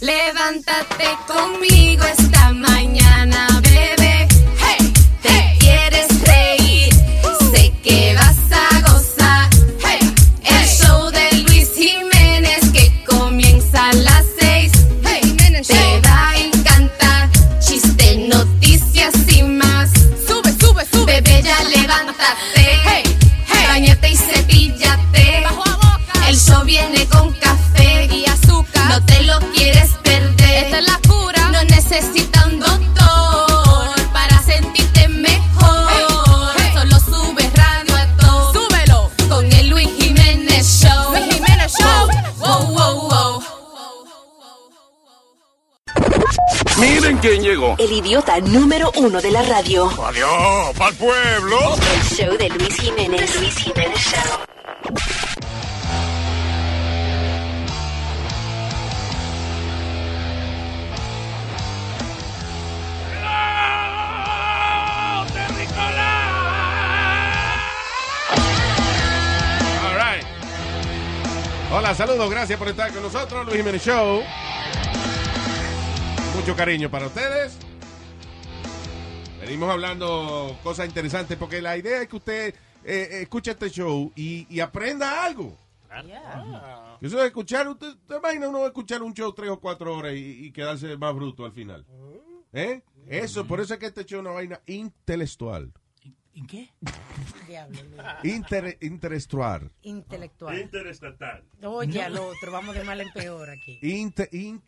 Levántate 0.00 1.08
conmigo 1.26 2.04
esta 2.04 2.52
mañana, 2.52 3.48
bebé. 3.62 4.28
Hey, 4.56 4.92
te 5.20 5.56
quieres 5.58 6.06
reír, 6.22 6.94
sé 7.50 7.72
que 7.82 8.14
vas 8.14 8.36
a 8.52 8.80
gozar. 8.82 9.50
Hey, 9.84 9.98
el 10.44 10.68
show 10.68 11.10
de 11.10 11.42
Luis 11.42 11.70
Jiménez 11.74 12.70
que 12.72 13.04
comienza 13.06 13.90
a 13.90 13.92
las 13.94 14.24
seis. 14.38 14.70
Hey, 15.04 15.36
te 15.66 16.00
va 16.08 16.30
a 16.30 16.36
encantar. 16.36 17.28
Chiste, 17.58 18.28
noticias 18.28 19.14
y 19.36 19.42
más. 19.42 19.90
Sube, 20.28 20.52
sube, 20.60 20.86
sube. 20.92 21.20
Bebé, 21.20 21.42
ya 21.42 21.58
levántate. 21.64 22.78
Hey, 22.84 23.02
hey. 23.48 23.64
Bañate 23.66 24.10
y 24.10 24.16
cepíllate. 24.16 25.44
El 26.28 26.36
show 26.38 26.62
viene 26.64 27.07
necesita 31.90 32.46
un 32.46 32.60
doctor 32.60 34.12
para 34.12 34.42
sentirte 34.42 35.08
mejor. 35.08 36.52
Solo 36.74 37.00
sube 37.00 37.50
radio 37.54 37.96
a 37.96 38.06
todo. 38.18 38.52
Súbelo 38.52 39.10
con 39.28 39.50
el 39.50 39.68
Luis 39.70 39.88
Jiménez 39.98 40.66
Show. 40.66 41.12
Luis 41.12 41.34
Jiménez 41.34 41.72
Show. 41.72 42.08
Wow, 42.38 42.66
wow, 42.66 43.08
wow. 43.08 43.42
Miren 46.76 47.16
quién 47.18 47.42
llegó. 47.42 47.74
El 47.78 47.90
idiota 47.90 48.38
número 48.40 48.92
uno 48.96 49.20
de 49.22 49.30
la 49.30 49.42
radio. 49.42 49.90
Adiós, 50.04 50.76
pa'l 50.76 50.94
pueblo. 50.94 51.74
El 51.94 52.02
show 52.02 52.36
de 52.36 52.50
Luis 52.50 52.76
Jiménez. 52.76 53.34
Luis 53.40 53.56
Jiménez 53.56 53.98
Show. 53.98 54.47
Hola, 71.70 71.94
saludos, 71.94 72.30
gracias 72.30 72.58
por 72.58 72.68
estar 72.68 72.90
con 72.92 73.02
nosotros, 73.02 73.44
Luis 73.44 73.58
Jiménez 73.58 73.84
Show. 73.84 74.22
Mucho 76.34 76.56
cariño 76.56 76.90
para 76.90 77.08
ustedes. 77.08 77.58
Venimos 79.38 79.70
hablando 79.70 80.56
cosas 80.62 80.88
interesantes 80.88 81.36
porque 81.36 81.60
la 81.60 81.76
idea 81.76 82.00
es 82.00 82.08
que 82.08 82.16
usted 82.16 82.54
eh, 82.84 83.20
escuche 83.22 83.50
este 83.50 83.68
show 83.68 84.10
y, 84.16 84.46
y 84.48 84.60
aprenda 84.60 85.22
algo. 85.22 85.54
Eso 87.02 87.18
de 87.18 87.26
escuchar, 87.26 87.68
usted, 87.68 87.88
usted 87.88 88.16
imagina 88.16 88.48
uno 88.48 88.66
escuchar 88.66 89.02
un 89.02 89.12
show 89.12 89.32
tres 89.34 89.50
o 89.50 89.60
cuatro 89.60 89.94
horas 89.94 90.14
y, 90.14 90.46
y 90.46 90.52
quedarse 90.52 90.96
más 90.96 91.14
bruto 91.14 91.44
al 91.44 91.52
final. 91.52 91.84
¿Eh? 92.52 92.80
Eso, 93.06 93.46
por 93.46 93.60
eso 93.60 93.74
es 93.74 93.80
que 93.80 93.86
este 93.86 94.06
show 94.06 94.20
es 94.20 94.24
una 94.24 94.34
vaina 94.34 94.60
intelectual. 94.66 95.70
¿En 96.38 96.46
qué? 96.46 96.70
Diablo. 97.48 97.80
Inter, 98.22 98.78
intelectual. 98.80 99.72
Intelectual. 99.82 100.56
Interestatal. 100.60 101.42
Oye, 101.64 102.00
al 102.00 102.16
otro, 102.16 102.52
vamos 102.52 102.76
de 102.76 102.84
mal 102.84 103.00
en 103.00 103.10
peor 103.12 103.50
aquí. 103.50 103.78
Inte- 103.82 104.28
in- 104.30 104.62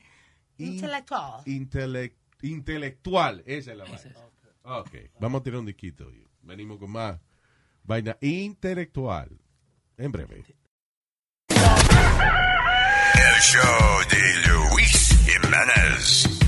in- 0.58 0.74
Intelectual. 0.74 1.44
Intele- 1.46 2.16
intelectual, 2.42 3.42
esa 3.46 3.70
es 3.70 3.76
la 3.78 3.84
vaina. 3.84 4.14
Ok, 4.62 4.90
vamos 5.20 5.40
a 5.40 5.44
tirar 5.44 5.60
un 5.60 5.66
disquito. 5.66 6.10
Venimos 6.42 6.78
con 6.78 6.90
más 6.90 7.20
vaina 7.84 8.16
intelectual. 8.20 9.30
En 9.96 10.10
breve. 10.10 10.44
El 11.48 13.40
show 13.42 14.00
de 14.10 14.48
Luis 14.48 15.16
Jiménez. 15.24 16.39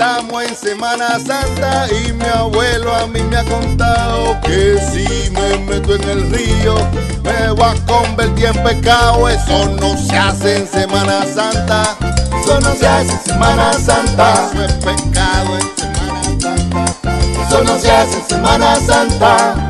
Estamos 0.00 0.42
en 0.44 0.56
Semana 0.56 1.18
Santa 1.18 1.86
y 1.92 2.14
mi 2.14 2.24
abuelo 2.24 2.94
a 2.94 3.06
mí 3.06 3.20
me 3.20 3.36
ha 3.36 3.44
contado 3.44 4.40
que 4.40 4.78
si 4.90 5.30
me 5.30 5.58
meto 5.58 5.94
en 5.94 6.02
el 6.08 6.32
río 6.32 6.74
me 7.22 7.50
voy 7.50 7.66
a 7.66 7.74
convertir 7.84 8.46
en 8.46 8.62
pecado. 8.62 9.28
Eso 9.28 9.68
no 9.78 9.94
se 9.98 10.16
hace 10.16 10.56
en 10.56 10.66
Semana 10.66 11.26
Santa. 11.26 11.98
Eso 12.42 12.60
no 12.60 12.74
se 12.76 12.88
hace 12.88 13.12
en 13.12 13.20
Semana 13.20 13.74
Santa. 13.74 14.32
Eso 14.50 14.64
es 14.64 14.72
pecado 14.72 15.58
en 15.58 15.76
Semana 15.76 16.40
Santa. 16.40 17.46
Eso 17.46 17.64
no 17.64 17.78
se 17.78 17.90
hace 17.90 18.16
en 18.16 18.26
Semana 18.26 18.76
Santa. 18.76 19.69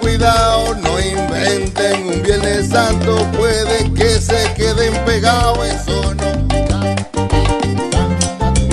Cuidado. 0.00 0.74
No 0.76 0.98
inventen 0.98 2.06
un 2.06 2.22
Viernes 2.22 2.68
Santo, 2.68 3.16
puede 3.36 3.92
que 3.94 4.20
se 4.20 4.52
queden 4.54 4.94
pegados. 5.04 5.58
Eso 5.66 6.14
no. 6.14 6.30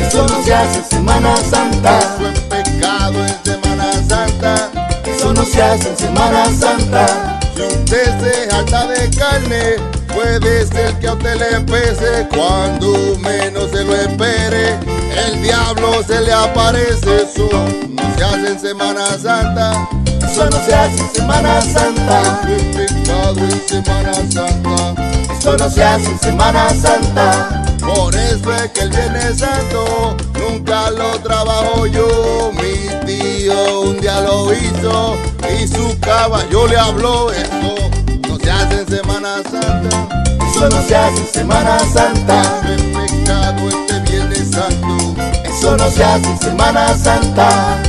Eso 0.02 0.28
no 0.28 0.44
se 0.44 0.54
hace 0.54 0.80
en 0.80 0.86
Semana 0.86 1.36
Santa. 1.38 2.00
Eso 2.00 2.30
es 2.30 2.40
pecado 2.42 3.26
en 3.26 3.44
Semana 3.44 3.92
Santa. 4.08 4.72
Eso 5.06 5.34
no 5.34 5.46
se 5.46 5.62
hace 5.62 5.90
en 5.90 5.98
Semana 5.98 6.46
Santa. 6.60 7.40
Si 7.56 7.62
usted 7.62 8.20
se 8.22 8.50
jalta 8.50 8.88
de 8.88 9.10
carne, 9.12 9.76
puede 10.14 10.66
ser 10.68 10.94
que 11.00 11.08
a 11.08 11.14
usted 11.14 11.36
le 11.36 11.60
pese 11.62 12.28
cuando 12.30 13.18
menos 13.20 13.72
se 13.72 13.84
lo 13.84 13.96
espere. 13.96 14.78
El 15.26 15.42
diablo 15.42 16.04
se 16.08 16.22
le 16.22 16.34
aparece. 16.34 17.24
Eso 17.24 17.50
no 17.90 18.16
se 18.16 18.24
hace 18.24 18.48
en 18.52 18.60
Semana 18.60 19.06
Santa. 19.22 19.90
Eso 20.38 20.48
no 20.52 20.64
se 20.64 20.76
hace 20.76 21.00
en 21.00 21.14
Semana 21.16 21.62
Santa. 21.64 22.42
Pecado 22.44 23.40
en 23.40 23.68
Semana 23.68 24.14
Santa. 24.14 24.94
Eso 25.36 25.58
no 25.58 25.68
se 25.68 25.84
hace 25.84 26.12
en 26.12 26.20
Semana 26.20 26.70
Santa. 26.80 27.66
Por 27.80 28.14
eso 28.14 28.54
es 28.54 28.70
que 28.70 28.82
el 28.82 28.90
Viernes 28.92 29.40
Santo 29.40 30.16
nunca 30.36 30.92
lo 30.92 31.20
trabajo 31.22 31.88
yo. 31.88 32.52
Mi 32.54 33.08
tío 33.08 33.82
un 33.82 34.00
día 34.00 34.22
lo 34.22 34.54
hizo 34.54 35.18
y 35.60 35.68
su 35.68 36.00
caballo 36.02 36.68
le 36.68 36.78
habló. 36.78 37.32
Eso 37.32 37.90
no 38.30 38.38
se 38.38 38.52
hace 38.52 38.82
en 38.82 38.88
Semana 38.90 39.38
Santa. 39.42 40.08
Eso 40.52 40.70
no 40.70 40.82
se 40.84 40.96
hace 40.96 41.18
en 41.18 41.28
Semana 41.34 41.80
Santa. 41.80 42.62
Pecado 42.62 43.70
este 43.70 44.00
Viernes 44.02 44.52
Santo. 44.52 45.16
Eso 45.46 45.76
no 45.76 45.90
se 45.90 46.04
hace 46.04 46.30
en 46.30 46.40
Semana 46.40 46.96
Santa. 46.96 47.82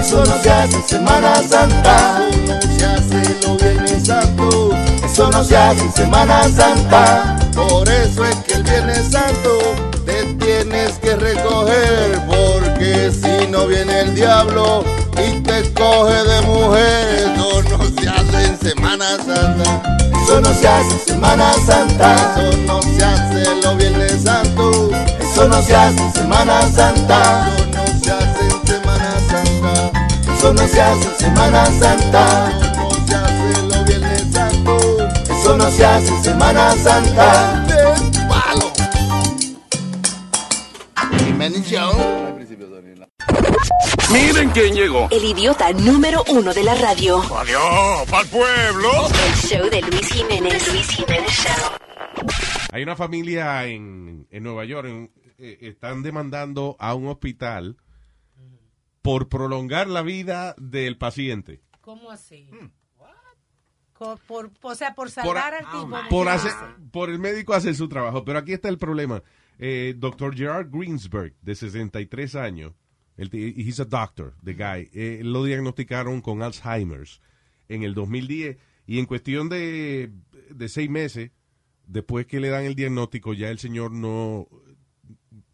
Eso 0.00 0.24
no 0.24 0.42
se 0.42 0.50
hace 0.50 0.76
en 0.76 0.88
Semana 0.88 1.34
Santa. 1.48 2.22
Eso 2.30 2.54
no 2.54 2.78
se 2.78 2.84
hace 2.84 3.36
los 3.46 3.62
Viernes 3.62 4.06
Santo. 4.06 4.70
Eso 5.04 5.30
no 5.30 5.44
se 5.44 5.56
hace 5.56 5.80
en 5.80 5.92
Semana 5.92 6.42
Santa. 6.44 7.38
Por 7.54 7.88
eso 7.88 8.24
es 8.24 8.36
que 8.36 8.54
el 8.54 8.62
Viernes 8.62 9.10
Santo 9.10 9.58
te 10.06 10.24
tienes 10.34 10.92
que 10.98 11.16
recoger. 11.16 12.20
Porque 12.26 13.10
si 13.12 13.46
no 13.48 13.66
viene 13.66 14.00
el 14.00 14.14
diablo 14.14 14.84
y 15.14 15.40
te 15.40 15.72
coge 15.74 16.24
de 16.24 16.40
mujer, 16.42 17.34
eso 17.34 17.62
no 17.62 18.00
se 18.00 18.08
hace 18.08 18.44
en 18.46 18.60
Semana 18.60 19.16
Santa. 19.16 19.98
Eso 20.22 20.40
no 20.40 20.54
se 20.54 20.68
hace 20.68 20.92
en 20.92 21.00
Semana 21.06 21.52
Santa. 21.66 22.14
Eso 22.14 22.56
no 22.66 22.82
se 22.82 23.04
hace 23.04 23.62
los 23.62 23.76
Viernes 23.76 24.22
Santo. 24.22 24.90
Eso 25.20 25.48
no 25.48 25.62
se 25.62 25.74
hace 25.74 26.00
en 26.00 26.12
Semana 26.12 26.62
Santa. 26.74 27.67
Eso 30.38 30.52
no 30.54 30.68
se 30.68 30.80
hace 30.80 31.08
en 31.08 31.14
Semana 31.18 31.66
Santa. 31.66 32.50
Eso 32.60 32.76
no 32.88 33.06
se 33.06 33.14
hace 33.14 33.62
los 33.66 33.84
Viernes 33.86 34.32
Santo. 34.32 34.78
Eso 35.32 35.56
no 35.56 35.70
se 35.70 35.84
hace 35.84 36.08
en 36.14 36.24
Semana 36.24 36.70
Santa. 36.76 37.66
¡Palo! 38.28 38.72
Jiménez 41.18 41.66
Show. 41.68 41.92
Miren 44.12 44.50
quién 44.50 44.74
llegó. 44.74 45.08
El 45.10 45.24
idiota 45.24 45.72
número 45.72 46.24
uno 46.28 46.54
de 46.54 46.62
la 46.64 46.74
radio. 46.76 47.18
Adiós, 47.36 48.08
pa'l 48.08 48.26
pueblo. 48.28 48.90
El 49.26 49.34
show 49.34 49.68
de 49.70 49.82
Luis 49.82 50.08
Jiménez. 50.12 50.72
Luis 50.72 50.88
Jiménez 50.88 51.30
Show. 51.30 51.72
Hay 52.72 52.82
una 52.82 52.96
familia 52.96 53.66
en, 53.66 54.26
en 54.30 54.42
Nueva 54.42 54.64
York, 54.64 54.86
en- 54.88 55.10
eh, 55.38 55.58
están 55.62 56.02
demandando 56.02 56.76
a 56.78 56.94
un 56.94 57.08
hospital 57.08 57.76
por 59.02 59.28
prolongar 59.28 59.88
la 59.88 60.02
vida 60.02 60.54
del 60.58 60.96
paciente. 60.98 61.60
¿Cómo 61.80 62.10
así? 62.10 62.50
Co- 63.92 64.18
Por, 64.28 64.50
o 64.62 64.74
sea, 64.74 64.94
por 64.94 65.06
Por, 65.06 65.10
salvar 65.10 65.54
al 65.54 65.64
tipo. 65.72 65.90
por, 66.92 67.10
el 67.10 67.18
médico 67.18 67.52
hacer 67.54 67.74
su 67.74 67.88
trabajo. 67.88 68.24
Pero 68.24 68.38
aquí 68.38 68.52
está 68.52 68.68
el 68.68 68.78
problema. 68.78 69.22
Eh, 69.58 69.94
Dr. 69.96 70.36
Gerard 70.36 70.70
Greensberg, 70.70 71.34
de 71.42 71.54
63 71.56 72.36
años, 72.36 72.74
el, 73.16 73.28
he's 73.34 73.80
a 73.80 73.84
doctor, 73.84 74.34
the 74.44 74.52
guy, 74.54 74.88
eh, 74.92 75.20
lo 75.24 75.42
diagnosticaron 75.42 76.20
con 76.20 76.42
Alzheimer's. 76.42 77.20
en 77.68 77.82
el 77.82 77.92
2010 77.94 78.56
y 78.86 79.00
en 79.00 79.06
cuestión 79.06 79.48
de, 79.48 80.12
de 80.50 80.68
seis 80.68 80.88
meses, 80.88 81.32
después 81.86 82.26
que 82.26 82.38
le 82.38 82.48
dan 82.50 82.64
el 82.64 82.76
diagnóstico, 82.76 83.34
ya 83.34 83.50
el 83.50 83.58
señor 83.58 83.90
no, 83.90 84.46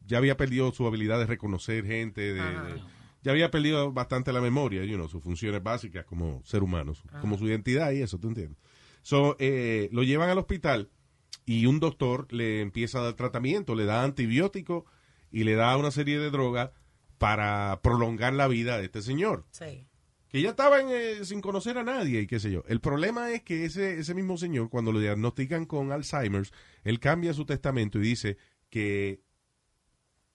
ya 0.06 0.18
había 0.18 0.36
perdido 0.36 0.70
su 0.72 0.86
habilidad 0.86 1.18
de 1.18 1.26
reconocer 1.26 1.86
gente, 1.86 2.20
de, 2.20 2.42
de- 2.42 2.82
ya 3.24 3.32
había 3.32 3.50
perdido 3.50 3.90
bastante 3.92 4.32
la 4.32 4.40
memoria, 4.40 4.84
you 4.84 4.94
know, 4.94 5.08
sus 5.08 5.22
funciones 5.24 5.60
básicas 5.62 6.04
como 6.04 6.42
ser 6.44 6.62
humano, 6.62 6.94
su- 6.94 7.08
como 7.20 7.36
su 7.38 7.46
identidad 7.48 7.90
y 7.90 8.02
eso, 8.02 8.20
¿tú 8.20 8.28
entiendes? 8.28 8.58
So, 9.02 9.34
eh, 9.40 9.88
lo 9.92 10.02
llevan 10.04 10.30
al 10.30 10.38
hospital 10.38 10.90
y 11.44 11.66
un 11.66 11.80
doctor 11.80 12.32
le 12.32 12.60
empieza 12.60 13.00
a 13.00 13.02
dar 13.02 13.14
tratamiento, 13.14 13.74
le 13.74 13.84
da 13.86 14.04
antibiótico 14.04 14.86
y 15.32 15.42
le 15.44 15.54
da 15.56 15.76
una 15.76 15.90
serie 15.90 16.18
de 16.20 16.30
drogas 16.30 16.70
para 17.18 17.80
prolongar 17.82 18.32
la 18.34 18.46
vida 18.46 18.78
de 18.78 18.84
este 18.84 19.02
señor 19.02 19.44
Sí. 19.50 19.86
que 20.28 20.42
ya 20.42 20.50
estaban 20.50 20.86
eh, 20.90 21.24
sin 21.24 21.40
conocer 21.40 21.78
a 21.78 21.82
nadie 21.84 22.20
y 22.22 22.26
qué 22.26 22.38
sé 22.40 22.50
yo. 22.50 22.62
El 22.68 22.80
problema 22.80 23.30
es 23.32 23.42
que 23.42 23.64
ese, 23.64 23.98
ese 23.98 24.14
mismo 24.14 24.36
señor, 24.36 24.68
cuando 24.68 24.90
lo 24.92 25.00
diagnostican 25.00 25.64
con 25.66 25.92
Alzheimer's, 25.92 26.52
él 26.82 26.98
cambia 27.00 27.32
su 27.34 27.44
testamento 27.46 27.98
y 27.98 28.02
dice 28.02 28.36
que 28.70 29.22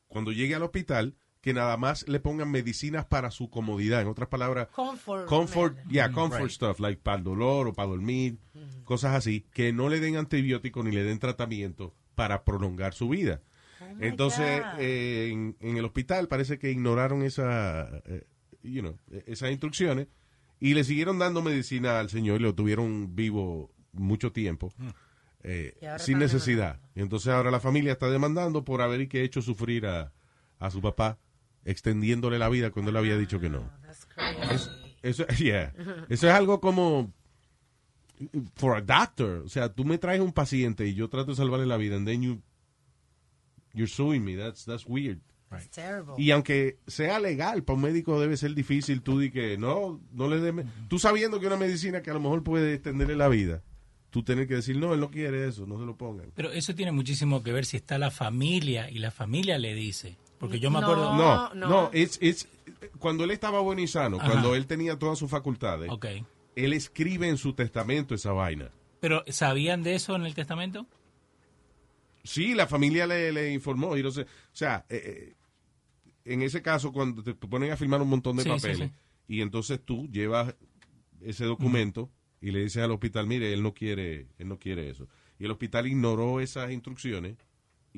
cuando 0.08 0.32
llegue 0.32 0.56
al 0.56 0.64
hospital, 0.64 1.16
que 1.42 1.54
nada 1.54 1.78
más 1.78 2.08
le 2.08 2.20
pongan 2.20 2.52
medicinas 2.52 3.06
para 3.06 3.32
su 3.32 3.50
comodidad. 3.50 4.02
En 4.02 4.08
otras 4.08 4.28
palabras, 4.30 4.68
Comfort. 4.70 5.26
comfort, 5.26 5.78
yeah, 5.90 6.12
comfort 6.12 6.50
stuff, 6.52 6.80
like 6.80 7.02
para 7.02 7.18
el 7.18 7.24
dolor 7.24 7.68
o 7.68 7.74
para 7.74 7.90
dormir, 7.90 8.38
cosas 8.84 9.16
así, 9.16 9.46
que 9.54 9.72
no 9.72 9.88
le 9.90 10.00
den 10.00 10.18
antibiótico 10.18 10.84
ni 10.84 10.92
le 10.92 11.04
den 11.04 11.20
tratamiento 11.20 11.94
para 12.16 12.44
prolongar 12.44 12.94
su 12.94 13.08
vida. 13.10 13.42
my 13.80 14.06
Entonces, 14.08 14.62
eh, 14.80 15.30
en, 15.32 15.56
en 15.62 15.78
el 15.78 15.86
hospital 15.86 16.28
parece 16.28 16.60
que 16.60 16.72
ignoraron 16.72 17.24
esa, 17.24 18.02
eh, 18.06 18.26
you 18.62 18.82
know, 18.82 18.98
eh, 19.12 19.24
esas 19.28 19.52
instrucciones 19.52 20.08
y 20.60 20.74
le 20.74 20.84
siguieron 20.84 21.20
dando 21.20 21.42
medicina 21.42 22.00
al 22.02 22.10
señor 22.10 22.42
y 22.42 22.44
lo 22.44 22.54
tuvieron 22.54 23.16
vivo 23.16 23.72
mucho 23.94 24.34
tiempo. 24.34 24.74
eh, 25.44 25.78
Y 25.82 25.86
ahora 25.86 26.00
sin 26.00 26.20
necesidad. 26.20 26.82
Y 26.96 27.00
entonces 27.02 27.30
ahora 27.32 27.50
la 27.50 27.62
familia 27.62 27.94
está 27.94 28.10
demandando 28.10 28.66
por 28.66 28.82
haber 28.82 29.08
que 29.08 29.24
hecho 29.24 29.42
sufrir 29.42 29.86
a, 29.86 30.12
a 30.60 30.70
su 30.70 30.82
papá, 30.82 31.18
extendiéndole 31.70 32.40
la 32.40 32.50
vida 32.50 32.72
cuando 32.72 32.92
él 32.92 32.98
había 32.98 33.18
dicho 33.18 33.40
que 33.40 33.50
no. 33.50 33.70
Crazy. 34.16 34.70
Eso, 35.02 35.26
yeah. 35.38 35.74
Eso 36.10 36.28
es 36.28 36.34
algo 36.34 36.60
como 36.60 37.12
for 38.56 38.76
a 38.76 38.82
doctor. 38.82 39.44
O 39.46 39.50
sea, 39.50 39.72
tú 39.74 39.86
me 39.86 39.98
traes 39.98 40.20
un 40.22 40.34
paciente 40.34 40.86
y 40.88 40.94
yo 40.94 41.10
trato 41.10 41.32
de 41.32 41.36
salvarle 41.38 41.66
la 41.66 41.78
vida 41.78 41.96
and 41.96 42.06
then 42.08 42.22
you 42.22 42.42
you're 43.74 43.90
suing 43.92 44.24
me. 44.24 44.36
That's 44.36 44.66
that's 44.66 44.86
weird. 44.86 45.20
It's 45.52 45.70
terrible. 45.70 46.14
Y 46.18 46.30
aunque 46.32 46.78
sea 46.86 47.20
legal, 47.20 47.64
para 47.64 47.76
un 47.78 47.82
médico 47.84 48.20
debe 48.20 48.38
ser 48.38 48.54
difícil 48.54 49.02
tú 49.02 49.20
di 49.20 49.32
que 49.32 49.58
no, 49.58 50.00
no 50.12 50.28
le 50.28 50.40
dé, 50.40 50.52
me- 50.52 50.66
tú 50.88 51.00
sabiendo 51.00 51.40
que 51.40 51.48
una 51.48 51.58
medicina 51.58 52.02
que 52.04 52.12
a 52.12 52.14
lo 52.14 52.20
mejor 52.20 52.44
puede 52.44 52.76
extenderle 52.76 53.16
la 53.16 53.30
vida, 53.30 53.64
tú 54.12 54.22
tienes 54.22 54.48
que 54.48 54.56
decir, 54.56 54.78
no, 54.78 54.94
él 54.94 55.00
no 55.00 55.10
quiere 55.10 55.48
eso, 55.48 55.66
no 55.66 55.80
se 55.80 55.86
lo 55.88 55.98
pongan. 55.98 56.32
Pero 56.36 56.52
eso 56.52 56.76
tiene 56.76 56.92
muchísimo 56.92 57.42
que 57.42 57.52
ver 57.52 57.66
si 57.66 57.78
está 57.78 57.98
la 57.98 58.12
familia 58.12 58.92
y 58.92 59.00
la 59.00 59.10
familia 59.10 59.58
le 59.58 59.74
dice. 59.74 60.18
Porque 60.40 60.60
yo 60.60 60.72
me 60.72 60.80
No. 60.80 60.86
acuerdo. 60.86 61.16
No, 61.16 61.54
no. 61.54 61.68
no, 61.70 61.90
it's, 61.94 62.18
it's- 62.22 62.48
cuando 63.00 63.24
él 63.26 63.32
estaba 63.32 63.60
bueno 63.60 63.82
y 63.82 63.88
sano, 63.88 64.18
Ajá. 64.20 64.30
cuando 64.32 64.56
él 64.56 64.66
tenía 64.68 64.98
todas 64.98 65.20
sus 65.20 65.30
facultades, 65.30 65.90
Ok. 65.92 66.06
él 66.56 66.74
escribe 66.74 67.28
en 67.28 67.38
su 67.38 67.54
testamento 67.54 68.16
esa 68.16 68.32
vaina. 68.32 68.72
Pero 69.02 69.24
¿sabían 69.28 69.84
de 69.84 69.96
eso 69.96 70.16
en 70.16 70.26
el 70.26 70.34
testamento? 70.36 70.86
Sí, 72.24 72.54
la 72.54 72.68
familia 72.68 73.08
le, 73.08 73.32
le 73.32 73.52
informó. 73.54 73.96
Y 73.98 74.04
no 74.04 74.12
sé, 74.12 74.22
o 74.24 74.26
sea, 74.52 74.86
eh, 74.90 75.34
eh, 75.34 75.36
en 76.26 76.42
ese 76.42 76.62
caso, 76.62 76.92
cuando 76.92 77.24
te 77.24 77.34
ponen 77.34 77.72
a 77.72 77.78
firmar 77.78 78.02
un 78.02 78.10
montón 78.10 78.36
de 78.38 78.44
Sí, 78.44 78.50
papeles, 78.50 78.78
sí. 78.90 78.92
y 79.28 79.42
entonces 79.42 79.80
tú 79.84 80.08
llevas 80.10 80.56
ese 81.22 81.46
documento 81.46 82.10
y 82.42 82.52
le 82.52 82.60
dices 82.64 82.84
al 82.84 82.92
hospital, 82.92 83.26
mire, 83.28 83.54
él 83.54 83.64
no 83.64 83.74
quiere, 83.74 84.28
él 84.38 84.48
no 84.48 84.60
quiere 84.60 84.90
eso. 84.90 85.08
Y 85.40 85.46
el 85.46 85.52
hospital 85.52 85.88
ignoró 85.88 86.40
esas 86.42 86.72
instrucciones 86.72 87.38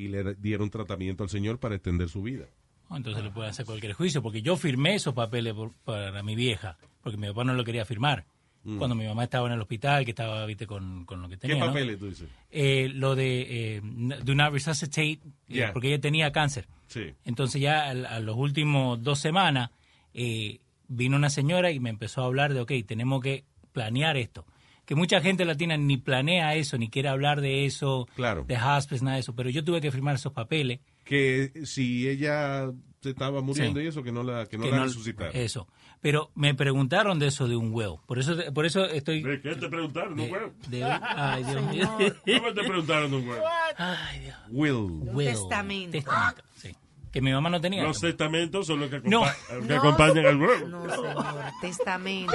y 0.05 0.07
le 0.07 0.35
dieron 0.35 0.69
tratamiento 0.69 1.23
al 1.23 1.29
señor 1.29 1.59
para 1.59 1.75
extender 1.75 2.09
su 2.09 2.21
vida. 2.21 2.45
Entonces 2.89 3.23
le 3.23 3.31
pueden 3.31 3.51
hacer 3.51 3.65
cualquier 3.65 3.93
juicio. 3.93 4.21
Porque 4.21 4.41
yo 4.41 4.57
firmé 4.57 4.95
esos 4.95 5.13
papeles 5.13 5.53
por- 5.53 5.73
para 5.85 6.21
mi 6.23 6.35
vieja. 6.35 6.77
Porque 7.01 7.17
mi 7.17 7.27
papá 7.27 7.43
no 7.45 7.53
lo 7.53 7.63
quería 7.63 7.85
firmar. 7.85 8.25
Cuando 8.63 8.93
mi 8.95 9.07
mamá 9.07 9.23
estaba 9.23 9.47
en 9.47 9.53
el 9.53 9.61
hospital, 9.61 10.05
que 10.05 10.11
estaba, 10.11 10.45
viste, 10.45 10.67
con, 10.67 11.03
con 11.05 11.19
lo 11.19 11.27
que 11.27 11.33
¿Qué 11.35 11.47
tenía. 11.47 11.59
¿no? 11.61 11.65
papeles 11.67 11.97
tú 11.97 12.05
dices? 12.09 12.29
Eh, 12.51 12.89
lo 12.93 13.15
de 13.15 13.77
eh, 13.77 13.81
do 14.23 14.35
not 14.35 14.51
resuscitate, 14.53 15.19
eh, 15.49 15.69
porque 15.73 15.87
ella 15.87 15.99
tenía 15.99 16.31
cáncer. 16.31 16.67
Sí. 16.85 17.05
Entonces 17.25 17.59
ya 17.59 17.89
al- 17.89 18.05
a, 18.05 18.19
los 18.19 18.35
últimos 18.37 19.01
dos 19.01 19.17
semanas 19.19 19.71
eh, 20.13 20.59
vino 20.87 21.15
una 21.15 21.31
señora 21.31 21.71
y 21.71 21.79
me 21.79 21.89
empezó 21.89 22.21
a 22.21 22.25
hablar 22.25 22.53
de, 22.53 22.59
ok, 22.59 22.71
tenemos 22.85 23.19
que 23.23 23.45
planear 23.71 24.15
esto. 24.17 24.45
Que 24.85 24.95
mucha 24.95 25.21
gente 25.21 25.45
latina 25.45 25.77
ni 25.77 25.97
planea 25.97 26.55
eso, 26.55 26.77
ni 26.77 26.89
quiere 26.89 27.07
hablar 27.09 27.39
de 27.41 27.65
eso, 27.65 28.07
Claro. 28.15 28.43
de 28.47 28.57
hospice, 28.57 29.03
nada 29.05 29.15
de 29.15 29.21
eso. 29.21 29.35
Pero 29.35 29.49
yo 29.49 29.63
tuve 29.63 29.79
que 29.81 29.91
firmar 29.91 30.15
esos 30.15 30.33
papeles. 30.33 30.79
Que 31.05 31.51
si 31.65 32.07
ella 32.09 32.71
se 33.01 33.09
estaba 33.11 33.41
muriendo 33.41 33.79
Sí. 33.79 33.85
y 33.85 33.89
eso, 33.89 34.03
que 34.03 34.11
no 34.11 34.23
la, 34.23 34.45
que 34.47 34.57
no 34.57 34.63
que 34.65 34.71
la 34.71 34.77
no- 34.77 34.83
resucitaron. 34.85 35.35
Eso. 35.35 35.67
Pero 36.01 36.31
me 36.35 36.55
preguntaron 36.55 37.19
de 37.19 37.27
eso 37.27 37.47
de 37.47 37.55
un 37.55 37.71
will. 37.73 37.97
Por 38.07 38.17
eso, 38.19 38.35
por 38.53 38.65
eso 38.65 38.85
estoy... 38.85 39.21
¿De 39.21 39.39
qué 39.39 39.55
te 39.55 39.69
preguntaron, 39.69 40.15
de- 40.15 40.23
un 40.23 40.31
huevo? 40.31 40.51
de- 40.67 40.83
ay, 40.83 41.43
Dios 41.43 41.63
mío. 41.71 41.89
¿Cómo 42.37 42.53
te 42.53 42.63
preguntaron, 42.63 43.13
un 43.13 43.27
huevo? 43.27 43.45
Ay, 43.77 44.19
Dios. 44.21 44.35
Will. 44.49 45.09
Will. 45.13 45.27
testamento. 45.29 45.91
Testamento, 45.91 46.43
sí. 46.55 46.71
Que 47.11 47.21
mi 47.21 47.31
mamá 47.33 47.49
no 47.49 47.59
tenía. 47.59 47.83
Los 47.83 47.99
testamentos 47.99 48.67
son 48.67 48.79
los 48.79 48.89
que, 48.89 49.01
No. 49.03 49.23
que 49.49 49.59
No. 49.73 49.77
acompañan 49.77 50.25
al 50.25 50.37
huevo. 50.41 50.67
No, 50.67 50.89
señor. 50.89 51.25
Testamento. 51.61 52.33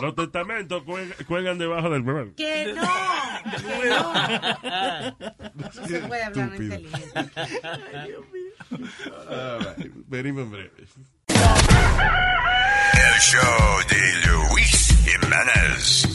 Los 0.00 0.14
testamentos 0.14 0.82
cuelgan, 0.84 1.16
cuelgan 1.26 1.58
debajo 1.58 1.90
del 1.90 2.02
huevo. 2.02 2.30
Que 2.36 2.72
no. 2.74 2.82
Que 3.56 3.88
no. 3.88 4.12
No 5.54 5.72
se 5.86 5.98
puede 6.00 6.22
hablar 6.24 6.48
Estúpido. 6.52 6.74
inteligente. 6.76 7.30
All 9.28 9.58
right. 9.76 9.92
Venimos 10.06 10.42
en 10.44 10.50
breve. 10.50 10.72
El 11.28 13.20
show 13.20 13.78
de 13.88 14.28
Luis 14.30 14.94
Jiménez. 15.04 16.08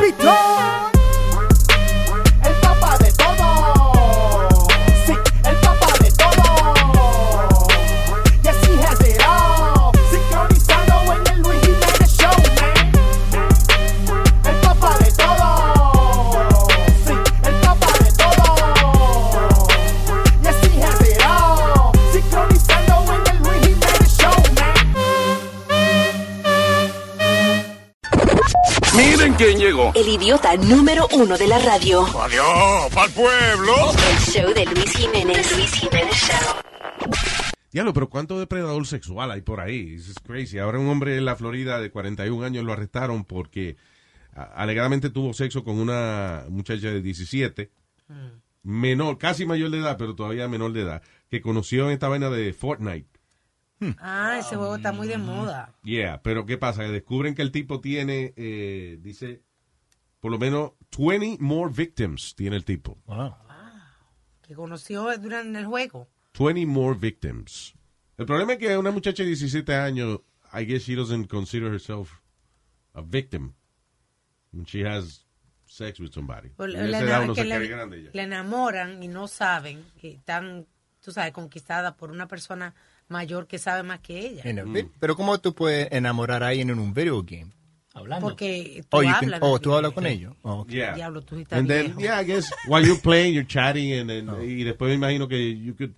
Pitón, 0.00 0.43
quién 29.44 29.58
llegó. 29.58 29.92
El 29.94 30.08
idiota 30.08 30.56
número 30.56 31.06
uno 31.12 31.36
de 31.36 31.46
la 31.46 31.58
radio. 31.58 32.02
Adiós, 32.02 32.94
pa'l 32.94 33.10
pueblo. 33.10 33.74
El 34.10 34.18
show 34.18 34.54
de 34.54 34.64
Luis 34.64 34.90
Jiménez. 34.96 35.48
The 35.48 35.56
Luis 35.56 35.72
Jiménez 35.72 36.14
Show. 36.14 37.10
Diablo, 37.70 37.92
pero 37.92 38.08
¿cuánto 38.08 38.38
depredador 38.38 38.86
sexual 38.86 39.30
hay 39.30 39.42
por 39.42 39.60
ahí? 39.60 39.96
This 39.96 40.08
is 40.08 40.20
crazy. 40.20 40.58
Ahora 40.58 40.78
un 40.78 40.88
hombre 40.88 41.16
en 41.16 41.24
la 41.24 41.36
Florida 41.36 41.80
de 41.80 41.90
41 41.90 42.44
años 42.44 42.64
lo 42.64 42.72
arrestaron 42.72 43.24
porque 43.24 43.76
alegadamente 44.32 45.10
tuvo 45.10 45.32
sexo 45.34 45.62
con 45.62 45.78
una 45.78 46.44
muchacha 46.48 46.88
de 46.88 47.02
17, 47.02 47.70
menor, 48.62 49.18
casi 49.18 49.44
mayor 49.44 49.70
de 49.70 49.78
edad, 49.78 49.96
pero 49.98 50.14
todavía 50.14 50.48
menor 50.48 50.72
de 50.72 50.82
edad, 50.82 51.02
que 51.28 51.40
conoció 51.40 51.86
en 51.86 51.92
esta 51.92 52.08
vaina 52.08 52.30
de 52.30 52.52
Fortnite. 52.52 53.13
Ah, 53.98 54.38
ese 54.38 54.56
juego 54.56 54.76
está 54.76 54.92
muy 54.92 55.08
de 55.08 55.18
moda. 55.18 55.74
Yeah, 55.82 56.22
pero 56.22 56.46
¿qué 56.46 56.56
pasa? 56.56 56.84
Descubren 56.84 57.34
que 57.34 57.42
el 57.42 57.50
tipo 57.50 57.80
tiene, 57.80 58.32
eh, 58.36 58.98
dice, 59.00 59.42
por 60.20 60.30
lo 60.30 60.38
menos 60.38 60.72
20 60.96 61.36
more 61.42 61.72
victims 61.74 62.34
tiene 62.34 62.56
el 62.56 62.64
tipo. 62.64 62.98
Wow. 63.06 63.34
Que 64.42 64.54
conoció 64.54 65.16
durante 65.18 65.58
el 65.58 65.66
juego. 65.66 66.08
20 66.38 66.66
more 66.66 66.98
victims. 66.98 67.74
El 68.16 68.26
problema 68.26 68.54
es 68.54 68.58
que 68.58 68.76
una 68.78 68.90
muchacha 68.90 69.22
de 69.22 69.28
17 69.30 69.74
años, 69.74 70.20
I 70.52 70.64
guess 70.64 70.84
she 70.84 70.94
doesn't 70.94 71.28
consider 71.28 71.72
herself 71.72 72.20
a 72.92 73.02
victim. 73.02 73.52
When 74.52 74.64
she 74.66 74.86
has 74.86 75.24
sex 75.66 75.98
with 75.98 76.12
somebody. 76.12 76.50
Le- 76.58 76.88
edad 76.88 77.24
uno 77.24 77.34
que 77.34 77.46
ya. 77.46 77.58
le 77.58 78.22
enamoran 78.22 79.02
y 79.02 79.08
no 79.08 79.26
saben 79.26 79.84
que 80.00 80.12
están, 80.12 80.66
tú 81.00 81.10
sabes, 81.10 81.32
conquistadas 81.32 81.94
por 81.94 82.10
una 82.10 82.28
persona 82.28 82.74
mayor 83.14 83.46
que 83.46 83.58
sabe 83.58 83.82
más 83.82 84.00
que 84.00 84.18
ella. 84.26 84.42
Vi- 84.64 84.88
Pero 85.00 85.14
¿cómo 85.16 85.38
tú 85.38 85.54
puedes 85.54 85.90
enamorar 85.92 86.42
a 86.42 86.48
alguien 86.48 86.70
en 86.70 86.78
un 86.78 86.92
video 86.92 87.22
game? 87.22 87.52
Hablando. 87.94 88.26
Porque 88.26 88.82
tú 88.88 88.96
Oh, 88.98 89.02
you 89.02 89.08
can- 89.08 89.24
hablas. 89.24 89.40
oh, 89.42 89.58
tú 89.60 89.72
hablas 89.72 89.92
con 89.92 90.04
ellos. 90.06 90.34
Oh, 90.42 90.60
ok. 90.62 90.68
Yeah. 90.68 90.94
Diablo, 90.96 91.22
tú 91.22 91.36
estás 91.38 91.58
And 91.60 91.68
then, 91.68 91.84
viejo. 91.96 92.00
yeah, 92.00 92.20
I 92.20 92.24
guess 92.26 92.50
while 92.66 92.84
you're 92.84 93.00
playing, 93.00 93.34
you're 93.34 93.46
chatting, 93.46 93.92
and, 93.92 94.10
and- 94.10 94.42
y 94.42 94.64
después 94.64 94.88
me 94.90 94.94
imagino 94.96 95.28
que 95.28 95.56
you 95.56 95.76
could 95.76 95.92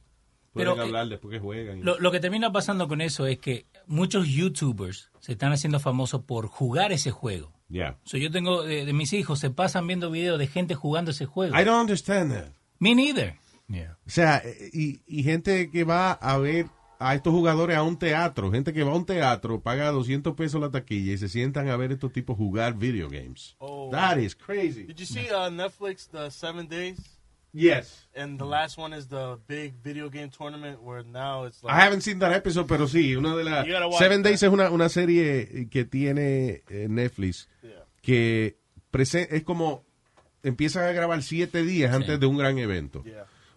Pero, 0.53 0.77
eh, 0.77 0.81
hablar 0.83 1.09
después 1.09 1.33
que 1.33 1.39
juegan. 1.41 1.83
Lo, 1.85 1.99
lo 1.99 2.11
que 2.13 2.21
termina 2.21 2.53
pasando 2.53 2.87
con 2.87 3.01
eso 3.01 3.27
es 3.27 3.39
que 3.39 3.65
muchos 3.87 4.29
YouTubers 4.29 5.11
se 5.21 5.33
están 5.33 5.53
haciendo 5.53 5.81
famosos 5.81 6.23
por 6.25 6.47
jugar 6.49 6.93
ese 6.93 7.11
juego. 7.11 7.53
Yeah. 7.71 7.97
So, 8.05 8.17
yo 8.19 8.31
tengo 8.31 8.63
de, 8.63 8.85
de 8.85 8.93
mis 8.93 9.13
hijos, 9.15 9.39
se 9.41 9.51
pasan 9.51 9.87
viendo 9.87 10.11
videos 10.11 10.39
de 10.39 10.47
gente 10.49 10.75
jugando 10.75 11.11
ese 11.13 11.25
juego. 11.27 11.59
I 11.59 11.65
don't 11.65 11.81
understand 11.81 12.31
that. 12.33 12.53
Me 12.79 12.95
neither. 12.95 13.37
O 14.07 14.11
sea, 14.11 14.41
eh, 14.45 14.71
y, 14.73 15.01
y 15.07 15.23
gente 15.25 15.71
que 15.71 15.83
va 15.83 16.13
a 16.13 16.39
ver 16.39 16.67
a 16.99 17.15
estos 17.15 17.33
jugadores 17.33 17.77
a 17.77 17.83
un 17.83 17.99
teatro, 17.99 18.51
gente 18.51 18.73
que 18.73 18.83
va 18.83 18.93
a 18.93 18.97
un 18.97 19.07
teatro, 19.07 19.61
paga 19.61 19.91
200 19.91 20.35
pesos 20.35 20.61
la 20.61 20.71
taquilla 20.71 21.13
y 21.13 21.19
se 21.19 21.29
sientan 21.29 21.69
a 21.69 21.77
ver 21.77 21.93
estos 21.93 22.13
tipos 22.13 22.37
jugar 22.37 22.75
video 22.75 23.09
games. 23.09 23.57
Oh. 23.59 23.91
That 23.91 24.19
is 24.19 24.35
crazy. 24.35 24.85
Did 24.85 24.99
you 24.99 25.07
see 25.07 25.29
uh, 25.31 25.51
Netflix 25.51 26.09
the 26.11 26.31
Seven 26.31 26.69
Days? 26.69 26.99
Yes. 27.53 28.07
And 28.15 28.39
the 28.39 28.45
last 28.45 28.77
one 28.77 28.93
is 28.93 29.09
the 29.09 29.39
big 29.47 29.75
video 29.83 30.11
game 30.11 30.29
tournament 30.29 30.83
where 30.83 31.03
now 31.03 31.45
it's 31.45 31.63
like 31.63 31.75
I 31.75 31.81
haven't 31.81 32.03
seen 32.03 32.19
that 32.19 32.33
episode, 32.33 32.67
pero 32.67 32.87
sí, 32.87 33.17
una 33.17 33.35
de 33.35 33.45
las... 33.45 33.67
Seven 33.99 34.23
that. 34.23 34.31
Days 34.31 34.43
es 34.43 34.51
una, 34.51 34.71
una 34.71 34.89
serie 34.89 35.69
que 35.71 35.85
tiene 35.85 36.63
eh, 36.69 36.87
Netflix 36.89 37.49
que 38.03 38.57
es 38.93 39.43
como 39.43 39.85
empiezan 40.43 40.85
a 40.85 40.93
grabar 40.93 41.23
siete 41.23 41.65
días 41.65 41.93
antes 41.93 42.21
de 42.21 42.27
un 42.27 42.39
gran 42.39 42.59
evento. 42.59 43.03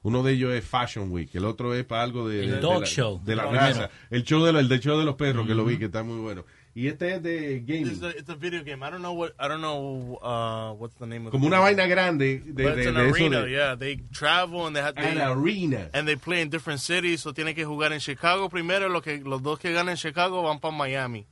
Uno 0.02 0.24
de 0.24 0.34
ellos 0.34 0.54
es 0.54 0.64
Fashion 0.64 1.12
Week, 1.12 1.30
el 1.34 1.46
otro 1.46 1.74
es 1.76 1.84
para 1.86 2.04
algo 2.04 2.28
de, 2.30 2.42
El 2.44 2.50
de- 2.50 2.56
de 2.56 2.62
dog 2.62 2.82
la, 2.82 2.88
show. 2.88 3.22
de 3.24 3.36
la 3.36 3.44
El 3.50 3.56
raza. 3.56 3.72
primero. 3.72 3.90
El 4.10 4.24
show 4.24 4.44
de, 4.46 4.54
la- 4.54 4.60
el 4.62 4.70
de 4.70 4.80
show 4.80 4.98
de 4.98 5.06
los 5.06 5.16
perros, 5.16 5.46
que 5.48 5.54
lo 5.56 5.66
vi, 5.66 5.78
que 5.78 5.86
está 5.86 6.04
muy 6.04 6.20
bueno. 6.20 6.46
Y 6.76 6.88
este 6.88 7.16
es 7.16 7.24
de 7.24 7.60
gaming. 7.66 7.88
It's 7.88 8.04
a, 8.04 8.10
it's 8.12 8.30
a 8.30 8.36
video 8.36 8.64
game. 8.64 8.86
I 8.86 8.92
don't 8.92 9.00
know 9.02 9.12
what 9.14 9.32
I 9.40 9.48
don't 9.50 9.60
know 9.60 10.18
uh, 10.22 10.72
what's 10.78 10.96
the 11.00 11.08
name 11.08 11.26
of 11.26 11.32
Como 11.32 11.42
the 11.44 11.48
una 11.48 11.60
vaina 11.60 11.88
grande 11.88 12.42
de, 12.46 12.64
But 12.64 12.76
de, 12.76 12.82
it's 12.82 12.88
an 12.88 12.94
de 12.96 13.06
eso 13.08 13.16
arena, 13.16 13.42
de- 13.42 13.52
yeah. 13.52 13.76
They 13.76 13.98
travel 14.14 14.68
and 14.68 14.76
they 14.76 14.82
have 14.84 14.94
An 14.96 15.16
they, 15.16 15.22
arena. 15.22 15.90
and 15.94 16.08
they 16.08 16.16
play 16.16 16.42
in 16.42 16.50
different 16.50 16.80
cities. 16.80 17.22
So 17.22 17.34
tienen 17.34 17.56
que 17.56 17.66
jugar 17.66 17.92
en 17.92 18.00
Chicago 18.00 18.48
primero. 18.50 18.88
Lo 18.88 19.02
que 19.02 19.18
los 19.20 19.42
dos 19.42 19.60
que 19.60 19.74
ganan 19.74 19.90
en 19.90 19.98
Chicago 19.98 20.44
van 20.44 20.60
para 20.60 20.74
Miami. 20.74 21.26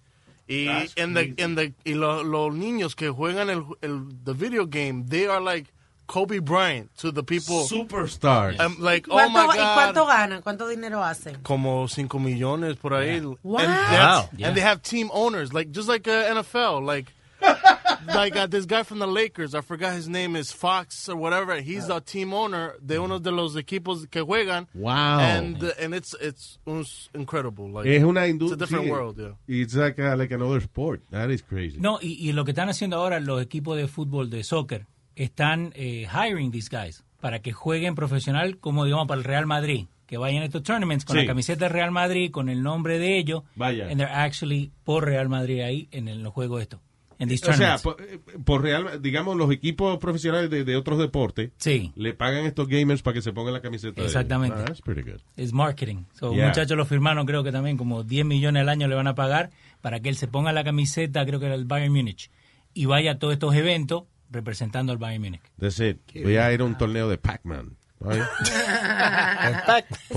Y 0.50 0.68
en 0.96 1.14
the, 1.14 1.34
en 1.38 1.56
the, 1.56 1.74
y 1.86 1.94
lo- 1.94 2.24
los 2.24 2.54
niños 2.54 2.96
que 2.96 3.10
juegan 3.10 3.50
el, 3.50 3.64
el 3.82 4.02
the 4.26 4.34
video 4.34 4.66
game, 4.66 5.06
they 5.08 5.26
are 5.28 5.40
like 5.42 5.70
Kobe 6.08 6.40
Bryant 6.40 6.90
to 6.98 7.12
the 7.12 7.22
people. 7.24 7.66
Superstars. 7.68 8.60
I'm 8.60 8.80
like, 8.82 9.08
oh 9.10 9.16
¿Cuánto, 9.16 9.34
my 9.48 9.54
¿Y 9.54 9.58
god. 9.58 9.76
cuánto 9.94 10.06
ganan? 10.08 10.42
¿Cuánto 10.42 10.68
dinero 10.68 11.04
hacen? 11.04 11.38
como 11.44 11.88
5 11.88 12.18
millones 12.20 12.78
por 12.78 12.92
ahí. 12.94 13.20
What? 13.44 13.66
And, 13.66 13.74
that's- 13.74 14.30
Wow. 14.32 14.46
and 14.48 14.56
they 14.56 14.62
have 14.62 14.82
team 14.82 15.10
owners, 15.14 15.54
like 15.54 15.72
just 15.72 15.88
like 15.90 16.08
uh, 16.08 16.34
NFL, 16.34 16.84
like 16.86 17.14
like 18.16 18.36
uh, 18.36 18.48
this 18.48 18.66
guy 18.66 18.84
from 18.84 19.00
the 19.00 19.08
Lakers. 19.08 19.54
I 19.54 19.62
forgot 19.62 19.94
his 19.94 20.08
name 20.10 20.36
is 20.36 20.52
Fox 20.52 21.08
or 21.10 21.16
whatever. 21.16 21.60
He's 21.62 21.88
the 21.88 22.00
team 22.00 22.34
owner 22.34 22.74
de 22.84 23.00
uno 23.00 23.20
de 23.20 23.30
los 23.32 23.56
equipos 23.56 24.10
que 24.10 24.24
juegan. 24.24 24.68
Wow. 24.74 25.20
And 25.20 25.64
uh, 25.64 25.72
and 25.80 25.94
it's 25.94 26.16
it's 26.20 26.58
uns- 26.66 27.10
incredible. 27.14 27.70
Like 27.70 27.86
es 27.88 28.02
una 28.04 28.26
It's 28.26 28.52
a 28.52 28.56
different 28.56 28.90
world. 28.90 29.20
Yeah. 29.20 29.34
It's 29.48 29.76
like, 29.76 30.00
a- 30.00 30.16
like 30.16 30.32
another 30.32 30.62
sport. 30.62 31.02
That 31.12 31.30
is 31.30 31.42
crazy. 31.44 31.78
No, 31.80 32.00
y, 32.02 32.18
y 32.20 32.32
lo 32.32 32.44
que 32.44 32.54
están 32.54 32.70
haciendo 32.70 32.98
ahora 32.98 33.20
los 33.20 33.42
equipos 33.42 33.78
de 33.78 33.88
fútbol, 33.88 34.30
de 34.32 34.44
soccer, 34.44 34.88
están 35.24 35.72
eh, 35.76 36.08
hiring 36.12 36.52
these 36.52 36.70
guys 36.72 37.04
para 37.20 37.40
que 37.42 37.52
jueguen 37.54 37.96
profesional 37.96 38.58
como 38.60 38.86
digamos 38.86 39.08
para 39.08 39.20
el 39.20 39.24
Real 39.26 39.46
Madrid, 39.46 39.88
que 40.06 40.18
vayan 40.18 40.44
a 40.44 40.46
estos 40.46 40.64
tournaments 40.64 41.04
con 41.04 41.16
Sí. 41.16 41.22
la 41.24 41.28
camiseta 41.28 41.66
del 41.66 41.74
Real 41.74 41.92
Madrid, 41.92 42.32
con 42.32 42.48
el 42.50 42.62
nombre 42.64 43.00
de 43.00 43.18
ellos, 43.18 43.44
Vaya. 43.56 43.86
and 43.90 43.98
they're 43.98 44.12
actually 44.14 44.72
por 44.84 45.04
Real 45.06 45.28
Madrid 45.30 45.62
ahí 45.62 45.88
en 45.92 46.08
el, 46.08 46.22
los 46.24 46.32
juegos 46.34 46.62
estos, 46.62 46.80
en 47.20 47.28
these 47.30 47.50
O 47.50 47.54
sea, 47.54 47.78
por, 47.80 47.98
eh, 48.02 48.20
por 48.46 48.62
real, 48.62 49.02
digamos, 49.02 49.36
los 49.36 49.52
equipos 49.52 49.98
profesionales 49.98 50.52
de, 50.52 50.64
de 50.64 50.76
otros 50.78 51.00
deportes 51.00 51.50
Sí. 51.58 51.92
le 51.96 52.14
pagan 52.14 52.46
estos 52.46 52.68
gamers 52.68 53.02
para 53.02 53.16
que 53.16 53.22
se 53.24 53.34
pongan 53.34 53.54
la 53.56 53.62
camiseta. 53.62 53.96
de 53.96 54.02
ellos. 54.02 54.12
Exactamente. 54.14 54.58
Ah, 54.60 54.66
that's 54.66 54.82
pretty 54.82 55.02
good. 55.02 55.20
Es 55.36 55.52
marketing. 55.52 56.04
So, 56.14 56.34
Yeah. 56.34 56.46
Muchachos 56.50 56.78
lo 56.78 56.86
firmaron, 56.86 57.26
creo 57.26 57.44
que 57.44 57.52
también 57.52 57.76
como 57.76 58.04
10 58.04 58.24
millones 58.26 58.62
al 58.62 58.70
año 58.70 58.88
le 58.88 58.94
van 58.96 59.08
a 59.08 59.16
pagar 59.16 59.50
para 59.82 60.00
que 60.00 60.10
él 60.10 60.16
se 60.16 60.28
ponga 60.28 60.54
la 60.54 60.64
camiseta, 60.64 61.26
creo 61.26 61.40
que 61.40 61.48
era 61.48 61.56
el 61.56 61.66
Bayern 61.66 61.92
Múnich, 61.92 62.30
y 62.76 62.86
vaya 62.86 63.14
a 63.14 63.18
todos 63.20 63.34
estos 63.34 63.56
eventos 63.56 64.04
representando 64.30 64.92
al 64.92 64.98
Bayern 64.98 65.24
Múnich. 65.24 65.42
That's 65.60 65.80
it. 65.80 66.00
Voy 66.14 66.38
a 66.38 66.52
ir 66.54 66.62
a 66.62 66.66
un 66.66 66.78
torneo 66.78 67.10
de 67.10 67.18
Pac-Man. 67.18 67.76
Con 68.00 68.12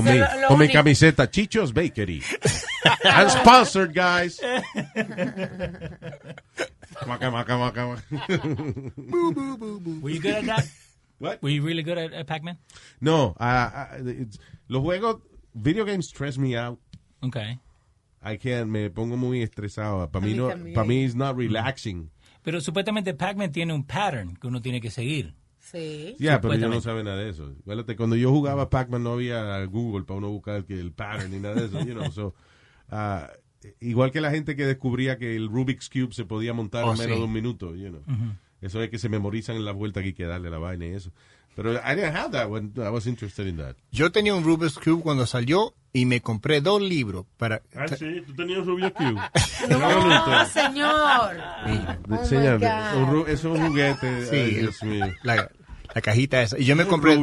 mi, 0.05 0.19
lo- 0.19 0.27
lo 0.43 0.49
con 0.49 0.59
mi 0.59 0.69
camiseta 0.69 1.31
Chicho's 1.31 1.73
Bakery. 1.73 2.23
I'm 3.05 3.31
sponsored, 3.31 3.95
guys. 3.95 4.39
Maca, 7.07 7.31
maca, 7.31 7.57
maca, 7.57 7.87
maca. 7.89 8.03
Were 10.03 10.11
you 10.11 10.21
good 10.21 10.35
at 10.35 10.45
that? 10.47 10.69
What? 11.19 11.43
Were 11.43 11.51
you 11.51 11.63
really 11.63 11.83
good 11.83 11.99
at, 11.99 12.13
at 12.13 12.27
Pac-Man? 12.27 12.57
No, 13.01 13.35
it's- 13.41 14.39
los 14.69 14.83
juegos, 14.83 15.21
video 15.55 15.85
games 15.85 16.09
stress 16.09 16.39
me 16.39 16.57
out. 16.57 16.79
Okay. 17.25 17.59
I 18.23 18.37
can't, 18.37 18.69
me 18.71 18.89
pongo 18.91 19.17
muy 19.17 19.43
estresado. 19.43 20.11
Para 20.11 20.25
mí 20.27 20.35
no, 20.35 20.49
para 20.75 20.87
mí 20.87 21.05
it's 21.05 21.15
not 21.15 21.37
relaxing. 21.37 22.11
Pero 22.43 22.61
supuestamente 22.61 23.15
Pac-Man 23.15 23.53
tiene 23.53 23.73
un 23.75 23.85
pattern 23.85 24.37
que 24.37 24.47
uno 24.47 24.61
tiene 24.63 24.81
que 24.81 24.91
seguir. 24.91 25.35
Sí. 25.59 26.17
Ya, 26.19 26.41
pero 26.41 26.55
yo 26.55 26.69
no 26.69 26.81
sabe 26.81 27.05
nada 27.05 27.19
de 27.19 27.29
eso. 27.31 27.55
Acuérdate, 27.61 27.95
cuando 27.95 28.17
yo 28.17 28.31
jugaba 28.31 28.71
Pac-Man 28.71 29.03
no 29.03 29.13
había 29.13 29.63
Google 29.67 30.05
para 30.05 30.19
uno 30.19 30.31
buscar 30.31 30.65
que 30.65 30.79
el 30.81 30.93
pattern 30.93 31.31
ni 31.31 31.39
nada 31.39 31.55
de 31.57 31.67
eso. 31.67 31.79
You 31.85 31.95
know, 31.95 32.11
so, 32.11 32.35
ah, 32.89 33.31
igual 33.81 34.11
que 34.11 34.21
la 34.21 34.31
gente 34.31 34.57
que 34.57 34.65
descubría 34.67 35.19
que 35.19 35.37
el 35.37 35.49
Rubik's 35.49 35.89
Cube 35.91 36.13
se 36.13 36.25
podía 36.25 36.53
montar 36.55 36.85
Oh, 36.85 36.93
en 36.93 36.99
menos 36.99 37.15
sí. 37.15 37.21
de 37.21 37.25
un 37.27 37.33
minuto. 37.33 37.77
You 37.77 37.89
know. 37.91 38.03
Eso 38.61 38.83
es 38.83 38.91
que 38.91 38.99
se 38.99 39.09
memorizan 39.09 39.57
en 39.57 39.65
la 39.65 39.73
vuelta 39.73 40.01
que 40.01 40.09
hay 40.09 40.13
que 40.15 40.25
darle 40.27 40.51
la 40.51 40.59
vaina 40.59 40.87
y 40.87 40.91
eso. 40.91 41.13
Pero 41.63 41.75
I 41.75 41.95
didn't 41.95 42.17
have 42.17 42.31
that 42.33 42.49
when 42.49 42.73
I 42.79 42.89
was 42.89 43.07
interested 43.07 43.47
in 43.47 43.59
that. 43.59 43.77
Yo 43.93 44.11
tenía 44.11 44.35
un 44.35 44.45
Rubik's 44.45 44.79
Cube 44.79 45.03
cuando 45.03 45.27
salió 45.27 45.75
y 45.93 46.07
me 46.07 46.23
compré 46.23 46.63
dos 46.63 46.81
libros 46.81 47.27
para... 47.37 47.61
Ah, 47.77 47.87
sí, 47.89 48.23
tú 48.27 48.35
tenías 48.35 48.61
un 48.61 48.67
Rubik's 48.67 48.93
Cube. 48.97 49.21
No, 49.69 50.47
señor. 50.47 51.37
Oh, 52.11 52.25
Señor, 52.25 52.61
un 52.97 53.25
es 53.29 53.45
un 53.45 53.67
juguete. 53.69 54.27
Sí, 54.27 54.37
Ay, 54.37 54.55
Dios 54.55 54.83
mío. 54.85 55.07
La, 55.23 55.51
la 55.95 56.01
cajita 56.01 56.41
esa. 56.43 56.59
Y 56.59 56.65
yo 56.65 56.77
me 56.77 56.87
compré... 56.87 57.19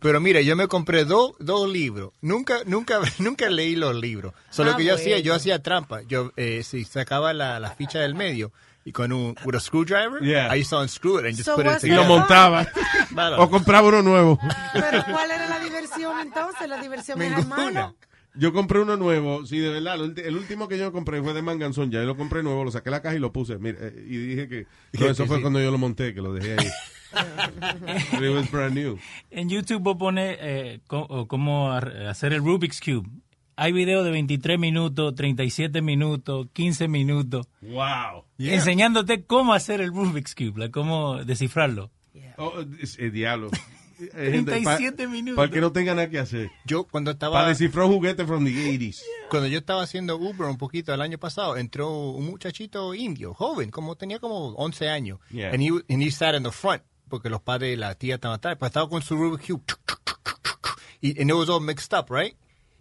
Pero 0.00 0.20
mira, 0.20 0.40
yo 0.40 0.56
me 0.56 0.68
compré 0.68 1.04
dos 1.04 1.32
dos 1.38 1.68
libros. 1.70 2.12
Nunca 2.22 2.60
nunca 2.64 3.00
nunca 3.18 3.50
leí 3.50 3.76
los 3.76 3.94
libros. 3.94 4.32
Solo 4.48 4.70
Ah, 4.72 4.76
que 4.78 4.84
yo 4.84 4.94
hacía, 4.94 5.18
yo 5.18 5.34
hacía 5.34 5.62
trampa. 5.62 6.00
Yo 6.02 6.32
eh, 6.36 6.62
si 6.64 6.84
sacaba 6.84 7.34
la, 7.34 7.60
la 7.60 7.70
ficha 7.72 7.98
del 8.00 8.14
medio 8.14 8.52
y 8.86 8.92
con 8.92 9.12
un 9.12 9.34
with 9.44 9.56
a 9.56 9.60
screwdriver, 9.60 10.22
Yeah. 10.22 10.48
I 10.48 10.60
used 10.60 10.70
to 10.70 10.78
unscrew 10.78 11.18
it 11.18 11.26
and 11.26 11.34
just 11.34 11.44
So 11.44 11.56
put 11.56 11.66
it 11.66 11.70
what's 11.70 11.84
Y 11.84 11.90
lo 11.90 12.04
montaba. 12.04 12.66
O 13.38 13.50
compraba 13.50 13.88
uno 13.88 14.00
nuevo. 14.02 14.38
Pero 14.72 15.04
¿cuál 15.10 15.30
era 15.30 15.48
la 15.48 15.58
diversión 15.58 16.20
entonces? 16.20 16.68
La 16.68 16.80
diversión 16.80 17.20
era 17.20 17.38
hermano. 17.38 17.96
Yo 18.38 18.52
compré 18.52 18.80
uno 18.80 18.96
nuevo, 18.96 19.44
sí, 19.46 19.58
de 19.58 19.70
verdad. 19.70 19.96
El, 20.18 20.36
último 20.36 20.68
que 20.68 20.78
yo 20.78 20.92
compré 20.92 21.22
fue 21.22 21.32
de 21.32 21.42
Manganzón. 21.42 21.90
Ya 21.90 22.00
yo 22.00 22.06
lo 22.06 22.16
compré 22.16 22.42
nuevo, 22.42 22.64
lo 22.64 22.70
saqué 22.70 22.84
de 22.84 22.90
la 22.90 23.02
caja 23.02 23.16
y 23.16 23.18
lo 23.18 23.32
puse. 23.32 23.58
Mira, 23.58 23.78
eh, 23.80 24.04
y 24.06 24.16
dije 24.18 24.48
que. 24.48 24.66
No, 25.00 25.06
eso 25.06 25.26
fue 25.26 25.36
sí. 25.36 25.42
cuando 25.42 25.58
yo 25.58 25.70
lo 25.70 25.78
monté, 25.78 26.14
que 26.14 26.20
lo 26.20 26.32
dejé 26.34 26.56
ahí. 26.58 26.68
It 28.12 28.34
was 28.34 28.50
brand 28.50 28.74
new. 28.74 28.98
En 29.30 29.48
YouTube 29.48 29.82
vos 29.82 29.96
pones 29.96 30.36
eh, 30.40 30.80
cómo 30.86 31.72
hacer 31.72 32.34
el 32.34 32.40
Rubik's 32.40 32.80
Cube. 32.80 33.08
Hay 33.56 33.72
videos 33.72 34.04
de 34.04 34.10
23 34.10 34.58
minutos, 34.58 35.14
37 35.14 35.80
minutos, 35.82 36.46
15 36.52 36.88
minutos, 36.88 37.46
Wow. 37.62 38.24
enseñándote 38.38 39.24
cómo 39.24 39.54
hacer 39.54 39.80
el 39.80 39.88
Rubik's 39.94 40.34
Cube, 40.34 40.58
like, 40.58 40.72
cómo 40.72 41.24
descifrarlo. 41.24 41.90
Oh, 42.36 42.52
es- 42.80 42.98
el 42.98 43.12
diablo. 43.12 43.50
Eh, 43.98 44.28
gente, 44.30 44.50
37 44.50 45.04
pa- 45.04 45.10
minutos. 45.10 45.36
Para 45.36 45.50
que 45.50 45.58
no 45.62 45.72
tenga 45.72 45.94
nada 45.94 46.10
que 46.10 46.18
hacer. 46.18 46.50
Yo 46.66 46.84
cuando 46.84 47.12
estaba 47.12 47.36
Para 47.38 47.48
descifrar 47.48 47.86
juguetes 47.86 48.26
from 48.26 48.44
the 48.44 48.50
80s. 48.52 49.00
cuando 49.30 49.48
yo 49.48 49.56
estaba 49.56 49.82
haciendo 49.82 50.16
Uber 50.18 50.48
un 50.48 50.58
poquito 50.58 50.92
el 50.92 51.00
año 51.00 51.16
pasado, 51.16 51.56
entró 51.56 52.10
un 52.10 52.26
muchachito 52.26 52.92
indio, 52.94 53.32
joven, 53.32 53.70
como 53.70 53.96
tenía 53.96 54.18
como 54.18 54.48
11 54.48 54.90
años. 54.90 55.18
Yeah. 55.30 55.48
And 55.50 55.62
he, 55.62 55.70
and 55.88 56.02
he 56.02 56.10
sat 56.10 56.34
in 56.34 56.42
the 56.42 56.50
front 56.52 56.82
porque 57.08 57.30
los 57.30 57.40
padres 57.40 57.72
y 57.72 57.76
la 57.80 57.94
tía 57.94 58.16
estaban 58.16 58.36
atrás, 58.36 58.56
pues 58.58 58.68
estaba 58.68 58.86
con 58.86 59.00
su 59.00 59.16
Rubik's 59.16 59.46
Cube. 59.46 59.62
Y 61.00 61.18
and 61.18 61.30
it 61.30 61.34
was 61.34 61.48
all 61.48 61.60
mixed 61.62 61.98
up, 61.98 62.10
right? 62.10 62.36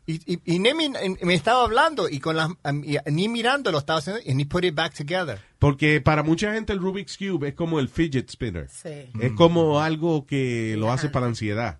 Y, 0.08 0.22
y, 0.34 0.40
y 0.46 0.60
ni 0.60 0.72
me, 0.74 1.34
estaba 1.34 1.64
hablando 1.64 2.08
y 2.10 2.20
con 2.20 2.36
las 2.36 2.50
y 2.84 2.98
ni 3.12 3.28
mirando 3.28 3.72
lo 3.72 3.80
estaba 3.80 4.00
haciendo 4.00 4.22
and 4.30 4.40
he 4.40 4.46
put 4.46 4.64
it 4.64 4.76
back 4.76 4.94
together. 4.94 5.40
Porque 5.58 6.00
para 6.00 6.22
mucha 6.22 6.54
gente 6.54 6.74
el 6.74 6.80
Rubik's 6.80 7.18
Cube 7.18 7.48
es 7.50 7.54
como 7.56 7.80
el 7.80 7.90
fidget 7.90 8.30
spinner. 8.30 8.70
Sí. 8.70 9.10
Es 9.20 9.32
como 9.34 9.80
algo 9.82 10.26
que 10.28 10.76
lo 10.78 10.92
hace 10.92 11.10
para 11.10 11.26
ansiedad. 11.26 11.80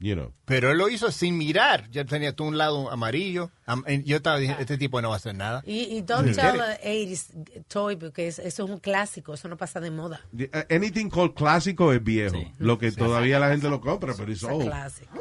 You 0.00 0.14
know. 0.14 0.34
Pero 0.44 0.72
él 0.72 0.76
lo 0.76 0.90
hizo 0.90 1.10
sin 1.10 1.38
mirar. 1.38 1.88
Ya 1.90 2.04
tenía 2.04 2.34
todo 2.36 2.48
un 2.48 2.58
lado 2.58 2.90
amarillo. 2.90 3.50
Am- 3.64 3.84
y 3.88 4.02
yo 4.02 4.16
estaba 4.18 4.36
diciendo, 4.36 4.60
este 4.60 4.76
tipo 4.76 5.00
no 5.00 5.08
va 5.08 5.14
a 5.14 5.16
hacer 5.16 5.34
nada. 5.34 5.62
Y, 5.64 5.84
y 5.96 6.02
don't 6.02 6.28
Sí. 6.28 6.34
tell 6.34 6.60
a 6.60 6.78
80s 6.82 7.64
toy 7.68 7.96
porque 7.96 8.26
es- 8.28 8.40
eso 8.40 8.64
es 8.64 8.70
un 8.70 8.80
clásico, 8.80 9.32
eso 9.32 9.48
no 9.48 9.56
pasa 9.56 9.80
de 9.80 9.90
moda. 9.90 10.20
Uh, 10.34 10.44
Anything 10.74 11.08
called 11.08 11.32
clásico 11.34 11.92
es 11.94 12.04
viejo. 12.04 12.36
Lo 12.58 12.76
que 12.76 12.92
todavía 12.92 13.38
la 13.38 13.48
gente 13.48 13.70
lo 13.70 13.80
compra, 13.80 14.12
pero 14.14 14.30
es 14.30 14.42
Es 14.42 14.44
old. 14.44 14.66
clásico. 14.66 15.18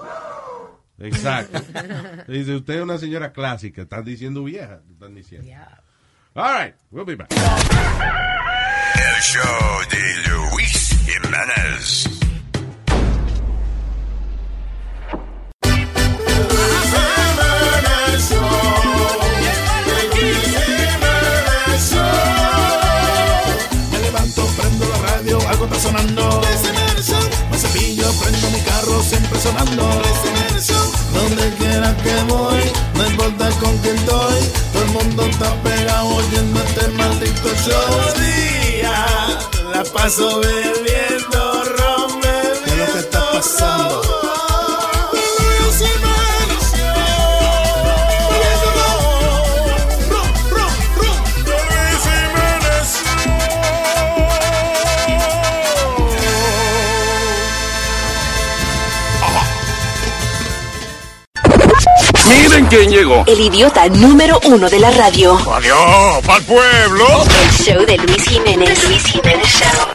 Exacto. 0.99 1.59
Dice, 2.27 2.55
usted 2.55 2.75
es 2.75 2.81
una 2.81 2.97
señora 2.97 3.31
clásica. 3.31 3.81
Están 3.83 4.05
diciendo 4.05 4.43
vieja. 4.43 4.81
Están 4.91 5.15
diciendo. 5.15 5.49
All 6.35 6.53
right, 6.53 6.75
we'll 6.91 7.05
be 7.05 7.15
back. 7.15 7.31
El 7.31 9.21
show 9.21 9.81
de 9.89 10.29
Luis 10.29 10.89
Jiménez. 11.05 12.22
Sonando. 29.43 30.01
Donde 31.13 31.49
quiera 31.57 31.95
que 31.97 32.15
voy, 32.27 32.63
no 32.95 33.07
importa 33.07 33.49
con 33.59 33.77
quién 33.79 33.95
estoy, 33.97 34.39
todo 34.71 34.83
el 34.83 34.89
mundo 34.91 35.25
está 35.25 35.53
pegado 35.63 36.15
oyendo 36.15 36.61
este 36.63 36.87
maldito 36.89 37.49
show. 37.65 38.13
Día, 38.19 39.05
la 39.73 39.83
paso 39.83 40.39
bebiendo 40.39 41.63
ron, 41.77 42.21
¿Qué 42.21 42.71
es 42.71 42.77
lo 42.77 42.93
que 42.93 42.99
está 42.99 43.31
pasando? 43.31 43.82
Miren 62.53 62.67
quién 62.67 62.89
llegó. 62.91 63.23
El 63.25 63.39
idiota 63.39 63.89
número 63.89 64.39
uno 64.45 64.69
de 64.69 64.79
la 64.79 64.91
radio. 64.91 65.35
Adiós, 65.51 66.23
pa'l 66.23 66.43
pueblo. 66.43 67.05
El 67.43 67.49
show 67.51 67.83
de 67.83 67.97
Luis 67.97 68.23
Jiménez. 68.29 68.87
Luis 68.87 69.03
Jiménez 69.05 69.47
Show. 69.47 69.87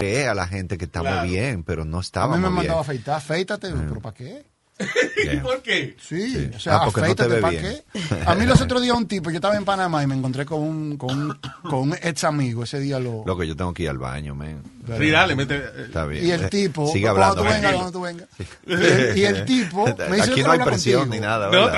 Ve 0.00 0.26
a 0.26 0.34
la 0.34 0.46
gente 0.46 0.78
que 0.78 0.86
estamos 0.86 1.24
bien, 1.24 1.64
pero 1.64 1.84
no 1.84 1.98
A 1.98 2.00
mí 2.00 2.04
estábamos 2.06 2.38
me 2.38 2.46
han 2.46 2.52
bien. 2.54 2.56
mandado 2.56 2.78
a 2.78 2.80
afeitar, 2.80 3.16
afeítate, 3.16 3.68
pero 3.70 4.00
¿para 4.00 4.14
qué? 4.14 4.46
Yeah. 5.24 5.42
¿Por 5.42 5.60
qué? 5.62 5.96
Sí, 6.00 6.48
o 6.54 6.60
sea, 6.60 6.76
Ah, 6.76 6.78
no 6.84 6.88
afeítate, 6.90 7.28
ve 7.34 7.40
¿para 7.40 7.50
bien. 7.58 7.62
qué? 7.92 8.14
A 8.26 8.34
mí 8.36 8.46
los 8.46 8.60
otros 8.60 8.80
días 8.80 8.96
un 8.96 9.06
tipo, 9.08 9.30
yo 9.30 9.36
estaba 9.36 9.56
en 9.56 9.64
Panamá 9.64 10.02
y 10.02 10.06
me 10.06 10.14
encontré 10.14 10.46
con 10.46 10.60
un, 10.62 10.96
con 10.96 11.10
un, 11.18 11.38
con 11.68 11.80
un 11.90 11.94
ex 12.00 12.22
amigo, 12.24 12.62
ese 12.62 12.78
día 12.78 13.00
lo... 13.00 13.24
Loco, 13.26 13.42
yo 13.42 13.56
tengo 13.56 13.74
que 13.74 13.82
ir 13.82 13.88
al 13.90 13.98
baño, 13.98 14.34
man. 14.36 14.62
Sí, 14.98 15.10
dale, 15.10 15.34
mete. 15.34 15.60
Está 15.86 16.06
bien. 16.06 16.24
Y 16.24 16.30
el 16.30 16.44
Eh, 16.44 16.48
tipo, 16.48 16.86
Sigue 16.92 17.08
cuando 17.10 17.24
hablando. 17.24 17.42
tú 17.42 17.48
vengas, 17.54 17.72
cuando 17.74 17.92
tú 17.92 18.00
vengas. 18.00 18.28
Y 18.66 18.72
el, 18.72 19.18
y 19.18 19.24
el 19.24 19.44
tipo 19.44 19.84
me 20.08 20.16
dice, 20.16 20.30
Aquí 20.30 20.42
no 20.42 20.52
hay 20.52 20.58
presión 20.60 21.00
contigo. 21.00 21.14
ni 21.14 21.20
nada. 21.26 21.50
No. 21.50 21.68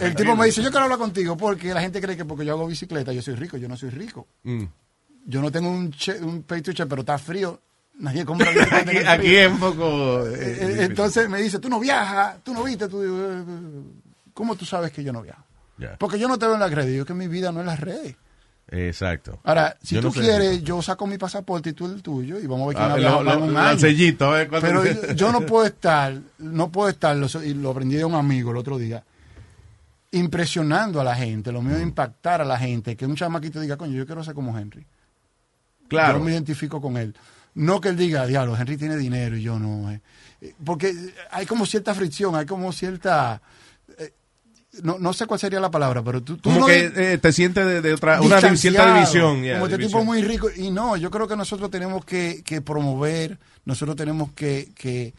El 0.00 0.14
tipo 0.16 0.34
me 0.36 0.46
dice, 0.46 0.62
yo 0.62 0.70
quiero 0.70 0.84
hablar 0.84 0.98
contigo 0.98 1.36
porque 1.36 1.72
la 1.72 1.80
gente 1.80 2.00
cree 2.00 2.16
que 2.16 2.24
porque 2.24 2.44
yo 2.44 2.52
hago 2.54 2.66
bicicleta 2.66 3.12
yo 3.12 3.22
soy 3.22 3.36
rico. 3.36 3.56
Yo 3.56 3.68
no 3.68 3.76
soy 3.76 3.90
rico. 3.90 4.26
Mm. 4.42 4.64
Yo 5.26 5.40
no 5.40 5.50
tengo 5.50 5.70
un, 5.70 5.90
che, 5.92 6.12
un 6.20 6.42
pay 6.42 6.60
to 6.62 6.72
check, 6.72 6.88
pero 6.88 7.00
está 7.02 7.16
frío. 7.18 7.60
Nadie 7.98 8.24
compra 8.26 8.50
Aquí, 8.72 8.96
aquí 8.98 9.36
es 9.36 9.50
un 9.50 9.58
poco. 9.58 10.26
Eh, 10.28 10.34
eh, 10.34 10.58
eh. 10.60 10.84
Entonces 10.84 11.28
me 11.30 11.40
dice, 11.40 11.58
tú 11.58 11.68
no 11.68 11.80
viajas, 11.80 12.36
tú 12.44 12.52
no 12.52 12.62
viste, 12.64 12.88
tú, 12.88 13.02
eh, 13.02 13.42
¿cómo 14.34 14.54
tú 14.56 14.64
sabes 14.66 14.92
que 14.92 15.02
yo 15.02 15.12
no 15.12 15.22
viajo? 15.22 15.42
Porque 15.98 16.18
yo 16.18 16.26
no 16.28 16.38
te 16.38 16.46
veo 16.46 16.54
en 16.54 16.60
las 16.60 16.70
redes, 16.72 16.96
yo 16.96 17.04
que 17.06 17.14
mi 17.14 17.28
vida 17.28 17.52
no 17.52 17.60
es 17.60 17.66
las 17.66 17.80
redes. 17.80 18.16
Exacto. 18.68 19.38
Ahora, 19.44 19.76
si 19.82 19.94
Yo 19.94 20.00
tú 20.00 20.08
no 20.08 20.12
sé. 20.14 20.20
quieres, 20.20 20.62
yo 20.64 20.82
saco 20.82 21.06
mi 21.06 21.18
pasaporte 21.18 21.70
y 21.70 21.72
tú 21.72 21.86
el 21.86 22.02
tuyo 22.02 22.38
y 22.40 22.46
vamos 22.46 22.64
a 22.64 22.66
ver 22.68 22.76
quién 22.76 22.90
Ah, 23.06 23.20
lo- 23.20 23.22
lo- 23.22 23.44
un 23.44 23.52
lo- 23.54 23.60
año. 23.60 23.78
sellito, 23.78 24.26
cuánto- 24.48 24.60
Pero 24.60 24.84
yo, 24.84 25.12
yo 25.12 25.30
no 25.32 25.42
puedo 25.42 25.64
estar, 25.66 26.18
no 26.38 26.72
puedo 26.72 26.88
estar, 26.88 27.14
lo, 27.16 27.28
y 27.44 27.54
lo 27.54 27.70
aprendí 27.70 27.94
de 27.96 28.04
un 28.04 28.14
amigo 28.16 28.50
el 28.50 28.56
otro 28.56 28.76
día, 28.78 29.04
impresionando 30.12 31.00
a 31.00 31.04
la 31.04 31.14
gente, 31.14 31.52
lo 31.52 31.60
Mm. 31.62 31.66
mío 31.66 31.76
es 31.76 31.82
impactar 31.82 32.40
a 32.40 32.44
la 32.44 32.58
gente, 32.58 32.96
que 32.96 33.06
un 33.06 33.16
chamaquito 33.16 33.60
diga, 33.60 33.76
coño, 33.76 33.92
yo 33.96 34.06
quiero 34.06 34.24
ser 34.24 34.34
como 34.34 34.56
Henry. 34.58 34.84
Claro. 35.88 36.18
Yo 36.18 36.24
me 36.24 36.32
identifico 36.32 36.80
con 36.80 36.96
él. 36.96 37.14
No 37.56 37.80
que 37.80 37.88
él 37.88 37.96
diga, 37.96 38.26
diablo, 38.26 38.56
Henry 38.56 38.76
tiene 38.76 38.96
dinero 38.96 39.36
y 39.36 39.42
yo 39.42 39.58
no. 39.58 39.90
eh". 39.90 40.00
Eh, 40.40 40.54
Porque 40.64 40.94
hay 41.30 41.46
como 41.46 41.66
cierta 41.66 41.94
fricción, 41.94 42.36
hay 42.36 42.46
como 42.46 42.70
cierta... 42.72 43.40
eh, 43.98 44.12
no, 44.82 44.98
no 44.98 45.12
sé 45.14 45.26
cuál 45.26 45.40
sería 45.40 45.58
la 45.58 45.70
palabra, 45.70 46.02
pero 46.04 46.22
tú... 46.22 46.36
tú 46.36 46.50
Como 46.50 46.60
no 46.60 46.66
que 46.66 46.92
eh, 46.94 47.18
te 47.18 47.32
sientes 47.32 47.66
de, 47.66 47.80
de 47.80 47.94
otra. 47.94 48.20
Una 48.20 48.38
cierta 48.54 48.94
división. 48.94 49.36
como 49.36 49.42
este 49.42 49.78
división. 49.78 49.80
tipo 49.80 50.04
muy 50.04 50.22
rico. 50.22 50.48
Y 50.54 50.70
no, 50.70 50.96
yo 50.98 51.10
creo 51.10 51.26
que 51.26 51.34
nosotros 51.36 51.70
tenemos 51.70 52.04
que, 52.04 52.42
que 52.44 52.60
promover, 52.60 53.38
nosotros 53.64 53.96
tenemos 53.96 54.32
que, 54.32 54.70
que, 54.74 55.14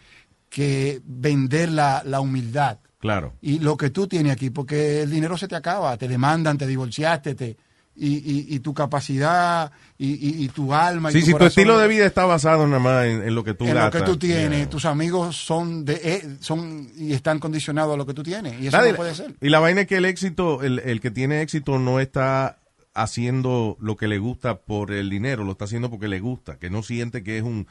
que 0.50 1.02
vender 1.04 1.70
la, 1.70 2.04
la 2.06 2.20
humildad. 2.22 2.78
Claro. 3.00 3.34
Y 3.42 3.60
lo 3.60 3.78
que 3.78 3.90
tú 3.90 4.08
tienes 4.08 4.34
aquí, 4.34 4.50
porque 4.52 5.02
el 5.02 5.10
dinero 5.10 5.38
se 5.38 5.48
te 5.48 5.56
acaba, 5.56 5.98
te 5.98 6.08
demandan, 6.08 6.58
te 6.58 6.68
divorciaste, 6.68 7.36
te, 7.36 7.58
y, 8.00 8.18
y, 8.18 8.46
y 8.56 8.60
tu 8.60 8.74
capacidad, 8.74 9.72
y, 9.98 10.44
y- 10.46 10.48
tu 10.50 10.74
alma. 10.74 11.10
y 11.10 11.14
Sí, 11.14 11.20
tu 11.22 11.26
si 11.26 11.32
tu 11.32 11.38
corazón 11.40 11.48
estilo 11.48 11.78
de 11.80 11.88
vida 11.88 12.06
está 12.06 12.26
basado 12.26 12.68
nada 12.68 12.80
más 12.80 13.06
en, 13.06 13.24
en 13.24 13.34
lo 13.36 13.44
que 13.44 13.54
tú 13.56 13.66
en 13.66 13.74
lo 13.76 13.90
que 13.90 14.02
tú 14.02 14.18
tienes, 14.18 14.60
Yeah. 14.60 14.70
tus 14.70 14.86
amigos 14.86 15.36
son 15.36 15.84
de 15.84 16.00
eh, 16.04 16.38
son 16.40 16.90
y 16.96 17.14
están 17.14 17.40
condicionados 17.40 17.96
a 17.96 17.98
lo 17.98 18.06
que 18.06 18.14
tú 18.14 18.22
tienes. 18.24 18.62
Y 18.62 18.68
eso 18.68 18.78
no 18.82 18.96
puede 18.96 19.16
ser. 19.16 19.34
Y 19.42 19.50
la 19.50 19.60
vaina 19.60 19.82
es 19.82 19.88
que 19.88 19.98
el 19.98 20.06
éxito, 20.06 20.62
el, 20.64 20.80
el 20.80 21.02
que 21.02 21.10
tiene 21.12 21.42
éxito 21.42 21.80
no 21.80 22.00
está 22.00 22.60
haciendo 22.94 23.78
lo 23.80 23.96
que 23.98 24.08
le 24.08 24.18
gusta 24.20 24.58
por 24.60 24.92
el 24.92 25.10
dinero, 25.10 25.44
lo 25.44 25.52
está 25.54 25.66
haciendo 25.66 25.90
porque 25.90 26.08
le 26.08 26.20
gusta, 26.20 26.58
que 26.58 26.70
no 26.70 26.84
siente 26.84 27.24
que 27.24 27.38
es 27.38 27.44
un 27.44 27.68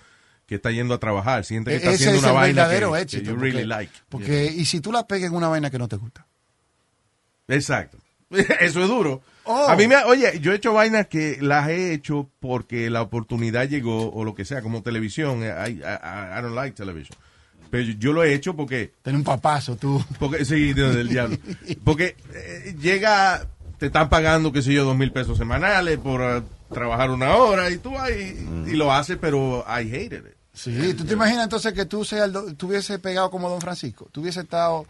que 0.46 0.54
está 0.56 0.70
yendo 0.70 0.94
a 0.94 0.98
trabajar, 0.98 1.44
siente 1.44 1.70
que 1.72 1.76
está 1.78 1.90
E-, 1.90 1.94
Ese 1.94 2.04
haciendo 2.08 2.18
es 2.18 2.22
una 2.22 2.30
el 2.30 2.34
vaina 2.36 2.62
verdadero 2.62 2.92
que, 2.92 3.00
éxito. 3.00 3.22
que 3.22 3.28
you 3.30 3.34
porque, 3.34 3.50
really 3.52 3.66
like. 3.66 3.92
porque- 4.08 4.44
y 4.56 4.64
si 4.64 4.80
tú 4.80 4.92
la 4.92 5.06
pegas 5.06 5.30
en 5.30 5.36
una 5.36 5.48
vaina 5.48 5.70
que 5.70 5.78
no 5.78 5.88
te 5.88 5.96
gusta. 5.96 6.26
Exacto. 7.48 7.98
Eso 8.60 8.82
es 8.82 8.88
duro. 8.88 9.22
Oh. 9.46 9.68
A 9.68 9.76
mí 9.76 9.86
me, 9.86 9.96
oye, 10.04 10.40
yo 10.40 10.52
he 10.52 10.56
hecho 10.56 10.72
vainas 10.72 11.06
que 11.06 11.38
las 11.40 11.68
he 11.68 11.92
hecho 11.94 12.28
porque 12.40 12.90
la 12.90 13.02
oportunidad 13.02 13.68
llegó 13.68 14.12
o 14.12 14.24
lo 14.24 14.34
que 14.34 14.44
sea, 14.44 14.60
como 14.62 14.82
televisión. 14.82 15.42
I, 15.42 15.70
I- 15.70 15.80
I 15.82 16.42
don't 16.42 16.54
like 16.54 16.74
television. 16.76 17.16
Pero 17.70 17.84
yo 17.98 18.12
lo 18.12 18.22
he 18.24 18.32
hecho 18.34 18.54
porque 18.54 18.92
Tener 19.02 19.18
un 19.18 19.24
papazo, 19.24 19.76
tú. 19.76 20.02
Porque, 20.18 20.44
sí, 20.44 20.72
del 20.72 21.08
diablo. 21.08 21.36
Porque 21.84 22.16
eh, 22.34 22.76
llega, 22.80 23.46
te 23.78 23.86
están 23.86 24.08
pagando, 24.08 24.52
qué 24.52 24.62
sé 24.62 24.72
yo, 24.72 24.84
dos 24.84 24.96
mil 24.96 25.12
pesos 25.12 25.36
semanales 25.38 25.98
por 25.98 26.20
eh, 26.22 26.42
trabajar 26.72 27.10
una 27.10 27.34
hora 27.36 27.70
y 27.70 27.78
tú 27.78 27.90
vas 27.92 28.10
y, 28.10 28.70
y 28.70 28.74
lo 28.76 28.92
haces, 28.92 29.18
pero 29.20 29.64
I 29.68 29.80
hated 29.88 30.26
it. 30.26 30.36
Sí, 30.52 30.94
tú 30.94 31.04
te 31.04 31.12
imaginas 31.12 31.44
entonces 31.44 31.72
que 31.74 31.84
tú 31.84 32.04
seas 32.04 32.30
tú 32.56 32.68
hubieses 32.68 32.98
pegado 32.98 33.30
como 33.30 33.50
Don 33.50 33.60
Francisco. 33.60 34.08
Tú 34.10 34.22
hubieses 34.22 34.44
estado. 34.44 34.86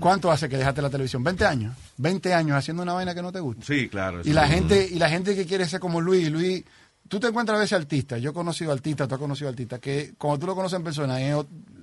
¿Cuánto 0.00 0.30
hace 0.30 0.48
que 0.48 0.56
dejaste 0.56 0.82
la 0.82 0.90
televisión? 0.90 1.22
20 1.22 1.44
años. 1.44 1.76
20 1.98 2.32
años 2.34 2.56
haciendo 2.56 2.82
una 2.82 2.94
vaina 2.94 3.14
que 3.14 3.22
no 3.22 3.30
te 3.30 3.40
gusta. 3.40 3.64
Sí, 3.64 3.88
claro. 3.88 4.22
Y 4.24 4.32
la 4.32 4.48
gente 4.48 4.88
y 4.90 4.98
la 4.98 5.08
gente 5.08 5.34
que 5.34 5.46
quiere 5.46 5.66
ser 5.66 5.80
como 5.80 6.00
Luis, 6.00 6.30
Luis, 6.30 6.64
tú 7.08 7.20
te 7.20 7.26
encuentras 7.26 7.58
a 7.58 7.60
veces 7.60 7.78
artistas, 7.78 8.22
yo 8.22 8.30
he 8.30 8.32
conocido 8.32 8.72
artistas, 8.72 9.08
tú 9.08 9.14
has 9.14 9.20
conocido 9.20 9.50
artistas, 9.50 9.80
que 9.80 10.14
cuando 10.16 10.38
tú 10.38 10.46
lo 10.46 10.54
conoces 10.54 10.76
en 10.76 10.84
persona 10.84 11.20
es 11.20 11.34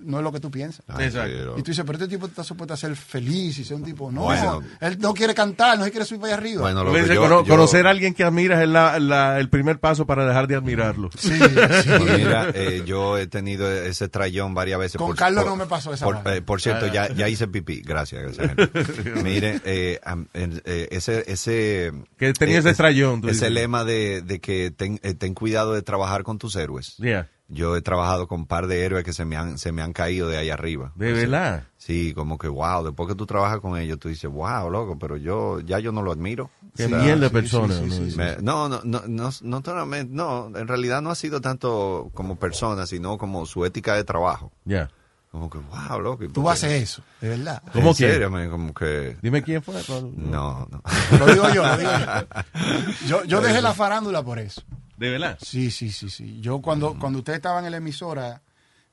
no 0.04 0.18
es 0.18 0.24
lo 0.24 0.32
que 0.32 0.40
tú 0.40 0.50
piensas. 0.52 0.84
Exacto. 1.00 1.56
Y 1.58 1.64
tú 1.64 1.72
dices, 1.72 1.84
pero 1.86 1.98
este 1.98 2.08
tipo 2.08 2.26
está 2.28 2.44
supuesto 2.44 2.74
a 2.74 2.78
ser 2.78 2.96
feliz 2.96 3.58
y 3.60 3.64
ser 3.64 3.78
un 3.78 3.84
tipo, 3.84 4.12
no, 4.12 4.24
Bueno. 4.24 4.62
él 4.82 4.98
no 5.00 5.14
quiere 5.14 5.34
cantar, 5.34 5.78
no 5.78 5.86
quiere 5.90 6.06
subir 6.06 6.22
para 6.22 6.34
allá 6.34 6.42
arriba. 6.42 6.62
Bueno, 6.62 6.84
Lo 6.84 6.90
lo 6.90 6.92
que 6.92 6.98
que 6.98 7.04
dice, 7.04 7.16
yo- 7.16 7.22
cono- 7.22 7.44
yo- 7.44 7.48
conocer 7.54 7.88
a 7.88 7.90
alguien 7.90 8.14
que 8.14 8.24
admiras 8.24 8.62
es 8.62 8.70
la- 8.70 9.00
la- 9.00 9.40
el 9.40 9.50
primer 9.50 9.80
paso 9.80 10.06
para 10.06 10.26
dejar 10.26 10.48
de 10.48 10.56
admirarlo. 10.56 11.10
Sí, 11.18 11.30
Pues 11.98 12.18
mira, 12.18 12.50
eh, 12.54 12.84
yo 12.86 13.18
he 13.18 13.28
tenido 13.28 13.72
ese 13.72 14.08
trayón 14.10 14.54
varias 14.54 14.80
veces. 14.80 14.98
Con 14.98 15.16
Carlos 15.16 15.46
no 15.46 15.56
me 15.56 15.66
pasó 15.66 15.94
esa 15.94 16.06
Por, 16.06 16.20
eh, 16.34 16.42
por 16.42 16.62
cierto, 16.62 16.88
ya, 16.88 17.12
ya 17.14 17.28
hice 17.30 17.48
pipí. 17.48 17.82
Gracias. 17.82 18.22
gracias. 18.38 18.56
Mire, 19.24 19.62
eh, 19.66 20.00
eh, 20.34 20.88
ese... 20.92 21.24
ese 21.32 21.92
Que 22.18 22.34
tenía 22.34 22.60
ese 22.60 22.74
trayón, 22.74 23.22
tú 23.22 23.28
Ese 23.30 23.46
dices. 23.46 23.52
lema 23.52 23.84
de, 23.84 24.22
de 24.22 24.40
que 24.40 24.72
ten, 24.72 25.00
eh, 25.04 25.14
ten 25.14 25.34
cuidado 25.34 25.74
de 25.74 25.82
trabajar 25.82 26.24
con 26.24 26.38
tus 26.38 26.56
héroes. 26.56 26.96
Yeah. 26.98 27.30
Yo 27.50 27.78
he 27.78 27.82
trabajado 27.82 28.28
con 28.28 28.42
un 28.42 28.46
par 28.46 28.68
de 28.68 28.84
héroes 28.84 29.06
que 29.06 29.14
se 29.14 29.24
me 29.24 29.38
han, 29.38 29.58
se 29.58 29.72
me 29.72 29.82
han 29.82 29.94
caído 29.94 30.28
de 30.28 30.38
ahí 30.38 30.50
arriba. 30.50 30.92
De 30.96 31.14
verdad. 31.14 31.64
Sí, 31.78 32.14
como 32.14 32.38
que 32.38 32.50
wow, 32.50 32.84
después 32.84 33.08
que 33.08 33.16
tú 33.16 33.26
trabajas 33.26 33.60
con 33.62 33.78
ellos, 33.78 34.00
tú 34.00 34.10
dices, 34.10 34.30
wow, 34.30 34.70
loco, 34.70 35.00
pero 35.00 35.16
yo 35.16 35.62
ya 35.62 35.80
yo 35.80 35.94
no 35.94 36.02
lo 36.02 36.12
admiro. 36.12 36.50
Qué 36.76 36.86
O 36.86 36.90
sea, 36.90 36.98
mierda 37.00 37.22
de 37.22 37.28
sí, 37.30 37.34
persona. 37.34 37.74
sí, 37.74 37.90
sí, 37.90 38.00
¿no? 38.02 38.10
sí. 38.12 38.18
Me- 38.18 38.38
no, 38.42 38.68
no, 38.68 38.82
no, 38.84 39.02
no, 39.08 39.30
no, 39.42 39.62
solamente- 39.64 40.14
no, 40.14 40.52
en 40.56 40.68
realidad 40.68 41.02
no 41.02 41.10
ha 41.10 41.16
sido 41.16 41.40
tanto 41.40 42.12
como 42.14 42.36
persona, 42.36 42.86
sino 42.86 43.18
como 43.18 43.46
su 43.46 43.64
ética 43.66 43.96
de 43.96 44.04
trabajo. 44.04 44.52
Ya. 44.66 44.90
Como 45.32 45.50
que, 45.50 45.58
wow, 45.60 46.00
loco. 46.02 46.24
¿y 46.24 46.28
por 46.28 46.34
Tú 46.44 46.50
haces 46.50 46.72
eso, 46.84 47.02
de 47.22 47.30
verdad. 47.30 47.62
¿Cómo 47.74 47.90
¿En 47.92 47.96
quién? 47.96 48.12
serio, 48.12 48.30
man? 48.30 48.50
Como 48.50 48.74
que... 48.74 49.18
Dime 49.22 49.42
quién 49.44 49.62
fue. 49.64 49.76
No, 50.16 50.68
no. 50.70 50.82
Lo 51.20 51.26
digo 51.28 51.50
yo, 51.54 51.66
lo 51.66 51.78
digo 51.78 51.92
yo. 51.92 53.08
Yo, 53.08 53.24
yo 53.26 53.40
dejé 53.42 53.62
la 53.62 53.74
farándula 53.74 54.22
por 54.24 54.40
eso. 54.40 54.62
¿De 54.98 55.10
verdad? 55.12 55.38
Sí, 55.42 55.72
sí, 55.72 55.92
sí, 55.92 56.10
sí. 56.10 56.40
Yo 56.42 56.62
cuando, 56.62 56.98
cuando 57.00 57.20
ustedes 57.20 57.38
estaban 57.38 57.64
en 57.66 57.72
la 57.72 57.78
emisora, 57.78 58.42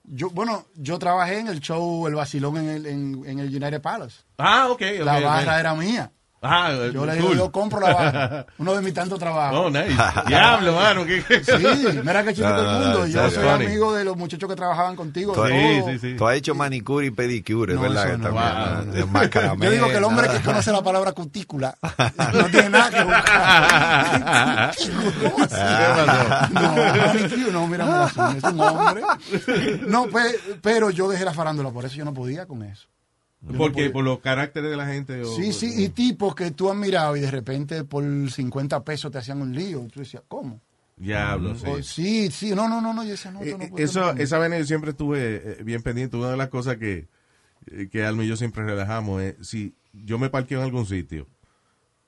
yo, 0.05 0.29
bueno, 0.31 0.67
yo 0.75 0.99
trabajé 0.99 1.39
en 1.39 1.49
el 1.49 1.61
show 1.61 2.07
El 2.07 2.15
Vacilón 2.15 2.59
en 2.59 2.69
el, 2.69 2.87
en, 2.87 3.23
en 3.27 3.39
el 3.39 3.49
United 3.49 3.81
Palace. 3.81 4.19
Ah, 4.37 4.69
ok. 4.71 4.83
la 5.01 5.17
ok, 5.17 5.25
barra 5.25 5.61
era 5.61 5.75
mía. 5.75 6.13
Ah, 6.47 6.71
Yo 6.93 7.07
le 7.07 7.13
cool. 7.17 7.31
digo, 7.31 7.35
yo 7.35 7.51
compro 7.51 7.81
la 7.81 7.95
barra. 7.95 8.47
Uno 8.59 8.75
de 8.75 8.83
mis 8.83 8.93
tantos 8.93 9.19
trabajos. 9.19 9.59
Oh, 9.59 9.71
nice. 9.71 9.95
Diablo, 10.27 10.75
mano. 10.75 11.05
¿qué- 11.07 11.23
Sí, 11.43 12.01
mira 12.05 12.23
que 12.23 12.31
chiquito 12.35 12.49
No, 12.51 12.57
no, 12.57 12.61
el 12.63 12.67
no, 12.67 12.79
mundo. 12.81 13.07
Yo 13.07 13.31
soy 13.31 13.45
Funny. 13.45 13.65
amigo 13.67 13.95
de 13.95 14.05
los 14.05 14.17
muchachos 14.17 14.49
que 14.49 14.55
trabajaban 14.57 14.95
contigo. 14.95 15.33
Tú, 15.33 15.43
de 15.43 15.79
has- 15.79 16.01
todo. 16.01 16.17
tú 16.19 16.27
has 16.29 16.37
hecho 16.37 16.55
manicure 16.55 17.07
y 17.07 17.11
pedicure, 17.11 17.75
No, 17.75 17.81
¿verdad? 17.81 18.05
eso 18.09 18.13
Que 18.13 18.19
no. 18.19 18.35
también, 18.35 19.11
Wow, 19.13 19.57
Yo 19.61 19.71
digo 19.71 19.87
que 19.89 19.97
el 19.97 20.05
hombre 20.05 20.29
que 20.29 20.41
conoce 20.45 20.71
la 20.73 20.83
palabra 20.83 21.13
cutícula 21.13 21.75
no 22.35 22.45
tiene 22.47 22.69
nada 22.71 22.91
que 22.91 23.05
buscar. 23.05 24.75
¿Cómo 25.31 25.45
así? 25.45 25.57
No, 26.53 26.73
manicure, 26.73 27.53
no, 27.53 27.67
mira, 27.67 27.85
mira, 27.85 28.05
así, 28.05 28.21
es 28.39 28.45
un 28.45 28.61
hombre. 28.61 29.03
No, 29.87 30.07
pues, 30.07 30.37
pero 30.63 30.91
yo 30.91 31.09
dejé 31.09 31.25
la 31.25 31.33
farándula, 31.33 31.71
por 31.71 31.85
eso 31.85 31.95
yo 31.97 32.05
no 32.05 32.13
podía 32.15 32.47
con 32.47 32.63
eso. 32.63 32.87
No 33.49 33.59
¿Por 33.93 34.05
los 34.05 34.21
caracteres 34.21 34.71
de 34.71 34.77
la 34.77 34.87
gente? 34.87 35.23
o- 35.23 35.37
Sí, 35.37 35.53
sí, 35.53 35.73
y 35.77 35.89
tipos 35.91 36.35
que 36.35 36.51
tú 36.51 36.71
has 36.71 36.77
mirado 36.77 37.17
y 37.17 37.21
de 37.21 37.31
repente 37.31 37.85
por 37.85 38.05
50 38.31 38.83
pesos 38.85 39.11
te 39.13 39.19
hacían 39.19 39.43
un 39.43 39.55
lío. 39.55 39.87
Tú 39.93 40.01
decías, 40.01 40.23
¿cómo? 40.29 40.61
Diablo, 40.97 41.55
sí. 41.55 41.67
Oh, 41.67 41.83
sí, 41.83 42.31
sí, 42.31 42.55
no, 42.55 42.69
no, 42.69 42.81
no, 42.81 42.95
no, 42.95 43.05
yo 43.05 43.11
decía, 43.11 43.31
no, 43.31 43.43
esto 43.43 43.59
no 43.59 43.69
puede 43.69 43.85
Eso, 43.85 44.13
ser. 44.13 44.21
esa 44.23 44.39
vaina 44.39 44.59
yo 44.59 44.65
siempre 44.65 44.91
estuve 44.93 45.59
eh, 45.61 45.63
bien 45.65 45.83
pendiente. 45.83 46.17
Una 46.17 46.31
de 46.31 46.37
las 46.37 46.49
cosas 46.49 46.77
que, 46.77 47.09
eh, 47.67 47.89
que 47.91 48.05
Alma 48.05 48.25
y 48.25 48.29
yo 48.29 48.37
siempre 48.37 48.65
relajamos 48.65 49.21
es 49.23 49.35
si 49.47 49.75
yo 49.93 50.19
me 50.19 50.31
parqueo 50.31 50.61
en 50.61 50.65
algún 50.65 50.87
sitio 50.87 51.27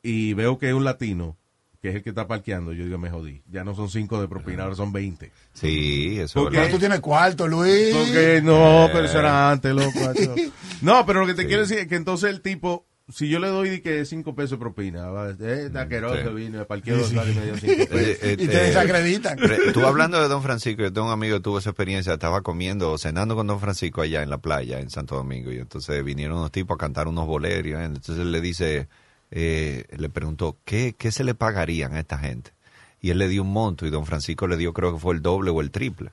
y 0.02 0.34
veo 0.34 0.56
que 0.58 0.68
es 0.68 0.74
un 0.74 0.84
latino, 0.84 1.36
que 1.80 1.88
es 1.90 1.94
el 1.96 2.02
que 2.02 2.10
está 2.10 2.26
parqueando, 2.26 2.72
yo 2.72 2.84
digo, 2.84 2.98
me 2.98 3.10
jodí. 3.10 3.42
Ya 3.50 3.64
no 3.64 3.74
son 3.74 3.88
cinco 3.90 4.20
de 4.20 4.28
propina, 4.28 4.64
ahora 4.64 4.74
son 4.76 4.92
20. 4.92 5.30
Sí, 5.52 6.18
eso 6.18 6.40
Porque- 6.42 6.56
es 6.56 6.62
Pero 6.64 6.74
tú 6.74 6.78
tienes 6.80 7.00
cuarto, 7.00 7.46
Luis. 7.46 7.94
Porque 7.94 8.40
no, 8.42 8.86
Eh. 8.86 8.90
pero 8.92 9.04
eso 9.06 9.18
era 9.18 9.50
antes, 9.50 9.74
loco. 9.74 9.90
No, 10.82 11.06
pero 11.06 11.20
lo 11.20 11.26
que 11.26 11.34
te 11.34 11.46
quiero 11.46 11.62
decir 11.62 11.78
es 11.78 11.86
que 11.86 11.96
entonces 11.96 12.28
el 12.30 12.42
tipo, 12.42 12.86
si 13.08 13.28
yo 13.28 13.38
le 13.38 13.48
doy 13.48 13.70
de 13.70 13.82
que 13.82 14.04
cinco 14.04 14.34
pesos 14.34 14.52
de 14.52 14.56
propina, 14.58 15.06
va, 15.08 15.30
eh, 15.30 15.62
está 15.66 15.82
asqueroso, 15.82 16.16
Sí. 16.28 16.34
vino, 16.34 16.58
me 16.58 16.64
parqueó 16.66 16.94
Sí, 16.96 17.00
dos 17.00 17.10
sí. 17.10 17.16
horas 17.16 17.30
y 17.30 17.38
me 17.38 17.44
dio 17.46 17.56
cinco 17.56 17.86
pesos. 17.90 18.00
Eh, 18.00 18.18
eh, 18.22 18.36
Y 18.38 18.46
te 18.46 18.56
eh, 18.62 18.66
desacreditan. 18.66 19.38
Re- 19.38 19.72
Tú 19.72 19.86
hablando 19.86 20.20
de 20.20 20.28
Don 20.28 20.42
Francisco, 20.42 20.82
yo 20.82 20.92
tengo 20.92 21.06
un 21.06 21.12
amigo 21.12 21.36
que 21.36 21.42
tuvo 21.42 21.58
esa 21.58 21.70
experiencia, 21.70 22.12
estaba 22.12 22.42
comiendo 22.42 22.92
o 22.92 22.98
cenando 22.98 23.34
con 23.36 23.46
Don 23.46 23.58
Francisco 23.60 24.02
allá 24.02 24.22
en 24.22 24.28
la 24.30 24.38
playa, 24.38 24.80
en 24.80 24.90
Santo 24.90 25.14
Domingo, 25.14 25.50
y 25.52 25.56
entonces 25.58 26.04
vinieron 26.04 26.38
unos 26.38 26.52
tipos 26.52 26.74
a 26.74 26.78
cantar 26.78 27.08
unos 27.08 27.26
bolerios, 27.26 27.80
¿eh? 27.80 27.84
entonces 27.84 28.18
él 28.18 28.32
le 28.32 28.40
dice, 28.42 28.88
eh, 29.30 29.84
le 29.96 30.08
preguntó, 30.08 30.56
¿qué, 30.64 30.94
¿qué 30.96 31.10
se 31.12 31.24
le 31.24 31.34
pagarían 31.34 31.94
a 31.94 32.00
esta 32.00 32.18
gente? 32.18 32.52
Y 33.00 33.10
él 33.10 33.18
le 33.18 33.28
dio 33.28 33.42
un 33.42 33.52
monto 33.52 33.86
y 33.86 33.90
Don 33.90 34.06
Francisco 34.06 34.46
le 34.46 34.56
dio, 34.56 34.72
creo 34.72 34.94
que 34.94 35.00
fue 35.00 35.14
el 35.14 35.22
doble 35.22 35.50
o 35.50 35.60
el 35.60 35.70
triple. 35.70 36.10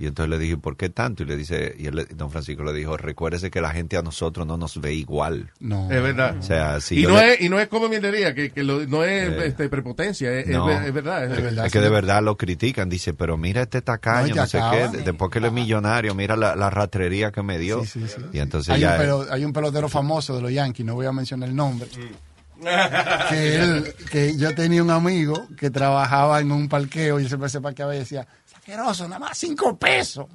Y 0.00 0.06
entonces 0.08 0.28
le 0.28 0.38
dije, 0.40 0.56
¿por 0.56 0.76
qué 0.76 0.88
tanto? 0.88 1.22
Y 1.22 1.26
le 1.26 1.36
dice, 1.36 1.72
y 1.78 1.86
él 1.86 1.94
le- 1.94 2.04
Don 2.06 2.32
Francisco 2.32 2.64
le 2.64 2.72
dijo, 2.72 2.96
recuérdese 2.96 3.48
que 3.48 3.60
la 3.60 3.70
gente 3.70 3.96
a 3.96 4.02
nosotros 4.02 4.44
no 4.44 4.56
nos 4.56 4.80
ve 4.80 4.92
igual. 4.92 5.52
No. 5.60 5.84
Es 5.88 6.02
verdad. 6.02 6.36
O 6.36 6.42
sea, 6.42 6.80
si 6.80 6.98
y, 6.98 7.06
no 7.06 7.10
le- 7.14 7.34
es, 7.34 7.40
y 7.42 7.48
no 7.48 7.60
es 7.60 7.68
como 7.68 7.88
mierdería, 7.88 8.34
que, 8.34 8.50
que 8.50 8.64
lo- 8.64 8.84
no 8.88 9.04
es 9.04 9.30
Eh. 9.30 9.46
este, 9.46 9.68
prepotencia, 9.68 10.32
es, 10.32 10.48
es 10.48 10.52
No. 10.56 10.66
ver- 10.66 10.82
es 10.82 10.92
verdad. 10.92 11.26
Es, 11.30 11.38
Es 11.38 11.44
verdad. 11.44 11.66
Es 11.66 11.72
que 11.72 11.78
de 11.80 11.90
verdad 11.90 12.20
lo 12.24 12.36
critican, 12.36 12.88
dice, 12.88 13.14
pero 13.14 13.36
mira 13.36 13.62
este 13.62 13.80
tacaño, 13.80 14.34
No, 14.34 14.40
no, 14.42 14.46
sé 14.48 14.58
acaba. 14.58 14.90
qué, 14.90 14.98
después 14.98 15.30
que 15.30 15.38
él 15.38 15.44
es 15.44 15.52
millonario, 15.52 16.12
mira 16.12 16.34
la, 16.34 16.56
la 16.56 16.70
ratrería 16.70 17.30
que 17.30 17.44
me 17.44 17.56
dio. 17.60 17.84
Sí, 17.84 18.00
sí, 18.00 18.08
sí. 18.16 18.22
Y 18.32 18.40
entonces 18.40 18.74
Hay 18.74 18.80
ya... 18.80 18.96
un, 18.96 19.00
pelo- 19.00 19.26
hay 19.30 19.44
un 19.44 19.52
pelotero 19.52 19.88
famoso 19.88 20.34
de 20.34 20.42
los 20.42 20.50
Yankees, 20.52 20.84
no 20.84 20.96
voy 20.96 21.06
a 21.06 21.12
mencionar 21.12 21.48
el 21.48 21.54
nombre. 21.54 21.86
Mm. 21.96 22.27
Que, 23.28 23.56
él, 23.56 23.94
que 24.10 24.36
yo 24.36 24.54
tenía 24.54 24.82
un 24.82 24.90
amigo 24.90 25.48
que 25.56 25.70
trabajaba 25.70 26.40
en 26.40 26.50
un 26.52 26.68
parqueo 26.68 27.18
y 27.18 27.22
él 27.22 27.28
siempre 27.28 27.48
se 27.48 27.60
parqueaba 27.60 27.94
y 27.94 28.00
decía, 28.00 28.26
saqueroso, 28.46 29.04
nada 29.04 29.20
más 29.20 29.38
cinco 29.38 29.78
pesos. 29.78 30.26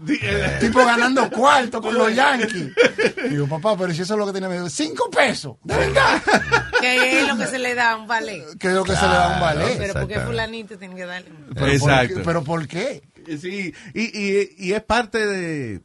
tipo 0.59 0.85
ganando 0.85 1.29
cuarto 1.29 1.81
con 1.81 1.93
los 1.93 2.13
Yankees. 2.13 2.71
Digo, 3.29 3.47
papá, 3.47 3.75
pero 3.77 3.93
si 3.93 4.01
eso 4.01 4.13
es 4.13 4.19
lo 4.19 4.25
que 4.25 4.31
tiene, 4.31 4.47
me 4.47 4.55
dijo, 4.55 4.69
cinco 4.69 5.09
pesos, 5.09 5.57
de 5.63 5.75
verdad. 5.75 6.21
Que 6.79 7.21
es 7.21 7.27
lo 7.27 7.37
que 7.37 7.47
se 7.47 7.59
le 7.59 7.75
da 7.75 7.91
a 7.91 7.95
un 7.97 8.07
ballet. 8.07 8.57
Que 8.57 8.67
es 8.67 8.73
lo 8.73 8.83
que 8.83 8.95
se 8.95 9.01
le 9.01 9.07
da 9.13 9.31
a 9.31 9.35
un 9.35 9.41
ballet. 9.41 9.77
Pero 9.77 9.93
porque 9.93 10.19
fulanito 10.19 10.77
tiene 10.77 10.95
que 10.95 11.05
darle. 11.05 11.29
Pero 11.53 11.59
¿por 11.59 11.69
Exacto. 11.69 12.21
pero 12.23 12.43
¿por 12.43 12.67
qué? 12.67 13.03
Sí, 13.39 13.73
y, 13.93 14.01
y, 14.01 14.55
y 14.57 14.73
es 14.73 14.83
parte 14.83 15.25
de... 15.25 15.81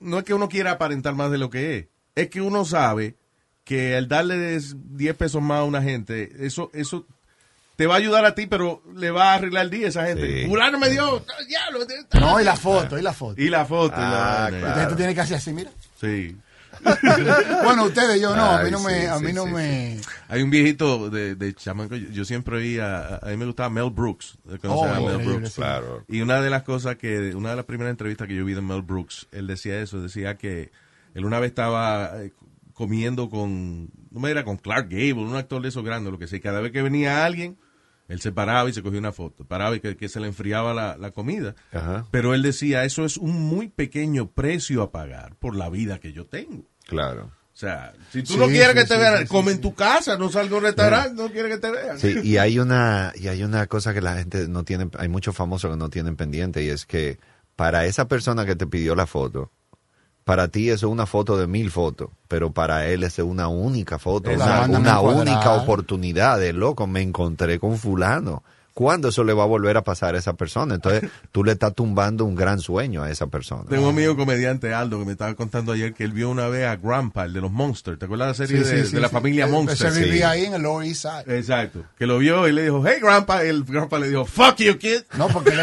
No 0.00 0.18
es 0.18 0.24
que 0.24 0.34
uno 0.34 0.48
quiera 0.48 0.72
aparentar 0.72 1.14
más 1.14 1.30
de 1.30 1.38
lo 1.38 1.48
que 1.48 1.78
es, 1.78 1.86
es 2.16 2.28
que 2.28 2.40
uno 2.40 2.64
sabe 2.64 3.16
que 3.64 3.96
al 3.96 4.08
darle 4.08 4.58
10 4.60 5.16
pesos 5.16 5.40
más 5.42 5.60
a 5.60 5.64
una 5.64 5.82
gente, 5.82 6.32
eso 6.40 6.70
eso 6.74 7.06
te 7.76 7.86
va 7.86 7.94
a 7.94 7.98
ayudar 7.98 8.24
a 8.24 8.34
ti, 8.34 8.46
pero 8.46 8.82
le 8.94 9.10
va 9.10 9.32
a 9.32 9.34
arreglar 9.34 9.64
el 9.64 9.70
día 9.70 9.86
a 9.86 9.88
esa 9.88 10.06
gente. 10.06 10.42
Sí. 10.42 10.48
Fulano 10.48 10.78
me 10.78 10.90
dio... 10.90 11.24
diablo, 11.48 11.80
No, 12.20 12.40
y 12.40 12.44
la 12.44 12.54
foto, 12.56 12.98
y 12.98 13.02
la 13.02 13.12
foto. 13.12 13.40
Y 13.40 13.48
la 13.48 13.64
foto. 13.64 13.96
y 13.96 14.00
la 14.00 14.44
Ah. 14.46 14.48
Entonces 14.48 14.88
tú 14.88 14.96
tienes 14.96 15.14
que 15.14 15.20
hacer 15.22 15.36
así, 15.38 15.52
mira. 15.52 15.70
Sí. 16.00 16.36
bueno, 17.64 17.84
ustedes, 17.84 18.20
yo 18.20 18.34
no, 18.34 18.42
a 18.42 18.62
mí 18.62 18.70
no 18.70 18.80
me, 18.80 19.00
sí, 19.02 19.06
a 19.06 19.18
mí 19.18 19.28
sí, 19.28 19.32
no 19.32 19.44
sí, 19.44 19.52
me. 19.52 20.00
Hay 20.28 20.42
un 20.42 20.50
viejito 20.50 21.10
de, 21.10 21.34
de 21.36 21.54
chamaco, 21.54 21.94
yo, 21.94 22.08
yo 22.10 22.24
siempre 22.24 22.56
oía, 22.56 23.16
a 23.16 23.26
mí 23.26 23.36
me 23.36 23.44
gustaba 23.46 23.68
Mel 23.70 23.90
Brooks, 23.90 24.38
¿conoces 24.60 24.68
Oh, 24.70 24.84
a 24.84 25.00
Mel 25.00 25.24
Brooks? 25.24 25.50
sí. 25.50 25.54
Claro. 25.56 26.04
Y 26.08 26.22
una 26.22 26.40
de 26.40 26.50
las 26.50 26.62
cosas 26.62 26.96
que, 26.96 27.34
una 27.36 27.50
de 27.50 27.56
las 27.56 27.66
primeras 27.66 27.90
entrevistas 27.92 28.26
que 28.26 28.34
yo 28.34 28.44
vi 28.44 28.54
de 28.54 28.62
Mel 28.62 28.82
Brooks, 28.82 29.28
él 29.32 29.46
decía 29.46 29.80
eso, 29.80 30.00
decía 30.00 30.36
que 30.36 30.72
él 31.14 31.24
una 31.24 31.38
vez 31.40 31.50
estaba 31.50 32.22
eh, 32.22 32.32
comiendo 32.72 33.28
con, 33.30 33.90
no 34.10 34.20
me 34.20 34.30
era 34.30 34.44
con 34.44 34.56
Clark 34.56 34.88
Gable, 34.88 35.14
un 35.24 35.36
actor 35.36 35.62
de 35.62 35.68
esos 35.68 35.84
grandes, 35.84 36.12
lo 36.12 36.18
que 36.18 36.26
sea, 36.26 36.40
cada 36.40 36.60
vez 36.60 36.72
que 36.72 36.82
venía 36.82 37.24
alguien, 37.24 37.58
él 38.08 38.20
se 38.20 38.32
paraba 38.32 38.68
y 38.68 38.72
se 38.72 38.82
cogía 38.82 38.98
una 38.98 39.12
foto, 39.12 39.44
paraba 39.44 39.76
y 39.76 39.80
que, 39.80 39.96
que 39.96 40.08
se 40.08 40.20
le 40.20 40.26
enfriaba 40.26 40.74
la, 40.74 40.96
la 40.96 41.12
comida. 41.12 41.54
Ajá. 41.72 42.06
Pero 42.10 42.34
él 42.34 42.42
decía, 42.42 42.84
eso 42.84 43.04
es 43.04 43.16
un 43.16 43.40
muy 43.40 43.68
pequeño 43.68 44.30
precio 44.30 44.82
a 44.82 44.90
pagar 44.92 45.36
por 45.36 45.56
la 45.56 45.70
vida 45.70 45.98
que 45.98 46.12
yo 46.12 46.26
tengo. 46.26 46.64
Claro. 46.86 47.30
O 47.54 47.56
sea, 47.56 47.92
si 48.10 48.22
tú 48.22 48.32
Sí, 48.32 48.38
no 48.38 48.46
quieres 48.46 48.70
sí, 48.70 48.74
que 48.74 48.84
te 48.84 48.94
sí, 48.94 49.00
vean, 49.00 49.26
come 49.26 49.52
en 49.52 49.60
tu 49.60 49.74
casa, 49.74 50.16
no 50.16 50.30
salga 50.30 50.54
a 50.54 50.58
un 50.58 50.64
restaurante, 50.64 51.22
no 51.22 51.30
quieres 51.30 51.52
que 51.52 51.58
te 51.60 51.70
vean. 51.70 51.98
Sí, 51.98 52.14
y 52.22 52.38
hay 52.38 52.58
una 52.58 53.12
y 53.14 53.28
hay 53.28 53.44
una 53.44 53.66
cosa 53.66 53.92
que 53.92 54.00
la 54.00 54.16
gente 54.16 54.48
no 54.48 54.64
tiene, 54.64 54.88
hay 54.98 55.08
muchos 55.08 55.36
famosos 55.36 55.70
que 55.70 55.76
no 55.76 55.90
tienen 55.90 56.16
pendiente 56.16 56.62
y 56.64 56.68
es 56.68 56.86
que 56.86 57.18
para 57.54 57.84
esa 57.84 58.08
persona 58.08 58.46
que 58.46 58.56
te 58.56 58.66
pidió 58.66 58.94
la 58.94 59.06
foto, 59.06 59.50
para 60.24 60.48
ti 60.48 60.70
eso 60.70 60.86
es 60.86 60.92
una 60.92 61.06
foto 61.06 61.36
de 61.36 61.46
mil 61.46 61.70
fotos, 61.70 62.10
pero 62.28 62.52
para 62.52 62.86
él 62.88 63.02
es 63.02 63.18
una 63.18 63.48
única 63.48 63.98
foto, 63.98 64.30
una, 64.30 64.66
una 64.66 65.00
un 65.00 65.14
única 65.16 65.52
oportunidad 65.54 66.38
de 66.38 66.52
loco, 66.52 66.86
me 66.86 67.02
encontré 67.02 67.58
con 67.58 67.76
fulano. 67.78 68.42
¿Cuándo 68.74 69.08
eso 69.08 69.22
le 69.24 69.32
va 69.32 69.42
a 69.42 69.46
volver 69.46 69.76
a 69.76 69.82
pasar 69.84 70.14
a 70.14 70.18
esa 70.18 70.32
persona? 70.34 70.74
Entonces, 70.74 71.10
tú 71.30 71.44
le 71.44 71.52
estás 71.52 71.74
tumbando 71.74 72.24
un 72.24 72.34
gran 72.34 72.58
sueño 72.58 73.02
a 73.02 73.10
esa 73.10 73.26
persona. 73.26 73.64
Tengo 73.68 73.84
un 73.84 73.90
amigo 73.90 74.16
comediante, 74.16 74.72
Aldo, 74.72 74.98
que 74.98 75.04
me 75.04 75.12
estaba 75.12 75.34
contando 75.34 75.72
ayer 75.72 75.92
que 75.92 76.04
él 76.04 76.12
vio 76.12 76.30
una 76.30 76.48
vez 76.48 76.66
a 76.66 76.76
Grandpa, 76.76 77.24
el 77.26 77.32
de 77.32 77.40
los 77.42 77.50
Monsters. 77.52 77.98
¿Te 77.98 78.06
acuerdas 78.06 78.38
de 78.38 78.44
la 78.44 78.48
serie 78.48 78.64
Sí, 78.64 78.74
de, 78.76 78.84
sí, 78.86 78.94
de 78.94 79.00
la 79.00 79.08
sí. 79.08 79.12
familia 79.14 79.44
Él- 79.44 79.50
Monster? 79.50 79.92
Se 79.92 80.00
vivía 80.00 80.32
Sí. 80.32 80.38
ahí 80.40 80.44
en 80.46 80.54
el 80.54 80.62
Lower 80.62 80.86
East 80.86 81.02
Side. 81.02 81.36
Exacto. 81.38 81.84
Que 81.98 82.06
lo 82.06 82.18
vio 82.18 82.48
y 82.48 82.52
le 82.52 82.62
dijo, 82.64 82.82
hey 82.86 82.96
Grandpa. 83.02 83.42
El 83.42 83.64
Grandpa 83.64 83.98
le 83.98 84.08
dijo, 84.08 84.24
fuck 84.24 84.56
you, 84.56 84.78
kid. 84.78 85.02
No, 85.18 85.28
porque 85.28 85.50
él- 85.50 85.60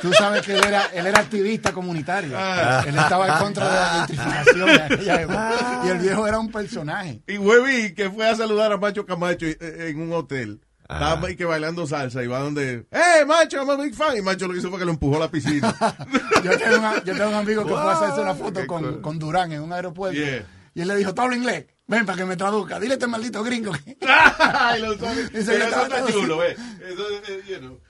tú 0.00 0.12
sabes 0.14 0.42
que 0.42 0.54
él 0.56 0.64
era, 0.66 0.86
él 0.94 1.06
era 1.06 1.20
activista 1.20 1.72
comunitario. 1.72 2.32
Ah. 2.36 2.82
Él 2.86 2.96
estaba 2.96 3.26
en 3.28 3.38
contra 3.44 3.68
de 3.68 3.74
la 3.74 4.06
gentrificación 4.06 4.68
en 4.70 4.80
aquella 4.80 5.20
época. 5.22 5.82
Y 5.84 5.88
el 5.88 5.98
viejo 5.98 6.26
era 6.26 6.38
un 6.38 6.50
personaje. 6.50 7.20
Y 7.26 7.38
Webby, 7.38 7.94
que 7.94 8.10
fue 8.10 8.28
a 8.28 8.34
saludar 8.34 8.72
a 8.72 8.76
Macho 8.78 9.04
Camacho 9.04 9.44
eh, 9.46 9.58
en 9.90 10.00
un 10.00 10.12
hotel. 10.12 10.60
Estaba 10.88 11.26
que 11.28 11.44
bailando 11.44 11.86
salsa 11.86 12.22
y 12.22 12.26
va 12.26 12.38
donde, 12.40 12.86
¡Eh, 12.90 13.24
Macho, 13.26 13.58
I'm 13.58 13.70
a 13.70 13.76
big 13.76 13.94
fan! 13.94 14.16
Y 14.16 14.22
Macho 14.22 14.46
lo 14.46 14.52
que 14.52 14.60
hizo 14.60 14.70
fue 14.70 14.78
que 14.78 14.84
lo 14.84 14.92
empujó 14.92 15.16
a 15.16 15.20
la 15.20 15.30
piscina. 15.30 15.74
Yo 16.44 16.56
tengo, 16.58 16.78
una- 16.78 17.02
yo 17.02 17.14
tengo 17.16 17.28
un 17.30 17.34
amigo 17.34 17.64
que 17.64 17.70
fue 17.70 17.80
a 17.80 17.92
hacerse 17.92 18.20
una 18.20 18.34
foto 18.34 18.66
con, 18.66 19.00
con 19.02 19.18
Durán 19.18 19.50
en 19.52 19.62
un 19.62 19.72
aeropuerto. 19.72 20.16
Yeah. 20.16 20.46
Y 20.74 20.82
él 20.82 20.88
le 20.88 20.96
dijo, 20.96 21.12
¿tú 21.14 21.22
hablas 21.22 21.38
inglés? 21.38 21.66
Ven 21.88 22.04
para 22.06 22.18
que 22.18 22.24
me 22.24 22.36
traduzca. 22.36 22.78
Dile 22.78 22.92
a 22.92 22.96
este 22.96 23.06
maldito 23.06 23.42
gringo 23.42 23.72
que... 23.72 23.96
Ay, 24.38 24.82
lo 24.82 24.96
sabe. 24.98 25.22
Y 25.22 25.42
se 25.42 25.52
Pero 25.52 25.58
le 25.58 25.64
eso 25.70 25.82
está 25.82 26.06
chulo, 26.12 26.38
¿ves? 26.38 26.56
Eso, 26.86 27.02
eh, 27.28 27.42
you 27.48 27.58
know. 27.58 27.80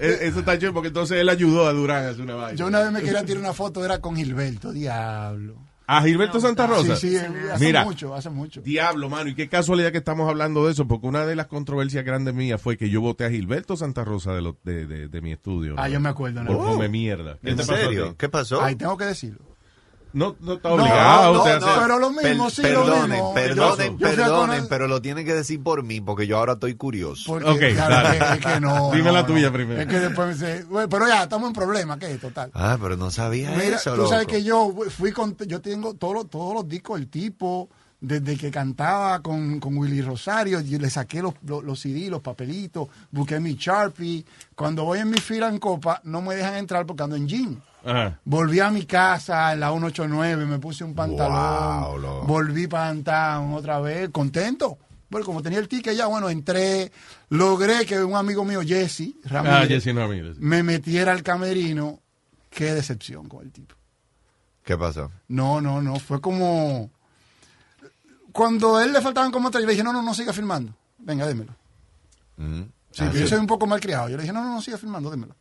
Eh, 0.00 0.18
Eso 0.22 0.40
está 0.40 0.58
chulo 0.58 0.74
porque 0.74 0.88
entonces 0.88 1.18
él 1.18 1.28
ayudó 1.28 1.66
a 1.66 1.72
Durán 1.72 2.04
a 2.06 2.08
hacer 2.10 2.22
una 2.22 2.34
vaina. 2.34 2.56
Yo 2.58 2.66
una 2.66 2.80
vez 2.80 2.90
me 2.92 3.02
quería 3.02 3.24
tirar 3.24 3.40
una 3.40 3.52
foto, 3.52 3.84
era 3.84 4.00
con 4.00 4.16
Gilberto, 4.16 4.72
diablo. 4.72 5.56
¿A 5.88 6.02
Gilberto 6.02 6.40
Santa 6.40 6.66
Rosa? 6.66 6.96
Sí, 6.96 7.10
sí, 7.10 7.16
hace 7.16 7.64
Mira, 7.64 7.84
mucho, 7.84 8.12
hace 8.14 8.28
mucho. 8.28 8.60
Diablo, 8.60 9.08
mano, 9.08 9.30
y 9.30 9.34
qué 9.36 9.48
casualidad 9.48 9.92
que 9.92 9.98
estamos 9.98 10.28
hablando 10.28 10.66
de 10.66 10.72
eso, 10.72 10.88
porque 10.88 11.06
una 11.06 11.24
de 11.26 11.36
las 11.36 11.46
controversias 11.46 12.04
grandes 12.04 12.34
mías 12.34 12.60
fue 12.60 12.76
que 12.76 12.90
yo 12.90 13.00
voté 13.00 13.24
a 13.24 13.30
Gilberto 13.30 13.76
Santa 13.76 14.04
Rosa 14.04 14.32
de, 14.34 14.42
lo- 14.42 14.56
de, 14.64 14.86
de- 14.86 15.06
de 15.08 15.20
mi 15.20 15.30
estudio. 15.32 15.74
Ah, 15.78 15.86
¿no? 15.86 15.94
yo 15.94 16.00
me 16.00 16.08
acuerdo. 16.08 16.42
¿no? 16.42 16.48
Por 16.56 16.66
come 16.66 16.88
mierda. 16.88 17.38
¿Qué 17.40 17.50
¿En 17.50 17.62
serio? 17.64 18.16
¿Qué 18.18 18.28
pasó? 18.28 18.60
Ahí 18.62 18.74
tengo 18.74 18.96
que 18.96 19.04
decirlo. 19.04 19.45
No, 20.16 20.34
no 20.40 20.54
está 20.54 20.70
No, 20.70 20.74
obligado 20.76 21.32
no, 21.34 21.38
usted 21.40 21.52
a 21.56 21.60
no, 21.60 21.66
hacer- 21.66 21.82
pero 21.82 21.98
lo 21.98 22.10
mismo, 22.10 22.44
Per- 22.46 22.50
sí, 22.50 22.62
lo 22.62 22.68
perdonen, 22.68 23.10
mismo. 23.10 23.34
perdonen, 23.34 23.98
Yo- 23.98 24.08
yo 24.08 24.16
perdonen, 24.16 24.66
pero 24.68 24.88
lo 24.88 25.02
tienen 25.02 25.26
que 25.26 25.34
decir 25.34 25.62
por 25.62 25.82
mí, 25.82 26.00
porque 26.00 26.26
yo 26.26 26.38
ahora 26.38 26.54
estoy 26.54 26.74
curioso. 26.74 27.24
Porque, 27.26 27.48
Ok, 27.50 27.74
claro, 27.74 27.94
dale. 27.96 28.16
es 28.16 28.24
que- 28.24 28.48
es 28.48 28.54
que 28.54 28.60
no, 28.60 28.90
Dime 28.92 29.04
no, 29.04 29.12
la 29.12 29.20
no. 29.20 29.26
tuya 29.26 29.52
primero. 29.52 29.78
Es 29.82 29.86
que 29.86 30.00
después 30.00 30.28
me 30.28 30.32
dice, 30.32 30.64
"Bueno, 30.64 30.88
pero 30.88 31.06
ya, 31.06 31.24
estamos 31.24 31.48
en 31.48 31.52
problema, 31.52 31.98
¿qué 31.98 32.10
es 32.12 32.18
total? 32.20 32.50
Ah, 32.54 32.78
pero 32.80 32.96
no 32.96 33.10
sabía 33.10 33.50
Mira, 33.50 33.76
eso, 33.76 33.94
tú 33.94 34.06
sabes 34.06 34.26
que 34.26 34.42
yo 34.42 34.72
fui 34.88 35.12
con, 35.12 35.36
yo 35.46 35.60
tengo 35.60 35.92
todos 35.92 36.14
los, 36.14 36.30
todos 36.30 36.54
los 36.54 36.66
discos 36.66 36.98
del 36.98 37.08
tipo, 37.08 37.68
desde 38.00 38.38
que 38.38 38.50
cantaba 38.50 39.20
con, 39.20 39.60
con 39.60 39.76
Willy 39.76 40.00
Rosario, 40.00 40.60
y 40.60 40.78
le 40.78 40.88
saqué 40.88 41.20
los, 41.20 41.34
los, 41.44 41.62
los 41.62 41.78
CD, 41.78 42.08
los 42.08 42.22
papelitos, 42.22 42.88
busqué 43.10 43.38
mi 43.38 43.54
Sharpie. 43.56 44.24
Cuando 44.54 44.84
voy 44.84 45.00
en 45.00 45.10
mi 45.10 45.18
fila 45.18 45.48
en 45.48 45.58
Copa, 45.58 46.00
no 46.04 46.22
me 46.22 46.36
dejan 46.36 46.56
entrar 46.56 46.86
porque 46.86 47.02
ando 47.02 47.16
en 47.16 47.28
jean. 47.28 47.62
Ajá. 47.86 48.20
Volví 48.24 48.60
a 48.60 48.70
mi 48.70 48.84
casa 48.84 49.52
en 49.52 49.60
la 49.60 49.70
189, 49.70 50.44
me 50.46 50.58
puse 50.58 50.82
un 50.84 50.94
pantalón, 50.94 52.00
Wow, 52.02 52.26
volví 52.26 52.66
para 52.66 52.88
Downtown 52.92 53.52
otra 53.54 53.80
vez, 53.80 54.10
contento. 54.10 54.78
Bueno, 55.08 55.24
como 55.24 55.40
tenía 55.40 55.60
el 55.60 55.68
ticket 55.68 55.94
ya, 55.96 56.06
bueno, 56.06 56.28
entré, 56.28 56.90
logré 57.28 57.86
que 57.86 58.02
un 58.02 58.16
amigo 58.16 58.44
mío, 58.44 58.60
Jesse 58.66 59.14
Ramírez, 59.24 59.56
Ah, 59.62 59.66
Jesse 59.66 59.94
Ramírez. 59.94 60.36
me 60.38 60.62
metiera 60.64 61.12
al 61.12 61.22
camerino. 61.22 62.00
Qué 62.50 62.72
decepción 62.74 63.28
con 63.28 63.44
el 63.44 63.52
tipo. 63.52 63.74
¿Qué 64.64 64.76
pasó? 64.76 65.12
No, 65.28 65.60
no, 65.60 65.80
no, 65.80 65.96
fue 66.00 66.20
como... 66.20 66.90
Cuando 68.32 68.76
a 68.76 68.84
él 68.84 68.92
le 68.92 69.00
faltaban 69.00 69.30
como 69.30 69.50
tres, 69.50 69.62
yo 69.62 69.66
le 69.66 69.72
dije, 69.72 69.84
no, 69.84 69.92
no, 69.92 70.02
no 70.02 70.12
siga 70.12 70.32
filmando. 70.32 70.74
Venga, 70.98 71.26
démelo. 71.26 71.54
Mm. 72.36 72.62
Sí, 72.90 73.02
Ah, 73.04 73.10
yo 73.12 73.20
sí. 73.20 73.28
soy 73.28 73.38
un 73.38 73.46
poco 73.46 73.66
mal 73.66 73.80
criado. 73.80 74.08
Yo 74.08 74.16
le 74.16 74.22
dije, 74.24 74.32
no, 74.32 74.42
no, 74.42 74.52
no 74.54 74.60
siga 74.62 74.76
filmando, 74.78 75.10
démelo. 75.10 75.36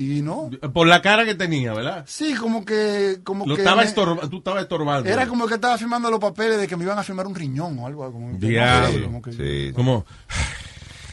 Y 0.00 0.22
no. 0.22 0.48
Por 0.72 0.86
la 0.86 1.02
cara 1.02 1.24
que 1.24 1.34
tenía, 1.34 1.72
¿verdad? 1.74 2.04
Sí, 2.06 2.34
como 2.34 2.64
que... 2.64 3.18
Como 3.24 3.44
Lo 3.44 3.56
que 3.56 3.62
estaba 3.62 3.82
me- 3.82 3.88
estorba- 3.88 4.30
tú 4.30 4.38
estabas 4.38 4.62
estorbando. 4.62 5.10
Era 5.10 5.26
como 5.26 5.48
que 5.48 5.54
estaba 5.54 5.76
firmando 5.76 6.08
los 6.08 6.20
papeles 6.20 6.56
de 6.60 6.68
que 6.68 6.76
me 6.76 6.84
iban 6.84 6.96
a 6.98 7.02
firmar 7.02 7.26
un 7.26 7.34
riñón 7.34 7.76
o 7.80 7.86
algo. 7.88 8.12
Como, 8.12 8.38
Diablo. 8.38 9.06
como 9.06 9.20
que- 9.22 9.32
Sí. 9.32 9.72
Como, 9.74 10.06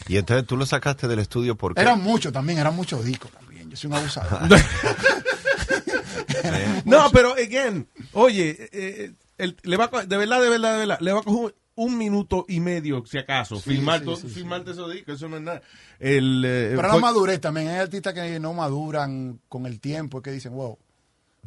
Y 0.07 0.17
entonces 0.17 0.45
tú 0.45 0.55
lo 0.55 0.67
sacaste 0.67 1.07
del 1.07 1.17
estudio 1.17 1.55
porque... 1.55 1.81
Eran 1.81 1.99
muchos 2.03 2.31
también, 2.31 2.59
eran 2.59 2.75
muchos 2.75 3.03
discos 3.03 3.31
también. 3.31 3.71
Yo 3.71 3.75
soy 3.75 3.89
un 3.89 3.95
abusador. 3.97 4.49
No, 6.85 7.09
pero, 7.11 7.33
again, 7.33 7.87
oye, 8.13 8.69
eh, 8.71 9.13
el- 9.37 9.57
le 9.63 9.77
va 9.77 9.89
a 9.91 10.05
de 10.05 10.17
verdad, 10.17 10.41
de 10.41 10.49
verdad, 10.49 10.73
de 10.73 10.79
verdad, 10.79 10.97
le 11.01 11.11
va 11.11 11.19
a 11.19 11.23
coger 11.23 11.55
un 11.75 11.97
minuto 11.97 12.45
y 12.47 12.59
medio, 12.61 13.03
si 13.05 13.17
acaso, 13.17 13.57
Sí, 13.57 13.71
filmar 13.71 14.01
sí, 14.15 14.27
filmarte 14.29 14.71
esos 14.71 14.91
discos, 14.93 15.15
eso 15.15 15.27
no 15.27 15.37
es 15.37 15.43
nada. 15.43 15.61
El, 15.99 16.43
eh, 16.45 16.73
Pero 16.75 16.81
fue- 16.89 16.97
la 16.99 17.01
madurez 17.01 17.41
también. 17.41 17.67
Hay 17.67 17.77
artistas 17.77 18.13
que 18.13 18.39
no 18.39 18.53
maduran 18.53 19.39
con 19.49 19.65
el 19.65 19.79
tiempo, 19.79 20.21
que 20.21 20.31
dicen, 20.31 20.53
wow, 20.53 20.77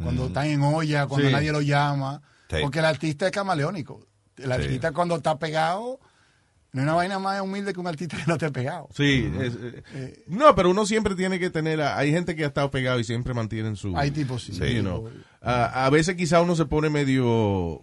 cuando 0.02 0.26
están 0.26 0.46
en 0.46 0.62
olla, 0.62 1.06
cuando 1.06 1.26
Sí. 1.28 1.32
nadie 1.32 1.50
lo 1.52 1.60
llama. 1.62 2.20
Sí. 2.50 2.56
Porque 2.62 2.78
el 2.78 2.84
artista 2.84 3.26
es 3.26 3.32
camaleónico. 3.32 4.06
El 4.36 4.44
Sí. 4.46 4.52
artista 4.52 4.92
cuando 4.92 5.16
está 5.16 5.38
pegado, 5.38 5.98
no 6.72 6.80
hay 6.80 6.84
una 6.84 6.94
vaina 6.94 7.18
más 7.18 7.40
humilde 7.40 7.72
que 7.72 7.80
un 7.80 7.86
artista 7.88 8.16
que 8.18 8.24
no 8.26 8.34
esté 8.34 8.50
pegado. 8.52 8.88
Sí, 8.94 9.32
es, 9.40 9.54
eh, 9.94 10.24
no, 10.28 10.54
pero 10.54 10.70
uno 10.70 10.84
siempre 10.86 11.14
tiene 11.14 11.38
que 11.40 11.50
tener, 11.50 11.80
a- 11.80 11.96
hay 11.98 12.12
gente 12.12 12.36
que 12.36 12.44
ha 12.44 12.48
estado 12.48 12.70
pegado 12.70 13.00
y 13.00 13.04
siempre 13.04 13.32
mantienen 13.34 13.76
su... 13.76 13.96
Hay 13.96 14.10
tipos, 14.10 14.44
sí. 14.44 14.52
you 14.74 14.82
know. 14.82 15.10
a, 15.40 15.86
a 15.86 15.90
veces 15.90 16.14
quizá 16.16 16.40
uno 16.42 16.54
se 16.54 16.66
pone 16.66 16.90
medio 16.90 17.80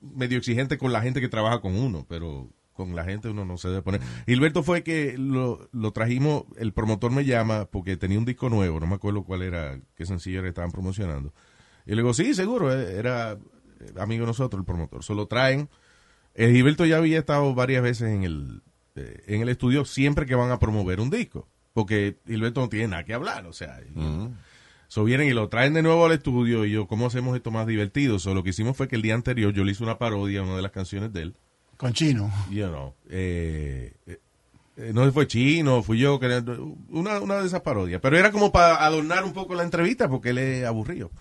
medio 0.00 0.38
exigente 0.38 0.78
con 0.78 0.92
la 0.92 1.02
gente 1.02 1.20
que 1.20 1.28
trabaja 1.28 1.60
con 1.60 1.76
uno, 1.76 2.06
pero 2.08 2.50
con 2.72 2.96
la 2.96 3.04
gente 3.04 3.28
uno 3.28 3.44
no 3.44 3.58
se 3.58 3.68
debe 3.68 3.82
poner. 3.82 4.00
Gilberto 4.26 4.62
fue 4.62 4.82
que 4.82 5.16
lo, 5.18 5.68
lo 5.72 5.92
trajimos, 5.92 6.44
el 6.56 6.72
promotor 6.72 7.10
me 7.10 7.24
llama 7.24 7.66
porque 7.66 7.96
tenía 7.96 8.18
un 8.18 8.24
disco 8.24 8.48
nuevo, 8.48 8.80
no 8.80 8.86
me 8.86 8.94
acuerdo 8.94 9.22
cuál 9.22 9.42
era, 9.42 9.78
qué 9.94 10.06
sencillo 10.06 10.38
era 10.38 10.46
que 10.46 10.50
estaban 10.50 10.72
promocionando. 10.72 11.34
Y 11.86 11.90
le 11.90 11.96
digo, 11.96 12.14
sí, 12.14 12.34
seguro, 12.34 12.72
eh, 12.72 12.98
era 12.98 13.32
eh, 13.32 13.92
amigo 13.98 14.22
de 14.22 14.28
nosotros 14.28 14.60
el 14.60 14.64
promotor. 14.64 15.02
Solo 15.02 15.26
traen. 15.26 15.68
Eh, 16.34 16.50
Gilberto 16.52 16.86
ya 16.86 16.98
había 16.98 17.18
estado 17.18 17.54
varias 17.54 17.82
veces 17.82 18.10
en 18.10 18.22
el, 18.22 18.62
en 18.94 19.42
el 19.42 19.48
estudio 19.48 19.84
siempre 19.84 20.26
que 20.26 20.34
van 20.34 20.50
a 20.50 20.58
promover 20.58 21.00
un 21.00 21.10
disco, 21.10 21.48
porque 21.72 22.18
Gilberto 22.26 22.60
no 22.60 22.68
tiene 22.68 22.88
nada 22.88 23.04
que 23.04 23.14
hablar, 23.14 23.46
o 23.46 23.52
sea, 23.52 23.80
So 24.90 25.04
vienen 25.04 25.28
y 25.28 25.32
lo 25.32 25.48
traen 25.48 25.72
de 25.72 25.82
nuevo 25.82 26.04
al 26.04 26.10
estudio 26.10 26.64
y 26.64 26.72
yo, 26.72 26.88
¿cómo 26.88 27.06
hacemos 27.06 27.36
esto 27.36 27.52
más 27.52 27.64
divertido? 27.64 28.18
So 28.18 28.34
lo 28.34 28.42
que 28.42 28.50
hicimos 28.50 28.76
fue 28.76 28.88
que 28.88 28.96
el 28.96 29.02
día 29.02 29.14
anterior 29.14 29.52
yo 29.52 29.62
le 29.62 29.70
hice 29.70 29.84
una 29.84 29.98
parodia 29.98 30.40
a 30.40 30.42
una 30.42 30.56
de 30.56 30.62
las 30.62 30.72
canciones 30.72 31.12
de 31.12 31.22
él. 31.22 31.34
Con 31.76 31.92
chino. 31.92 32.28
You 32.50 32.66
know, 32.66 32.94
eh, 33.08 33.94
eh, 34.08 34.90
no 34.92 35.10
fue 35.12 35.28
chino, 35.28 35.84
fui 35.84 35.98
yo, 36.00 36.18
una, 36.88 37.20
una 37.20 37.36
de 37.36 37.46
esas 37.46 37.60
parodias. 37.60 38.00
Pero 38.00 38.18
era 38.18 38.32
como 38.32 38.50
para 38.50 38.84
adornar 38.84 39.22
un 39.22 39.32
poco 39.32 39.54
la 39.54 39.62
entrevista 39.62 40.08
porque 40.08 40.30
él 40.30 40.38
es 40.38 40.64
aburrido. 40.66 41.12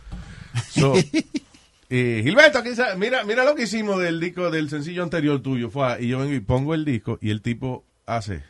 So, 0.72 0.96
eh, 1.92 2.22
Gilberto, 2.24 2.58
aquí 2.58 2.72
mira, 2.98 3.24
mira 3.24 3.46
lo 3.46 3.54
que 3.54 3.64
hicimos 3.66 4.00
del 4.02 4.20
disco, 4.20 4.50
del 4.50 4.72
sencillo 4.72 5.04
anterior 5.04 5.44
tuyo. 5.44 5.70
Fue, 5.70 5.86
a- 5.86 6.02
y 6.02 6.08
yo 6.08 6.18
vengo 6.18 6.34
y 6.34 6.40
pongo 6.40 6.74
el 6.74 6.86
disco 6.86 7.20
y 7.22 7.30
el 7.30 7.44
tipo 7.44 7.84
hace... 8.08 8.42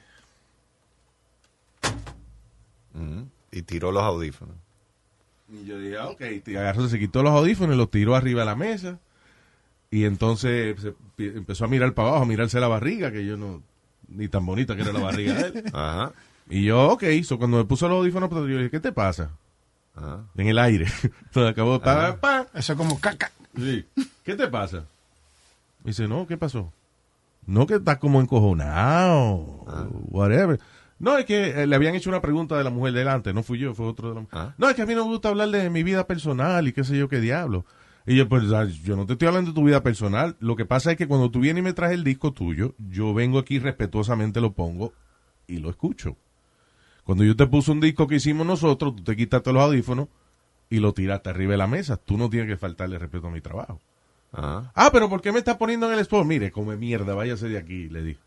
Ujú. 2.93 3.27
Y 3.51 3.61
tiró 3.63 3.91
los 3.91 4.03
audífonos. 4.03 4.55
Y 5.51 5.65
yo 5.65 5.79
dije, 5.79 5.97
ah, 5.97 6.07
ok, 6.07 6.21
y 6.45 6.55
agarró, 6.55 6.87
se 6.87 6.99
quitó 6.99 7.23
los 7.23 7.33
audífonos 7.33 7.75
y 7.75 7.77
los 7.77 7.89
tiró 7.89 8.15
arriba 8.15 8.41
de 8.41 8.45
la 8.45 8.55
mesa. 8.55 8.99
Y 9.91 10.05
entonces 10.05 10.79
se 10.81 10.93
empezó 11.17 11.65
a 11.65 11.67
mirar 11.67 11.93
para 11.93 12.09
abajo, 12.09 12.23
a 12.23 12.27
mirarse 12.27 12.59
la 12.59 12.67
barriga, 12.67 13.11
que 13.11 13.25
yo 13.25 13.37
no, 13.37 13.63
ni 14.07 14.27
tan 14.27 14.45
bonita 14.45 14.75
que 14.75 14.83
era 14.83 14.93
la 14.93 14.99
barriga 14.99 15.33
de 15.33 15.59
él. 15.59 15.63
Ajá. 15.73 16.13
Y 16.49 16.63
yo, 16.63 16.89
ok, 16.89 17.03
so 17.23 17.37
cuando 17.37 17.57
me 17.57 17.65
puso 17.65 17.87
los 17.87 17.97
audífonos, 17.97 18.29
pues, 18.29 18.41
yo 18.41 18.57
dije, 18.57 18.69
¿qué 18.69 18.79
te 18.79 18.91
pasa? 18.91 19.31
Ajá. 19.95 20.23
En 20.35 20.47
el 20.47 20.59
aire. 20.59 20.85
Entonces 21.03 21.51
acabó, 21.51 21.79
pa, 21.79 22.17
pa. 22.17 22.47
Eso 22.53 22.73
es 22.73 22.77
como 22.77 22.99
caca. 22.99 23.31
Sí. 23.55 23.85
¿Qué 24.23 24.35
te 24.35 24.47
pasa? 24.47 24.85
Me 25.83 25.91
dice, 25.91 26.07
no, 26.07 26.27
¿qué 26.27 26.37
pasó? 26.37 26.71
No, 27.45 27.65
que 27.65 27.75
estás 27.75 27.97
como 27.97 28.21
encojonado, 28.21 29.37
whatever. 30.09 30.59
No, 30.99 31.17
es 31.17 31.25
que 31.25 31.61
eh, 31.61 31.67
le 31.67 31.75
habían 31.75 31.95
hecho 31.95 32.09
una 32.09 32.21
pregunta 32.21 32.57
de 32.57 32.63
la 32.63 32.69
mujer 32.69 32.93
delante, 32.93 33.33
no 33.33 33.41
fui 33.41 33.57
yo, 33.57 33.73
fue 33.73 33.87
otro 33.87 34.13
de 34.13 34.21
la 34.21 34.55
No, 34.57 34.69
es 34.69 34.75
que 34.75 34.81
a 34.81 34.85
mí 34.85 34.93
no 34.93 35.05
me 35.05 35.11
gusta 35.11 35.29
hablar 35.29 35.49
de 35.49 35.69
mi 35.69 35.81
vida 35.81 36.05
personal 36.05 36.67
y 36.67 36.73
qué 36.73 36.83
sé 36.83 36.97
yo 36.97 37.07
qué 37.07 37.19
diablo. 37.19 37.65
Y 38.05 38.15
yo, 38.15 38.27
pues, 38.27 38.51
ah, 38.51 38.65
yo 38.65 38.95
no 38.95 39.05
te 39.05 39.13
estoy 39.13 39.27
hablando 39.27 39.51
de 39.51 39.55
tu 39.55 39.63
vida 39.63 39.81
personal. 39.83 40.35
Lo 40.39 40.55
que 40.55 40.65
pasa 40.65 40.91
es 40.91 40.97
que 40.97 41.07
cuando 41.07 41.31
tú 41.31 41.39
vienes 41.39 41.61
y 41.61 41.63
me 41.63 41.73
traes 41.73 41.93
el 41.93 42.03
disco 42.03 42.33
tuyo, 42.33 42.73
yo 42.89 43.13
vengo 43.13 43.39
aquí 43.39 43.59
respetuosamente, 43.59 44.41
lo 44.41 44.53
pongo 44.53 44.93
y 45.47 45.57
lo 45.57 45.69
escucho. 45.69 46.17
Cuando 47.03 47.23
yo 47.23 47.35
te 47.35 47.47
puse 47.47 47.71
un 47.71 47.79
disco 47.79 48.07
que 48.07 48.15
hicimos 48.15 48.45
nosotros, 48.45 48.95
tú 48.95 49.03
te 49.03 49.15
quitaste 49.15 49.53
los 49.53 49.63
audífonos 49.63 50.07
y 50.69 50.79
lo 50.79 50.93
tiraste 50.93 51.29
arriba 51.29 51.51
de 51.51 51.57
la 51.57 51.67
mesa. 51.67 51.97
Tú 51.97 52.17
no 52.17 52.29
tienes 52.29 52.49
que 52.49 52.57
faltarle 52.57 52.99
respeto 52.99 53.27
a 53.27 53.31
mi 53.31 53.41
trabajo. 53.41 53.79
Ajá. 54.31 54.71
Ah, 54.75 54.89
pero 54.91 55.09
¿por 55.09 55.21
qué 55.21 55.31
me 55.31 55.39
estás 55.39 55.57
poniendo 55.57 55.87
en 55.87 55.93
el 55.93 55.99
spot? 55.99 56.25
Mire, 56.25 56.51
come 56.51 56.77
mierda, 56.77 57.15
váyase 57.15 57.47
de 57.47 57.57
aquí, 57.57 57.89
le 57.89 58.03
dije. 58.03 58.19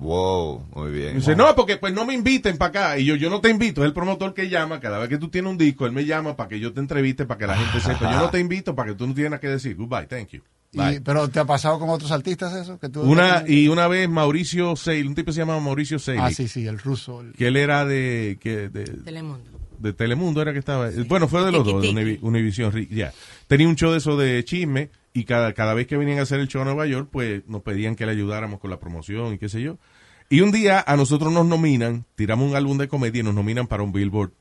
Wow, 0.00 0.64
muy 0.74 0.90
bien. 0.92 1.16
Dice, 1.16 1.34
no, 1.34 1.54
porque 1.56 1.76
pues 1.76 1.92
no 1.92 2.04
me 2.04 2.14
inviten 2.14 2.56
para 2.56 2.68
acá. 2.68 2.98
Y 2.98 3.04
yo, 3.04 3.16
yo 3.16 3.30
no 3.30 3.40
te 3.40 3.50
invito, 3.50 3.82
es 3.82 3.86
el 3.88 3.92
promotor 3.92 4.32
que 4.32 4.48
llama. 4.48 4.78
Cada 4.80 4.98
vez 4.98 5.08
que 5.08 5.18
tú 5.18 5.28
tienes 5.28 5.50
un 5.50 5.58
disco, 5.58 5.86
él 5.86 5.92
me 5.92 6.04
llama 6.04 6.36
para 6.36 6.48
que 6.48 6.60
yo 6.60 6.72
te 6.72 6.80
entreviste, 6.80 7.26
para 7.26 7.38
que 7.38 7.46
la 7.48 7.56
gente 7.56 7.80
sepa. 7.80 8.12
Yo 8.12 8.18
no 8.18 8.30
te 8.30 8.38
invito 8.38 8.74
para 8.76 8.90
que 8.90 8.94
tú 8.96 9.06
no 9.06 9.14
tienes 9.14 9.30
nada 9.32 9.40
que 9.40 9.48
decir. 9.48 9.76
Goodbye, 9.76 10.06
thank 10.06 10.28
you. 10.28 10.42
Y- 10.72 11.00
pero 11.00 11.28
¿te 11.28 11.40
ha 11.40 11.44
pasado 11.46 11.78
con 11.78 11.88
otros 11.88 12.10
artistas 12.12 12.54
eso? 12.54 12.78
Que 12.78 12.88
tú, 12.90 13.00
Una, 13.02 13.42
y 13.48 13.68
una 13.68 13.88
vez 13.88 14.08
Mauricio 14.08 14.76
Seil, 14.76 15.06
un 15.08 15.14
tipo 15.14 15.26
que 15.26 15.32
se 15.32 15.38
llama 15.40 15.58
Mauricio 15.58 15.98
Seil. 15.98 16.20
Ah, 16.20 16.30
sí, 16.30 16.46
sí, 16.46 16.66
el 16.66 16.78
ruso. 16.78 17.22
el- 17.22 17.32
Que 17.32 17.48
él 17.48 17.56
era 17.56 17.84
de, 17.86 18.38
que, 18.40 18.68
de, 18.68 18.84
Telemundo. 18.84 19.50
de 19.78 19.92
Telemundo 19.94 20.42
era 20.42 20.52
que 20.52 20.58
estaba. 20.58 20.90
Bueno, 21.08 21.26
fue 21.26 21.42
de 21.44 21.52
los 21.52 21.64
dos, 21.64 21.82
de 21.82 21.88
Univi- 21.90 22.18
Univision. 22.20 22.86
Ya. 22.90 23.12
Tenía 23.46 23.66
un 23.66 23.76
show 23.76 23.90
de 23.92 23.98
eso 23.98 24.16
de 24.18 24.44
chisme 24.44 24.90
y 25.20 25.24
cada, 25.24 25.52
cada 25.54 25.74
vez 25.74 25.86
que 25.86 25.96
venían 25.96 26.18
a 26.18 26.22
hacer 26.22 26.40
el 26.40 26.48
show 26.48 26.62
a 26.62 26.64
Nueva 26.64 26.86
York, 26.86 27.08
pues 27.10 27.42
nos 27.48 27.62
pedían 27.62 27.96
que 27.96 28.06
le 28.06 28.12
ayudáramos 28.12 28.60
con 28.60 28.70
la 28.70 28.78
promoción 28.78 29.34
y 29.34 29.38
qué 29.38 29.48
sé 29.48 29.60
yo. 29.62 29.78
Y 30.30 30.42
un 30.42 30.52
día 30.52 30.84
a 30.86 30.96
nosotros 30.96 31.32
nos 31.32 31.46
nominan, 31.46 32.04
tiramos 32.14 32.50
un 32.50 32.56
álbum 32.56 32.76
de 32.78 32.88
comedia 32.88 33.20
y 33.20 33.22
nos 33.24 33.34
nominan 33.34 33.66
para 33.66 33.82
un 33.82 33.92
Billboard 33.92 34.32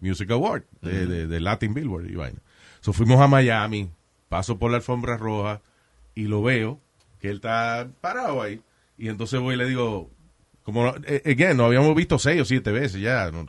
Music 0.00 0.30
Award, 0.30 0.62
de, 0.80 1.06
de- 1.06 1.26
de 1.26 1.40
Latin 1.40 1.74
Billboard 1.74 2.06
y 2.10 2.14
vaina. 2.14 2.40
So 2.80 2.92
fuimos 2.92 3.20
a 3.20 3.26
Miami, 3.28 3.90
paso 4.28 4.58
por 4.58 4.70
la 4.70 4.78
alfombra 4.78 5.16
roja 5.16 5.60
y 6.14 6.24
lo 6.24 6.42
veo, 6.42 6.80
que 7.20 7.28
él 7.28 7.36
está 7.36 7.88
parado 8.00 8.40
ahí. 8.42 8.62
Y 8.96 9.08
entonces 9.08 9.38
voy 9.40 9.54
y 9.54 9.58
le 9.58 9.66
digo, 9.66 10.10
como, 10.62 10.88
eh, 11.06 11.22
again, 11.26 11.56
nos 11.56 11.66
habíamos 11.66 11.94
visto 11.94 12.18
seis 12.18 12.40
o 12.40 12.44
siete 12.44 12.70
veces 12.72 13.00
ya. 13.00 13.30
no- 13.30 13.46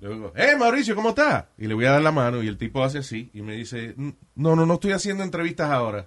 le 0.00 0.08
digo, 0.14 0.32
eh, 0.36 0.56
Mauricio, 0.58 0.94
¿cómo 0.94 1.10
estás? 1.10 1.46
Y 1.58 1.66
le 1.66 1.74
voy 1.74 1.84
a 1.86 1.92
dar 1.92 2.02
la 2.02 2.12
mano 2.12 2.42
y 2.42 2.48
el 2.48 2.56
tipo 2.58 2.82
hace 2.84 2.98
así 2.98 3.30
y 3.34 3.42
me 3.42 3.54
dice, 3.54 3.94
no, 3.96 4.54
no, 4.56 4.64
no 4.66 4.74
estoy 4.74 4.92
haciendo 4.92 5.24
entrevistas 5.24 5.70
ahora. 5.70 6.06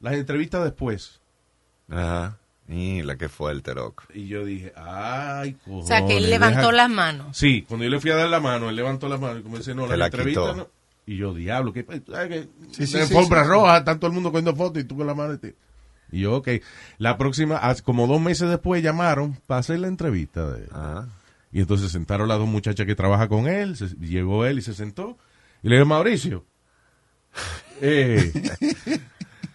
Las 0.00 0.14
entrevistas 0.14 0.62
después. 0.64 1.20
Ajá. 1.90 2.38
Y 2.68 3.02
la 3.02 3.16
que 3.16 3.28
fuerte, 3.30 3.74
loco. 3.74 4.04
Y 4.12 4.26
yo 4.28 4.44
dije, 4.44 4.72
ay, 4.76 5.54
cojones. 5.54 5.84
O 5.84 5.86
sea, 5.88 6.04
que 6.06 6.18
él 6.18 6.28
levantó 6.28 6.58
deja- 6.68 6.72
las 6.72 6.90
manos. 6.90 7.36
Sí, 7.36 7.62
cuando 7.66 7.84
yo 7.84 7.90
le 7.90 7.98
fui 7.98 8.10
a 8.10 8.16
dar 8.16 8.28
la 8.28 8.40
mano, 8.40 8.68
él 8.68 8.76
levantó 8.76 9.08
las 9.08 9.18
manos 9.18 9.40
y 9.40 9.42
como 9.42 9.56
dice, 9.56 9.74
no, 9.74 9.86
la, 9.86 9.96
la 9.96 10.06
entrevista 10.06 10.52
no. 10.54 10.68
Y 11.06 11.16
yo, 11.16 11.32
diablo, 11.32 11.72
que 11.72 11.84
¿sabes 12.06 12.28
qué? 12.28 12.48
Sí, 12.72 12.86
sí, 12.86 12.98
sí, 13.06 13.14
roja, 13.30 13.78
está 13.78 13.96
todo 13.96 14.08
el 14.08 14.12
mundo 14.12 14.30
cogiendo 14.30 14.54
fotos 14.54 14.82
y 14.82 14.84
tú 14.84 14.98
con 14.98 15.06
la 15.06 15.14
mano. 15.14 15.32
Y, 15.34 15.38
te- 15.38 15.56
y 16.12 16.20
yo, 16.20 16.36
ok. 16.36 16.48
La 16.98 17.16
próxima, 17.16 17.56
hace 17.56 17.82
como 17.82 18.06
dos 18.06 18.20
meses 18.20 18.50
después 18.50 18.82
llamaron 18.82 19.32
para 19.46 19.60
hacer 19.60 19.80
la 19.80 19.88
entrevista. 19.88 20.50
De, 20.52 20.68
Y 21.52 21.60
entonces 21.60 21.90
sentaron 21.90 22.28
las 22.28 22.38
dos 22.38 22.48
muchachas 22.48 22.86
que 22.86 22.94
trabajan 22.94 23.28
con 23.28 23.46
él, 23.48 23.76
se- 23.76 23.96
llegó 23.96 24.44
él 24.44 24.58
y 24.58 24.62
se 24.62 24.74
sentó. 24.74 25.16
Y 25.62 25.68
le 25.68 25.76
digo, 25.76 25.86
Mauricio, 25.86 26.44
eh, 27.80 28.32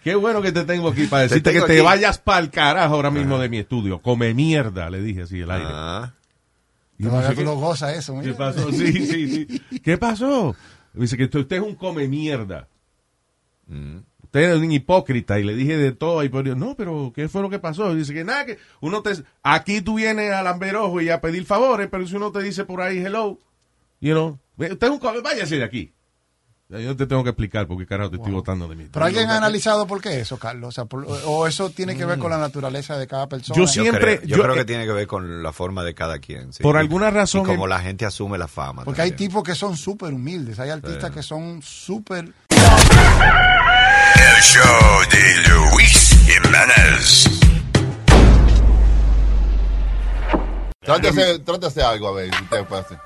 qué 0.02 0.14
bueno 0.14 0.42
que 0.42 0.52
te 0.52 0.64
tengo 0.64 0.88
aquí 0.88 1.06
para 1.06 1.22
Te 1.28 1.34
decirte 1.34 1.52
que 1.52 1.60
te 1.62 1.72
aquí. 1.74 1.80
vayas 1.84 2.18
para 2.18 2.40
el 2.40 2.50
carajo 2.50 2.94
ahora 2.94 3.10
mismo 3.10 3.38
de 3.38 3.48
mi 3.48 3.58
estudio. 3.58 4.00
Come 4.02 4.34
mierda, 4.34 4.90
le 4.90 5.00
dije 5.00 5.22
así 5.22 5.40
el 5.40 5.50
aire. 5.50 5.68
Y 6.98 7.04
yo, 7.04 7.10
Todavía 7.10 7.10
no 7.10 7.22
sé 7.22 7.28
tú 7.34 7.40
qué- 7.40 7.44
lo 7.44 7.56
gozas 7.56 7.96
eso, 7.96 8.14
mira. 8.14 8.32
¿Qué 8.32 8.34
pasó? 8.38 8.70
Sí, 8.72 8.92
sí, 9.06 9.46
sí. 9.46 9.80
¿Qué 9.84 9.98
pasó? 9.98 10.54
Me 10.94 11.02
dice 11.02 11.16
que 11.16 11.24
usted 11.24 11.56
es 11.56 11.62
un 11.62 11.74
come 11.74 12.06
mierda. 12.08 12.68
Usted 14.34 14.50
es 14.52 14.58
un 14.58 14.72
hipócrita. 14.72 15.38
Y 15.38 15.44
le 15.44 15.54
dije 15.54 15.76
de 15.76 15.92
todo. 15.92 16.24
Y 16.24 16.28
pues, 16.28 16.44
yo, 16.44 16.56
no, 16.56 16.74
pero 16.74 17.12
¿qué 17.14 17.28
fue 17.28 17.40
lo 17.40 17.48
que 17.50 17.60
pasó? 17.60 17.92
Y 17.92 17.98
dice 17.98 18.12
que 18.12 18.24
nada, 18.24 18.44
que 18.44 18.58
uno 18.80 19.00
te. 19.00 19.12
Aquí 19.44 19.80
tú 19.80 19.94
vienes 19.94 20.32
al 20.32 20.48
amberojo 20.48 21.00
y 21.00 21.08
a 21.08 21.20
pedir 21.20 21.44
favores, 21.46 21.88
pero 21.88 22.04
si 22.06 22.16
uno 22.16 22.32
te 22.32 22.42
dice 22.42 22.64
por 22.64 22.80
ahí 22.82 22.98
hello, 22.98 23.38
you 24.00 24.12
know, 24.12 24.38
usted 24.58 24.82
es 24.82 24.90
un 24.90 25.22
váyase 25.22 25.56
de 25.58 25.64
aquí. 25.64 25.92
Yo 26.70 26.96
te 26.96 27.06
tengo 27.06 27.22
que 27.22 27.30
explicar 27.30 27.68
por 27.68 27.78
qué 27.78 27.86
carajo 27.86 28.10
te 28.10 28.16
estoy 28.16 28.32
votando 28.32 28.66
de 28.66 28.74
mí. 28.74 28.88
Pero 28.90 29.04
alguien 29.04 29.28
ha 29.30 29.36
analizado 29.36 29.86
por 29.86 30.00
qué 30.00 30.18
eso, 30.18 30.38
Carlos. 30.38 30.68
O, 30.70 30.72
sea, 30.72 30.86
por- 30.86 31.06
o 31.06 31.46
eso 31.46 31.70
tiene 31.70 31.94
que 31.96 32.04
ver 32.04 32.18
con 32.18 32.30
la 32.30 32.38
naturaleza 32.38 32.98
de 32.98 33.06
cada 33.06 33.28
persona. 33.28 33.56
Yo 33.56 33.66
siempre- 33.68 34.18
creo, 34.18 34.28
yo 34.28 34.36
yo- 34.38 34.42
creo 34.42 34.54
eh, 34.54 34.58
que 34.58 34.64
tiene 34.64 34.84
que 34.86 34.92
ver 34.92 35.06
con 35.06 35.42
la 35.44 35.52
forma 35.52 35.84
de 35.84 35.94
cada 35.94 36.18
quien. 36.18 36.52
sí. 36.52 36.62
Por 36.62 36.76
alguna 36.76 37.10
razón 37.10 37.42
Y 37.42 37.44
como 37.44 37.64
el- 37.66 37.70
la 37.70 37.80
gente 37.80 38.04
asume 38.06 38.38
la 38.38 38.48
fama. 38.48 38.82
Porque 38.82 39.02
hay 39.02 39.12
tipos 39.12 39.44
que 39.44 39.54
son 39.54 39.76
súper 39.76 40.12
humildes. 40.14 40.58
Hay 40.58 40.70
artistas 40.70 41.10
que 41.12 41.22
son 41.22 41.62
súper. 41.62 42.32
El 44.24 44.42
show 44.42 45.00
de 45.10 45.48
Luis 45.50 46.16
Jiménez. 46.26 47.28
De 51.60 51.66
hacer 51.66 51.82
algo, 51.82 52.08
a 52.08 52.12
ver, 52.12 52.34
si 52.34 52.42
usted 52.42 52.64
puede 52.64 52.82
hacer. 52.82 52.98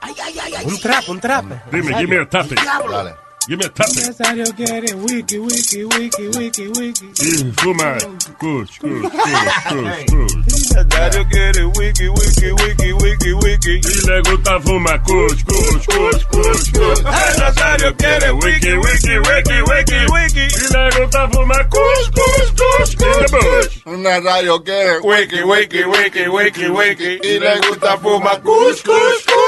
Un 0.65 0.81
trap, 0.81 1.09
un 1.09 1.21
trap. 1.21 1.45
Dime, 1.73 1.95
give 1.97 2.07
me 2.07 2.23
a 2.23 2.29
topic. 2.29 2.61
Dale. 2.91 3.28
Give 3.49 3.59
me 3.59 3.65
a 3.65 3.69
topic. 3.71 3.97
Necesario 3.97 4.45
quiere 4.53 4.93
wiki, 4.95 5.39
wiki, 5.39 5.85
wiki, 5.85 6.29
wiki, 6.37 6.69
wiki. 6.69 7.07
Y 7.17 7.53
fuma. 7.57 7.97
Kush, 8.39 8.79
kush, 8.79 9.09
kush, 9.09 9.55
kush, 9.69 10.05
kush. 10.05 10.35
Necesario 10.45 11.25
quiere 11.31 11.65
wiki, 11.79 12.09
wiki, 12.13 12.53
wiki, 12.53 12.93
wiki. 12.93 13.75
Y 13.81 14.07
le 14.07 14.21
gusta 14.23 14.61
fumar 14.61 15.01
kush, 15.03 15.45
kush, 15.45 15.87
kush, 15.87 16.25
kush, 16.29 16.73
kush. 16.73 17.01
El 17.09 17.39
Nazario 17.41 17.93
quiere 17.97 18.31
wiki, 18.37 18.73
wiki, 18.85 19.17
wiki, 19.17 19.63
wiki, 19.65 19.99
wiki. 20.13 20.45
Y 20.45 20.69
le 20.69 20.91
gusta 20.99 21.29
fumar 21.33 21.69
kush, 21.71 22.11
kush, 22.13 22.51
kush, 22.53 22.93
in 22.93 22.99
the 23.01 23.29
bush. 23.33 23.87
Un 23.87 24.03
Nazario 24.03 24.59
quiere 24.61 25.01
wiki, 25.03 25.43
wiki, 25.43 25.85
wiki, 25.85 26.29
wiki, 26.29 26.69
wiki. 26.69 27.19
Y 27.25 27.39
le 27.39 27.61
gusta 27.65 27.97
fumar 27.97 28.43
kush, 28.43 28.83
kush, 28.83 29.25
kush, 29.25 29.25
kush, 29.25 29.25
kush. 29.25 29.48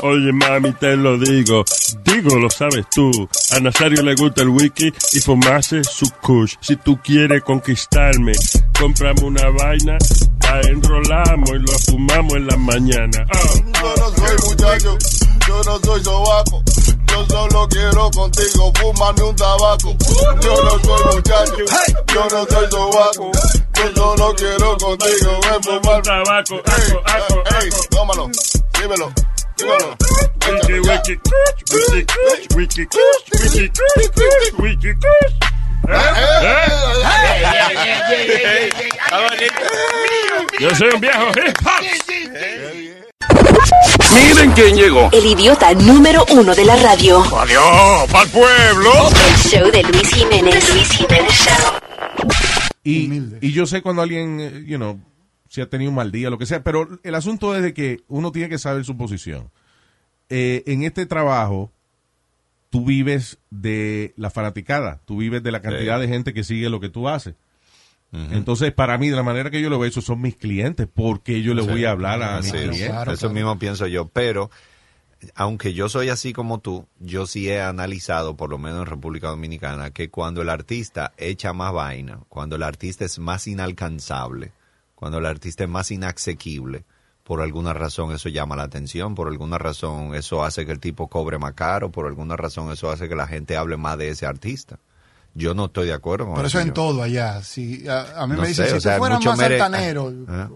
Oye, 0.00 0.32
mami, 0.32 0.72
te 0.72 0.96
lo 0.96 1.18
digo. 1.18 1.64
Digo, 2.04 2.36
lo 2.36 2.50
sabes 2.50 2.84
tú. 2.94 3.10
A 3.52 3.60
Nazario 3.60 4.02
le 4.02 4.14
gusta 4.14 4.42
el 4.42 4.50
wiki 4.50 4.92
y 5.12 5.20
fumarse 5.20 5.82
su 5.84 6.10
kush. 6.22 6.54
Si 6.60 6.76
tú 6.76 6.98
quieres 7.02 7.42
conquistarme, 7.42 8.32
cómprame 8.78 9.22
una 9.22 9.48
vaina, 9.50 9.98
la 10.42 10.60
enrolamos 10.60 11.50
y 11.50 11.58
lo 11.58 11.78
fumamos 11.78 12.34
en 12.34 12.46
la 12.46 12.56
mañana. 12.56 13.26
Yo 13.32 13.94
no 13.96 14.10
soy 14.10 14.48
muchacho, 14.48 14.98
yo 15.48 15.62
no 15.64 15.78
soy 15.80 16.04
sobaco. 16.04 16.62
Yo 17.08 17.26
solo 17.26 17.68
quiero 17.68 18.10
contigo 18.10 18.72
fumarme 18.78 19.22
un 19.22 19.36
tabaco. 19.36 19.96
Yo 20.42 20.64
no 20.64 20.70
soy 20.70 21.14
muchacho, 21.14 21.64
yo 22.12 22.26
no 22.30 22.46
soy 22.46 22.70
sobaco. 22.70 23.30
Yo 23.74 23.94
solo 23.94 24.34
quiero 24.36 24.76
contigo 24.76 25.40
ven 25.50 25.62
fumarme 25.62 26.02
tabaco. 26.02 26.54
Ey, 26.54 27.62
ey, 27.62 27.70
tómalo, 27.90 28.30
dímelo, 28.78 29.12
Wiki, 29.58 30.80
wiki, 30.80 31.16
wiki, 31.16 32.04
wiki, 32.56 32.56
wiki, 32.56 32.86
wiki. 34.60 34.86
Yo 40.60 40.74
soy 40.74 40.88
un 40.94 41.00
viejo 41.00 41.32
hip 41.34 41.56
hop. 41.64 41.82
Miren 44.14 44.52
quién 44.52 44.76
llegó. 44.76 45.08
El 45.12 45.24
idiota 45.26 45.72
número 45.74 46.24
uno 46.32 46.54
de 46.54 46.64
la 46.64 46.76
radio. 46.76 47.22
Adiós, 47.38 48.10
pa'l 48.10 48.28
pueblo. 48.28 49.08
El 49.28 49.36
show 49.50 49.70
de 49.70 49.82
Luis 49.84 50.08
Jiménez. 50.14 50.68
Luis 50.74 50.88
Jiménez 50.90 51.32
Show. 51.32 51.72
Y, 52.84 53.10
y 53.40 53.52
yo 53.52 53.66
sé 53.66 53.80
cuando 53.82 54.02
alguien, 54.02 54.38
eh, 54.40 54.64
you 54.66 54.76
know, 54.76 54.98
si 55.56 55.62
ha 55.62 55.70
tenido 55.70 55.88
un 55.90 55.94
mal 55.96 56.12
día, 56.12 56.28
lo 56.28 56.36
que 56.36 56.44
sea, 56.44 56.62
pero 56.62 56.86
el 57.02 57.14
asunto 57.14 57.56
es 57.56 57.62
de 57.62 57.72
que 57.72 58.02
uno 58.08 58.30
tiene 58.30 58.50
que 58.50 58.58
saber 58.58 58.84
su 58.84 58.94
posición. 58.98 59.50
Eh, 60.28 60.62
en 60.66 60.82
este 60.82 61.06
trabajo, 61.06 61.72
tú 62.68 62.84
vives 62.84 63.38
de 63.48 64.12
la 64.18 64.28
fanaticada, 64.28 65.00
tú 65.06 65.16
vives 65.16 65.42
de 65.42 65.50
la 65.52 65.62
cantidad 65.62 65.98
de 65.98 66.08
gente 66.08 66.34
que 66.34 66.44
sigue 66.44 66.68
lo 66.68 66.78
que 66.78 66.90
tú 66.90 67.08
haces. 67.08 67.34
Entonces, 68.12 68.70
para 68.72 68.98
mí, 68.98 69.08
de 69.08 69.16
la 69.16 69.22
manera 69.22 69.50
que 69.50 69.60
yo 69.62 69.70
lo 69.70 69.78
veo, 69.78 69.88
esos 69.88 70.04
son 70.04 70.20
mis 70.20 70.36
clientes, 70.36 70.86
porque 70.92 71.40
yo 71.40 71.54
le 71.54 71.62
Sí. 71.62 71.68
voy 71.68 71.84
a 71.86 71.90
hablar 71.92 72.22
a 72.22 72.36
mis 72.42 72.50
Sí, 72.50 72.56
clientes. 72.58 73.08
Eso 73.08 73.30
mismo 73.30 73.58
pienso 73.58 73.86
yo, 73.86 74.08
pero 74.08 74.50
aunque 75.34 75.72
yo 75.72 75.88
soy 75.88 76.10
así 76.10 76.34
como 76.34 76.58
tú, 76.60 76.86
yo 77.00 77.26
sí 77.26 77.48
he 77.48 77.62
analizado, 77.62 78.36
por 78.36 78.50
lo 78.50 78.58
menos 78.58 78.80
en 78.80 78.86
República 78.86 79.28
Dominicana, 79.28 79.90
que 79.90 80.10
cuando 80.10 80.42
el 80.42 80.50
artista 80.50 81.12
echa 81.16 81.54
más 81.54 81.72
vaina, 81.72 82.20
cuando 82.28 82.56
el 82.56 82.62
artista 82.62 83.06
es 83.06 83.18
más 83.18 83.46
inalcanzable, 83.46 84.52
cuando 84.96 85.18
el 85.18 85.26
artista 85.26 85.62
es 85.62 85.70
más 85.70 85.92
inasequible, 85.92 86.84
por 87.22 87.40
alguna 87.40 87.72
razón 87.72 88.12
eso 88.12 88.28
llama 88.28 88.56
la 88.56 88.64
atención, 88.64 89.14
por 89.14 89.28
alguna 89.28 89.58
razón 89.58 90.14
eso 90.16 90.44
hace 90.44 90.66
que 90.66 90.72
el 90.72 90.80
tipo 90.80 91.06
cobre 91.08 91.38
más 91.38 91.52
caro, 91.54 91.90
por 91.92 92.06
alguna 92.06 92.34
razón 92.36 92.72
eso 92.72 92.90
hace 92.90 93.08
que 93.08 93.14
la 93.14 93.28
gente 93.28 93.56
hable 93.56 93.76
más 93.76 93.96
de 93.98 94.08
ese 94.08 94.26
artista. 94.26 94.78
Yo 95.34 95.52
no 95.54 95.66
estoy 95.66 95.86
de 95.88 95.92
acuerdo 95.92 96.24
con 96.26 96.34
Pero 96.36 96.48
eso 96.48 96.58
en 96.60 96.68
yo- 96.68 96.72
todo 96.72 97.02
allá. 97.02 97.42
Si, 97.42 97.86
a, 97.88 98.22
a 98.22 98.26
mí 98.26 98.34
no 98.36 98.42
me 98.42 98.48
dicen, 98.48 98.68
si 98.68 98.72
o 98.74 98.80
sea, 98.80 98.98
mucho 98.98 99.30
más 99.30 99.38
mere- 99.38 99.60
altanero. 99.60 100.12
Ah. 100.28 100.48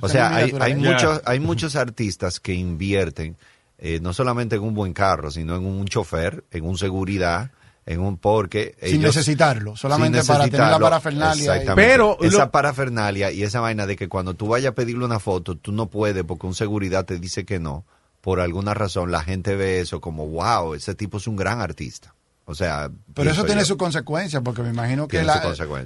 O 0.00 0.08
sea, 0.08 0.34
hay, 0.36 0.54
hay 0.60 0.72
¿eh? 0.72 0.76
muchos, 0.76 1.20
hay 1.26 1.40
muchos 1.40 1.74
artistas 1.76 2.38
que 2.40 2.54
invierten 2.54 3.36
eh, 3.78 3.98
no 4.00 4.12
solamente 4.12 4.56
en 4.56 4.62
un 4.62 4.72
buen 4.74 4.92
carro, 4.92 5.30
sino 5.30 5.56
en 5.56 5.64
un 5.66 5.86
chofer, 5.86 6.44
en 6.52 6.64
un 6.64 6.78
seguridad, 6.78 7.50
en 7.92 8.00
un 8.00 8.16
porque 8.18 8.76
Sin 8.80 9.00
ellos- 9.00 9.16
necesitarlo, 9.16 9.76
solamente 9.76 10.20
sin 10.22 10.28
para 10.28 10.44
tener 10.48 10.68
la 10.68 10.78
parafernalia. 10.78 11.56
Exactamente. 11.56 11.90
Pero 11.90 12.16
esa 12.20 12.44
lo- 12.44 12.50
parafernalia 12.50 13.32
y 13.32 13.42
esa 13.42 13.60
vaina 13.60 13.86
de 13.86 13.96
que 13.96 14.08
cuando 14.08 14.34
tú 14.34 14.46
vayas 14.48 14.70
a 14.72 14.74
pedirle 14.74 15.04
una 15.04 15.18
foto, 15.18 15.56
tú 15.56 15.72
no 15.72 15.86
puedes 15.86 16.22
porque 16.24 16.46
un 16.46 16.54
seguridad 16.54 17.04
te 17.04 17.18
dice 17.18 17.44
que 17.44 17.58
no. 17.58 17.84
Por 18.20 18.38
alguna 18.40 18.74
razón 18.74 19.10
la 19.10 19.22
gente 19.22 19.56
ve 19.56 19.80
eso 19.80 20.00
como, 20.00 20.26
wow, 20.28 20.74
ese 20.74 20.94
tipo 20.94 21.16
es 21.18 21.26
un 21.26 21.36
gran 21.36 21.60
artista. 21.60 22.14
O 22.44 22.54
sea, 22.54 22.90
Pero 23.14 23.30
eso 23.30 23.44
tiene 23.44 23.62
yo. 23.62 23.66
su 23.66 23.76
consecuencia, 23.76 24.40
porque 24.40 24.62
me 24.62 24.70
imagino 24.70 25.06
que 25.08 25.22
la- 25.22 25.40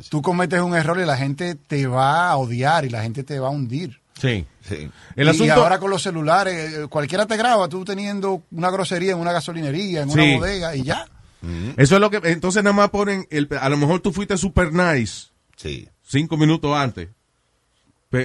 tú 0.09 0.21
cometes 0.23 0.61
un 0.61 0.75
error 0.75 0.99
y 0.99 1.05
la 1.05 1.17
gente 1.17 1.55
te 1.55 1.87
va 1.87 2.31
a 2.31 2.37
odiar 2.37 2.85
y 2.85 2.89
la 2.91 3.03
gente 3.03 3.23
te 3.23 3.39
va 3.39 3.49
a 3.49 3.51
hundir. 3.51 4.01
Sí. 4.21 4.47
Sí. 4.67 4.91
El 5.17 5.27
y 5.27 5.31
asunto- 5.31 5.55
ahora 5.55 5.79
con 5.79 5.91
los 5.91 6.03
celulares, 6.03 6.73
eh, 6.75 6.87
cualquiera 6.89 7.27
te 7.27 7.37
graba, 7.37 7.69
tú 7.69 7.85
teniendo 7.85 8.43
una 8.53 8.71
grosería 8.71 9.13
en 9.13 9.19
una 9.19 9.33
gasolinería, 9.33 10.03
en 10.03 10.11
Sí. 10.11 10.19
una 10.19 10.39
bodega 10.39 10.75
y 10.77 10.83
ya. 10.85 11.05
Eso 11.77 11.95
es 11.97 12.01
lo 12.01 12.11
que. 12.11 12.21
Entonces, 12.25 12.63
nada 12.63 12.75
más 12.77 12.91
ponen. 12.91 13.27
El, 13.31 13.49
a 13.61 13.69
lo 13.69 13.77
mejor 13.77 14.01
tú 14.01 14.13
fuiste 14.13 14.37
super 14.37 14.73
nice. 14.73 15.29
Sí. 15.57 15.89
Cinco 16.03 16.37
minutos 16.37 16.77
antes. 16.77 17.09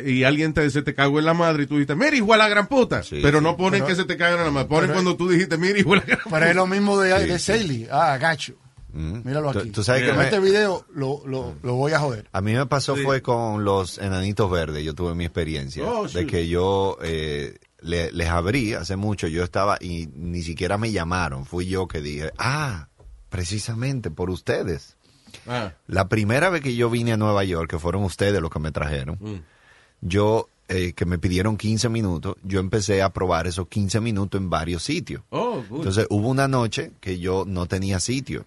Y 0.05 0.23
alguien 0.23 0.53
te, 0.53 0.69
se 0.69 0.83
te 0.83 0.93
cagó 0.93 1.17
en 1.17 1.25
la 1.25 1.33
madre 1.33 1.63
y 1.63 1.65
tú 1.65 1.73
dijiste, 1.75 1.95
mira, 1.95 2.15
hijo 2.15 2.31
de 2.33 2.37
la 2.37 2.47
gran 2.47 2.67
puta. 2.67 3.01
pero 3.23 3.41
no 3.41 3.57
ponen 3.57 3.79
Pero- 3.81 3.87
que 3.87 3.95
se 3.95 4.05
te 4.05 4.17
cagan 4.17 4.37
en 4.39 4.45
la 4.45 4.51
madre. 4.51 4.67
Ponen 4.67 4.83
pero- 4.83 4.93
cuando 4.93 5.15
tú 5.17 5.27
dijiste, 5.29 5.57
mira, 5.57 5.79
hijo 5.79 5.91
de 5.91 5.95
la 5.97 6.03
gran 6.03 6.19
Pero 6.29 6.45
es 6.45 6.55
lo 6.55 6.67
mismo 6.67 6.99
de, 6.99 7.19
Sí, 7.21 7.27
de 7.27 7.39
sí. 7.39 7.45
Saley. 7.45 7.87
Ah, 7.91 8.15
gacho. 8.17 8.53
Míralo 8.93 9.51
Tú- 9.51 9.59
aquí. 9.59 9.69
tú 9.71 9.83
sabes 9.83 10.03
que 10.03 10.13
me- 10.13 10.23
este 10.25 10.39
video 10.39 10.85
lo, 10.93 11.23
lo, 11.25 11.55
lo 11.63 11.73
voy 11.75 11.91
a 11.93 11.99
joder. 11.99 12.27
A 12.31 12.41
mí 12.41 12.53
me 12.53 12.65
pasó 12.67 12.95
Sí. 12.95 13.01
fue 13.03 13.21
con 13.23 13.63
los 13.63 13.97
enanitos 13.97 14.49
verdes, 14.51 14.83
yo 14.83 14.93
tuve 14.93 15.15
mi 15.15 15.25
experiencia, 15.25 15.83
Oh, 15.85 16.07
de 16.07 16.25
que 16.27 16.47
yo 16.47 16.97
eh, 17.01 17.57
le- 17.81 18.11
les 18.11 18.27
abrí 18.29 18.73
hace 18.73 18.95
mucho, 18.95 19.27
yo 19.27 19.43
estaba 19.43 19.77
y 19.79 20.07
ni 20.13 20.41
siquiera 20.43 20.77
me 20.77 20.91
llamaron, 20.91 21.45
fui 21.47 21.65
yo 21.67 21.87
que 21.87 22.01
dije, 22.01 22.31
ah, 22.37 22.88
precisamente 23.29 24.11
por 24.11 24.29
ustedes. 24.29 24.95
Ah. 25.47 25.73
La 25.87 26.09
primera 26.09 26.49
vez 26.49 26.61
que 26.61 26.75
yo 26.75 26.89
vine 26.89 27.13
a 27.13 27.17
Nueva 27.17 27.43
York, 27.43 27.69
que 27.69 27.79
fueron 27.79 28.03
ustedes 28.03 28.41
los 28.41 28.49
que 28.51 28.59
me 28.59 28.71
trajeron, 28.71 29.17
Mm. 29.21 29.41
yo, 30.01 30.49
eh, 30.67 30.93
que 30.93 31.05
me 31.05 31.17
pidieron 31.17 31.57
15 31.57 31.89
minutos, 31.89 32.35
yo 32.43 32.59
empecé 32.59 33.01
a 33.01 33.09
probar 33.11 33.47
esos 33.47 33.67
15 33.67 33.99
minutos 34.01 34.39
en 34.39 34.49
varios 34.49 34.83
sitios. 34.83 35.23
Oh. 35.29 35.63
Entonces 35.71 36.07
hubo 36.09 36.27
una 36.27 36.47
noche 36.47 36.91
que 36.99 37.19
yo 37.19 37.43
no 37.47 37.65
tenía 37.67 37.99
sitio 37.99 38.45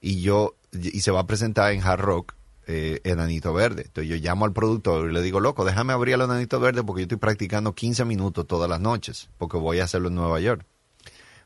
y 0.00 0.20
yo 0.20 0.54
y 0.72 1.00
se 1.00 1.10
va 1.10 1.20
a 1.20 1.26
presentar 1.26 1.72
en 1.72 1.82
Hard 1.82 2.00
Rock 2.00 2.34
eh, 2.66 3.00
Enanito 3.02 3.52
Verde. 3.52 3.82
Entonces 3.86 4.08
yo 4.08 4.16
llamo 4.16 4.44
al 4.44 4.52
productor 4.52 5.10
y 5.10 5.12
le 5.12 5.22
digo, 5.22 5.40
loco, 5.40 5.64
déjame 5.64 5.92
abrir 5.92 6.14
el 6.14 6.20
Enanito 6.22 6.60
Verde 6.60 6.84
porque 6.84 7.00
yo 7.02 7.04
estoy 7.04 7.18
practicando 7.18 7.74
15 7.74 8.04
minutos 8.04 8.46
todas 8.46 8.70
las 8.70 8.80
noches 8.80 9.28
porque 9.38 9.56
voy 9.56 9.80
a 9.80 9.84
hacerlo 9.84 10.08
en 10.08 10.14
Nueva 10.14 10.38
York. 10.38 10.64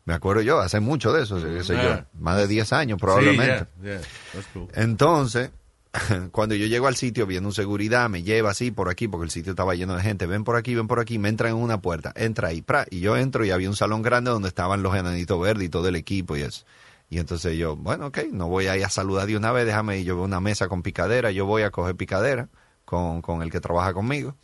Me 0.05 0.15
acuerdo 0.15 0.43
yo, 0.43 0.61
hace 0.61 0.81
mucho 0.81 1.13
de 1.13 1.23
eso, 1.23 1.43
qué 1.43 1.65
sé 1.65 1.75
yo, 1.75 2.05
más 2.21 2.37
de 2.37 2.47
10 2.47 2.73
años 2.75 2.99
probablemente. 3.01 3.61
Sí, 3.61 3.83
yeah, 3.85 3.99
yeah, 3.99 4.09
that's 4.33 4.47
cool. 4.53 4.69
Entonces, 4.75 5.51
cuando 6.33 6.55
yo 6.55 6.67
llego 6.67 6.87
al 6.89 6.97
sitio, 6.97 7.27
viene 7.27 7.47
un 7.47 7.55
seguridad, 7.55 8.11
me 8.11 8.23
lleva 8.23 8.51
así 8.51 8.71
por 8.71 8.91
aquí, 8.91 9.09
porque 9.09 9.25
el 9.25 9.31
sitio 9.31 9.53
estaba 9.53 9.75
lleno 9.75 9.97
de 9.97 10.03
gente. 10.03 10.27
Ven 10.27 10.45
por 10.45 10.57
aquí, 10.57 10.75
ven 10.75 10.89
por 10.89 11.01
aquí, 11.01 11.19
me 11.19 11.29
entra 11.29 11.49
en 11.49 11.57
una 11.57 11.81
puerta, 11.81 12.13
entra 12.17 12.49
ahí, 12.49 12.61
pra, 12.61 12.87
y 12.91 13.01
yo 13.01 13.17
entro 13.17 13.45
y 13.45 13.51
había 13.51 13.69
un 13.69 13.77
salón 13.77 14.03
grande 14.03 14.31
donde 14.31 14.49
estaban 14.49 14.83
los 14.83 14.95
enanitos 14.95 15.41
verdes 15.41 15.67
y 15.67 15.69
todo 15.69 15.89
el 15.89 15.97
equipo 15.97 16.37
y 16.37 16.43
eso. 16.43 16.65
Y 17.11 17.19
entonces 17.19 17.57
yo, 17.57 17.77
bueno, 17.77 18.07
ok, 18.07 18.19
no 18.33 18.49
voy 18.49 18.67
a 18.67 18.77
ir 18.77 18.85
a 18.85 18.89
saludar 18.91 19.27
de 19.27 19.37
una 19.37 19.53
vez, 19.53 19.67
déjame 19.67 19.99
ir. 19.99 20.07
Yo 20.07 20.17
veo 20.17 20.25
una 20.25 20.41
mesa 20.41 20.69
con 20.69 20.83
picadera, 20.83 21.31
yo 21.31 21.47
voy 21.47 21.63
a 21.63 21.71
coger 21.71 21.95
picadera 21.95 22.49
con, 22.85 23.23
con 23.23 23.43
el 23.43 23.51
que 23.51 23.61
trabaja 23.61 23.93
conmigo. 23.95 24.35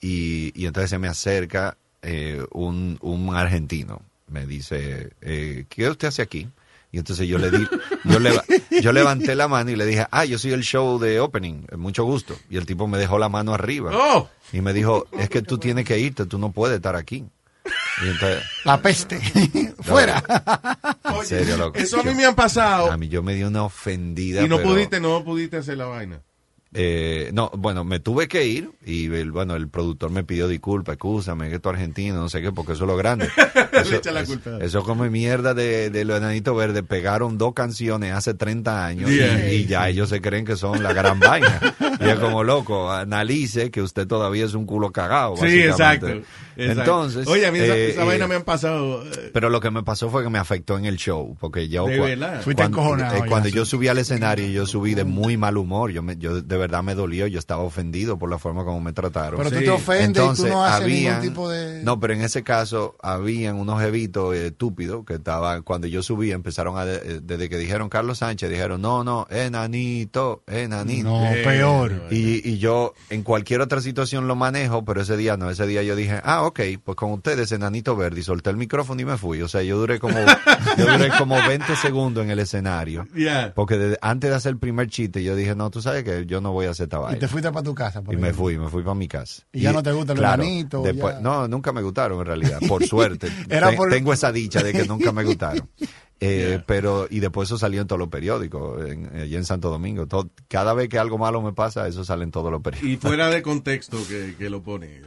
Y, 0.00 0.52
y 0.60 0.66
entonces 0.66 0.90
se 0.90 0.98
me 0.98 1.06
acerca 1.06 1.76
eh, 2.02 2.44
un, 2.50 2.98
un 3.00 3.34
argentino. 3.36 4.02
Me 4.32 4.46
dice, 4.46 5.10
eh, 5.20 5.66
¿qué 5.68 5.88
usted 5.90 6.08
hace 6.08 6.22
aquí? 6.22 6.48
Y 6.90 6.98
entonces 6.98 7.26
yo 7.28 7.38
le 7.38 7.50
di, 7.50 7.66
yo, 8.04 8.18
leva- 8.18 8.44
yo 8.82 8.92
levanté 8.92 9.34
la 9.34 9.46
mano 9.48 9.70
y 9.70 9.76
le 9.76 9.86
dije, 9.86 10.06
ah, 10.10 10.24
yo 10.24 10.38
soy 10.38 10.52
el 10.52 10.62
show 10.62 10.98
de 10.98 11.20
opening, 11.20 11.64
eh, 11.70 11.76
mucho 11.76 12.04
gusto. 12.04 12.36
Y 12.50 12.56
el 12.56 12.66
tipo 12.66 12.86
me 12.88 12.98
dejó 12.98 13.18
la 13.18 13.28
mano 13.28 13.54
arriba. 13.54 13.90
Oh. 13.94 14.28
Y 14.52 14.60
me 14.62 14.72
dijo, 14.72 15.06
es 15.18 15.28
que 15.30 15.40
tú 15.42 15.58
tienes 15.58 15.84
que 15.86 15.98
irte, 15.98 16.26
tú 16.26 16.38
no 16.38 16.50
puedes 16.52 16.76
estar 16.76 16.96
aquí. 16.96 17.24
Y 18.04 18.08
entonces, 18.08 18.42
La 18.64 18.80
peste. 18.82 19.18
Fuera. 19.80 20.22
en 21.20 21.26
serio, 21.26 21.56
loco. 21.56 21.78
Eso 21.78 22.00
a 22.00 22.02
mí 22.02 22.14
me 22.14 22.24
han 22.26 22.34
pasado. 22.34 22.90
A 22.90 22.96
mí 22.96 23.08
yo 23.08 23.22
me 23.22 23.34
di 23.34 23.42
una 23.44 23.64
ofendida. 23.64 24.42
Y 24.42 24.48
no 24.48 24.56
pero- 24.56 24.70
pudiste, 24.70 25.00
no 25.00 25.22
pudiste 25.24 25.58
hacer 25.58 25.76
la 25.78 25.86
vaina. 25.86 26.20
Eh, 26.74 27.30
no, 27.34 27.50
bueno, 27.54 27.84
me 27.84 28.00
tuve 28.00 28.28
que 28.28 28.46
ir 28.46 28.70
y 28.84 29.12
el, 29.12 29.30
bueno, 29.30 29.56
el 29.56 29.68
productor 29.68 30.10
me 30.10 30.24
pidió 30.24 30.48
disculpas, 30.48 30.94
excúsame, 30.94 31.50
que 31.50 31.58
tú 31.58 31.68
argentino, 31.68 32.16
no 32.16 32.28
sé 32.30 32.40
qué, 32.40 32.50
porque 32.50 32.72
eso 32.72 32.84
es 32.84 32.88
lo 32.88 32.96
grande. 32.96 33.28
Eso, 33.72 33.96
echa 33.96 34.10
la 34.12 34.22
eso 34.60 34.82
como 34.82 35.04
mierda 35.04 35.54
de, 35.54 35.90
de 35.90 36.04
los 36.04 36.16
enanitos 36.18 36.56
verdes, 36.56 36.82
pegaron 36.82 37.36
dos 37.38 37.52
canciones 37.54 38.12
hace 38.12 38.34
30 38.34 38.86
años 38.86 39.10
Yeah. 39.10 39.52
y, 39.52 39.56
y 39.56 39.66
ya 39.66 39.88
ellos 39.88 40.08
se 40.08 40.20
creen 40.20 40.44
que 40.44 40.56
son 40.56 40.82
la 40.82 40.92
gran 40.92 41.18
vaina. 41.20 41.60
Y 42.06 42.10
es 42.10 42.18
como 42.18 42.44
loco, 42.44 42.90
analice 42.90 43.70
que 43.70 43.82
usted 43.82 44.06
todavía 44.06 44.44
es 44.44 44.54
un 44.54 44.66
culo 44.66 44.90
cagado. 44.92 45.36
Sí, 45.36 45.62
exacto. 45.62 46.08
exacto. 46.08 46.26
Entonces. 46.56 47.26
Oye, 47.26 47.46
a 47.46 47.52
mí 47.52 47.58
esa, 47.58 47.74
eh, 47.76 47.90
esa 47.90 48.02
eh, 48.02 48.06
vaina 48.06 48.26
me 48.26 48.34
han 48.34 48.42
pasado. 48.44 49.02
eh, 49.06 49.30
Pero 49.32 49.48
lo 49.50 49.60
que 49.60 49.70
me 49.70 49.82
pasó 49.82 50.10
fue 50.10 50.22
que 50.22 50.28
me 50.30 50.38
afectó 50.38 50.76
en 50.76 50.84
el 50.84 50.96
show, 50.96 51.36
porque 51.40 51.68
yo 51.68 51.86
¿De 51.86 51.98
verdad? 51.98 52.42
Fuiste 52.42 52.62
cuando, 52.62 52.78
encojonado 52.78 53.16
eh, 53.16 53.22
cuando 53.28 53.48
sí. 53.48 53.54
yo 53.54 53.64
subí 53.64 53.88
al 53.88 53.98
escenario, 53.98 54.46
yo 54.48 54.66
subí 54.66 54.94
de 54.94 55.04
muy 55.04 55.36
mal 55.36 55.56
humor, 55.56 55.90
yo, 55.92 56.02
me- 56.02 56.16
yo 56.18 56.42
de 56.42 56.56
verdad 56.56 56.82
me 56.82 56.94
dolió, 56.94 57.26
yo 57.26 57.38
estaba 57.38 57.62
ofendido 57.62 58.18
por 58.18 58.28
la 58.30 58.38
forma 58.38 58.64
como 58.64 58.80
me 58.80 58.92
trataron. 58.92 59.38
Pero 59.38 59.50
tú 59.50 59.58
te 59.64 59.70
ofendes 59.70 60.22
y 60.38 60.42
tú 60.42 60.46
no 60.48 60.64
haces 60.64 60.86
ningún 60.88 61.20
tipo 61.20 61.48
de... 61.48 61.82
No, 61.82 61.98
pero 61.98 62.12
en 62.14 62.20
ese 62.22 62.42
caso 62.42 62.96
habían 63.02 63.56
unos 63.56 63.80
jevitos 63.80 64.34
eh, 64.34 64.48
estúpidos 64.48 65.04
que 65.06 65.14
estaban, 65.14 65.62
cuando 65.62 65.86
yo 65.86 66.02
subí, 66.02 66.32
empezaron 66.32 66.76
a, 66.78 66.84
de- 66.84 67.20
desde 67.20 67.48
que 67.48 67.56
dijeron 67.56 67.88
Carlos 67.88 68.18
Sánchez, 68.18 68.50
dijeron, 68.50 68.82
no, 68.82 69.04
no, 69.04 69.26
enanito, 69.30 70.42
enanito. 70.46 71.08
No, 71.08 71.22
peor. 71.44 71.91
Y, 72.10 72.48
y 72.48 72.58
yo 72.58 72.94
en 73.10 73.22
cualquier 73.22 73.60
otra 73.60 73.80
situación 73.80 74.26
lo 74.28 74.36
manejo, 74.36 74.84
pero 74.84 75.02
ese 75.02 75.16
día 75.16 75.36
no, 75.36 75.50
ese 75.50 75.66
día 75.66 75.82
yo 75.82 75.96
dije, 75.96 76.20
ah, 76.24 76.42
ok, 76.42 76.60
pues 76.84 76.96
con 76.96 77.12
ustedes, 77.12 77.52
enanito 77.52 77.96
verde, 77.96 78.20
y 78.20 78.22
solté 78.22 78.50
el 78.50 78.56
micrófono 78.56 79.00
y 79.00 79.04
me 79.04 79.16
fui. 79.16 79.40
O 79.42 79.48
sea, 79.48 79.62
yo 79.62 79.78
duré 79.78 79.98
como, 79.98 80.18
yo 80.78 80.86
duré 80.92 81.10
como 81.18 81.36
20 81.36 81.76
segundos 81.76 82.24
en 82.24 82.30
el 82.30 82.38
escenario. 82.38 83.06
Yeah. 83.14 83.52
Porque 83.54 83.96
antes 84.00 84.30
de 84.30 84.36
hacer 84.36 84.50
el 84.52 84.58
primer 84.58 84.88
chiste, 84.88 85.22
yo 85.22 85.34
dije, 85.36 85.54
no, 85.54 85.70
tú 85.70 85.82
sabes 85.82 86.04
que 86.04 86.26
yo 86.26 86.40
no 86.40 86.52
voy 86.52 86.66
a 86.66 86.70
hacer 86.70 86.84
esta 86.84 87.14
Y 87.14 87.18
te 87.18 87.28
fuiste 87.28 87.50
para 87.52 87.62
tu 87.62 87.74
casa. 87.74 88.02
por 88.02 88.14
Y 88.14 88.16
me 88.16 88.32
fui, 88.32 88.58
me 88.58 88.68
fui 88.68 88.82
para 88.82 88.94
mi 88.94 89.08
casa. 89.08 89.42
Y 89.52 89.60
ya 89.60 89.72
no 89.72 89.82
te 89.82 89.92
gustan 89.92 90.16
los 90.16 90.22
claro, 90.22 90.42
enanitos, 90.42 90.84
después- 90.84 91.14
ya. 91.16 91.20
No, 91.20 91.48
nunca 91.48 91.72
me 91.72 91.82
gustaron 91.82 92.20
en 92.20 92.26
realidad, 92.26 92.58
por 92.68 92.84
suerte. 92.86 93.28
Era 93.48 93.70
Te- 93.70 93.76
por- 93.76 93.90
Tengo 93.90 94.12
esa 94.12 94.32
dicha 94.32 94.62
de 94.62 94.72
que 94.72 94.84
nunca 94.86 95.12
me 95.12 95.24
gustaron. 95.24 95.68
Eh, 96.24 96.62
Pero, 96.66 97.08
y 97.10 97.18
después 97.20 97.48
eso 97.48 97.58
salió 97.58 97.80
en 97.80 97.86
todos 97.88 97.98
los 97.98 98.08
periódicos, 98.08 98.88
en, 98.88 99.14
allí 99.20 99.34
en 99.34 99.44
Santo 99.44 99.70
Domingo. 99.70 100.06
Todo- 100.06 100.30
cada 100.48 100.72
vez 100.72 100.88
que 100.88 100.98
algo 100.98 101.18
malo 101.18 101.42
me 101.42 101.52
pasa, 101.52 101.88
eso 101.88 102.04
sale 102.04 102.22
en 102.24 102.30
todos 102.30 102.50
los 102.52 102.62
periódicos. 102.62 102.92
Y 102.92 102.96
fuera 102.96 103.28
de 103.28 103.42
contexto 103.42 103.98
que, 104.08 104.36
que 104.38 104.48
lo 104.48 104.62
pone. 104.62 105.02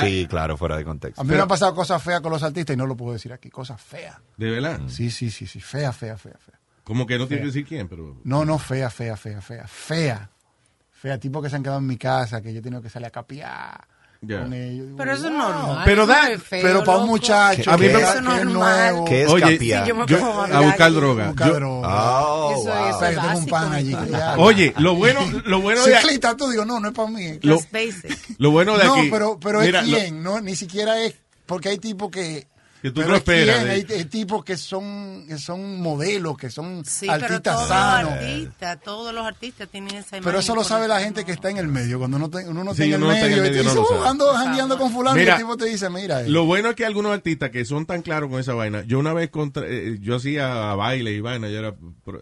Sí, 0.00 0.26
claro, 0.28 0.56
fuera 0.56 0.76
de 0.76 0.84
contexto. 0.84 1.20
A 1.20 1.24
mí 1.24 1.30
me 1.34 1.40
han 1.40 1.48
pasado 1.48 1.74
cosas 1.74 2.02
feas 2.02 2.20
con 2.20 2.30
los 2.32 2.42
artistas 2.42 2.74
y 2.74 2.76
no 2.76 2.86
lo 2.86 2.96
puedo 2.96 3.12
decir 3.12 3.32
aquí. 3.32 3.50
Cosas 3.50 3.80
feas. 3.80 4.16
¿De 4.36 4.50
verdad? 4.50 4.80
Sí, 4.88 5.10
sí, 5.10 5.30
sí, 5.30 5.46
sí. 5.46 5.60
Fea, 5.60 5.92
fea, 5.92 6.16
fea, 6.16 6.36
fea. 6.38 6.58
Como 6.84 7.06
que 7.06 7.18
no 7.18 7.26
tiene 7.26 7.42
que 7.42 7.46
decir 7.48 7.66
quién, 7.66 7.88
pero. 7.88 8.16
No, 8.24 8.44
no, 8.44 8.58
fea, 8.58 8.88
fea, 8.90 9.16
fea, 9.16 9.40
fea. 9.40 9.66
Fea. 9.66 10.30
Fea, 10.92 11.18
tipo 11.18 11.42
que 11.42 11.50
se 11.50 11.56
han 11.56 11.62
quedado 11.64 11.80
en 11.80 11.86
mi 11.86 11.96
casa, 11.96 12.40
que 12.40 12.52
yo 12.52 12.60
he 12.60 12.62
tenido 12.62 12.80
que 12.80 12.88
salir 12.88 13.06
a 13.06 13.10
capiar 13.10 13.88
Ya. 14.24 14.42
con 14.42 14.52
ellos. 14.52 14.86
Pero 14.96 15.12
eso 15.14 15.26
es 15.26 15.32
normal. 15.32 15.82
Pero 15.84 16.02
eso 16.04 16.12
da- 16.12 16.28
no 16.30 16.38
feo, 16.38 16.62
Pero 16.62 16.84
para 16.84 16.98
un 16.98 17.02
loco. 17.04 17.12
muchacho, 17.12 17.70
A 17.72 17.76
mí 17.76 17.86
que, 17.88 17.92
me 17.92 17.98
es- 17.98 18.04
pa- 18.06 18.12
que 18.12 18.18
es 18.18 18.24
normal. 18.24 18.52
nuevo. 18.92 19.04
¿Qué 19.04 19.22
es 19.22 19.28
Oye? 19.28 19.58
Sí, 19.58 19.68
yo 19.88 19.94
me 19.96 20.06
Yo- 20.06 20.42
a 20.42 20.60
buscar 20.60 20.92
droga. 20.92 21.26
Buscar 21.28 21.48
Yo- 21.48 21.54
droga. 21.54 21.88
Oh, 22.24 22.52
Eso 22.52 22.62
wow. 22.62 22.88
es- 22.88 22.94
O 22.94 22.98
sea, 23.00 23.10
yo 23.12 23.20
tengo 23.20 23.26
un 23.26 23.34
básico, 23.34 23.50
pan 23.50 23.72
allí. 23.72 23.84
mi 23.88 23.90
que 23.90 23.96
pana. 24.12 24.18
ya- 24.18 24.36
Oye, 24.38 24.74
lo 24.78 24.94
bueno, 24.94 25.20
lo 25.44 25.60
bueno 25.60 25.82
de 25.86 25.96
Ciclista, 25.98 26.36
tú 26.36 26.48
digo, 26.50 26.64
no, 26.64 26.78
no 26.78 26.88
es 26.88 26.94
para 26.94 27.08
mí. 27.10 27.38
Lo- 27.42 27.60
bueno 28.52 28.78
de 28.78 28.84
no, 28.84 28.94
pero, 29.10 29.38
pero 29.40 29.60
Mira, 29.60 29.80
es 29.80 29.88
lo- 29.88 29.98
quién, 29.98 30.22
no, 30.22 30.40
ni 30.40 30.54
siquiera 30.54 31.00
es, 31.02 31.14
porque 31.44 31.70
hay 31.70 31.78
tipos 31.78 32.10
que... 32.12 32.46
Que 32.82 32.90
tú 32.90 32.96
pero 32.96 33.08
no 33.10 33.14
es 33.14 33.20
esperas 33.20 33.64
de- 33.64 33.70
hay, 33.70 33.86
hay 33.88 34.04
tipos 34.06 34.44
que 34.44 34.56
son, 34.56 35.24
que 35.28 35.38
son 35.38 35.80
modelos, 35.80 36.36
que 36.36 36.50
son 36.50 36.84
Sí, 36.84 37.06
pero 37.08 37.12
artistas 37.26 37.54
todos 37.54 37.68
sanos. 37.68 38.10
los 38.10 38.12
artistas, 38.20 38.80
todos 38.82 39.14
los 39.14 39.24
artistas 39.26 39.68
tienen 39.68 39.90
esa 39.94 40.16
imagen. 40.16 40.24
Pero 40.24 40.38
eso 40.40 40.54
lo 40.56 40.64
sabe 40.64 40.88
la 40.88 40.98
gente 41.00 41.20
no. 41.20 41.26
que 41.26 41.32
está 41.32 41.48
en 41.50 41.58
el 41.58 41.68
medio. 41.68 41.98
Cuando 42.00 42.16
uno, 42.16 42.28
te- 42.28 42.48
uno 42.48 42.64
no 42.64 42.74
Sí, 42.74 42.82
está 42.82 42.84
en 42.84 42.92
el 42.94 42.96
uno 42.98 43.06
no 43.06 43.12
está 43.12 43.26
en 43.26 43.32
el 43.34 43.40
medio, 43.40 43.52
y 43.52 43.56
te 43.62 43.68
dice, 43.68 43.78
"Oh, 43.78 43.88
sabe". 43.88 44.08
ando 44.08 44.32
jangueando 44.34 44.76
con 44.78 44.90
fulano 44.92 45.16
Mira, 45.16 45.32
y 45.32 45.34
el 45.36 45.40
tipo 45.42 45.56
te 45.56 45.64
dice, 45.66 45.88
mira. 45.90 46.22
eh". 46.22 46.28
Lo 46.28 46.44
bueno 46.44 46.70
es 46.70 46.74
que 46.74 46.84
algunos 46.84 47.12
artistas 47.12 47.50
que 47.50 47.64
son 47.64 47.86
tan 47.86 48.02
claros 48.02 48.28
con 48.28 48.40
esa 48.40 48.54
vaina, 48.54 48.82
yo 48.84 48.98
una 48.98 49.12
vez 49.12 49.30
contra, 49.30 49.64
eh, 49.66 49.98
yo 50.00 50.16
hacía 50.16 50.74
baile 50.74 51.12
y 51.12 51.20
vaina, 51.20 51.48
yo 51.48 51.58
era 51.60 51.74
pro- 52.04 52.20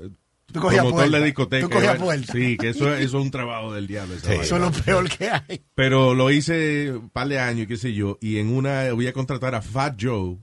Tú 0.52 0.58
cogías 0.60 0.80
promotor 0.82 1.04
puerta. 1.08 1.18
de 1.20 1.24
discoteca. 1.24 1.66
Tú 1.68 1.72
cogías 1.72 1.96
puerta. 1.96 2.32
Sí, 2.32 2.56
que 2.58 2.70
eso, 2.70 2.92
eso 2.92 3.18
es 3.18 3.24
un 3.24 3.30
trabajo 3.30 3.72
del 3.72 3.86
diablo. 3.86 4.16
Eso 4.16 4.32
es 4.56 4.60
lo 4.60 4.72
peor 4.72 5.08
que 5.08 5.30
hay. 5.30 5.62
Pero 5.76 6.12
lo 6.14 6.30
hice 6.30 6.90
un 6.92 7.08
par 7.08 7.28
de 7.28 7.38
años, 7.38 7.66
qué 7.68 7.76
sé 7.76 7.94
yo, 7.94 8.18
y 8.20 8.38
en 8.38 8.52
una 8.52 8.92
voy 8.92 9.06
a 9.06 9.12
contratar 9.12 9.54
a 9.54 9.62
Fat 9.62 9.94
Joe 9.98 10.38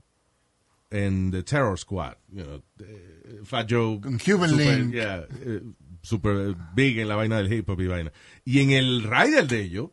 en 0.90 1.30
The 1.30 1.42
Terror 1.42 1.78
Squad. 1.78 2.16
You 2.32 2.44
know, 2.44 2.62
eh, 2.80 3.40
Fat 3.44 3.66
Joe. 3.70 4.00
Con 4.00 4.18
Cuban 4.18 4.50
super, 4.50 4.78
Link. 4.78 4.94
yeah, 4.94 5.26
eh, 5.44 5.62
super 6.02 6.54
big 6.74 6.98
en 6.98 7.08
la 7.08 7.16
vaina 7.16 7.38
del 7.38 7.52
hip 7.52 7.68
hop 7.68 7.80
y 7.80 7.86
vaina. 7.86 8.12
Y 8.44 8.60
en 8.60 8.70
el 8.70 9.02
rider 9.02 9.46
de 9.46 9.60
ellos 9.62 9.90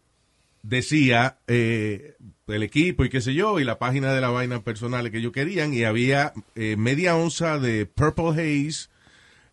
decía 0.63 1.37
eh, 1.47 2.15
el 2.47 2.63
equipo 2.63 3.05
y 3.05 3.09
qué 3.09 3.21
sé 3.21 3.33
yo, 3.33 3.59
y 3.59 3.63
la 3.63 3.79
página 3.79 4.13
de 4.13 4.21
la 4.21 4.29
vaina 4.29 4.63
personal 4.63 5.09
que 5.11 5.17
ellos 5.19 5.31
querían, 5.31 5.73
y 5.73 5.83
había 5.83 6.33
eh, 6.55 6.75
media 6.77 7.15
onza 7.15 7.59
de 7.59 7.85
Purple 7.85 8.31
Haze 8.31 8.89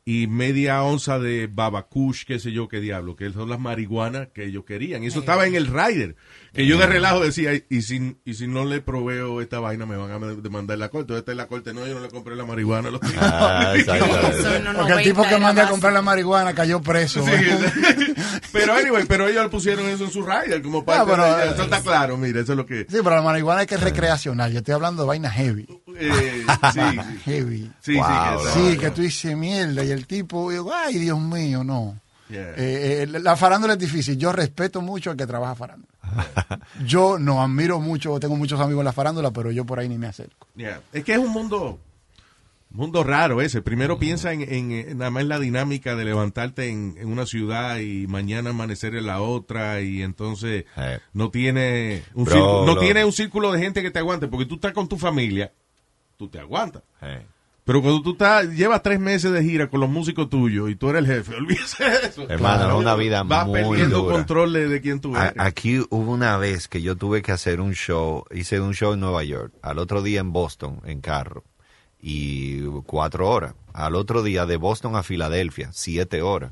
y 0.05 0.27
media 0.27 0.83
onza 0.83 1.19
de 1.19 1.49
Babacush, 1.53 2.25
qué 2.25 2.39
sé 2.39 2.51
yo, 2.53 2.69
qué 2.69 2.81
diablo, 2.81 3.15
que 3.15 3.31
son 3.31 3.49
las 3.49 3.61
marihuanas 3.61 4.29
que 4.29 4.45
ellos 4.45 4.65
querían. 4.65 5.05
Y 5.05 5.09
eso 5.09 5.21
estaba 5.21 5.47
en 5.47 5.55
el 5.55 5.67
rider. 5.67 6.17
Que 6.53 6.67
yo 6.67 6.77
de 6.77 6.87
relajo 6.87 7.21
decía, 7.21 7.53
y 7.71 7.81
si, 7.83 8.17
y 8.27 8.35
si 8.35 8.47
no 8.47 8.65
le 8.67 8.81
proveo 8.83 9.41
esta 9.41 9.59
vaina, 9.59 9.87
me 9.87 9.97
van 9.97 10.11
a 10.11 10.27
demandar 10.35 10.77
la 10.77 10.91
corte. 10.91 11.17
Esta 11.17 11.31
es 11.33 11.37
la 11.39 11.47
corte, 11.47 11.73
no, 11.73 11.87
yo 11.87 11.95
no 11.95 12.01
le 12.01 12.09
compré 12.11 12.37
la 12.37 12.45
marihuana. 12.45 12.89
a 12.89 12.91
los 12.91 13.01
tipos. 13.01 13.17
Ah. 13.23 13.73
Eso 13.77 14.61
no, 14.61 14.73
no, 14.75 14.81
Porque 14.81 14.93
el 14.93 14.99
90 14.99 15.03
tipo 15.03 15.23
que 15.23 15.29
era 15.29 15.39
manda 15.39 15.65
a 15.67 15.71
comprar 15.71 15.93
la 15.95 16.03
marihuana 16.03 16.55
cayó 16.55 16.83
preso. 16.83 17.25
Sí, 17.25 17.33
pero 18.53 18.75
anyway, 18.75 19.05
pero 19.07 19.29
ellos 19.29 19.43
le 19.45 19.49
pusieron 19.49 19.87
eso 19.89 20.05
en 20.05 20.11
su 20.11 20.23
rider 20.25 20.61
como 20.63 20.85
parte 20.85 21.11
pero, 21.11 21.25
de- 21.25 21.45
eh, 21.45 21.51
Eso 21.55 21.63
está 21.63 21.81
claro, 21.81 22.17
mira, 22.17 22.41
eso 22.41 22.53
es 22.53 22.57
lo 22.59 22.67
que... 22.67 22.81
Sí, 22.89 22.99
pero 23.03 23.17
la 23.17 23.23
marihuana 23.23 23.63
es 23.63 23.67
que 23.69 23.77
es 23.77 23.81
recreacional. 23.81 24.53
Yo 24.53 24.59
estoy 24.59 24.75
hablando 24.75 25.03
de 25.05 25.09
vaina 25.09 25.31
heavy. 25.31 25.67
eh, 25.99 26.45
sí, 26.73 26.81
sí. 26.81 26.99
Heavy. 27.25 27.71
Sí, 27.81 27.95
Wow, 27.97 28.07
sí, 28.41 28.45
que 28.45 28.71
Sí, 28.73 28.79
que 28.79 28.91
tú 28.91 29.01
dices 29.03 29.37
mierda 29.37 29.85
y 29.85 29.91
el 29.91 30.07
tipo, 30.07 30.51
digo, 30.51 30.73
ay, 30.75 30.99
Dios 30.99 31.19
mío, 31.19 31.65
no. 31.65 31.99
Yeah. 32.33 32.51
Eh, 32.57 33.03
eh, 33.03 33.07
la 33.21 33.37
farándula 33.37 33.75
es 33.75 33.79
difícil. 33.79 34.17
Yo 34.17 34.33
respeto 34.33 34.81
mucho 34.81 35.11
al 35.11 35.17
que 35.17 35.27
trabaja 35.27 35.55
farándula. 35.55 35.93
Yo 36.87 37.19
no 37.19 37.43
admiro 37.43 37.79
mucho, 37.81 38.19
tengo 38.21 38.37
muchos 38.37 38.59
amigos 38.61 38.81
en 38.81 38.87
la 38.87 38.93
farándula, 38.93 39.31
pero 39.33 39.51
yo 39.51 39.65
por 39.65 39.79
ahí 39.79 39.89
ni 39.89 39.99
me 39.99 40.07
acerco. 40.07 40.47
Yeah. 40.57 40.81
Es 40.93 41.05
que 41.05 41.13
es 41.13 41.19
un 41.19 41.31
mundo 41.31 41.79
mundo 42.71 43.05
raro 43.05 43.43
ese. 43.43 43.61
Primero 43.61 43.99
piensa 43.99 44.33
en, 44.33 44.41
en, 44.43 44.73
en 44.73 44.97
nada 44.99 45.11
más 45.11 45.25
la 45.27 45.39
dinámica 45.39 45.95
de 45.95 46.07
levantarte 46.07 46.69
en, 46.71 46.95
en 46.99 47.09
una 47.09 47.27
ciudad 47.27 47.79
y 47.81 48.07
mañana 48.07 48.49
amanecer 48.51 48.95
en 48.95 49.07
la 49.07 49.21
otra 49.21 49.83
y 49.83 50.01
entonces 50.03 50.65
Eh. 50.79 50.99
no 51.13 51.31
tiene 51.31 52.03
un 52.15 52.25
Bro, 52.25 52.33
círculo, 52.35 52.67
no 52.67 52.75
lo- 52.75 52.81
tiene 52.81 53.05
un 53.05 53.13
círculo 53.13 53.53
de 53.53 53.59
gente 53.61 53.83
que 53.83 53.91
te 53.91 53.99
aguante 53.99 54.27
porque 54.27 54.47
tú 54.47 54.55
estás 54.55 54.73
con 54.73 54.89
tu 54.89 54.97
familia, 54.97 55.53
tú 56.17 56.29
te 56.29 56.39
aguantas. 56.39 56.83
Pero 57.65 57.81
cuando 57.81 58.03
tú 58.03 58.13
estás, 58.13 58.49
llevas 58.51 58.83
tres 58.83 58.99
meses 58.99 59.31
de 59.31 59.43
gira 59.43 59.69
con 59.71 59.79
los 59.81 59.89
músicos 59.89 60.29
tuyos 60.29 60.69
y 60.69 60.75
tú 60.75 60.89
eres 60.91 61.01
el 61.01 61.07
jefe, 61.07 61.35
olvídese 61.39 61.85
de 61.85 62.07
eso. 62.09 62.29
Hermano, 62.29 62.69
es 62.69 62.75
una 62.75 62.95
vida 62.97 63.23
Vas 63.23 63.47
muy 63.47 63.61
perdiendo 63.61 63.99
dura. 64.03 64.17
control 64.17 64.53
de, 64.53 64.69
de 64.69 64.81
quién 64.81 65.01
tú 65.01 65.15
A- 65.17 65.27
eres. 65.29 65.35
Aquí 65.39 65.79
hubo 65.91 66.11
una 66.13 66.37
vez 66.39 66.67
que 66.67 66.83
yo 66.83 66.97
tuve 66.97 67.23
que 67.23 67.31
hacer 67.31 67.61
un 67.61 67.75
show, 67.75 68.25
hice 68.33 68.61
un 68.61 68.75
show 68.75 68.95
en 68.95 69.01
Nueva 69.01 69.23
York, 69.23 69.53
al 69.63 69.79
otro 69.79 70.03
día 70.03 70.19
en 70.21 70.33
Boston, 70.33 70.81
en 70.85 71.01
carro, 71.01 71.45
y 72.01 72.63
cuatro 72.85 73.29
horas. 73.31 73.55
Al 73.73 73.95
otro 73.95 74.23
día 74.25 74.45
de 74.45 74.57
Boston 74.57 74.97
a 74.97 75.03
Filadelfia, 75.05 75.71
siete 75.73 76.21
horas. 76.21 76.51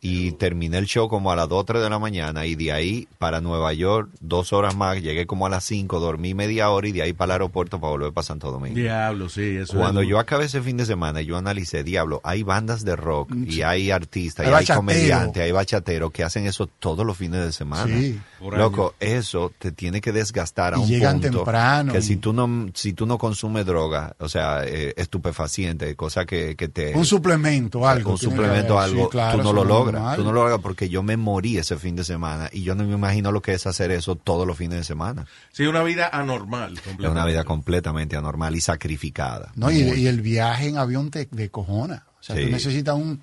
Y 0.00 0.30
terminé 0.32 0.78
el 0.78 0.86
show 0.86 1.08
como 1.08 1.32
a 1.32 1.36
las 1.36 1.48
2 1.48 1.64
3 1.66 1.82
de 1.82 1.90
la 1.90 1.98
mañana 1.98 2.46
y 2.46 2.54
de 2.54 2.70
ahí 2.72 3.08
para 3.18 3.40
Nueva 3.40 3.72
York, 3.72 4.08
dos 4.20 4.52
horas 4.52 4.76
más, 4.76 5.02
llegué 5.02 5.26
como 5.26 5.44
a 5.46 5.48
las 5.50 5.64
5, 5.64 5.98
dormí 5.98 6.34
media 6.34 6.70
hora 6.70 6.86
y 6.86 6.92
de 6.92 7.02
ahí 7.02 7.12
para 7.12 7.30
el 7.30 7.32
aeropuerto 7.32 7.80
para 7.80 7.90
volver 7.90 8.12
para 8.12 8.24
Santo 8.24 8.52
Domingo. 8.52 8.76
Diablo, 8.76 9.28
sí, 9.28 9.56
eso 9.56 9.76
Cuando 9.76 10.02
es- 10.02 10.08
yo 10.08 10.20
acabé 10.20 10.44
ese 10.44 10.62
fin 10.62 10.76
de 10.76 10.86
semana, 10.86 11.20
yo 11.20 11.36
analicé, 11.36 11.82
diablo, 11.82 12.20
hay 12.22 12.44
bandas 12.44 12.84
de 12.84 12.94
rock 12.94 13.32
y 13.46 13.62
hay 13.62 13.90
artistas 13.90 14.46
Hay 14.46 14.52
y 14.52 14.54
hay 14.54 14.66
comediantes, 14.66 15.42
hay 15.42 15.50
bachateros 15.50 16.12
que 16.12 16.22
hacen 16.22 16.46
eso 16.46 16.68
todos 16.68 17.04
los 17.04 17.16
fines 17.16 17.44
de 17.44 17.50
semana. 17.52 17.86
Sí. 17.92 18.20
Por 18.38 18.56
Loco, 18.56 18.94
eso 19.00 19.52
te 19.58 19.72
tiene 19.72 20.00
que 20.00 20.12
desgastar 20.12 20.74
a 20.74 20.78
Y 20.78 20.82
un 20.82 20.86
llegan 20.88 21.20
punto 21.20 21.38
temprano. 21.38 21.92
que 21.92 22.02
si 22.02 22.16
tú 22.18 22.32
no 22.32 22.68
si 22.72 22.92
tú 22.92 23.04
no 23.04 23.18
consumes 23.18 23.66
droga, 23.66 24.14
o 24.20 24.28
sea, 24.28 24.62
eh, 24.64 24.94
estupefaciente, 24.96 25.96
cosa 25.96 26.24
que, 26.24 26.54
que 26.54 26.68
te 26.68 26.94
Un 26.94 27.04
suplemento, 27.04 27.86
algo. 27.86 28.12
un 28.12 28.18
suplemento 28.18 28.78
algo, 28.78 29.04
sí, 29.04 29.08
claro, 29.10 29.38
tú 29.38 29.42
no 29.42 29.50
eso 29.50 29.54
lo 29.54 29.62
es 29.62 29.68
logras, 29.92 30.02
normal. 30.02 30.16
tú 30.16 30.24
no 30.24 30.32
lo 30.32 30.42
logras 30.42 30.60
porque 30.60 30.88
yo 30.88 31.02
me 31.02 31.16
morí 31.16 31.58
ese 31.58 31.76
fin 31.76 31.96
de 31.96 32.04
semana 32.04 32.48
y 32.52 32.62
yo 32.62 32.74
no 32.74 32.84
me 32.84 32.94
imagino 32.94 33.32
lo 33.32 33.42
que 33.42 33.52
es 33.52 33.66
hacer 33.66 33.90
eso 33.90 34.14
todos 34.16 34.46
los 34.46 34.56
fines 34.56 34.78
de 34.78 34.84
semana. 34.84 35.26
Sí, 35.52 35.64
una 35.66 35.82
vida 35.82 36.08
anormal. 36.12 36.78
Es 36.78 37.06
una 37.06 37.24
vida 37.24 37.44
completamente 37.44 38.16
anormal 38.16 38.54
y 38.56 38.60
sacrificada. 38.60 39.52
No, 39.56 39.70
y, 39.70 40.06
el 40.06 40.20
viaje 40.20 40.68
en 40.68 40.78
avión 40.78 41.10
te 41.10 41.28
de 41.30 41.50
cojona. 41.50 42.06
O 42.20 42.22
sea, 42.22 42.36
Sí. 42.36 42.44
tú 42.46 42.50
necesitas 42.50 42.94
un... 42.94 43.20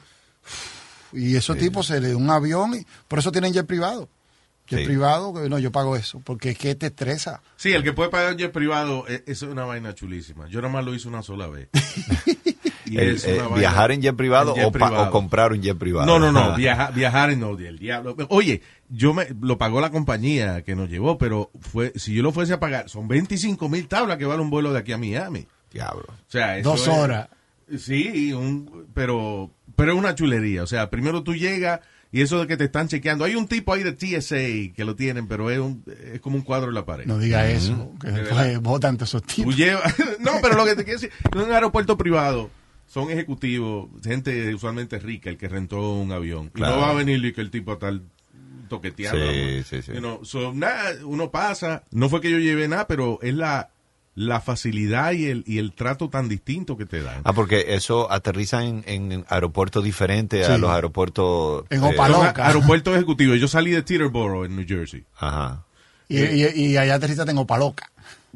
Y 1.13 1.35
esos 1.35 1.57
tipos 1.57 1.87
se 1.87 2.01
le 2.01 2.09
da 2.09 2.17
un 2.17 2.29
avión, 2.29 2.73
y 2.75 2.85
por 3.07 3.19
eso 3.19 3.31
tienen 3.31 3.53
jet 3.53 3.65
privado. 3.65 4.09
Jet 4.67 4.79
Sí. 4.79 4.85
privado, 4.85 5.33
que 5.33 5.47
no, 5.47 5.59
yo 5.59 5.71
pago 5.71 5.95
eso, 5.95 6.19
porque 6.25 6.49
es 6.51 6.57
que 6.57 6.75
te 6.75 6.87
estresa. 6.87 7.41
Sí, 7.55 7.71
el 7.71 7.83
que 7.83 7.93
puede 7.93 8.09
pagar 8.09 8.33
un 8.33 8.37
jet 8.39 8.51
privado, 8.51 9.05
eh, 9.07 9.23
eso 9.27 9.45
es 9.45 9.51
una 9.51 9.63
vaina 9.63 9.93
chulísima. 9.93 10.47
Yo 10.49 10.61
nomás 10.61 10.83
lo 10.83 10.93
hice 10.93 11.07
una 11.07 11.21
sola 11.21 11.47
vez. 11.47 11.69
Y 12.85 12.97
El- 12.97 13.15
es 13.15 13.25
eh, 13.25 13.41
viajar 13.55 13.91
en 13.91 14.01
jet 14.01 14.15
privado, 14.15 14.51
en 14.51 14.55
jet 14.57 14.65
o, 14.65 14.71
pa- 14.71 14.87
privado. 14.87 15.07
o 15.07 15.11
comprar 15.11 15.51
un 15.53 15.61
jet 15.61 15.77
privado. 15.77 16.05
No, 16.05 16.19
no, 16.19 16.31
no, 16.31 16.55
viaja- 16.57 16.91
viajar 16.91 17.31
en 17.31 17.39
no, 17.39 17.55
del 17.55 17.79
diablo. 17.79 18.15
Oye, 18.29 18.61
yo 18.89 19.13
me 19.13 19.27
lo 19.41 19.57
pagó 19.57 19.81
la 19.81 19.89
compañía 19.91 20.61
que 20.63 20.75
nos 20.75 20.89
llevó, 20.89 21.17
pero 21.17 21.49
fue 21.59 21.91
si 21.95 22.13
yo 22.13 22.21
lo 22.23 22.31
fuese 22.31 22.53
a 22.53 22.59
pagar, 22.59 22.89
son 22.89 23.07
25 23.07 23.67
mil 23.69 23.87
tablas 23.87 24.17
que 24.17 24.25
vale 24.25 24.41
un 24.41 24.49
vuelo 24.49 24.71
de 24.73 24.79
aquí 24.79 24.91
a 24.93 24.97
Miami. 24.97 25.47
Diablo. 25.73 26.05
O 26.09 26.13
sea, 26.31 26.57
eso 26.57 26.69
Dos 26.69 26.81
es- 26.83 26.87
horas. 26.87 27.27
Sí, 27.77 28.31
un, 28.31 28.85
pero, 28.93 29.49
pero 29.75 29.93
es 29.93 29.97
una 29.97 30.13
chulería. 30.15 30.61
O 30.63 30.67
sea, 30.67 30.89
primero 30.89 31.23
tú 31.23 31.33
llegas 31.33 31.79
Y 32.11 32.21
eso 32.21 32.39
de 32.39 32.47
que 32.47 32.55
te 32.55 32.63
están 32.65 32.87
chequeando. 32.87 33.25
Hay 33.25 33.35
un 33.35 33.45
tipo 33.47 33.73
ahí 33.73 33.83
de 33.83 33.91
TSA 33.91 34.73
que 34.73 34.85
lo 34.85 34.95
tienen, 34.95 35.27
pero 35.27 35.49
es, 35.51 35.59
un- 35.59 35.83
es 36.13 36.21
como 36.21 36.37
un 36.37 36.43
cuadro 36.43 36.69
en 36.69 36.75
la 36.75 36.85
pared. 36.85 37.05
No 37.07 37.17
diga 37.17 37.49
eso, 37.49 37.91
que 37.99 38.07
De 38.07 38.19
después 38.21 38.37
verdad. 38.39 38.61
votan 38.61 38.95
todos 38.95 39.09
esos 39.09 39.23
Tú 39.23 39.51
tipos. 39.51 39.55
no, 40.19 40.31
pero 40.41 40.55
lo 40.55 40.63
que 40.63 40.75
te 40.75 40.85
quiero 40.85 40.99
decir, 41.01 41.11
en 41.33 41.41
un 41.41 41.51
aeropuerto 41.51 41.97
privado 41.97 42.49
son 42.95 43.11
ejecutivos, 43.11 43.89
gente 44.01 44.55
usualmente 44.55 44.97
rica, 44.99 45.29
el 45.29 45.37
que 45.37 45.49
rentó 45.49 45.95
un 45.95 46.13
avión. 46.13 46.49
Y 46.55 46.61
no 46.61 46.77
va 46.77 46.91
a 46.91 46.93
venir 46.93 47.25
y 47.25 47.33
que 47.33 47.41
el 47.41 47.51
tipo 47.51 47.73
está 47.73 47.91
toqueteando. 48.69 49.19
Sí, 49.33 49.63
sí, 49.63 49.81
sí. 49.81 49.91
You 49.91 49.99
know, 49.99 50.23
so, 50.23 50.53
nada, 50.53 50.93
uno 51.03 51.29
pasa, 51.29 51.83
no 51.91 52.07
fue 52.07 52.21
que 52.21 52.31
yo 52.31 52.39
llevé 52.39 52.69
nada, 52.69 52.87
pero 52.87 53.19
es 53.21 53.33
la, 53.33 53.69
la 54.13 54.39
facilidad 54.39 55.11
y 55.11 55.25
el, 55.25 55.43
y 55.45 55.57
el 55.57 55.73
trato 55.73 56.09
tan 56.09 56.29
distinto 56.29 56.77
que 56.77 56.85
te 56.85 57.01
dan. 57.01 57.19
Ah, 57.25 57.33
porque 57.33 57.75
eso 57.75 58.09
aterriza 58.09 58.63
en, 58.63 58.85
en 58.87 59.25
aeropuertos 59.27 59.83
diferentes 59.83 60.47
a 60.47 60.57
los 60.57 60.69
aeropuertos... 60.71 61.65
En 61.71 61.83
eh, 61.83 61.87
Opaloca. 61.87 62.45
A- 62.45 62.47
aeropuertos 62.47 62.95
ejecutivos. 62.95 63.37
Yo 63.41 63.49
salí 63.49 63.71
de 63.71 63.81
Teterboro 63.81 64.45
en 64.45 64.55
New 64.55 64.65
Jersey. 64.65 65.03
Ajá. 65.17 65.65
Y, 66.07 66.19
y, 66.19 66.45
y 66.45 66.77
allá 66.77 66.95
aterriza 66.95 67.25
tengo 67.25 67.45
paloca. 67.45 67.91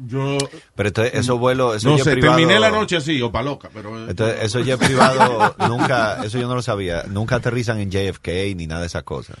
Yo 0.06 0.38
Pero 0.74 0.88
entonces, 0.88 1.14
esos 1.14 1.38
vuelos... 1.38 1.76
Eso 1.76 1.90
no 1.90 1.98
ya 1.98 2.04
sé, 2.04 2.12
privado- 2.12 2.36
terminé 2.36 2.58
la 2.58 2.70
noche 2.70 2.96
así, 2.96 3.20
o 3.20 3.30
pa' 3.30 3.42
loca, 3.42 3.68
pero... 3.72 4.08
Entonces, 4.08 4.38
eso 4.42 4.60
ya 4.60 4.74
es 4.74 4.80
privado, 4.80 5.54
nunca, 5.68 6.22
eso 6.24 6.38
yo 6.38 6.48
no 6.48 6.54
lo 6.54 6.62
sabía, 6.62 7.04
nunca 7.08 7.36
aterrizan 7.36 7.78
en 7.80 7.90
JFK 7.90 8.28
ni 8.56 8.66
nada 8.66 8.80
de 8.80 8.86
esas 8.86 9.02
cosas. 9.02 9.36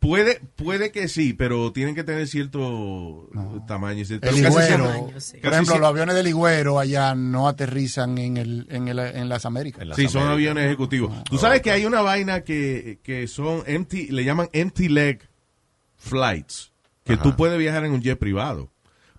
Puede, 0.00 0.40
puede 0.56 0.92
que 0.92 1.08
sí, 1.08 1.32
pero 1.32 1.72
tienen 1.72 1.94
que 1.94 2.04
tener 2.04 2.26
cierto 2.28 3.28
tamaño. 3.66 4.00
y 4.00 4.04
cierto- 4.04 4.28
El 4.28 4.34
pero 4.34 4.54
casi 4.54 4.70
Ligüero, 4.72 5.20
siempre- 5.20 5.40
por 5.42 5.52
ejemplo, 5.52 5.78
los 5.78 5.88
aviones 5.88 6.14
de 6.14 6.22
Ligüero 6.22 6.78
allá 6.78 7.14
no 7.14 7.48
aterrizan 7.48 8.18
en, 8.18 8.36
el, 8.36 8.66
en, 8.70 8.88
el, 8.88 8.98
en 8.98 9.28
las 9.28 9.46
Américas. 9.46 9.86
Sí, 9.96 10.08
son 10.08 10.28
aviones 10.28 10.66
ejecutivos. 10.66 11.24
Tú 11.24 11.38
sabes 11.38 11.62
que 11.62 11.70
hay 11.70 11.86
una 11.86 12.02
vaina 12.02 12.42
que, 12.42 12.98
que 13.02 13.26
son 13.28 13.62
empty, 13.66 14.08
le 14.08 14.24
llaman 14.24 14.48
empty 14.52 14.88
leg 14.88 15.28
flights, 15.96 16.72
que 17.04 17.14
Ajá. 17.14 17.22
tú 17.22 17.36
puedes 17.36 17.58
viajar 17.58 17.84
en 17.84 17.92
un 17.92 18.02
jet 18.02 18.18
privado 18.18 18.70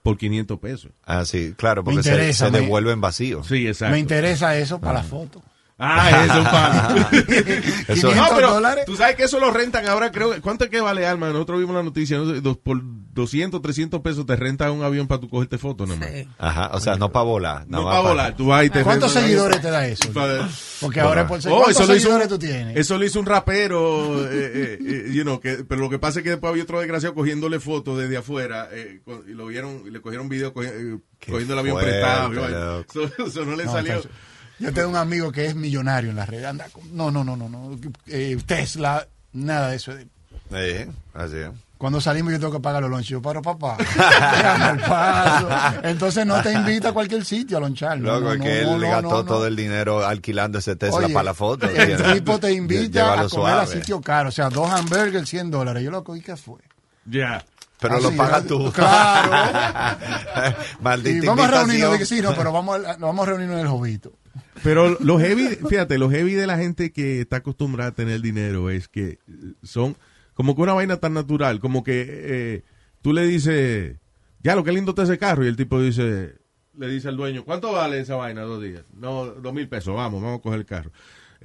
por 0.03 0.17
500 0.17 0.59
pesos. 0.59 0.91
Ah, 1.05 1.25
sí, 1.25 1.53
claro, 1.57 1.83
porque 1.83 2.03
se, 2.03 2.09
interesa, 2.09 2.45
se 2.45 2.51
me- 2.51 2.59
devuelven 2.59 3.01
vacíos. 3.01 3.47
Sí, 3.47 3.65
exacto. 3.67 3.93
Me 3.93 3.99
interesa 3.99 4.55
eso 4.57 4.79
para 4.79 4.95
la 4.99 5.03
foto. 5.03 5.41
Ah, 5.79 6.25
eso, 6.25 6.43
pana. 6.43 7.09
Eso- 7.87 8.07
500 8.09 8.15
no, 8.15 8.35
pero 8.35 8.53
dólares. 8.53 8.85
tú 8.85 8.95
sabes 8.95 9.15
que 9.15 9.23
eso 9.23 9.39
lo 9.39 9.51
rentan 9.51 9.87
ahora, 9.87 10.11
creo. 10.11 10.39
¿Cuánto 10.41 10.65
es 10.65 10.69
que 10.69 10.79
vale, 10.79 11.05
Alma? 11.05 11.29
Nosotros 11.29 11.59
vimos 11.59 11.75
la 11.75 11.83
noticia, 11.83 12.17
no 12.17 12.25
dos- 12.25 12.57
por 12.57 12.79
200, 12.83 13.61
300 13.61 13.99
pesos 14.01 14.25
te 14.25 14.35
rentan 14.35 14.71
un 14.71 14.83
avión 14.83 15.07
para 15.07 15.19
tú 15.19 15.29
cogerte 15.29 15.57
fotos 15.57 15.87
nomás. 15.89 16.09
Ajá, 16.37 16.69
o 16.73 16.79
sea, 16.79 16.95
no 16.95 17.11
para 17.11 17.25
volar. 17.25 17.65
No 17.67 17.79
nada 17.79 17.91
para 17.91 18.01
volar, 18.09 18.35
tú 18.35 18.47
vas 18.47 18.65
y 18.65 18.69
te 18.69 18.83
¿Cuántos 18.83 19.11
seguidores 19.11 19.61
te 19.61 19.69
da 19.71 19.85
eso? 19.87 20.09
Porque 20.79 20.99
ahora 20.99 21.21
es 21.23 21.27
por 21.27 21.39
Oh, 21.39 21.63
¿Cuántos 21.63 21.69
eso 21.71 21.79
lo 21.87 21.95
hizo, 21.95 22.01
seguidores 22.03 22.27
tú 22.29 22.39
tienes? 22.39 22.77
Eso 22.77 22.97
lo 22.97 23.05
hizo 23.05 23.19
un 23.19 23.25
rapero, 23.25 24.23
eh, 24.25 24.29
eh, 24.31 24.77
eh, 24.79 25.11
you 25.13 25.23
know, 25.23 25.39
que, 25.39 25.63
pero 25.67 25.81
lo 25.81 25.89
que 25.89 25.99
pasa 25.99 26.19
es 26.19 26.23
que 26.23 26.29
después 26.31 26.51
había 26.51 26.63
otro 26.63 26.79
desgraciado 26.79 27.15
cogiéndole 27.15 27.59
fotos 27.59 27.97
desde 27.97 28.17
afuera 28.17 28.69
eh, 28.71 29.01
y 29.27 29.31
lo 29.31 29.47
vieron, 29.47 29.83
y 29.87 29.89
le 29.91 30.01
cogieron 30.01 30.29
video 30.29 30.53
eh, 30.63 30.97
cogiendo 31.27 31.53
el 31.53 31.59
avión 31.59 31.77
prestado. 31.79 32.85
Eso, 32.89 33.11
eso 33.25 33.45
no 33.45 33.55
le 33.55 33.65
No, 33.65 33.71
salió. 33.71 34.01
Yo 34.59 34.71
tengo 34.73 34.89
un 34.89 34.95
amigo 34.95 35.31
que 35.31 35.45
es 35.47 35.55
millonario 35.55 36.09
en 36.11 36.15
la 36.15 36.25
red. 36.25 36.43
Anda 36.45 36.67
con- 36.69 36.95
no, 36.95 37.11
no, 37.11 37.23
no, 37.23 37.35
no, 37.35 37.49
no. 37.49 37.77
Eh, 38.07 38.37
Tesla, 38.45 39.07
nada 39.33 39.69
de 39.69 39.75
eso. 39.75 39.93
Sí, 39.97 40.85
así 41.13 41.37
es. 41.37 41.49
Cuando 41.77 41.99
salimos 41.99 42.31
yo 42.31 42.39
tengo 42.39 42.53
que 42.53 42.59
pagar 42.61 42.81
los 42.81 42.89
lunches. 42.89 43.09
Yo, 43.09 43.21
pero 43.21 43.41
papá, 43.41 43.75
el 43.77 44.79
paso. 44.79 45.49
Entonces 45.83 46.25
no 46.25 46.41
te 46.41 46.53
invita 46.53 46.89
a 46.89 46.93
cualquier 46.93 47.25
sitio 47.25 47.57
a 47.57 47.59
lonchar. 47.59 47.99
No, 47.99 48.19
Loco, 48.21 48.35
no, 48.35 48.43
que 48.43 48.61
él 48.61 48.67
no, 48.67 48.79
gastó 48.79 49.09
no, 49.09 49.25
todo 49.25 49.47
el 49.47 49.55
dinero 49.57 50.05
alquilando 50.05 50.59
ese 50.59 50.77
Tesla 50.77 50.99
Oye, 50.99 51.13
para 51.13 51.25
la 51.25 51.33
foto. 51.33 51.67
El 51.69 52.01
tipo 52.13 52.39
te 52.39 52.53
invita 52.53 53.03
a 53.03 53.07
comer 53.07 53.25
a 53.25 53.29
suave. 53.29 53.67
sitio 53.67 53.99
caro. 53.99 54.29
O 54.29 54.31
sea, 54.31 54.49
dos 54.49 54.71
hamburgers, 54.71 55.27
100 55.27 55.51
dólares. 55.51 55.83
Yo 55.83 55.91
loco, 55.91 56.15
¿y 56.15 56.21
qué 56.21 56.37
fue? 56.37 56.61
Ya. 57.05 57.43
Pero 57.81 57.95
Así, 57.95 58.03
lo 58.03 58.11
pagas 58.15 58.45
tú. 58.45 58.71
Claro. 58.71 59.97
Maldita 60.79 61.25
Y 61.25 61.27
vamos 61.27 61.45
a 61.45 61.51
reunirnos, 61.51 62.07
sí, 62.07 62.21
no, 62.21 62.33
pero 62.33 62.53
vamos 62.53 62.79
a, 62.85 62.95
vamos 62.95 63.27
a 63.27 63.29
reunirnos 63.31 63.57
en 63.57 63.61
el 63.63 63.67
jovito. 63.67 64.13
Pero 64.61 64.97
lo 64.99 65.19
heavy, 65.19 65.47
fíjate, 65.67 65.97
lo 65.97 66.09
heavy 66.09 66.33
de 66.33 66.47
la 66.47 66.57
gente 66.57 66.91
que 66.91 67.21
está 67.21 67.37
acostumbrada 67.37 67.89
a 67.91 67.93
tener 67.95 68.21
dinero 68.21 68.69
es 68.69 68.87
que 68.87 69.19
son 69.63 69.95
como 70.33 70.55
que 70.55 70.61
una 70.61 70.73
vaina 70.73 70.97
tan 70.97 71.13
natural, 71.13 71.59
como 71.59 71.83
que 71.83 72.05
eh, 72.07 72.63
tú 73.01 73.13
le 73.13 73.25
dices, 73.25 73.97
ya 74.41 74.55
lo 74.55 74.63
que 74.63 74.71
lindo 74.71 74.91
está 74.91 75.03
ese 75.03 75.17
carro, 75.17 75.43
y 75.43 75.47
el 75.47 75.55
tipo 75.55 75.81
dice, 75.81 76.35
le 76.77 76.87
dice 76.87 77.07
al 77.07 77.17
dueño, 77.17 77.43
¿cuánto 77.45 77.71
vale 77.71 77.99
esa 77.99 78.15
vaina 78.15 78.41
dos 78.41 78.61
días? 78.61 78.83
No, 78.95 79.25
dos 79.25 79.53
mil 79.53 79.67
pesos, 79.67 79.95
vamos, 79.95 80.21
vamos 80.21 80.39
a 80.39 80.41
coger 80.41 80.59
el 80.59 80.65
carro. 80.65 80.91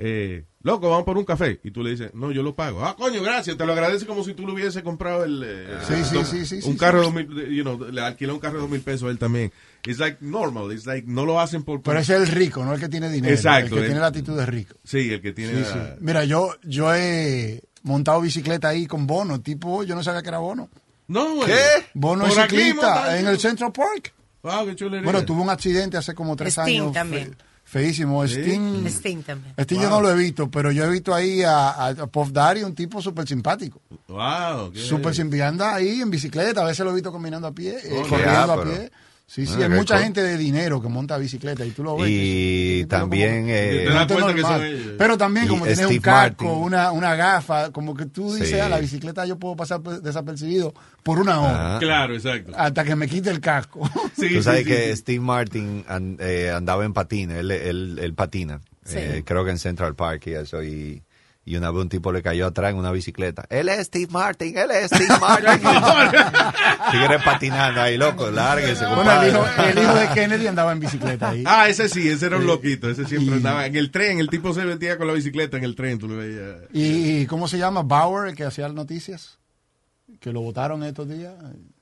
Eh, 0.00 0.44
loco, 0.62 0.88
vamos 0.88 1.04
por 1.04 1.18
un 1.18 1.24
café. 1.24 1.58
Y 1.64 1.72
tú 1.72 1.82
le 1.82 1.90
dices, 1.90 2.14
no, 2.14 2.30
yo 2.30 2.44
lo 2.44 2.54
pago. 2.54 2.84
Ah, 2.84 2.94
coño, 2.96 3.20
gracias, 3.20 3.56
te 3.56 3.66
lo 3.66 3.72
agradece 3.72 4.06
como 4.06 4.22
si 4.22 4.32
tú 4.32 4.46
lo 4.46 4.52
hubiese 4.52 4.84
comprado 4.84 5.24
el... 5.24 5.42
eh, 5.44 5.78
Sí, 5.88 5.94
sí, 6.04 6.24
sí, 6.24 6.46
sí, 6.46 6.66
Un 6.68 6.74
sí, 6.74 6.78
carro 6.78 7.02
sí. 7.04 7.12
de 7.12 7.24
dos 7.24 7.34
mil, 7.34 7.56
you 7.56 7.62
know, 7.64 7.90
le 7.90 8.00
alquiló 8.00 8.34
un 8.34 8.40
carro 8.40 8.54
de 8.54 8.60
dos 8.60 8.70
mil 8.70 8.80
pesos 8.80 9.08
a 9.08 9.10
él 9.10 9.18
también. 9.18 9.50
It's 9.86 9.98
like 9.98 10.18
normal, 10.20 10.70
it's 10.72 10.86
like, 10.86 11.06
no 11.06 11.24
lo 11.24 11.40
hacen 11.40 11.62
por... 11.62 11.80
Pero 11.82 11.98
ese 12.00 12.16
es 12.16 12.22
el 12.22 12.26
rico, 12.28 12.64
no 12.64 12.74
el 12.74 12.80
que 12.80 12.88
tiene 12.88 13.10
dinero. 13.10 13.32
Exacto, 13.34 13.66
El 13.66 13.70
que 13.72 13.78
el- 13.80 13.84
tiene 13.86 14.00
la 14.00 14.06
actitud 14.08 14.36
de 14.36 14.44
rico. 14.46 14.74
Sí, 14.84 15.12
el 15.12 15.22
que 15.22 15.32
tiene... 15.32 15.52
Sí, 15.52 15.60
la- 15.60 15.72
sí. 15.72 15.92
Mira, 16.00 16.24
yo, 16.24 16.54
yo 16.64 16.94
he 16.94 17.62
montado 17.84 18.20
bicicleta 18.20 18.68
ahí 18.68 18.86
con 18.86 19.06
bono, 19.06 19.40
tipo, 19.40 19.84
yo 19.84 19.94
no 19.94 20.02
sabía 20.02 20.20
que 20.22 20.28
era 20.28 20.38
bono. 20.38 20.68
No, 21.06 21.36
güey. 21.36 21.48
¿Qué? 21.48 21.86
Bono 21.94 22.26
aquí 22.26 22.34
ciclista 22.56 23.18
en 23.18 23.26
el 23.28 23.38
Central 23.38 23.72
Park. 23.72 24.12
Wow, 24.42 24.66
qué 24.66 24.76
chulería. 24.76 25.04
Bueno, 25.04 25.24
tuve 25.24 25.40
un 25.40 25.48
accidente 25.50 25.96
hace 25.96 26.14
como 26.14 26.36
tres 26.36 26.52
Sting 26.54 26.80
años. 26.82 26.92
también. 26.92 27.30
fe- 27.64 27.78
feísimo. 27.80 28.26
Sí. 28.26 28.34
Sting. 28.42 28.86
Sting 28.88 29.22
también. 29.22 29.54
Sting 29.58 29.80
yo 29.80 29.88
no 29.88 30.00
lo 30.02 30.10
he 30.10 30.14
visto, 30.16 30.50
pero 30.50 30.70
yo 30.70 30.84
he 30.84 30.90
visto 30.90 31.14
ahí 31.14 31.42
a, 31.42 31.70
a, 31.70 31.88
a 31.88 32.06
Puff 32.08 32.30
Daddy, 32.30 32.62
un 32.62 32.74
tipo 32.74 33.00
súper 33.00 33.26
simpático. 33.26 33.80
Wow. 34.08 34.70
qué- 34.72 34.80
Súper 34.80 35.14
simpático. 35.14 35.44
Anda 35.46 35.74
ahí 35.74 36.00
en 36.02 36.10
bicicleta, 36.10 36.60
a 36.60 36.64
veces 36.64 36.84
lo 36.84 36.90
he 36.90 36.94
visto 36.94 37.12
caminando 37.12 37.48
a 37.48 37.52
pie, 37.52 37.78
eh, 37.82 37.90
Oh, 38.04 38.06
corriendo 38.08 38.52
a 38.52 38.62
pero- 38.62 38.70
pie. 38.76 38.90
Sí, 39.30 39.44
sí, 39.44 39.56
Ah, 39.60 39.64
hay 39.64 39.68
mucha 39.68 39.98
gente 39.98 40.22
de 40.22 40.38
dinero 40.38 40.80
que 40.80 40.88
monta 40.88 41.18
bicicleta 41.18 41.62
y 41.66 41.70
tú 41.72 41.84
lo 41.84 41.98
ves. 41.98 42.08
Y 42.10 42.86
también... 42.86 43.44
eh, 43.50 43.84
Te 43.84 43.84
das 43.84 43.98
Gente 43.98 44.14
cuenta 44.14 44.34
que 44.34 44.40
normal. 44.40 44.60
son 44.60 44.66
ellos. 44.66 44.94
Pero 44.96 45.18
también 45.18 45.44
Y 45.44 45.48
como 45.50 45.66
tienes 45.66 45.84
un 45.86 45.98
casco, 45.98 46.52
una, 46.54 46.92
una 46.92 47.14
gafa, 47.14 47.70
como 47.70 47.94
que 47.94 48.06
tú 48.06 48.32
dices, 48.32 48.48
Sí. 48.48 48.58
a 48.58 48.70
la 48.70 48.78
bicicleta 48.78 49.26
yo 49.26 49.38
puedo 49.38 49.54
pasar 49.54 49.82
pe- 49.82 50.00
desapercibido 50.00 50.72
por 51.02 51.18
una 51.18 51.40
hora. 51.42 51.66
Ajá. 51.72 51.78
Claro, 51.78 52.14
exacto. 52.14 52.52
Hasta 52.56 52.84
que 52.84 52.96
me 52.96 53.06
quite 53.06 53.28
el 53.28 53.40
casco. 53.40 53.88
Sí, 54.18 54.34
Tú 54.34 54.42
sabes 54.42 54.60
sí, 54.64 54.66
que. 54.70 54.96
Steve 54.96 55.20
Martin 55.20 55.84
eh, 56.20 56.50
andaba 56.52 56.86
en 56.86 56.94
patina, 56.94 57.38
él, 57.38 57.50
él, 57.50 57.98
él 58.02 58.14
patina, 58.14 58.60
Sí. 58.84 58.96
eh, 58.98 59.22
creo 59.26 59.44
que 59.44 59.50
en 59.50 59.58
Central 59.58 59.94
Park 59.94 60.22
y 60.28 60.32
eso, 60.32 60.62
y, 60.62 61.02
y 61.48 61.56
una 61.56 61.70
vez 61.70 61.82
un 61.82 61.88
tipo 61.88 62.12
le 62.12 62.22
cayó 62.22 62.46
atrás 62.46 62.72
en 62.72 62.76
una 62.76 62.90
bicicleta. 62.92 63.46
Él 63.48 63.68
es 63.70 63.86
Steve 63.86 64.08
Martin, 64.10 64.58
él 64.58 64.70
es 64.70 64.86
Steve 64.90 65.14
Martin. 65.20 65.60
Tigre 66.90 67.18
patinando 67.24 67.80
ahí, 67.80 67.96
loco, 67.96 68.30
lárguese, 68.30 68.84
Bueno, 68.86 69.22
el 69.22 69.28
hijo, 69.30 69.44
el 69.64 69.78
hijo 69.78 69.94
de 69.94 70.08
Kennedy 70.08 70.46
andaba 70.46 70.72
en 70.72 70.80
bicicleta 70.80 71.30
ahí. 71.30 71.44
Ah, 71.46 71.68
ese 71.68 71.88
sí, 71.88 72.08
ese 72.08 72.26
era 72.26 72.36
un 72.36 72.46
loquito. 72.46 72.90
Ese 72.90 73.06
siempre 73.06 73.36
andaba 73.36 73.64
en 73.66 73.76
el 73.76 73.90
tren. 73.90 74.18
El 74.18 74.28
tipo 74.28 74.52
se 74.52 74.64
metía 74.64 74.98
con 74.98 75.06
la 75.06 75.14
bicicleta 75.14 75.56
en 75.56 75.64
el 75.64 75.74
tren. 75.74 75.98
Tú 75.98 76.08
lo 76.08 76.18
veías. 76.18 76.56
¿Y, 76.72 77.20
y 77.20 77.26
cómo 77.26 77.48
se 77.48 77.56
llama? 77.58 77.82
Bauer, 77.82 78.28
el 78.28 78.36
que 78.36 78.44
hacía 78.44 78.66
las 78.66 78.74
noticias. 78.74 79.38
Que 80.20 80.32
lo 80.32 80.40
votaron 80.40 80.82
estos 80.82 81.08
días. 81.08 81.32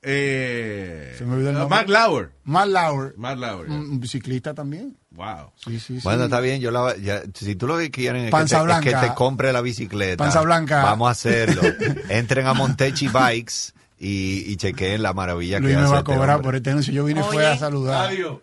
Eh, 0.03 1.15
Se 1.17 1.25
me 1.25 1.35
olvidó 1.35 1.51
el 1.51 1.57
uh, 1.57 1.59
nombre. 1.61 1.79
Matt 1.79 1.89
Lauer. 1.89 2.31
Matt 2.45 2.69
Lauer. 2.69 3.15
Matt 3.17 3.39
Lauer. 3.39 3.71
Un 3.71 3.77
un 3.93 3.99
biciclista 4.01 4.53
también. 4.55 4.97
Wow. 5.11 5.53
Sí, 5.57 5.81
sí, 5.81 5.95
sí. 5.97 6.01
Bueno, 6.05 6.25
está 6.25 6.41
bien, 6.41 6.61
yo 6.61 6.71
la, 6.71 6.95
ya, 6.99 7.23
si 7.35 7.57
tú 7.57 7.67
lo 7.67 7.79
que 7.79 7.91
quieren 7.91 8.27
es 8.27 8.31
que, 8.31 8.37
te, 8.37 8.45
es 8.45 8.51
que 8.53 8.63
blanca. 8.63 9.01
te 9.01 9.15
compre 9.15 9.53
la 9.55 9.63
bicicleta. 9.63 10.23
Panza 10.23 10.43
blanca. 10.43 10.83
Vamos 10.83 11.09
a 11.09 11.13
hacerlo. 11.13 11.63
Entren 12.11 12.47
a 12.47 12.53
Montechi 12.53 13.09
Bikes 13.09 13.73
y, 13.99 14.45
y 14.53 14.57
chequeen 14.57 15.03
la 15.03 15.15
maravilla 15.15 15.59
Luis 15.59 15.73
que 15.73 15.77
me 15.79 15.83
hace 15.85 15.91
va 15.93 15.97
a 15.97 16.01
este 16.01 16.13
cobrar 16.13 16.37
hombre. 16.37 16.45
por 16.45 16.55
este 16.57 16.71
anuncio. 16.71 16.93
Yo 16.93 17.05
vine 17.05 17.21
y 17.21 17.23
fue 17.25 17.37
Oye. 17.39 17.47
a 17.47 17.57
saludar. 17.57 18.09
Adiós. 18.11 18.39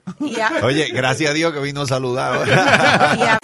Oye, 0.63 0.89
gracias 0.91 1.29
a 1.29 1.33
Dios 1.35 1.53
que 1.53 1.59
vino 1.59 1.81
a 1.83 1.87
saludar. 1.87 2.49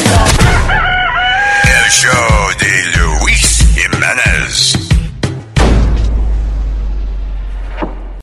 El 1.64 1.92
show 1.92 2.50
de 2.60 2.98
Luis 2.98 3.68
Jiménez. 3.76 4.89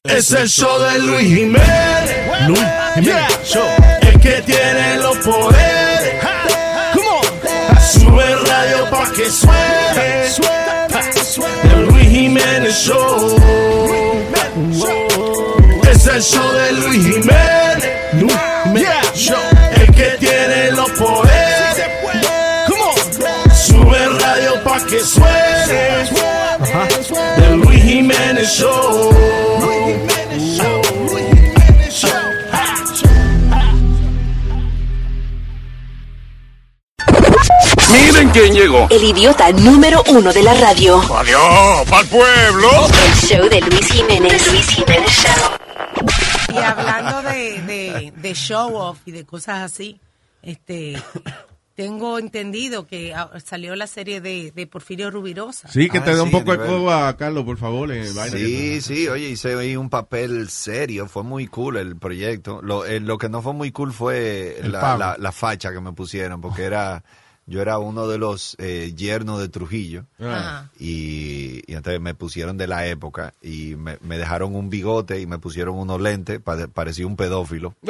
Es 0.09 0.31
el 0.33 0.49
show 0.49 0.79
de 0.81 0.99
Luis 1.01 1.27
Jiménez. 1.27 2.47
Luis 2.47 2.61
Jiménez 2.95 3.39
Show. 3.45 3.67
El 4.03 4.21
que 4.21 4.43
tiene 4.43 4.97
los 4.97 5.17
poderes. 5.19 6.15
Come 6.93 7.09
on. 7.09 7.81
Sube 7.81 8.37
radio 8.37 8.91
pa' 8.91 9.11
que 9.13 9.31
suene. 9.31 10.27
El 11.65 11.87
Luis 11.87 12.09
Jiménez 12.09 12.75
Show. 12.75 13.37
Es 15.91 16.07
el 16.07 16.23
show 16.23 16.53
de 16.53 16.73
Luis 16.73 17.05
Jiménez. 17.05 17.93
Luis 18.15 18.35
Jiménez 18.65 19.15
Show. 19.15 19.37
El 19.81 19.95
que 19.95 20.17
tiene 20.19 20.71
los 20.73 20.91
poderes. 20.93 21.46
Jiménez 28.47 30.39
Show. 31.91 32.21
Miren 37.91 38.31
¿Quién 38.31 38.55
llegó? 38.55 38.87
El 38.91 39.03
idiota 39.03 39.51
número 39.51 40.05
uno 40.09 40.33
de 40.33 40.43
la 40.45 40.55
radio. 40.55 41.01
Adiós, 41.13 41.89
pa'l 41.91 42.07
pueblo. 42.07 42.71
El 43.05 43.15
show 43.15 43.49
de 43.49 43.61
Luis 43.63 43.91
Jiménez. 43.91 44.47
Luis 44.53 44.69
Jiménez 44.69 45.11
Show. 45.11 46.55
Y 46.55 46.59
hablando 46.59 47.23
de, 47.23 47.63
de, 47.63 48.13
de 48.15 48.35
show 48.35 48.77
off 48.77 48.99
y 49.07 49.11
de 49.11 49.27
cosas 49.27 49.73
así, 49.73 50.01
este 50.43 51.03
tengo 51.77 52.19
entendido 52.19 52.87
que 52.87 53.15
ah, 53.15 53.31
salió 53.45 53.77
la 53.77 53.87
serie 53.87 54.21
de, 54.21 54.51
de 54.51 54.67
Porfirio 54.67 55.11
Rubirosa. 55.11 55.69
Sí, 55.69 55.89
que 55.91 55.99
Ah, 55.99 56.05
te 56.05 56.17
da 56.17 56.23
un 56.23 56.31
sí, 56.31 56.35
poco 56.37 56.53
de 56.57 56.67
coba, 56.67 57.17
Carlos, 57.17 57.45
por 57.45 57.59
favor. 57.59 57.91
que 57.91 58.07
Sí, 58.07 58.81
sí, 58.81 59.09
oye, 59.09 59.29
hice 59.29 59.55
ahí 59.55 59.77
un 59.77 59.91
papel 59.91 60.49
serio, 60.49 61.07
fue 61.07 61.23
muy 61.23 61.47
cool 61.47 61.77
el 61.77 61.97
proyecto. 61.97 62.61
Lo, 62.63 62.87
eh, 62.87 62.99
lo 62.99 63.19
que 63.19 63.29
no 63.29 63.43
fue 63.43 63.53
muy 63.53 63.71
cool 63.73 63.93
fue 63.93 64.59
la, 64.63 64.97
la- 64.97 65.17
la 65.19 65.33
facha 65.33 65.71
que 65.73 65.81
me 65.81 65.93
pusieron, 65.93 66.41
porque 66.41 66.63
era, 66.65 67.05
yo 67.47 67.63
era 67.63 67.79
uno 67.79 68.09
de 68.09 68.19
los 68.19 68.57
eh, 68.59 68.93
yernos 68.97 69.39
de 69.41 69.49
Trujillo. 69.49 70.05
Ajá. 70.21 70.71
Y, 70.81 71.63
y 71.67 71.75
entonces 71.75 72.01
me 72.01 72.15
pusieron 72.15 72.57
de 72.59 72.67
la 72.67 72.87
época 72.87 73.35
y 73.41 73.77
me, 73.77 73.99
me 74.03 74.19
dejaron 74.19 74.55
un 74.57 74.69
bigote 74.71 75.21
y 75.21 75.27
me 75.27 75.39
pusieron 75.39 75.77
unos 75.77 76.01
lentes, 76.01 76.41
pare- 76.41 76.67
parecía 76.69 77.07
un 77.07 77.17
pedófilo. 77.17 77.75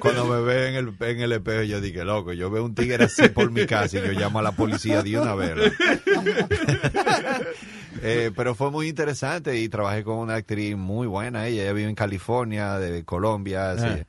Cuando 0.00 0.26
me 0.26 0.40
ve 0.40 0.68
en 0.68 0.74
el, 0.76 0.94
en 1.00 1.20
el 1.20 1.32
espejo, 1.32 1.62
yo 1.62 1.80
dije, 1.80 2.04
loco, 2.04 2.32
yo 2.32 2.50
veo 2.50 2.64
un 2.64 2.74
tigre 2.74 3.04
así 3.04 3.28
por 3.28 3.50
mi 3.50 3.66
casa 3.66 3.98
y 3.98 4.02
yo 4.06 4.12
llamo 4.12 4.38
a 4.38 4.42
la 4.42 4.52
policía 4.52 5.02
de 5.02 5.18
una 5.18 5.34
vez. 5.34 5.72
Eh, 8.04 8.32
pero 8.34 8.56
fue 8.56 8.72
muy 8.72 8.88
interesante 8.88 9.56
y 9.60 9.68
trabajé 9.68 10.02
con 10.02 10.16
una 10.16 10.34
actriz 10.34 10.76
muy 10.76 11.06
buena. 11.06 11.46
Ella, 11.46 11.62
ella 11.62 11.72
vive 11.72 11.88
en 11.88 11.94
California, 11.94 12.76
de 12.78 13.04
Colombia. 13.04 13.76
sí. 13.78 14.02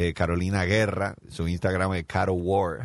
Eh, 0.00 0.14
Carolina 0.14 0.64
Guerra, 0.64 1.16
su 1.28 1.48
Instagram 1.48 1.94
es 1.94 2.04
Caro 2.06 2.34
War. 2.34 2.84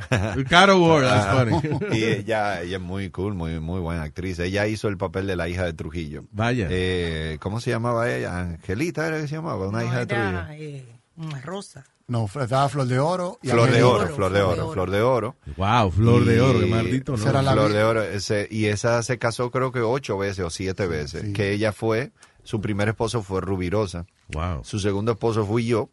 Caro 0.49 0.79
War, 0.81 1.03
that's 1.03 1.59
funny. 1.79 1.97
Y 1.97 2.03
ella, 2.05 2.61
ella 2.61 2.77
es 2.77 2.81
muy 2.81 3.09
cool, 3.11 3.35
muy, 3.35 3.59
muy 3.59 3.79
buena 3.81 4.01
actriz. 4.03 4.39
Ella 4.39 4.65
hizo 4.65 4.87
el 4.87 4.97
papel 4.97 5.27
de 5.27 5.35
la 5.35 5.47
hija 5.47 5.63
de 5.63 5.73
Trujillo. 5.73 6.23
Vaya. 6.31 6.67
Eh, 6.71 7.37
¿Cómo 7.39 7.59
se 7.61 7.69
llamaba 7.69 8.11
ella? 8.11 8.39
Angelita 8.39 9.07
era 9.07 9.21
que 9.21 9.27
se 9.27 9.35
llamaba, 9.35 9.67
una 9.67 9.81
No, 9.81 9.85
hija 9.85 9.99
de 9.99 10.05
Trujillo. 10.07 10.45
eh, 10.53 10.85
una 11.17 11.39
rosa. 11.41 11.85
No, 12.07 12.25
estaba 12.25 12.67
Flor 12.67 12.87
de 12.87 12.99
Oro. 12.99 13.37
y 13.43 13.47
Flor 13.49 13.69
de 13.69 13.77
Angelito. 13.77 13.91
oro, 13.91 14.15
flor 14.15 14.33
de 14.33 14.41
oro, 14.41 14.71
flor 14.73 14.91
de 14.91 15.01
oro. 15.01 15.35
Wow, 15.55 15.91
flor 15.91 16.25
de 16.25 16.41
oro, 16.41 16.59
qué 16.59 16.65
maldito, 16.65 17.11
¿no? 17.13 17.17
Será 17.19 17.41
la 17.41 17.53
Flor 17.53 17.71
de 17.71 17.83
oro. 17.83 18.03
ese- 18.03 18.47
y 18.51 18.65
esa 18.65 19.01
se 19.03 19.17
casó 19.19 19.51
creo 19.51 19.71
que 19.71 19.79
ocho 19.81 20.17
veces 20.17 20.43
o 20.43 20.49
siete 20.49 20.87
veces. 20.87 21.33
Que 21.33 21.53
ella 21.53 21.71
fue, 21.71 22.11
su 22.43 22.59
primer 22.59 22.89
esposo 22.89 23.21
fue 23.23 23.39
Rubirosa. 23.39 24.05
Wow. 24.29 24.63
Su 24.63 24.79
segundo 24.79 25.13
esposo 25.13 25.45
fui 25.45 25.65
yo. 25.65 25.89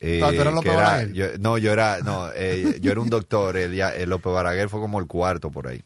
Eh, 0.00 0.20
Ah, 0.24 0.30
¿tú 0.34 0.40
eras 0.40 0.54
López 0.54 0.72
era- 0.72 1.04
yo- 1.04 1.38
no, 1.38 1.58
yo 1.58 1.72
era, 1.72 1.98
no, 2.00 2.30
eh, 2.34 2.78
yo 2.80 2.90
era 2.90 3.00
un 3.00 3.10
doctor. 3.10 3.56
El, 3.56 3.78
el 3.78 4.08
López 4.10 4.32
Baraguer 4.32 4.68
fue 4.68 4.80
como 4.80 4.98
el 4.98 5.06
cuarto 5.06 5.50
por 5.50 5.68
ahí. 5.68 5.82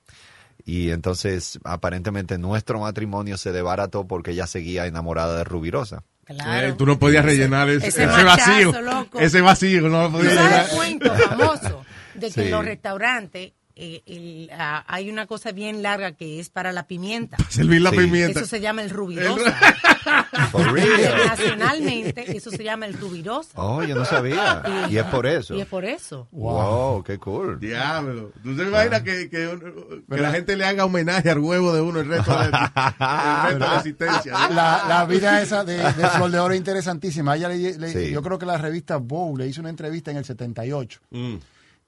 Y 0.64 0.90
entonces, 0.90 1.58
aparentemente, 1.64 2.38
nuestro 2.38 2.80
matrimonio 2.80 3.36
se 3.36 3.52
desbarató 3.52 4.06
porque 4.06 4.30
ella 4.30 4.46
seguía 4.46 4.86
enamorada 4.86 5.36
de 5.36 5.44
Rubirosa. 5.44 6.04
Claro. 6.24 6.68
Eh, 6.68 6.72
tú 6.78 6.86
no 6.86 6.98
podías 6.98 7.22
rellenar 7.24 7.68
ese, 7.68 7.88
ese 7.88 8.04
ese 8.04 8.24
vacío. 8.24 8.80
loco. 8.80 9.18
Ese 9.20 9.42
vacío, 9.42 9.82
no 9.90 10.04
lo 10.04 10.06
¿Tú 10.08 10.12
podías 10.16 10.34
sabes 10.34 10.50
llenar. 10.52 10.64
el 10.70 10.76
cuento 10.76 11.14
famoso 11.16 11.84
de 12.14 12.26
que 12.28 12.32
Sí. 12.32 12.40
en 12.42 12.50
los 12.52 12.64
restaurantes 12.64 13.52
eh, 13.76 14.02
el- 14.06 14.50
ah, 14.52 14.84
hay 14.86 15.10
una 15.10 15.26
cosa 15.26 15.52
bien 15.52 15.82
larga 15.82 16.12
que 16.12 16.40
es 16.40 16.50
para 16.50 16.72
la 16.72 16.86
pimienta. 16.86 17.36
Servir 17.48 17.80
la 17.82 17.90
Sí. 17.90 17.96
pimienta. 17.98 18.40
Eso 18.40 18.48
se 18.48 18.60
llama 18.60 18.82
el 18.82 18.90
rubirosa. 18.90 19.52
For 20.50 20.72
real. 20.72 20.88
Internacionalmente, 21.00 22.36
eso 22.36 22.50
se 22.50 22.62
llama 22.64 22.86
el 22.86 22.94
rubirosa. 22.94 23.50
Oh, 23.54 23.82
yo 23.82 23.94
no 23.94 24.04
sabía. 24.04 24.62
Y 24.90 24.96
es 24.98 25.04
por 25.04 25.26
eso. 25.26 25.54
Y 25.54 25.60
es 25.60 25.66
por 25.66 25.84
eso. 25.84 26.28
Wow, 26.32 27.02
qué 27.02 27.18
cool. 27.18 27.58
Diablo. 27.60 28.32
¿Tú 28.42 28.56
te 28.56 28.62
imaginas 28.64 29.02
que, 29.02 29.28
que, 29.30 29.58
que 30.08 30.16
la 30.20 30.30
gente 30.32 30.56
le 30.56 30.64
haga 30.64 30.84
homenaje 30.84 31.30
al 31.30 31.38
huevo 31.38 31.72
de 31.72 31.80
uno 31.80 32.00
el 32.00 32.08
resto 32.08 32.32
de, 32.38 32.44
el 32.46 32.52
resto 32.52 33.52
de 33.54 33.58
la 33.58 33.76
existencia? 33.76 34.32
La, 34.50 34.84
la 34.88 35.04
vida 35.06 35.40
esa 35.42 35.64
de, 35.64 35.76
de 35.78 36.08
Flor 36.10 36.30
de 36.30 36.38
Oro 36.38 36.54
es 36.54 36.58
interesantísima. 36.58 37.32
A 37.32 37.36
Ella 37.36 37.48
le- 37.48 37.78
le- 37.78 37.92
Sí. 37.94 38.10
Yo 38.10 38.22
creo 38.22 38.38
que 38.38 38.46
la 38.46 38.58
revista 38.58 38.96
Vogue 38.96 39.44
le 39.44 39.48
hizo 39.48 39.60
una 39.60 39.70
entrevista 39.70 40.10
en 40.10 40.16
el 40.18 40.24
78. 40.24 41.00
Mm. 41.10 41.34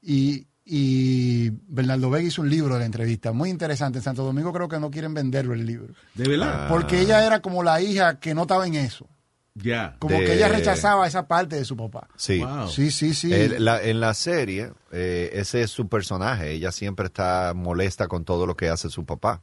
Y, 0.03 0.47
y 0.69 1.51
Bernardo 1.69 2.11
Vega 2.11 2.27
hizo 2.27 2.43
un 2.43 2.51
libro 2.51 2.75
de 2.75 2.81
la 2.81 2.87
entrevista, 2.87 3.33
muy 3.33 3.51
interesante. 3.51 3.99
En 3.99 4.05
Santo 4.05 4.25
Domingo 4.25 4.53
creo 4.53 4.69
que 4.69 4.81
no 4.81 4.91
quieren 4.91 5.15
venderlo 5.15 5.55
el 5.55 5.65
libro. 5.65 5.95
¿De 6.15 6.29
verdad? 6.29 6.69
Porque 6.69 7.01
ella 7.01 7.25
era 7.25 7.41
como 7.41 7.63
la 7.63 7.81
hija 7.81 8.19
que 8.19 8.35
no 8.35 8.43
estaba 8.43 8.67
en 8.67 8.75
eso. 8.75 9.07
Ya. 9.55 9.97
Como 10.01 10.19
De- 10.19 10.25
que 10.27 10.35
ella 10.35 10.49
rechazaba 10.49 11.07
esa 11.07 11.27
parte 11.29 11.57
de 11.57 11.65
su 11.65 11.77
papá. 11.77 12.09
Sí. 12.17 12.41
Wow. 12.41 12.69
Sí, 12.69 12.91
sí, 12.91 13.15
sí. 13.15 13.33
El- 13.33 13.65
la- 13.65 13.81
en 13.83 14.01
la 14.01 14.13
serie, 14.13 14.73
eh, 14.93 15.31
ese 15.35 15.63
es 15.63 15.71
su 15.71 15.89
personaje. 15.89 16.51
Ella 16.51 16.73
siempre 16.73 17.07
está 17.07 17.53
molesta 17.55 18.09
con 18.09 18.25
todo 18.25 18.45
lo 18.47 18.57
que 18.57 18.69
hace 18.69 18.91
su 18.91 19.07
papá, 19.07 19.43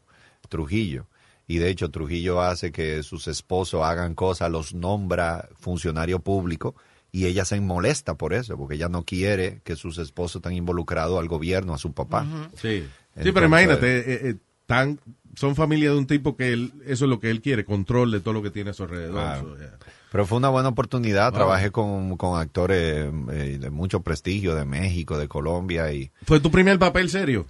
Trujillo. 0.50 1.08
Y 1.48 1.58
de 1.58 1.70
hecho, 1.70 1.90
Trujillo 1.90 2.42
hace 2.42 2.72
que 2.72 3.02
sus 3.02 3.28
esposos 3.28 3.82
hagan 3.84 4.14
cosas, 4.14 4.52
los 4.52 4.74
nombra 4.76 5.50
funcionario 5.56 6.20
público 6.20 6.76
y 7.14 7.28
ella 7.28 7.45
se 7.45 7.61
molesta 7.61 8.16
por 8.16 8.34
eso, 8.34 8.57
porque 8.57 8.74
ella 8.74 8.89
no 8.89 9.05
quiere 9.05 9.61
que 9.64 9.76
sus 9.76 9.99
esposos 9.99 10.38
estén 10.38 10.53
involucrados 10.53 11.20
al 11.20 11.28
gobierno, 11.28 11.76
a 11.76 11.78
su 11.78 11.93
papá. 11.93 12.26
Sí. 12.55 12.59
sí, 12.61 12.84
Entonces- 13.09 13.34
pero 13.34 13.45
imagínate, 13.45 13.99
eh, 13.99 14.30
eh, 14.30 14.36
tan, 14.66 14.99
son 15.36 15.55
familia 15.55 15.91
de 15.91 15.97
un 15.97 16.07
tipo 16.07 16.36
que 16.36 16.51
él, 16.51 16.74
eso 16.88 17.05
es 17.05 17.09
lo 17.09 17.20
que 17.20 17.30
él 17.30 17.39
quiere, 17.41 17.66
control 17.66 18.11
de 18.11 18.20
todo 18.20 18.34
lo 18.34 18.41
que 18.41 18.49
tiene 18.49 18.72
a 18.72 18.74
su 18.74 18.84
alrededor. 18.84 19.14
Claro. 19.14 19.41
So, 19.41 19.57
yeah. 19.57 19.78
Pero 20.11 20.26
fue 20.26 20.39
una 20.39 20.49
buena 20.49 20.70
oportunidad. 20.70 21.30
Wow. 21.32 21.38
Trabajé 21.39 21.70
con, 21.72 22.18
con 22.18 22.39
actores 22.39 23.11
eh, 23.32 23.57
de 23.61 23.70
mucho 23.70 24.01
prestigio 24.01 24.55
de 24.55 24.66
México, 24.66 25.18
de 25.20 25.28
Colombia 25.28 25.93
y 25.93 26.11
¿Fue 26.26 26.39
tu 26.39 26.49
primer 26.49 26.80
papel 26.80 27.09
serio? 27.09 27.45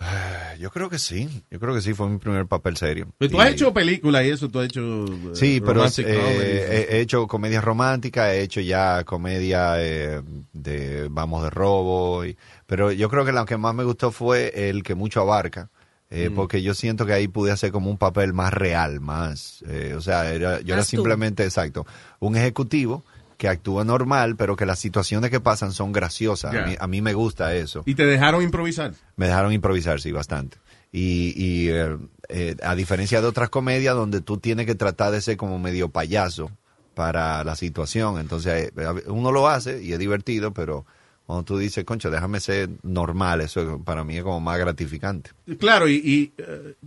Eh, 0.00 0.58
yo 0.60 0.70
creo 0.70 0.88
que 0.90 0.98
sí. 0.98 1.28
Yo 1.50 1.58
creo 1.58 1.74
que 1.74 1.80
sí 1.80 1.94
fue 1.94 2.08
mi 2.08 2.18
primer 2.18 2.46
papel 2.46 2.76
serio. 2.76 3.08
Pero 3.18 3.30
tú 3.30 3.36
Y- 3.38 3.40
has 3.40 3.50
hecho 3.50 3.72
películas 3.72 4.24
y 4.24 4.30
eso, 4.30 4.48
tú 4.48 4.60
has 4.60 4.66
hecho... 4.66 5.04
eh, 5.06 5.30
Sí, 5.34 5.60
pero 5.60 5.74
romantic 5.80 6.06
eh, 6.06 6.86
he, 6.90 6.96
he 6.96 7.00
hecho 7.00 7.26
comedia 7.26 7.60
romántica, 7.60 8.34
he 8.34 8.42
hecho 8.42 8.60
ya 8.60 9.04
comedia 9.04 9.82
eh, 9.82 10.20
de 10.52 11.08
vamos 11.10 11.42
de 11.44 11.50
robo, 11.50 12.24
y- 12.24 12.36
pero 12.66 12.92
yo 12.92 13.08
creo 13.08 13.24
que 13.24 13.32
lo 13.32 13.44
que 13.46 13.56
más 13.56 13.74
me 13.74 13.84
gustó 13.84 14.10
fue 14.10 14.68
el 14.68 14.82
que 14.82 14.94
mucho 14.94 15.20
abarca, 15.20 15.70
eh, 16.10 16.28
Mm. 16.30 16.34
porque 16.34 16.62
yo 16.62 16.74
siento 16.74 17.06
que 17.06 17.12
ahí 17.14 17.28
pude 17.28 17.50
hacer 17.52 17.72
como 17.72 17.90
un 17.90 17.98
papel 17.98 18.32
más 18.32 18.52
real, 18.52 19.00
más, 19.00 19.64
eh, 19.68 19.94
o 19.96 20.00
sea, 20.00 20.30
era- 20.32 20.60
yo 20.60 20.74
era 20.74 20.82
tú. 20.82 20.88
simplemente, 20.90 21.44
exacto, 21.44 21.86
un 22.20 22.36
ejecutivo 22.36 23.04
que 23.36 23.48
actúa 23.48 23.84
normal, 23.84 24.36
pero 24.36 24.56
que 24.56 24.66
las 24.66 24.78
situaciones 24.78 25.30
que 25.30 25.40
pasan 25.40 25.72
son 25.72 25.92
graciosas. 25.92 26.54
A, 26.54 26.66
mí, 26.66 26.76
a 26.78 26.86
mí 26.86 27.02
me 27.02 27.14
gusta 27.14 27.54
eso. 27.54 27.82
Y 27.86 27.94
te 27.94 28.06
dejaron 28.06 28.42
improvisar. 28.42 28.94
Me 29.16 29.26
dejaron 29.26 29.52
improvisar, 29.52 30.00
sí, 30.00 30.12
bastante. 30.12 30.58
Y, 30.92 31.34
y, 31.36 31.68
eh, 31.68 31.96
eh, 32.28 32.56
a 32.62 32.74
diferencia 32.74 33.20
de 33.20 33.26
otras 33.26 33.50
comedias 33.50 33.94
donde 33.94 34.20
tú 34.20 34.38
tienes 34.38 34.66
que 34.66 34.74
tratar 34.74 35.12
de 35.12 35.20
ser 35.20 35.36
como 35.36 35.58
medio 35.58 35.90
payaso 35.90 36.50
para 36.94 37.44
la 37.44 37.56
situación, 37.56 38.18
entonces 38.18 38.72
eh, 38.74 39.02
uno 39.08 39.30
lo 39.30 39.48
hace 39.48 39.82
y 39.82 39.92
es 39.92 39.98
divertido, 39.98 40.54
pero 40.54 40.86
cuando 41.26 41.44
tú 41.44 41.58
dices, 41.58 41.84
concha, 41.84 42.08
déjame 42.08 42.40
ser 42.40 42.70
normal, 42.82 43.42
eso 43.42 43.82
para 43.84 44.04
mí 44.04 44.16
es 44.16 44.22
como 44.22 44.40
más 44.40 44.58
gratificante. 44.58 45.30
Claro, 45.58 45.88
y, 45.88 45.96
y, 45.96 46.32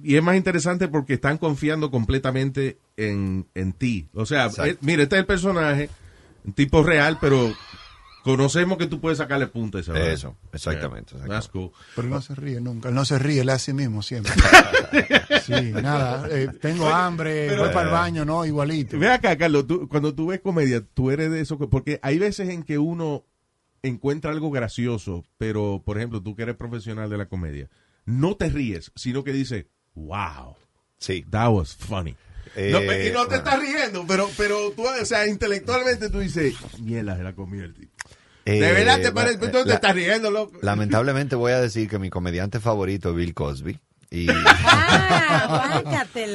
y 0.02 0.16
es 0.16 0.24
más 0.24 0.38
interesante 0.38 0.88
porque 0.88 1.16
están 1.16 1.38
confiando 1.38 1.92
completamente 1.92 2.78
en, 2.98 3.46
en 3.54 3.74
ti. 3.74 4.08
O 4.16 4.26
sea, 4.26 4.50
mira, 4.82 5.04
este 5.04 5.18
es 5.18 5.20
el 5.20 5.26
personaje, 5.28 5.90
tipo 6.56 6.84
real, 6.84 7.18
pero 7.22 7.54
conocemos 8.24 8.78
que 8.78 8.88
tú 8.88 9.00
puedes 9.00 9.18
sacarle 9.18 9.48
punta 9.48 9.78
a 9.78 9.82
esa 9.82 9.94
vaina. 9.94 10.08
Eso, 10.12 10.36
exactamente, 10.54 11.16
Yeah, 11.16 11.28
That's 11.28 11.48
cool. 11.48 11.72
Pero 11.96 12.08
él 12.08 12.14
no 12.14 12.22
se 12.22 12.36
ríe 12.36 12.60
nunca. 12.62 12.90
Él 12.90 12.96
no 12.96 13.06
se 13.06 13.18
ríe, 13.20 13.42
él 13.42 13.50
es 13.50 13.56
así 13.56 13.74
mismo 13.74 14.02
siempre. 14.02 14.34
sí, 15.46 15.72
nada. 15.72 16.28
eh, 16.30 16.50
tengo 16.62 16.88
hambre, 16.90 17.48
pero- 17.50 17.64
voy 17.64 17.74
para 17.74 17.88
el 17.88 17.92
baño, 17.94 18.26
no, 18.26 18.46
igualito. 18.46 18.98
Ve 19.00 19.10
acá, 19.10 19.38
Carlos, 19.38 19.66
tú- 19.68 19.88
cuando 19.88 20.14
tú 20.14 20.28
ves 20.28 20.42
comedia, 20.42 20.82
tú 20.94 21.12
eres 21.12 21.32
de 21.32 21.42
eso, 21.42 21.58
que- 21.58 21.68
porque 21.68 22.00
hay 22.02 22.20
veces 22.20 22.50
en 22.50 22.64
que 22.64 22.78
uno 22.78 23.26
encuentra 23.82 24.32
algo 24.32 24.52
gracioso, 24.52 25.24
pero, 25.38 25.82
por 25.86 25.98
ejemplo, 25.98 26.22
tú 26.22 26.36
que 26.36 26.44
eres 26.44 26.56
profesional 26.56 27.10
de 27.10 27.18
la 27.18 27.28
comedia, 27.28 27.70
no 28.06 28.36
te 28.36 28.50
ríes, 28.50 28.92
sino 28.96 29.24
que 29.24 29.32
dices, 29.32 29.68
wow, 29.96 30.56
Sí. 30.98 31.26
that 31.30 31.50
was 31.52 31.76
funny. 31.76 32.16
Eh, 32.56 32.72
No, 32.72 32.80
y 32.82 33.12
no 33.12 33.28
te 33.28 33.36
estás 33.36 33.60
riendo, 33.60 34.06
pero, 34.08 34.30
pero 34.38 34.72
tú, 34.72 34.84
o 34.88 35.06
sea, 35.06 35.28
intelectualmente 35.28 36.10
tú 36.10 36.20
dices, 36.20 36.54
mierda, 36.82 37.16
se 37.18 37.24
la 37.24 37.34
comió 37.34 37.64
el 37.64 37.74
tipo. 37.74 37.92
De 38.46 38.58
Eh, 38.58 38.74
verdad 38.74 39.02
te 39.02 39.12
parece, 39.12 39.38
tú 39.38 39.48
te 39.52 39.66
la- 39.66 39.76
estás 39.76 39.94
riendo, 39.94 40.32
loco. 40.32 40.58
Lamentablemente 40.62 41.36
voy 41.36 41.52
a 41.52 41.62
decir 41.62 41.88
que 41.90 42.00
mi 42.00 42.10
comediante 42.10 42.60
favorito 42.60 43.10
es 43.12 43.16
Bill 43.16 43.34
Cosby. 43.34 43.80
Y 44.12 44.28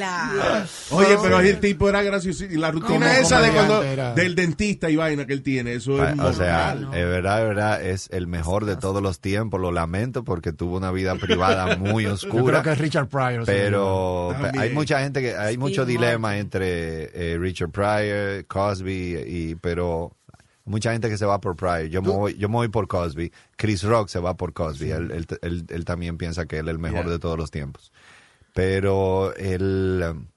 Ah. 0.07 0.65
Oye, 0.91 1.17
pero 1.21 1.37
ahí 1.37 1.49
el 1.49 1.59
tipo 1.59 1.89
era 1.89 2.01
gracioso. 2.03 2.45
Y 2.45 2.55
la 2.57 2.71
rutina 2.71 3.17
esa 3.19 3.39
de 3.41 3.51
cuando, 3.51 3.81
del 4.15 4.35
dentista 4.35 4.89
y 4.89 4.95
vaina 4.95 5.25
que 5.25 5.33
él 5.33 5.43
tiene, 5.43 5.73
eso 5.73 6.03
es 6.05 6.19
o 6.19 6.33
sea, 6.33 6.73
es 6.73 6.89
verdad, 6.91 7.41
es 7.41 7.47
verdad, 7.47 7.83
es 7.85 8.09
el 8.11 8.27
mejor 8.27 8.65
de 8.65 8.75
todos 8.75 9.01
los 9.01 9.19
tiempos. 9.19 9.59
Lo 9.59 9.71
lamento 9.71 10.23
porque 10.23 10.53
tuvo 10.53 10.77
una 10.77 10.91
vida 10.91 11.15
privada 11.15 11.75
muy 11.77 12.03
Yo 12.05 12.13
oscura. 12.13 12.61
creo 12.61 12.63
que 12.63 12.71
es 12.71 12.77
Richard 12.77 13.07
Pryor. 13.07 13.43
Pero 13.45 14.29
También. 14.33 14.59
hay 14.59 14.73
mucha 14.73 14.99
gente 15.01 15.21
que 15.21 15.35
hay 15.35 15.53
Steve 15.53 15.57
mucho 15.57 15.81
Martin. 15.81 15.97
dilema 15.97 16.37
entre 16.37 17.33
eh, 17.33 17.37
Richard 17.37 17.69
Pryor, 17.71 18.45
Cosby 18.47 19.15
y 19.27 19.55
pero 19.55 20.15
Mucha 20.65 20.91
gente 20.93 21.09
que 21.09 21.17
se 21.17 21.25
va 21.25 21.39
por 21.39 21.55
Pryor. 21.55 21.85
Yo, 21.85 22.01
me 22.01 22.09
voy, 22.09 22.37
yo 22.37 22.49
me 22.49 22.55
voy 22.55 22.67
por 22.69 22.87
Cosby. 22.87 23.31
Chris 23.55 23.83
Rock 23.83 24.09
se 24.09 24.19
va 24.19 24.35
por 24.35 24.51
Cosby. 24.53 24.89
Él, 24.91 25.11
él- 25.11 25.27
él- 25.43 25.65
él 25.69 25.85
también 25.85 26.17
piensa 26.17 26.47
que 26.47 26.57
él 26.57 26.67
es 26.67 26.71
el 26.71 26.79
mejor 26.79 27.03
Yeah. 27.03 27.11
de 27.11 27.19
todos 27.19 27.37
los 27.37 27.51
tiempos. 27.51 27.91
Pero 28.53 29.35
él, 29.35 30.03
um, 30.09 30.27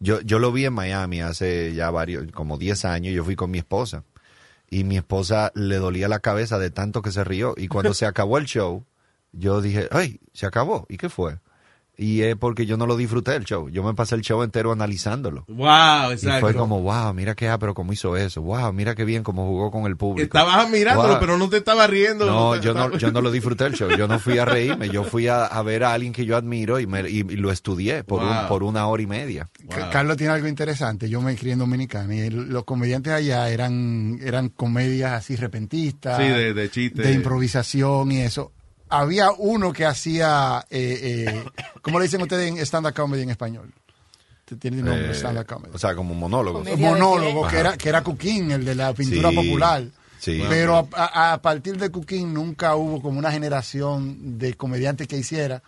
yo, 0.00 0.20
yo 0.20 0.38
lo 0.38 0.52
vi 0.52 0.64
en 0.64 0.72
Miami 0.72 1.20
hace 1.20 1.74
ya 1.74 1.90
varios, 1.90 2.30
como 2.32 2.56
10 2.56 2.84
años. 2.84 3.12
Yo 3.14 3.24
fui 3.24 3.36
con 3.36 3.50
mi 3.50 3.58
esposa. 3.58 4.04
Y 4.70 4.84
mi 4.84 4.96
esposa 4.96 5.50
le 5.54 5.76
dolía 5.76 6.08
la 6.08 6.20
cabeza 6.20 6.58
de 6.58 6.70
tanto 6.70 7.02
que 7.02 7.10
se 7.10 7.24
rió. 7.24 7.54
Y 7.56 7.68
cuando 7.68 7.94
se 7.94 8.06
acabó 8.06 8.38
el 8.38 8.44
show, 8.46 8.84
yo 9.32 9.60
dije, 9.60 9.88
ay, 9.90 10.20
se 10.32 10.46
acabó. 10.46 10.86
¿Y 10.88 10.96
qué 10.96 11.08
fue? 11.08 11.38
Y 12.00 12.22
es 12.22 12.36
porque 12.36 12.64
yo 12.64 12.76
no 12.76 12.86
lo 12.86 12.96
disfruté 12.96 13.34
el 13.34 13.44
show. 13.44 13.68
Yo 13.70 13.82
me 13.82 13.92
pasé 13.92 14.14
el 14.14 14.20
show 14.22 14.44
entero 14.44 14.70
analizándolo. 14.70 15.44
Wow, 15.48 16.10
Y 16.10 16.12
exacto. 16.12 16.40
fue 16.40 16.54
como, 16.54 16.80
wow, 16.80 17.12
mira 17.12 17.34
qué 17.34 17.48
pero 17.58 17.74
cómo 17.74 17.92
hizo 17.92 18.16
eso. 18.16 18.40
Wow, 18.40 18.72
mira 18.72 18.94
qué 18.94 19.04
bien 19.04 19.24
cómo 19.24 19.46
jugó 19.48 19.72
con 19.72 19.84
el 19.86 19.96
público. 19.96 20.22
Estabas 20.38 20.70
mirándolo, 20.70 21.08
Wow. 21.14 21.18
pero 21.20 21.38
no 21.38 21.48
te 21.48 21.56
estaba 21.56 21.88
riendo. 21.88 22.24
No, 22.26 22.54
yo 22.60 22.72
no, 22.72 22.96
yo 22.96 23.10
no 23.10 23.20
lo 23.20 23.32
disfruté 23.32 23.66
el 23.66 23.72
show. 23.74 23.90
Yo 23.90 24.06
no 24.06 24.20
fui 24.20 24.38
a 24.38 24.44
reírme. 24.44 24.88
Yo 24.90 25.02
fui 25.02 25.26
a, 25.26 25.44
a 25.46 25.60
ver 25.62 25.82
a 25.82 25.92
alguien 25.92 26.12
que 26.12 26.24
yo 26.24 26.36
admiro 26.36 26.78
y, 26.78 26.86
me, 26.86 27.00
y, 27.10 27.18
y 27.18 27.22
lo 27.36 27.50
estudié 27.50 28.04
por, 28.04 28.22
un- 28.22 28.46
por 28.48 28.62
una 28.62 28.86
hora 28.86 29.02
y 29.02 29.06
media. 29.08 29.48
Ca- 29.68 29.90
Carlos 29.90 30.16
tiene 30.16 30.32
algo 30.34 30.46
interesante. 30.46 31.08
Yo 31.08 31.20
me 31.20 31.34
crié 31.34 31.54
en 31.54 31.58
Dominicana 31.58 32.14
y 32.14 32.20
el- 32.20 32.48
los 32.48 32.62
comediantes 32.62 33.12
allá 33.12 33.50
eran, 33.50 34.20
eran 34.22 34.50
comedias 34.50 35.14
así 35.14 35.34
repentistas. 35.34 36.16
Sí, 36.18 36.22
de- 36.28 36.54
de 36.54 36.70
chiste. 36.70 37.02
De 37.02 37.12
improvisación 37.12 38.12
y 38.12 38.20
eso. 38.20 38.52
Había 38.90 39.30
uno 39.32 39.72
que 39.72 39.84
hacía, 39.84 40.64
eh, 40.70 41.26
eh, 41.28 41.44
¿cómo 41.82 41.98
le 41.98 42.04
dicen 42.06 42.22
ustedes 42.22 42.48
en 42.48 42.58
stand-up 42.58 42.94
comedy 42.94 43.22
en 43.22 43.30
español? 43.30 43.72
Tiene 44.58 44.78
nombre, 44.78 45.10
Eh, 45.10 45.14
stand-up 45.14 45.46
comedy. 45.46 45.72
O 45.74 45.78
sea, 45.78 45.94
como 45.94 46.12
un 46.12 46.18
monólogo. 46.20 46.60
Un 46.60 46.80
monólogo 46.80 47.46
que 47.48 47.58
era, 47.58 47.76
que 47.76 47.88
era 47.88 48.02
Cuquín, 48.02 48.50
el 48.50 48.64
de 48.64 48.74
la 48.74 48.94
pintura 48.94 49.28
Sí, 49.30 49.36
popular. 49.36 49.84
sí. 50.18 50.42
Pero 50.48 50.88
a, 50.94 51.04
a- 51.04 51.32
a 51.34 51.42
partir 51.42 51.76
de 51.76 51.90
Cuquín 51.90 52.32
nunca 52.32 52.74
hubo 52.76 53.02
como 53.02 53.18
una 53.18 53.30
generación 53.30 54.38
de 54.38 54.54
comediantes 54.54 55.06
que 55.06 55.18
hiciera. 55.18 55.62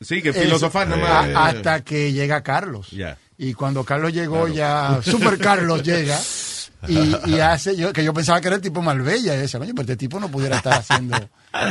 Sí, 0.00 0.22
que 0.22 0.32
filosofar 0.32 0.86
nomás. 0.86 1.28
hasta 1.34 1.80
que 1.82 2.12
llega 2.12 2.42
Carlos. 2.42 2.90
Ya. 2.90 3.16
Y 3.38 3.54
cuando 3.54 3.82
Carlos 3.82 4.12
llegó 4.12 4.46
ya, 4.46 5.00
Super 5.02 5.38
Carlos 5.38 5.82
llega 5.82 6.16
y, 6.88 7.14
y 7.30 7.40
hace, 7.40 7.76
yo, 7.76 7.92
que 7.92 8.02
yo 8.04 8.12
pensaba 8.14 8.40
que 8.40 8.46
era 8.48 8.56
el 8.56 8.62
tipo 8.62 8.80
Malvella. 8.82 9.34
Y 9.34 9.38
decía, 9.38 9.58
coño, 9.60 9.72
pero 9.74 9.82
este 9.82 9.96
tipo 9.96 10.18
no 10.20 10.28
pudiera 10.30 10.56
estar 10.56 10.74
haciendo 10.74 11.16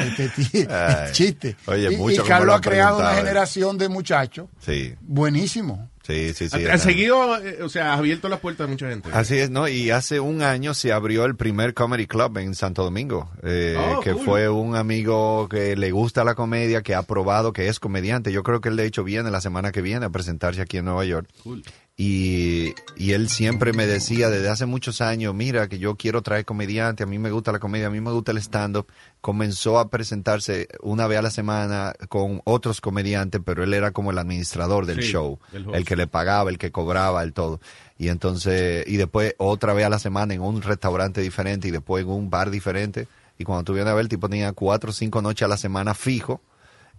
este 0.08 0.68
Ay. 0.70 1.08
chiste. 1.14 1.56
Oye, 1.66 1.94
y, 1.94 1.98
mucho 1.98 2.24
y 2.24 2.28
Carlos 2.28 2.48
lo 2.48 2.54
ha 2.54 2.62
creado 2.62 3.00
una 3.00 3.14
eh. 3.14 3.18
generación 3.18 3.78
de 3.78 3.90
muchachos 3.90 4.48
Sí, 4.60 4.94
buenísimos. 5.02 5.80
sí, 6.06 6.34
sí. 6.34 6.50
sí. 6.50 6.66
Ha, 6.66 6.74
ha 6.74 6.78
seguido, 6.78 7.38
eh, 7.44 7.64
o 7.64 7.70
sea, 7.70 7.94
has 7.94 8.00
abierto 8.00 8.30
las 8.30 8.40
puertas 8.40 8.66
a 8.66 8.70
mucha 8.70 8.90
gente. 8.90 9.10
Así 9.14 9.38
es, 9.38 9.50
¿no? 9.50 9.68
Y 9.68 9.90
hace 9.92 10.20
un 10.20 10.42
año 10.44 10.74
se 10.74 10.92
abrió 10.92 11.26
el 11.26 11.36
primer 11.36 11.74
comedy 11.74 12.06
club 12.08 12.38
en 12.38 12.54
Santo 12.56 12.84
Domingo, 12.84 13.32
eh, 13.44 13.78
Oh, 13.80 14.00
que 14.02 14.14
cool. 14.14 14.26
fue 14.26 14.50
un 14.50 14.76
amigo 14.76 15.48
que 15.50 15.76
le 15.76 15.92
gusta 15.92 16.24
la 16.24 16.36
comedia, 16.36 16.82
que 16.82 16.94
ha 16.96 17.04
probado 17.04 17.54
que 17.54 17.68
es 17.68 17.80
comediante. 17.80 18.32
Yo 18.32 18.44
creo 18.44 18.62
que 18.62 18.70
él 18.70 18.76
de 18.76 18.86
hecho 18.86 19.04
viene 19.04 19.32
la 19.32 19.42
semana 19.42 19.72
que 19.72 19.82
viene 19.82 20.06
a 20.06 20.10
presentarse 20.10 20.62
aquí 20.62 20.78
en 20.78 20.86
Nueva 20.86 21.06
York. 21.06 21.28
Cool. 21.44 21.64
Y, 22.02 22.76
y 22.96 23.12
él 23.12 23.28
siempre 23.28 23.74
me 23.74 23.86
decía 23.86 24.30
desde 24.30 24.48
hace 24.48 24.66
muchos 24.66 25.02
años, 25.02 25.36
mira, 25.36 25.68
que 25.68 25.80
yo 25.80 25.98
quiero 25.98 26.22
traer 26.22 26.46
comediante, 26.46 27.04
a 27.04 27.06
mí 27.06 27.20
me 27.20 27.30
gusta 27.30 27.52
la 27.52 27.60
comedia, 27.60 27.88
a 27.88 27.90
mí 27.90 28.00
me 28.00 28.12
gusta 28.12 28.32
el 28.32 28.38
stand-up. 28.38 28.88
Comenzó 29.20 29.78
a 29.80 29.90
presentarse 29.90 30.70
una 30.82 31.08
vez 31.08 31.20
a 31.20 31.24
la 31.24 31.30
semana 31.30 31.94
con 32.08 32.42
otros 32.46 32.80
comediantes, 32.80 33.42
pero 33.44 33.66
él 33.66 33.74
era 33.74 33.92
como 33.92 34.12
el 34.12 34.18
administrador 34.18 34.86
del 34.86 35.02
Sí, 35.02 35.12
show, 35.12 35.40
el 35.52 35.84
que 35.84 35.98
le 35.98 36.08
pagaba, 36.08 36.50
el 36.50 36.58
que 36.58 36.72
cobraba, 36.72 37.22
el 37.22 37.34
todo. 37.34 37.60
Y 37.98 38.08
entonces, 38.08 38.88
y 38.88 38.96
después 38.96 39.36
otra 39.38 39.74
vez 39.74 39.86
a 39.86 39.90
la 39.90 40.00
semana 40.00 40.34
en 40.34 40.40
un 40.40 40.62
restaurante 40.62 41.20
diferente 41.20 41.68
y 41.68 41.72
después 41.72 42.06
en 42.06 42.12
un 42.12 42.30
bar 42.30 42.50
diferente. 42.50 43.10
Y 43.38 43.44
cuando 43.44 43.66
tú 43.66 43.74
vienes 43.74 43.92
a 43.92 43.96
ver, 43.96 44.04
el 44.04 44.10
tipo 44.10 44.30
tenía 44.30 44.54
cuatro 44.54 44.92
o 44.92 44.94
cinco 44.94 45.22
noches 45.22 45.44
a 45.44 45.50
la 45.50 45.58
semana 45.58 45.94
fijo. 45.94 46.40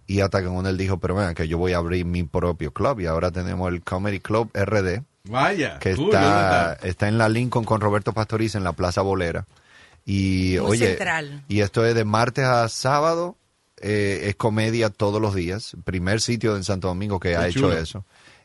Y 0.07 0.21
hasta 0.21 0.41
que 0.41 0.47
uno 0.47 0.67
él 0.67 0.77
dijo, 0.77 0.99
pero 0.99 1.15
venga, 1.15 1.33
que 1.33 1.47
yo 1.47 1.57
voy 1.57 1.73
a 1.73 1.77
abrir 1.77 2.05
mi 2.05 2.23
propio 2.23 2.71
club. 2.73 2.99
Y 2.99 3.05
ahora 3.05 3.31
tenemos 3.31 3.71
el 3.71 3.81
Comedy 3.81 4.19
Club 4.19 4.51
RD, 4.53 5.03
Vaya. 5.25 5.79
que 5.79 5.95
cool, 5.95 6.05
está, 6.07 6.75
¿dónde 6.75 6.89
está 6.89 7.07
en 7.07 7.17
la 7.17 7.29
Lincoln 7.29 7.63
con 7.63 7.79
Roberto 7.79 8.11
Pastoriza 8.13 8.57
en 8.57 8.63
la 8.63 8.73
Plaza 8.73 9.01
Bolera. 9.01 9.45
Y 10.05 10.55
Muy 10.59 10.71
oye, 10.71 10.87
central. 10.87 11.43
y 11.47 11.61
esto 11.61 11.85
es 11.85 11.93
de 11.95 12.03
martes 12.05 12.43
a 12.45 12.67
sábado, 12.67 13.37
eh, 13.77 14.23
es 14.25 14.35
comedia 14.35 14.89
todos 14.89 15.21
los 15.21 15.35
días. 15.35 15.75
Primer 15.83 16.21
sitio 16.21 16.55
en 16.55 16.63
Santo 16.63 16.87
Domingo 16.87 17.19
que 17.19 17.29
Qué 17.29 17.35
ha 17.37 17.47
hecho 17.47 17.71
eso. 17.71 18.03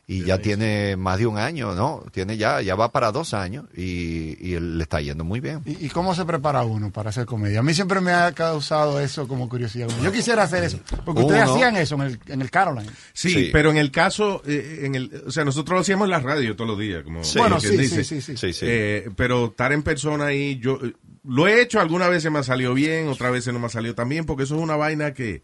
Y 0.09 0.23
ya 0.23 0.37
tiene 0.37 0.95
más 0.95 1.19
de 1.19 1.27
un 1.27 1.37
año, 1.37 1.75
¿no? 1.75 2.01
Tiene 2.13 2.37
ya, 2.37 2.61
ya 2.61 2.75
va 2.75 2.93
para 2.93 3.11
dos 3.11 3.33
años 3.33 3.65
y, 3.75 4.37
y 4.39 4.53
él 4.53 4.77
le 4.77 4.83
está 4.83 5.01
yendo 5.01 5.25
muy 5.25 5.41
bien. 5.41 5.59
¿Y, 5.65 5.87
y 5.87 5.89
cómo 5.89 6.15
se 6.15 6.23
prepara 6.23 6.63
uno 6.63 6.91
para 6.93 7.09
hacer 7.09 7.25
comedia? 7.25 7.59
A 7.59 7.61
mí 7.61 7.73
siempre 7.73 7.99
me 7.99 8.13
ha 8.13 8.31
causado 8.31 9.01
eso 9.01 9.27
como 9.27 9.49
curiosidad. 9.49 9.89
Yo 10.01 10.09
quisiera 10.13 10.43
hacer 10.43 10.63
eso. 10.63 10.79
Porque 11.03 11.23
ustedes 11.23 11.43
Uno. 11.43 11.55
hacían 11.55 11.75
eso 11.75 11.95
en 11.95 12.01
el, 12.03 12.19
en 12.27 12.41
el 12.41 12.49
Caroline. 12.49 12.89
Sí, 13.11 13.31
Sí. 13.31 13.49
pero 13.51 13.69
en 13.69 13.75
el 13.75 13.91
caso, 13.91 14.41
eh, 14.47 14.83
en 14.83 14.95
el, 14.95 15.23
o 15.27 15.31
sea, 15.31 15.43
nosotros 15.43 15.75
lo 15.75 15.81
hacíamos 15.81 16.05
en 16.05 16.11
la 16.11 16.19
radio 16.21 16.55
todos 16.55 16.69
los 16.69 16.79
días, 16.79 17.03
como 17.03 17.25
Sí. 17.25 17.37
Bueno, 17.37 17.59
sí, 17.59 17.75
dice. 17.75 18.05
sí, 18.05 18.21
sí, 18.21 18.21
sí. 18.21 18.37
Sí, 18.37 18.53
sí. 18.53 18.65
Eh, 18.65 19.09
pero 19.17 19.47
estar 19.47 19.73
en 19.73 19.83
persona 19.83 20.27
ahí, 20.27 20.57
yo 20.59 20.79
eh, 20.85 20.93
lo 21.25 21.49
he 21.49 21.61
hecho, 21.61 21.81
algunas 21.81 22.09
veces 22.09 22.31
me 22.31 22.39
ha 22.39 22.43
salido 22.43 22.73
bien, 22.73 23.09
otras 23.09 23.33
veces 23.33 23.51
no 23.51 23.59
me 23.59 23.65
ha 23.65 23.69
salido 23.69 23.93
tan 23.93 24.07
bien, 24.07 24.25
porque 24.25 24.43
eso 24.43 24.55
es 24.55 24.61
una 24.61 24.77
vaina 24.77 25.13
que 25.13 25.41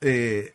eh, 0.00 0.52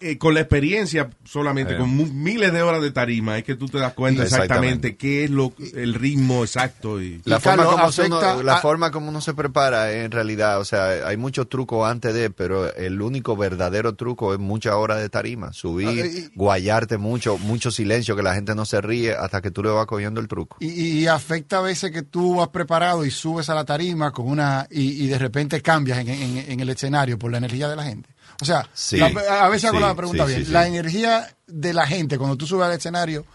eh, 0.00 0.18
con 0.18 0.34
la 0.34 0.40
experiencia 0.40 1.10
solamente, 1.24 1.74
Eh. 1.74 1.78
con 1.78 2.22
miles 2.22 2.52
de 2.52 2.62
horas 2.62 2.82
de 2.82 2.90
tarima, 2.90 3.38
es 3.38 3.44
que 3.44 3.54
tú 3.56 3.66
te 3.68 3.78
das 3.78 3.92
cuenta 3.94 4.22
exactamente, 4.22 4.88
Exactamente. 4.88 4.96
qué 4.96 5.24
es 5.24 5.30
lo, 5.30 5.52
el 5.74 5.94
ritmo 5.94 6.42
exacto. 6.44 7.00
Y, 7.02 7.20
La, 7.24 7.36
Y, 7.36 7.40
forma, 7.40 7.64
como 7.64 7.88
uno, 8.06 8.42
la 8.42 8.54
a- 8.56 8.60
forma 8.60 8.90
como 8.90 9.08
uno 9.08 9.20
se 9.20 9.34
prepara 9.34 9.92
eh, 9.92 10.04
en 10.04 10.10
realidad, 10.10 10.60
o 10.60 10.64
sea, 10.64 11.06
hay 11.08 11.16
muchos 11.16 11.48
trucos 11.48 11.88
antes 11.88 12.14
de, 12.14 12.30
pero 12.30 12.74
el 12.74 13.00
único 13.02 13.36
verdadero 13.36 13.94
truco 13.94 14.32
es 14.34 14.38
muchas 14.38 14.74
horas 14.74 15.00
de 15.00 15.08
tarima, 15.08 15.52
subir, 15.52 15.88
Ah, 15.88 16.06
y- 16.06 16.30
guayarte 16.34 16.98
mucho, 16.98 17.38
mucho 17.38 17.70
silencio, 17.70 18.14
que 18.16 18.22
la 18.22 18.34
gente 18.34 18.54
no 18.54 18.64
se 18.64 18.80
ríe 18.80 19.12
hasta 19.14 19.40
que 19.40 19.50
tú 19.50 19.62
le 19.62 19.70
vas 19.70 19.86
cogiendo 19.86 20.20
el 20.20 20.28
truco. 20.28 20.56
Y, 20.60 20.68
y 21.00 21.06
afecta 21.06 21.58
a 21.58 21.62
veces 21.62 21.90
que 21.90 22.02
tú 22.02 22.42
has 22.42 22.48
preparado 22.48 23.04
y 23.04 23.10
subes 23.10 23.48
a 23.50 23.54
la 23.54 23.64
tarima 23.64 24.10
con 24.12 24.26
una 24.28 24.66
y, 24.70 25.04
y 25.04 25.06
de 25.08 25.18
repente 25.18 25.60
cambias 25.62 25.98
en, 25.98 26.08
en- 26.08 26.50
en 26.52 26.60
el 26.60 26.68
escenario 26.68 27.18
por 27.18 27.30
la 27.30 27.38
energía 27.38 27.68
de 27.68 27.76
la 27.76 27.84
gente. 27.84 28.08
O 28.40 28.44
sea, 28.44 28.68
Sí, 28.72 28.96
la- 28.96 29.06
a 29.44 29.48
veces 29.48 29.66
hago 29.68 29.78
sí, 29.78 29.84
la 29.84 29.94
pregunta 29.94 30.24
sí, 30.24 30.28
bien. 30.30 30.40
sí, 30.40 30.46
sí. 30.46 30.52
La 30.52 30.66
energía 30.66 31.36
de 31.46 31.72
la 31.74 31.86
gente 31.86 32.16
cuando 32.18 32.36
tú 32.36 32.46
subes 32.46 32.66
al 32.66 32.72
escenario 32.72 33.26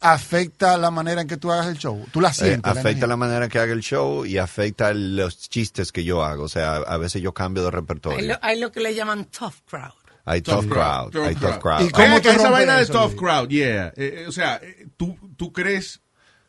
afecta 0.00 0.76
la 0.76 0.90
manera 0.90 1.22
en 1.22 1.28
que 1.28 1.36
tú 1.36 1.50
hagas 1.50 1.66
el 1.66 1.78
show. 1.78 2.04
Tú 2.12 2.20
la 2.20 2.28
Eh, 2.28 2.34
sientes. 2.34 2.70
afecta 2.76 3.06
la 3.06 3.16
manera 3.16 3.48
que 3.48 3.58
haga 3.58 3.72
el 3.72 3.80
show 3.80 4.24
y 4.26 4.38
afecta 4.38 4.92
los 4.92 5.38
chistes 5.48 5.92
que 5.92 6.04
yo 6.04 6.22
hago. 6.24 6.44
O 6.44 6.48
sea, 6.48 6.76
a 6.76 6.96
veces 6.98 7.22
yo 7.22 7.32
cambio 7.32 7.62
de 7.62 7.68
Hay 7.68 7.74
repertorio. 7.74 8.28
lo, 8.28 8.38
hay 8.42 8.60
lo 8.60 8.70
que 8.70 8.80
le 8.80 8.94
llaman 8.94 9.24
tough 9.26 9.54
crowd. 9.66 9.92
Hay 10.26 10.40
tough 10.40 10.66
crowd, 10.68 11.14
hay 11.16 11.34
tough 11.34 11.58
crowd. 11.58 11.82
¿Y 11.82 11.90
cómo 11.90 12.06
Oye, 12.14 12.20
te 12.22 12.30
que 12.30 12.36
esa 12.36 12.50
vaina 12.50 12.78
de 12.78 12.86
tough 12.86 13.14
crowd, 13.14 13.48
yeah. 13.48 13.88
Eh, 13.88 14.22
eh, 14.22 14.24
o 14.26 14.32
sea, 14.32 14.56
eh, 14.62 14.86
¿tú, 14.96 15.16
¿tú 15.36 15.52
crees 15.52 16.00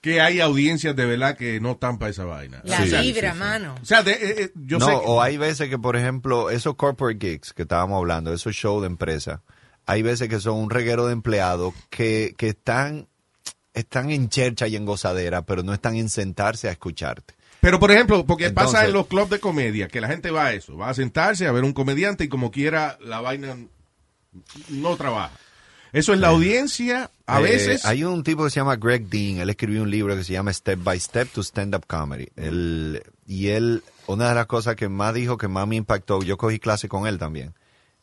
que 0.05 0.21
hay 0.21 0.39
audiencias 0.39 0.95
de 0.95 1.03
verdad 1.03 1.35
que 1.35 1.59
no 1.59 1.71
están 1.71 1.97
para 1.97 2.11
esa 2.11 2.25
vaina? 2.25 2.61
La 2.63 2.81
vibra, 2.81 3.33
mano. 3.33 3.73
O 3.81 3.85
sea, 3.85 4.03
de- 4.03 4.11
eh, 4.11 4.35
eh, 4.43 4.51
yo 4.53 4.77
no, 4.77 4.85
sé 4.85 4.91
que- 4.91 5.01
o 5.03 5.19
hay 5.19 5.37
veces 5.37 5.67
que, 5.67 5.79
por 5.79 5.95
ejemplo, 5.95 6.51
esos 6.51 6.75
corporate 6.75 7.17
gigs 7.19 7.53
que 7.53 7.63
estábamos 7.63 7.97
hablando, 7.97 8.31
esos 8.31 8.53
shows 8.55 8.81
de 8.83 8.87
empresa, 8.87 9.41
hay 9.87 10.03
veces 10.03 10.29
que 10.29 10.39
son 10.39 10.57
un 10.57 10.69
reguero 10.69 11.07
de 11.07 11.13
empleados 11.13 11.73
que, 11.89 12.35
que 12.37 12.49
están, 12.49 13.07
están 13.73 14.11
en 14.11 14.29
chercha 14.29 14.67
y 14.67 14.75
en 14.75 14.85
gozadera, 14.85 15.41
pero 15.41 15.63
no 15.63 15.73
están 15.73 15.95
en 15.95 16.09
sentarse 16.09 16.69
a 16.69 16.71
escucharte. 16.71 17.33
Pero, 17.59 17.79
por 17.79 17.89
ejemplo, 17.89 18.27
porque 18.27 18.51
pasa 18.51 18.85
en 18.85 18.93
los 18.93 19.07
clubs 19.07 19.31
de 19.31 19.39
comedia, 19.39 19.87
que 19.87 20.01
la 20.01 20.07
gente 20.07 20.29
va 20.29 20.45
a 20.45 20.53
eso, 20.53 20.77
va 20.77 20.89
a 20.89 20.93
sentarse 20.93 21.47
a 21.47 21.51
ver 21.51 21.63
un 21.63 21.73
comediante 21.73 22.23
y 22.25 22.27
como 22.27 22.51
quiera 22.51 22.99
la 23.01 23.21
vaina 23.21 23.57
no 24.69 24.95
trabaja. 24.97 25.31
Eso 25.95 26.13
es 26.13 26.19
la 26.19 26.27
audiencia, 26.27 27.09
a 27.25 27.39
Eh, 27.39 27.43
veces... 27.43 27.85
hay 27.85 28.03
un 28.03 28.21
tipo 28.23 28.43
que 28.43 28.49
se 28.49 28.57
llama 28.59 28.75
Greg 28.75 29.07
Dean, 29.07 29.37
él 29.37 29.49
escribió 29.49 29.81
un 29.81 29.89
libro 29.89 30.15
que 30.15 30.23
se 30.25 30.33
llama 30.33 30.51
Step 30.51 30.83
by 30.83 30.99
Step 30.99 31.29
to 31.31 31.41
Stand 31.41 31.73
Up 31.73 31.85
Comedy. 31.87 32.27
Él- 32.35 33.01
y 33.25 33.47
él, 33.47 33.81
una 34.07 34.27
de 34.29 34.35
las 34.35 34.45
cosas 34.45 34.75
que 34.75 34.89
más 34.89 35.13
dijo, 35.13 35.37
que 35.37 35.47
más 35.47 35.65
me 35.67 35.77
impactó, 35.77 36.21
yo 36.21 36.37
cogí 36.37 36.59
clase 36.59 36.89
con 36.89 37.07
él 37.07 37.17
también, 37.17 37.53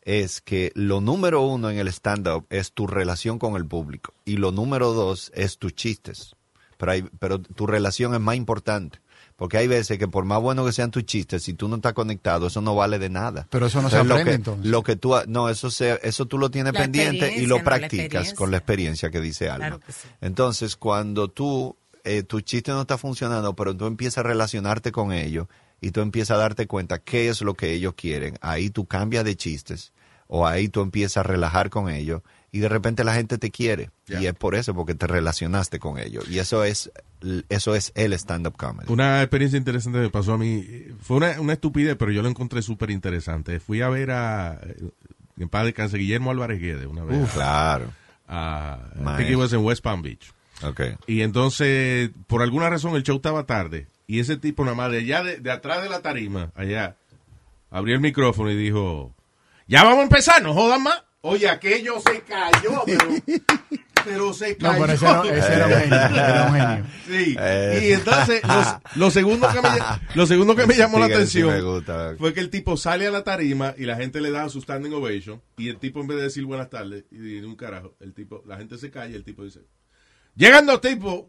es 0.01 0.41
que 0.41 0.71
lo 0.75 1.01
número 1.01 1.41
uno 1.41 1.69
en 1.69 1.77
el 1.77 1.87
stand-up 1.87 2.45
es 2.49 2.71
tu 2.73 2.87
relación 2.87 3.37
con 3.39 3.55
el 3.55 3.65
público 3.65 4.13
y 4.25 4.37
lo 4.37 4.51
número 4.51 4.91
dos 4.93 5.31
es 5.35 5.59
tus 5.59 5.73
chistes. 5.75 6.35
Pero, 6.77 6.91
hay- 6.91 7.05
pero 7.19 7.39
tu 7.39 7.67
relación 7.67 8.13
es 8.15 8.19
más 8.19 8.35
importante. 8.35 8.99
Porque 9.35 9.57
hay 9.57 9.67
veces 9.67 9.97
que 9.97 10.07
por 10.07 10.25
más 10.25 10.39
bueno 10.41 10.63
que 10.65 10.71
sean 10.71 10.91
tus 10.91 11.05
chistes, 11.05 11.43
si 11.43 11.53
tú 11.53 11.67
no 11.67 11.77
estás 11.77 11.93
conectado, 11.93 12.47
eso 12.47 12.61
no 12.61 12.75
vale 12.75 12.99
de 12.99 13.09
nada. 13.09 13.47
Pero 13.49 13.65
eso 13.65 13.81
no 13.81 13.89
se 13.89 13.95
Entonces, 13.97 14.07
lo 14.09 14.13
aprende, 14.15 14.31
que- 14.31 14.35
entonces. 14.35 14.65
Lo 14.71 14.83
que 14.83 14.95
tú, 14.95 15.13
no, 15.27 15.49
eso 15.49 15.71
se, 15.71 15.99
eso 16.03 16.25
tú 16.27 16.37
lo 16.37 16.51
tienes 16.51 16.73
La 16.73 16.81
pendiente 16.81 17.35
y 17.37 17.45
lo 17.47 17.57
no, 17.57 17.63
practicas 17.63 18.33
con 18.33 18.51
la 18.51 18.57
experiencia 18.57 19.09
que 19.09 19.19
dice 19.21 19.49
Alma. 19.49 19.67
Claro 19.67 19.79
que 19.79 19.91
sí. 19.91 20.07
Entonces, 20.21 20.75
cuando 20.75 21.29
tú, 21.29 21.75
eh, 22.03 22.23
tu 22.23 22.41
chiste 22.41 22.71
no 22.71 22.81
está 22.81 22.97
funcionando, 22.97 23.55
pero 23.55 23.75
tú 23.75 23.85
empiezas 23.87 24.19
a 24.19 24.23
relacionarte 24.23 24.91
con 24.91 25.11
ellos 25.11 25.47
y 25.81 25.91
tú 25.91 26.01
empiezas 26.01 26.37
a 26.37 26.41
darte 26.41 26.67
cuenta 26.67 26.99
qué 26.99 27.27
es 27.29 27.41
lo 27.41 27.55
que 27.55 27.73
ellos 27.73 27.93
quieren, 27.95 28.37
ahí 28.41 28.69
tú 28.69 28.85
cambias 28.85 29.25
de 29.25 29.35
chistes 29.35 29.93
o 30.27 30.45
ahí 30.47 30.69
tú 30.69 30.81
empiezas 30.81 31.17
a 31.17 31.23
relajar 31.23 31.69
con 31.69 31.89
ellos 31.89 32.21
y 32.53 32.59
de 32.59 32.69
repente 32.69 33.03
la 33.03 33.15
gente 33.15 33.39
te 33.39 33.49
quiere 33.49 33.89
y 34.07 34.27
es 34.27 34.33
por 34.35 34.53
eso 34.53 34.75
porque 34.75 34.93
te 34.93 35.07
relacionaste 35.07 35.79
con 35.79 35.97
ellos 35.97 36.29
y 36.29 36.37
eso 36.37 36.63
es 36.63 36.91
eso 37.49 37.75
es 37.75 37.91
el 37.95 38.13
stand 38.13 38.45
up 38.45 38.55
comedy. 38.55 38.93
Una 38.93 39.21
experiencia 39.23 39.57
interesante 39.57 39.97
me 39.97 40.09
pasó 40.09 40.33
a 40.33 40.37
mí. 40.37 40.63
Fue 41.01 41.17
una, 41.17 41.41
una 41.41 41.53
estupidez, 41.53 41.95
pero 41.97 42.11
yo 42.11 42.21
lo 42.21 42.29
encontré 42.29 42.61
súper 42.61 42.91
interesante. 42.91 43.59
Fui 43.59 43.81
a 43.81 43.89
ver 43.89 44.11
a, 44.11 44.59
eh, 44.61 44.75
en 45.39 45.49
paz 45.49 45.65
descanse, 45.65 45.97
Guillermo 45.97 46.29
Álvarez 46.29 46.61
Guedes 46.61 46.85
una 46.85 47.03
vez. 47.03 47.23
Uf, 47.23 47.33
claro. 47.33 47.91
A, 48.27 48.77
I 48.97 49.17
think 49.17 49.31
it 49.31 49.35
was 49.37 49.51
en 49.51 49.63
West 49.63 49.83
Palm 49.83 50.03
Beach. 50.03 50.31
Okay. 50.61 50.95
Y 51.07 51.21
entonces, 51.21 52.11
por 52.27 52.43
alguna 52.43 52.69
razón, 52.69 52.95
el 52.95 53.03
show 53.03 53.15
estaba 53.15 53.45
tarde. 53.47 53.87
Y 54.05 54.19
ese 54.19 54.37
tipo, 54.37 54.63
nada 54.63 54.75
más 54.75 54.91
de 54.91 54.99
allá, 54.99 55.23
de, 55.23 55.37
de 55.39 55.49
atrás 55.49 55.81
de 55.81 55.89
la 55.89 56.01
tarima, 56.01 56.51
allá, 56.55 56.97
abrió 57.71 57.95
el 57.95 58.01
micrófono 58.01 58.51
y 58.51 58.55
dijo: 58.55 59.11
Ya 59.65 59.83
vamos 59.83 59.99
a 59.99 60.03
empezar, 60.03 60.43
no 60.43 60.53
jodan 60.53 60.83
más. 60.83 61.03
Oye, 61.25 61.47
aquello 61.49 62.01
se 62.01 62.19
cayó, 62.21 62.83
pero, 62.85 63.09
pero 64.03 64.33
se 64.33 64.57
No, 64.59 64.71
cayó. 64.71 64.81
pero 64.81 64.93
ese 64.93 65.05
era- 65.05 65.21
ese 65.37 65.53
era 65.53 65.65
un 65.67 65.73
genio, 65.73 65.95
era 66.25 66.45
un 66.47 66.53
genio. 66.53 66.85
Sí. 67.07 67.35
Eh. 67.39 67.85
Y 67.87 67.91
entonces, 67.93 68.41
los- 68.45 68.97
lo, 68.97 69.09
segundo 69.09 69.47
que 69.47 69.61
me, 69.61 69.69
lo 70.15 70.25
segundo 70.27 70.53
que 70.55 70.67
me 70.67 70.73
llamó 70.75 70.99
la 70.99 71.05
atención 71.05 71.47
me 71.49 71.61
gusta. 71.61 72.15
fue 72.17 72.33
que 72.33 72.41
el 72.41 72.49
tipo 72.49 72.75
sale 72.75 73.07
a 73.07 73.11
la 73.11 73.23
tarima 73.23 73.73
y 73.77 73.85
la 73.85 73.95
gente 73.95 74.19
le 74.19 74.31
da 74.31 74.49
su 74.49 74.59
standing 74.59 74.91
ovation. 74.93 75.41
Y 75.57 75.69
el 75.69 75.77
tipo, 75.79 76.01
en 76.01 76.07
vez 76.07 76.17
de 76.17 76.23
decir 76.23 76.43
buenas 76.43 76.69
tardes 76.69 77.05
y 77.09 77.17
de 77.39 77.45
un 77.47 77.55
carajo, 77.55 77.95
el 78.01 78.13
tipo, 78.13 78.43
la 78.45 78.57
gente 78.57 78.77
se 78.77 78.91
calla 78.91 79.13
y 79.13 79.15
el 79.15 79.23
tipo 79.23 79.45
dice: 79.45 79.61
Llegan 80.35 80.65
dos 80.65 80.81
tipos. 80.81 81.23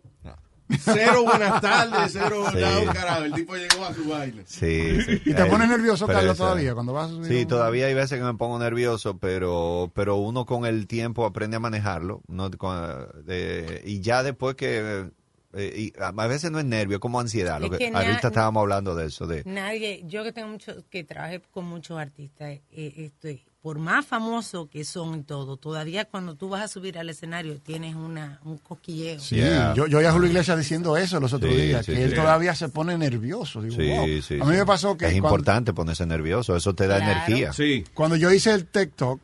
Cero 0.81 1.25
buenas 1.25 1.61
tardes, 1.61 2.13
cero 2.13 2.45
Sí. 2.51 2.59
nada, 2.61 2.79
un 2.81 2.87
carajo. 2.87 3.25
El 3.25 3.33
tipo 3.35 3.55
llegó 3.55 3.85
a 3.85 3.95
su 3.95 4.09
baile. 4.09 4.43
Sí, 4.47 5.01
sí. 5.03 5.23
¿Y 5.27 5.35
te 5.35 5.45
pones 5.47 5.69
nervioso, 5.69 6.07
pero 6.07 6.19
Carlos, 6.21 6.39
todavía 6.39 6.75
cuando 6.75 6.93
vas 6.93 7.11
a 7.11 7.15
subir? 7.15 7.29
Sí, 7.31 7.43
un- 7.43 7.49
todavía 7.49 7.87
hay 7.87 7.95
veces 7.95 8.19
que 8.19 8.25
me 8.25 8.35
pongo 8.35 8.59
nervioso, 8.59 9.19
pero 9.19 9.91
pero 9.95 10.17
uno 10.17 10.47
con 10.47 10.65
el 10.67 10.87
tiempo 10.87 11.27
aprende 11.27 11.57
a 11.57 11.61
manejarlo. 11.61 12.23
uno 12.29 12.51
con- 12.53 13.07
eh, 13.29 13.83
y 13.85 14.01
ya 14.01 14.23
después 14.23 14.55
que... 14.57 15.11
eh, 15.53 15.75
y 15.77 15.93
a 16.01 16.09
a 16.09 16.27
veces 16.27 16.51
no 16.51 16.59
es 16.59 16.65
nervio, 16.65 16.97
es 16.97 17.01
como 17.01 17.21
ansiedad. 17.21 17.61
Lo 17.61 17.67
Es 17.73 17.79
que, 17.79 17.89
ahorita 17.95 18.29
estábamos 18.29 18.63
hablando 18.63 18.95
de 18.95 19.07
eso. 19.07 19.27
de 19.27 19.43
Nadie, 19.45 20.03
yo 20.07 20.25
que 20.25 20.33
tengo 20.33 20.49
mucho, 20.49 20.73
que 20.91 21.05
trabajé 21.05 21.41
con 21.53 21.67
muchos 21.67 21.99
artistas, 21.99 22.49
eh, 22.73 22.93
este, 22.97 23.45
por 23.65 23.79
más 23.79 24.05
famosos 24.05 24.69
que 24.69 24.85
son 24.85 25.21
y 25.21 25.23
todo, 25.23 25.57
todavía 25.57 26.05
cuando 26.05 26.35
tú 26.35 26.51
vas 26.51 26.61
a 26.61 26.69
subir 26.69 26.99
al 26.99 27.09
escenario 27.09 27.59
tienes 27.63 27.95
una, 27.95 28.39
un 28.45 28.59
cosquilleo. 28.59 29.19
Sí, 29.19 29.37
yo, 29.75 29.87
yo 29.87 29.97
oí 30.01 30.05
a 30.05 30.13
Julio 30.13 30.29
Iglesias 30.29 30.59
diciendo 30.59 30.99
eso 30.99 31.19
los 31.19 31.33
otros 31.33 31.51
Sí, 31.51 31.61
días, 31.63 31.87
sí, 31.87 31.93
que 31.93 31.97
sí. 31.97 32.03
él 32.03 32.15
todavía 32.15 32.55
se 32.55 32.69
pone 32.69 32.99
nervioso. 32.99 33.63
Digo, 33.63 33.75
Sí, 33.77 33.89
wow. 33.89 34.07
sí, 34.21 34.35
a 34.35 34.45
mí 34.45 34.53
sí. 34.53 34.59
me 34.59 34.67
pasó 34.67 34.99
que 34.99 35.07
Es 35.07 35.13
cuando, 35.13 35.29
importante 35.29 35.73
ponerse 35.73 36.05
nervioso, 36.05 36.55
eso 36.55 36.75
te 36.75 36.87
da 36.87 36.99
Claro. 36.99 37.13
energía. 37.13 37.55
Sí. 37.55 37.85
cuando 37.95 38.17
yo 38.17 38.31
hice 38.31 38.53
el 38.53 38.67
TikTok, 38.67 39.19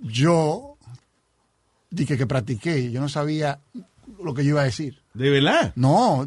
yo 0.00 0.76
dije 1.90 2.16
que 2.16 2.28
practiqué, 2.28 2.92
yo 2.92 3.00
no 3.00 3.08
sabía 3.08 3.58
lo 4.22 4.32
que 4.32 4.44
yo 4.44 4.50
iba 4.50 4.60
a 4.60 4.64
decir. 4.66 5.02
¿De 5.12 5.28
verdad? 5.30 5.72
No, 5.74 6.24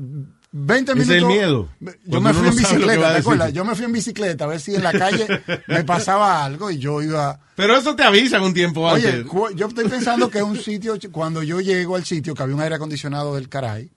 20 0.52 0.92
Ese 0.94 1.02
es 1.02 1.08
minutos. 1.08 1.30
el 1.32 1.38
miedo. 1.38 1.70
Yo 2.06 2.22
me 2.22 2.34
fui 2.34 2.48
en 2.48 2.56
bicicleta, 2.56 3.12
¿te 3.14 3.18
acuerdas? 3.20 3.54
Yo 3.54 3.66
me 3.66 3.76
fui 3.76 3.86
en 3.86 3.92
bicicleta 3.92 4.46
a 4.46 4.48
ver 4.48 4.60
si 4.60 4.76
en 4.76 4.84
la 4.84 4.94
calle 4.94 5.28
me 5.68 5.84
pasaba 5.84 6.44
algo 6.46 6.72
y 6.72 6.78
yo 6.80 7.02
iba... 7.02 7.40
Pero 7.56 7.76
eso 7.76 7.96
te 7.96 8.04
avisan 8.04 8.44
un 8.44 8.54
tiempo 8.54 8.82
Oye, 8.82 9.08
antes. 9.10 9.26
cu- 9.26 9.50
yo 9.56 9.68
estoy 9.68 9.88
pensando 9.90 10.30
que 10.30 10.38
es 10.40 10.44
un 10.44 10.58
sitio, 10.58 10.98
cuando 11.12 11.44
yo 11.44 11.60
llego 11.60 11.96
al 11.96 12.06
sitio, 12.06 12.34
que 12.34 12.44
había 12.44 12.56
un 12.56 12.62
aire 12.62 12.76
acondicionado 12.76 13.36
del 13.36 13.50
caray, 13.50 13.92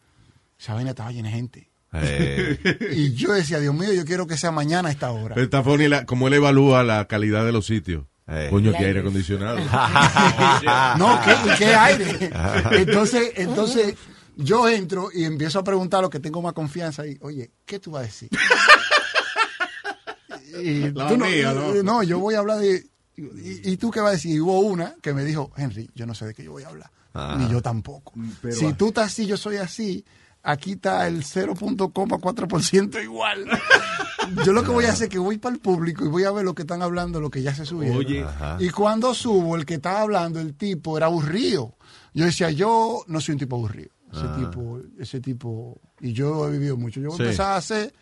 esa 0.58 0.74
vaina 0.74 0.90
estaba 0.90 1.12
llena 1.12 1.28
de 1.28 1.34
gente. 1.34 1.70
Eh, 1.92 2.58
Y 2.92 3.14
yo 3.14 3.32
decía, 3.32 3.58
Dios 3.60 3.74
mío, 3.74 3.92
yo 3.92 4.04
quiero 4.04 4.26
que 4.26 4.36
sea 4.36 4.50
mañana 4.50 4.88
a 4.88 4.92
esta 4.92 5.10
hora. 5.10 5.34
Pero 5.34 5.44
está 5.44 5.62
funny 5.62 5.88
la- 5.88 6.04
como 6.06 6.28
él 6.28 6.34
evalúa 6.34 6.82
la 6.84 7.06
calidad 7.06 7.44
de 7.44 7.52
los 7.52 7.66
sitios. 7.66 8.04
Eh. 8.28 8.46
Coño, 8.48 8.70
que 8.72 8.78
aire 8.84 9.00
acondicionado. 9.00 9.58
No, 10.98 11.20
¿qué, 11.24 11.32
y 11.52 11.56
qué 11.58 11.74
aire? 11.74 12.30
Entonces, 12.72 13.32
entonces 13.36 13.94
yo 14.36 14.68
entro 14.68 15.10
y 15.12 15.24
empiezo 15.24 15.58
a 15.58 15.64
preguntar 15.64 16.02
lo 16.02 16.10
que 16.10 16.20
tengo 16.20 16.40
más 16.42 16.52
confianza 16.52 17.06
y, 17.06 17.18
oye, 17.20 17.50
¿qué 17.64 17.78
tú 17.78 17.90
vas 17.92 18.02
a 18.02 18.06
decir? 18.06 18.28
Y 20.62 20.90
La 20.92 21.08
tú 21.08 21.16
no, 21.16 21.24
amiga, 21.26 21.52
¿no? 21.54 21.82
no, 21.82 22.02
yo 22.02 22.18
voy 22.18 22.34
a 22.34 22.40
hablar 22.40 22.58
de... 22.58 22.84
¿Y, 23.16 23.70
y 23.72 23.76
tú 23.76 23.90
qué 23.90 24.00
vas 24.00 24.10
a 24.10 24.12
decir? 24.12 24.34
Y 24.34 24.40
hubo 24.40 24.58
una 24.60 24.94
que 25.00 25.12
me 25.14 25.24
dijo, 25.24 25.52
Henry, 25.56 25.88
yo 25.94 26.06
no 26.06 26.14
sé 26.14 26.26
de 26.26 26.34
qué 26.34 26.42
yo 26.42 26.52
voy 26.52 26.64
a 26.64 26.68
hablar. 26.68 26.90
Ah. 27.14 27.36
Ni 27.38 27.48
yo 27.50 27.62
tampoco. 27.62 28.12
pero- 28.42 28.54
si 28.56 28.72
tú 28.74 28.88
estás 28.88 29.06
así, 29.12 29.26
yo 29.26 29.36
soy 29.36 29.56
así, 29.56 30.04
aquí 30.42 30.72
está 30.72 31.06
el 31.06 31.22
0.4% 31.22 33.02
igual. 33.02 33.46
yo 34.44 34.52
lo 34.52 34.62
que 34.64 34.70
voy 34.70 34.84
a 34.86 34.92
hacer 34.92 35.04
es 35.04 35.10
que 35.10 35.18
voy 35.18 35.38
para 35.38 35.54
el 35.54 35.60
público 35.60 36.04
y 36.04 36.08
voy 36.08 36.24
a 36.24 36.30
ver 36.32 36.44
lo 36.44 36.54
que 36.54 36.62
están 36.62 36.82
hablando, 36.82 37.20
lo 37.20 37.30
que 37.30 37.42
ya 37.42 37.54
se 37.54 37.64
subió. 37.64 38.00
Y 38.58 38.70
cuando 38.70 39.14
subo, 39.14 39.56
el 39.56 39.64
que 39.66 39.74
estaba 39.74 40.00
hablando, 40.00 40.40
el 40.40 40.54
tipo, 40.54 40.96
era 40.96 41.06
aburrido. 41.06 41.76
Yo 42.12 42.24
decía, 42.24 42.50
yo 42.50 43.04
no 43.06 43.20
soy 43.20 43.34
un 43.34 43.38
tipo 43.38 43.56
aburrido. 43.56 43.90
Ese 44.12 44.26
tipo, 44.38 44.80
ese 44.98 45.20
tipo, 45.20 45.80
y 46.00 46.12
yo 46.12 46.48
he 46.48 46.52
vivido 46.52 46.76
mucho. 46.76 47.00
Yo 47.00 47.08
voy 47.10 47.16
Sí. 47.16 47.22
a 47.22 47.26
empezar 47.26 47.52
a 47.52 47.56
hacer 47.56 47.92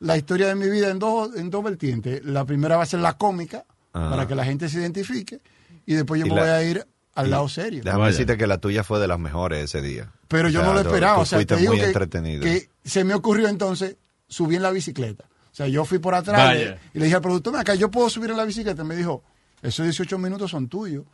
la 0.00 0.16
historia 0.16 0.48
de 0.48 0.54
mi 0.54 0.68
vida 0.70 0.90
en 0.90 0.98
dos, 0.98 1.34
en 1.36 1.50
dos 1.50 1.62
vertientes. 1.62 2.24
La 2.24 2.44
primera 2.44 2.76
va 2.76 2.82
a 2.84 2.86
ser 2.86 3.00
la 3.00 3.18
cómica, 3.18 3.64
Ajá. 3.92 4.10
para 4.10 4.26
que 4.26 4.34
la 4.34 4.44
gente 4.44 4.68
se 4.68 4.78
identifique, 4.80 5.40
y 5.86 5.94
después 5.94 6.20
yo 6.20 6.26
Y 6.26 6.30
me 6.30 6.36
la- 6.36 6.42
voy 6.42 6.50
a 6.50 6.62
ir 6.62 6.86
al 7.14 7.26
y 7.26 7.30
lado 7.30 7.48
serio. 7.48 7.82
Déjame 7.84 8.02
Vaya. 8.04 8.12
decirte 8.12 8.38
que 8.38 8.46
la 8.46 8.58
tuya 8.58 8.84
fue 8.84 8.98
de 9.00 9.08
las 9.08 9.18
mejores 9.18 9.64
ese 9.64 9.82
día. 9.82 10.10
Pero 10.28 10.48
O 10.48 10.50
yo 10.50 10.60
sea, 10.60 10.68
no 10.68 10.74
lo 10.74 10.80
esperaba. 10.80 11.16
tú 11.16 11.20
O 11.22 11.26
sea, 11.26 11.38
fuiste 11.38 11.54
te 11.56 11.60
digo 11.60 11.72
muy 11.72 11.80
que, 11.80 11.86
entretenido. 11.88 12.42
que 12.42 12.70
se 12.84 13.04
me 13.04 13.12
ocurrió 13.14 13.48
entonces 13.48 13.96
subir 14.28 14.56
en 14.56 14.62
la 14.62 14.70
bicicleta. 14.70 15.24
O 15.24 15.54
sea, 15.54 15.66
yo 15.66 15.84
fui 15.84 15.98
por 15.98 16.14
atrás 16.14 16.56
y 16.94 16.98
le 16.98 17.04
dije 17.04 17.16
al 17.16 17.22
productor, 17.22 17.52
"Ven 17.52 17.60
acá, 17.62 17.74
yo 17.74 17.90
puedo 17.90 18.08
subir 18.08 18.30
en 18.30 18.36
la 18.36 18.44
bicicleta. 18.44 18.84
Me 18.84 18.94
dijo, 18.96 19.22
esos 19.60 19.84
18 19.84 20.16
minutos 20.16 20.50
son 20.52 20.68
tuyos. 20.68 21.04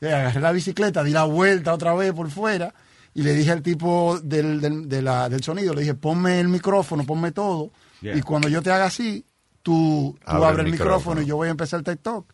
Y 0.00 0.06
agarré 0.06 0.40
la 0.40 0.52
bicicleta, 0.52 1.02
di 1.04 1.12
la 1.12 1.24
vuelta 1.24 1.72
otra 1.72 1.94
vez 1.94 2.12
por 2.12 2.28
fuera 2.30 2.74
y 3.16 3.22
le 3.22 3.34
dije 3.34 3.50
al 3.50 3.62
tipo 3.62 4.20
del, 4.22 4.60
del, 4.60 4.88
de 4.88 5.02
la- 5.02 5.28
del 5.28 5.42
sonido, 5.42 5.74
le 5.74 5.80
dije, 5.80 5.94
ponme 5.94 6.38
el 6.38 6.48
micrófono, 6.48 7.04
ponme 7.04 7.32
todo. 7.32 7.70
Yeah. 8.02 8.16
Y 8.16 8.20
cuando 8.22 8.48
yo 8.48 8.62
te 8.62 8.70
haga 8.70 8.84
así, 8.84 9.24
tú, 9.62 10.16
tú 10.24 10.30
Abre 10.30 10.44
abres 10.46 10.60
el 10.60 10.66
el 10.66 10.72
micrófono. 10.72 10.96
micrófono. 10.96 11.22
y 11.22 11.26
yo 11.26 11.36
voy 11.36 11.48
a 11.48 11.50
empezar 11.52 11.78
el 11.80 11.84
TikTok. 11.84 12.32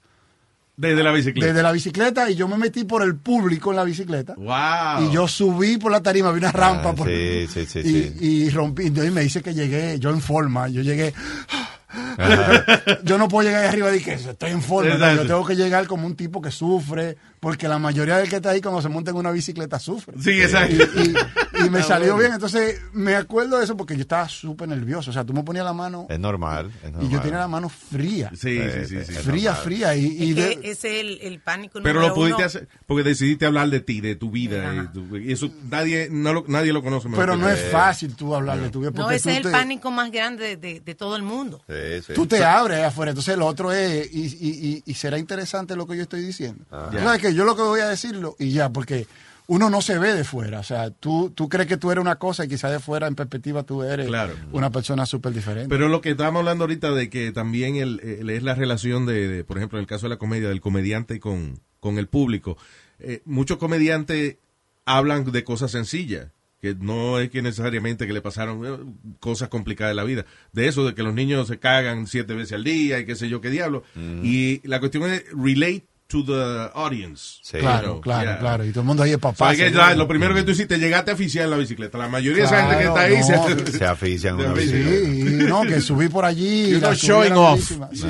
Desde 0.76 1.02
la 1.04 1.12
bicicleta. 1.12 1.46
Desde 1.46 1.62
la 1.62 1.70
bicicleta 1.70 2.30
y 2.30 2.34
yo 2.34 2.48
me 2.48 2.56
metí 2.56 2.84
por 2.84 3.02
el 3.02 3.14
público 3.16 3.70
en 3.70 3.76
la 3.76 3.84
bicicleta. 3.84 4.34
Wow. 4.36 5.06
Y 5.08 5.12
yo 5.12 5.28
subí 5.28 5.76
por 5.76 5.92
la 5.92 6.00
tarima, 6.02 6.32
vi 6.32 6.38
una 6.38 6.50
rampa. 6.50 6.88
Ah, 6.90 6.94
por- 6.94 7.06
sí, 7.08 7.46
sí, 7.46 7.66
sí, 7.66 7.78
y, 7.78 7.82
sí. 7.84 8.14
y 8.20 8.50
rompí. 8.50 8.86
Entonces 8.86 9.12
me 9.12 9.20
dice 9.20 9.42
que 9.42 9.54
llegué, 9.54 9.98
yo 10.00 10.10
en 10.10 10.20
forma, 10.20 10.68
yo 10.68 10.82
llegué. 10.82 11.12
yo 13.04 13.18
no 13.18 13.28
puedo 13.28 13.46
llegar 13.46 13.62
ahí 13.64 13.68
arriba 13.68 13.94
y 13.94 14.00
que 14.00 14.14
estoy 14.14 14.50
en 14.50 14.62
forma. 14.62 14.94
no, 14.96 15.14
yo 15.14 15.26
tengo 15.26 15.44
que 15.44 15.54
llegar 15.56 15.86
como 15.86 16.06
un 16.06 16.16
tipo 16.16 16.40
que 16.40 16.50
sufre, 16.50 17.16
porque 17.43 17.66
la 17.66 17.80
mayoría 17.80 18.18
del 18.18 18.28
que 18.28 18.36
está 18.36 18.51
ahí 18.51 18.61
cuando 18.61 18.80
se 18.80 18.88
monta 18.88 19.11
en 19.11 19.16
una 19.16 19.32
bicicleta 19.32 19.80
sufre. 19.80 20.14
Sí, 20.22 20.30
exacto. 20.40 20.76
Y, 20.97 21.01
y- 21.09 21.66
y 21.66 21.70
me 21.70 21.82
salió 21.82 22.14
bueno. 22.14 22.18
bien, 22.20 22.32
entonces 22.34 22.80
me 22.93 23.14
acuerdo 23.16 23.59
de 23.59 23.64
eso 23.64 23.76
porque 23.76 23.95
yo 23.97 24.03
estaba 24.03 24.28
súper 24.28 24.68
nervioso. 24.68 25.11
O 25.11 25.12
sea, 25.12 25.24
tú 25.24 25.32
me 25.34 25.43
ponías 25.43 25.64
la 25.64 25.72
mano 25.72 26.07
Es 26.09 26.18
normal. 26.20 26.70
es 26.82 26.90
normal. 26.93 27.05
y 27.11 27.12
yo 27.12 27.20
tenía 27.20 27.38
la 27.40 27.49
mano 27.49 27.68
fría. 27.68 28.30
Sí, 28.34 28.59
sí, 28.59 28.86
sí, 28.86 29.05
sí. 29.05 29.12
Fría, 29.14 29.55
fría. 29.57 29.95
Y, 29.97 30.07
y 30.07 30.30
Es 30.30 30.36
de- 30.36 30.61
que 30.61 30.70
ese 30.70 31.01
es 31.01 31.05
el, 31.05 31.18
el 31.20 31.40
pánico 31.40 31.80
Pero 31.82 32.01
lo 32.01 32.14
pudiste 32.14 32.36
uno. 32.36 32.47
hacer 32.47 32.68
porque 32.86 33.03
decidiste 33.03 33.45
hablar 33.47 33.68
de 33.70 33.80
ti, 33.80 34.01
de 34.01 34.14
tu 34.16 34.30
vida. 34.30 34.72
Y, 34.74 34.93
tu- 34.93 35.16
y 35.16 35.32
eso 35.32 35.51
nadie, 35.68 36.09
no 36.11 36.32
lo, 36.32 36.45
nadie 36.49 36.72
lo 36.72 36.82
conoce. 36.82 37.09
mejor 37.09 37.24
pero 37.24 37.36
que 37.36 37.43
no 37.43 37.49
es 37.51 37.61
fácil 37.70 38.14
tú 38.14 38.34
hablar 38.34 38.61
de 38.61 38.70
tu 38.70 38.80
vida. 38.80 38.90
No, 38.95 39.11
ese 39.11 39.30
es 39.36 39.43
tú 39.43 39.49
el 39.49 39.53
te- 39.53 39.59
pánico 39.59 39.90
más 39.90 40.11
grande 40.12 40.57
de, 40.57 40.57
de- 40.57 40.80
de 40.80 40.95
todo 40.95 41.16
el 41.16 41.22
mundo. 41.22 41.62
Sí, 41.68 42.03
sí. 42.07 42.12
Tú 42.14 42.26
te 42.26 42.45
abres 42.45 42.80
afuera. 42.84 43.11
Entonces, 43.11 43.36
lo 43.36 43.47
otro 43.47 43.72
es, 43.72 44.12
y, 44.12 44.26
y- 44.26 44.68
y- 44.76 44.82
y 44.86 44.95
será 44.95 45.18
interesante 45.18 45.76
lo 45.76 45.86
que 45.86 45.97
yo 45.97 46.03
estoy 46.03 46.22
diciendo. 46.22 46.64
Ah. 46.70 46.88
Tú 46.90 46.99
yo 47.34 47.44
lo 47.44 47.56
que 47.56 47.62
voy 47.62 47.80
a 47.80 47.88
decirlo 47.88 48.36
y 48.38 48.50
ya, 48.52 48.70
porque 48.70 49.06
uno 49.48 49.68
no 49.70 49.82
se 49.82 49.98
ve 49.98 50.14
de 50.14 50.24
fuera. 50.24 50.60
O 50.60 50.62
sea, 50.62 50.90
tú, 50.90 51.30
tú 51.34 51.48
crees 51.48 51.66
que 51.68 51.76
tú 51.76 51.90
eres 51.90 52.00
una 52.00 52.16
cosa 52.16 52.44
y 52.44 52.48
quizás 52.48 52.70
de 52.70 52.78
fuera, 52.78 53.06
en 53.08 53.14
perspectiva, 53.14 53.64
tú 53.64 53.82
eres 53.82 54.06
Claro. 54.06 54.34
una 54.52 54.70
persona 54.70 55.04
súper 55.04 55.32
diferente. 55.32 55.68
Pero 55.68 55.88
lo 55.88 56.00
que 56.00 56.10
estábamos 56.10 56.40
hablando 56.40 56.64
ahorita 56.64 56.92
de 56.92 57.10
que 57.10 57.32
también 57.32 57.76
el, 57.76 58.00
el- 58.00 58.30
es 58.30 58.42
la 58.44 58.54
relación 58.54 59.04
de, 59.04 59.28
de, 59.28 59.44
por 59.44 59.56
ejemplo, 59.58 59.78
en 59.78 59.82
el 59.82 59.88
caso 59.88 60.06
de 60.06 60.10
la 60.10 60.16
comedia, 60.16 60.48
del 60.48 60.60
comediante 60.60 61.18
con, 61.20 61.58
con 61.80 61.98
el 61.98 62.06
público. 62.06 62.56
Eh, 63.00 63.20
muchos 63.24 63.58
comediantes 63.58 64.36
hablan 64.84 65.30
de 65.30 65.44
cosas 65.44 65.70
sencillas, 65.72 66.28
que 66.60 66.76
no 66.78 67.18
es 67.18 67.28
que 67.30 67.42
necesariamente 67.42 68.06
que 68.06 68.12
le 68.12 68.22
pasaron 68.22 68.64
eh, 68.64 69.14
cosas 69.18 69.48
complicadas 69.48 69.90
de 69.90 69.96
la 69.96 70.04
vida. 70.04 70.24
De 70.52 70.68
eso, 70.68 70.86
de 70.86 70.94
que 70.94 71.02
los 71.02 71.12
niños 71.14 71.48
se 71.48 71.58
cagan 71.58 72.06
siete 72.06 72.34
veces 72.34 72.52
al 72.52 72.62
día 72.64 73.00
y 73.00 73.04
qué 73.06 73.16
sé 73.16 73.28
yo 73.28 73.40
qué 73.40 73.50
diablo. 73.50 73.82
Y 74.22 74.66
la 74.66 74.78
cuestión 74.78 75.10
es 75.10 75.24
relate 75.36 75.84
to 76.12 76.22
the 76.24 76.70
audience. 76.78 77.40
Sí. 77.42 77.58
claro, 77.58 78.00
claro, 78.00 78.30
yeah. 78.30 78.38
claro. 78.38 78.64
Y 78.66 78.70
todo 78.70 78.80
el 78.82 78.86
mundo 78.86 79.02
ahí 79.02 79.12
es 79.12 79.18
papá. 79.18 79.54
Ya, 79.54 79.94
lo 79.94 80.06
primero 80.06 80.34
que 80.34 80.42
tú 80.42 80.50
hiciste, 80.52 80.78
llegaste 80.78 81.10
a 81.10 81.14
aficiar 81.14 81.46
en 81.46 81.50
la 81.50 81.56
bicicleta. 81.56 81.96
La 81.98 82.08
mayoría 82.08 82.42
de 82.42 82.46
esa 82.46 82.60
gente 82.60 82.78
que 82.78 82.88
está 82.88 83.00
ahí 83.00 83.18
no. 83.18 83.66
se, 83.66 83.78
Se 83.78 83.84
afician 83.86 84.36
una 84.36 84.52
bicicleta. 84.52 84.90
Sí, 85.06 85.48
no, 85.48 85.62
que 85.62 85.80
subí 85.80 86.08
por 86.08 86.24
allí. 86.24 86.68
You're 86.70 86.80
la 86.80 86.88
not 86.90 86.98
subí 86.98 87.08
showing 87.08 87.32
off. 87.32 87.72
Sí. 87.94 88.06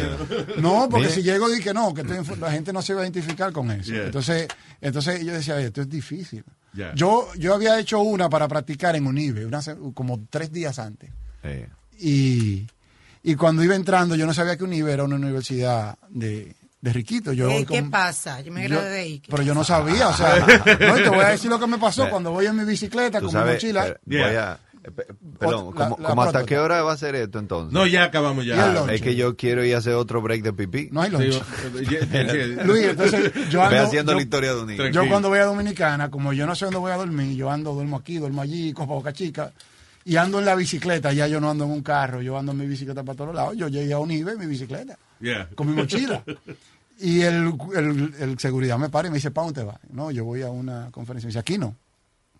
No, 0.61 0.89
porque 0.91 1.09
si 1.09 1.23
llego 1.23 1.55
y 1.55 1.61
que 1.61 1.73
no, 1.73 1.95
que 1.95 2.03
estoy 2.03 2.17
en- 2.19 2.41
la 2.41 2.51
gente 2.53 2.73
no 2.73 2.83
se 2.83 2.95
va 2.95 3.01
a 3.03 3.05
identificar 3.05 3.53
con 3.53 3.71
eso. 3.71 3.93
Yeah. 3.93 4.05
Entonces, 4.07 4.49
entonces 4.81 5.25
yo 5.25 5.33
decía, 5.33 5.55
"Oye, 5.55 5.67
esto 5.67 5.81
es 5.83 5.89
difícil. 5.89 6.45
Yeah. 6.75 6.95
Yo, 6.95 7.29
yo 7.39 7.55
había 7.55 7.79
hecho 7.79 8.01
una 8.01 8.29
para 8.29 8.49
practicar 8.49 8.97
en 8.97 9.07
Unive, 9.07 9.47
una, 9.47 9.61
como 9.95 10.27
tres 10.31 10.51
días 10.53 10.79
antes. 10.79 11.11
Y, 11.99 12.67
y 13.23 13.35
cuando 13.37 13.63
iba 13.63 13.75
entrando, 13.75 14.17
yo 14.17 14.27
no 14.27 14.35
sabía 14.35 14.57
que 14.57 14.65
Unive 14.65 14.93
era 14.93 15.05
una 15.05 15.17
universidad 15.17 15.99
de, 16.09 16.55
de 16.83 16.93
riquito. 16.93 17.33
Yo 17.33 17.49
voy 17.49 17.65
¿Qué 17.65 17.81
con- 17.81 17.91
pasa? 17.91 18.41
Yo 18.43 18.53
me 18.53 18.65
gradué 18.69 18.91
de 18.91 18.99
ahí. 19.01 19.23
Pero 19.31 19.43
yo 19.43 19.55
no 19.55 19.65
sabía, 19.65 20.09
o 20.09 20.13
sea, 20.13 20.37
no, 20.81 20.99
y 20.99 21.03
te 21.03 21.09
voy 21.09 21.21
a 21.25 21.29
decir 21.29 21.49
lo 21.49 21.59
que 21.59 21.67
me 21.69 21.79
pasó 21.79 22.11
cuando 22.11 22.31
voy 22.33 22.45
en 22.47 22.57
mi 22.57 22.65
bicicleta 22.65 23.21
con 23.21 23.33
mi 23.33 23.41
mochila. 23.53 23.97
voy 24.05 24.21
a- 24.21 24.59
pe- 24.83 25.07
perdón, 25.39 25.73
la- 25.77 25.85
¿cómo, 25.85 25.97
la 26.01 26.09
cómo 26.09 26.23
hasta 26.25 26.45
qué 26.45 26.59
hora 26.59 26.83
va 26.83 26.93
a 26.93 26.97
ser 26.97 27.15
esto 27.15 27.39
entonces? 27.39 27.73
No, 27.73 27.87
ya 27.87 28.03
acabamos 28.03 28.45
ya. 28.45 28.73
Ah, 28.85 28.93
es 28.93 29.01
que 29.01 29.15
yo 29.15 29.37
quiero 29.37 29.65
ir 29.65 29.77
a 29.77 29.79
hacer 29.79 29.93
otro 29.95 30.21
break 30.21 30.43
de 30.43 30.53
pipí. 30.53 30.89
No 30.91 31.03
hay 31.03 31.13
eh, 31.15 32.59
Luis, 32.65 32.85
entonces 32.87 33.33
yo 33.49 33.61
Ve 33.61 33.65
ando, 33.67 33.83
haciendo 33.85 34.13
yo- 34.13 34.17
la 34.17 34.23
historia 34.23 34.55
de 34.55 34.61
un 34.61 34.67
niño. 34.67 34.89
Yo 34.89 35.09
cuando 35.09 35.29
voy 35.29 35.39
a 35.39 35.45
Dominicana, 35.45 36.11
como 36.11 36.33
yo 36.33 36.47
no 36.47 36.55
sé 36.57 36.65
dónde 36.65 36.81
voy 36.81 36.91
a 36.91 36.97
dormir, 36.97 37.37
yo 37.37 37.49
ando, 37.51 37.73
duermo 37.75 37.97
aquí, 37.99 38.17
duermo 38.19 38.43
allí, 38.43 38.73
cojo 38.73 38.95
boca 38.95 39.13
chica, 39.13 39.53
y 40.05 40.17
ando 40.17 40.39
en 40.39 40.45
la 40.45 40.55
bicicleta, 40.55 41.13
ya 41.13 41.27
yo 41.27 41.41
no 41.41 41.51
ando 41.51 41.65
en 41.65 41.71
un 41.71 41.83
carro, 41.83 42.23
yo 42.23 42.37
ando 42.39 42.53
en 42.53 42.59
mi 42.59 42.67
bicicleta 42.67 43.03
para 43.05 43.17
todos 43.17 43.35
lados. 43.35 43.57
Yo 43.57 43.69
llegué 43.69 43.93
a 43.93 43.99
Unive 43.99 44.33
en 44.33 44.39
mi 44.39 44.47
bicicleta, 44.47 44.99
Yeah. 45.21 45.49
con 45.55 45.69
mi 45.69 45.75
mochila. 45.75 46.23
Y 46.99 47.23
el, 47.23 47.53
el, 47.75 48.15
el 48.21 48.39
seguridad 48.39 48.79
me 48.79 48.89
para 48.89 49.09
y 49.09 49.11
me 49.11 49.17
dice, 49.17 49.33
¿para 49.33 49.47
dónde 49.47 49.65
va? 49.65 49.81
No, 49.91 50.13
yo 50.13 50.25
voy 50.25 50.43
a 50.43 50.51
una 50.51 50.89
conferencia. 50.93 51.27
Me 51.27 51.31
dice, 51.31 51.39
aquí 51.41 51.59
no. 51.59 51.75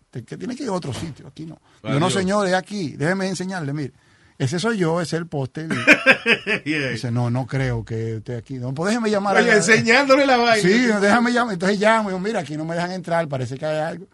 Que 0.09 0.21
tiene 0.37 0.55
que 0.55 0.63
ir 0.63 0.69
a 0.69 0.73
otro 0.73 0.93
sitio, 0.93 1.27
aquí 1.27 1.45
no. 1.45 1.59
Yo 1.83 1.99
no, 1.99 2.09
señor, 2.09 2.47
es 2.47 2.53
aquí. 2.53 2.95
Déjeme 2.95 3.27
enseñarle, 3.27 3.73
mire. 3.73 3.91
Ese 4.37 4.59
soy 4.59 4.77
yo, 4.77 5.01
ese 5.01 5.15
es 5.17 5.21
el 5.21 5.27
póster. 5.27 5.67
Y- 5.69 6.69
Yeah. 6.69 6.89
Dice, 6.91 7.11
no, 7.11 7.29
no 7.29 7.45
creo 7.45 7.83
que 7.83 8.17
esté 8.17 8.37
aquí. 8.37 8.53
No, 8.53 8.73
pues 8.73 8.89
déjeme 8.91 9.09
llamar. 9.09 9.35
Oye, 9.35 9.51
a- 9.51 9.55
enseñándole 9.57 10.25
la 10.25 10.37
vaina. 10.37 10.61
Sí, 10.69 10.85
déjame 11.01 11.33
llamar. 11.33 11.53
Entonces 11.55 11.79
llamo 11.79 12.09
y 12.09 12.13
digo, 12.13 12.19
mira, 12.19 12.39
aquí 12.39 12.55
no 12.55 12.63
me 12.63 12.75
dejan 12.75 12.91
entrar, 12.91 13.27
parece 13.27 13.57
que 13.57 13.65
hay 13.65 13.79
algo. 13.79 14.05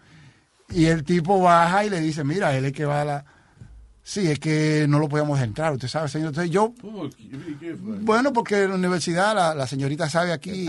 Y 0.70 0.86
el 0.86 1.04
tipo 1.04 1.39
baja 1.41 1.86
y 1.86 1.91
le 1.91 2.00
dice, 2.00 2.24
mira, 2.24 2.56
él 2.58 2.66
es 2.66 2.74
que 2.74 2.86
va 2.86 3.02
a 3.02 3.06
la... 3.06 3.26
Sí, 4.10 4.28
es 4.28 4.39
que 4.39 4.88
no 4.89 4.97
lo 4.97 5.07
podíamos 5.07 5.39
entrar, 5.39 5.72
usted 5.72 5.88
sabe, 5.88 6.07
señor. 6.10 6.30
Entonces 6.30 6.49
yo, 6.51 6.74
¿qué- 7.16 7.30
qué 7.60 7.76
fue? 7.76 7.97
bueno, 7.99 8.34
porque 8.34 8.64
en 8.64 8.70
la 8.70 8.76
universidad 8.76 9.36
la, 9.36 9.53
la 9.53 9.68
señorita 9.68 10.10
sabe 10.10 10.32
aquí... 10.34 10.68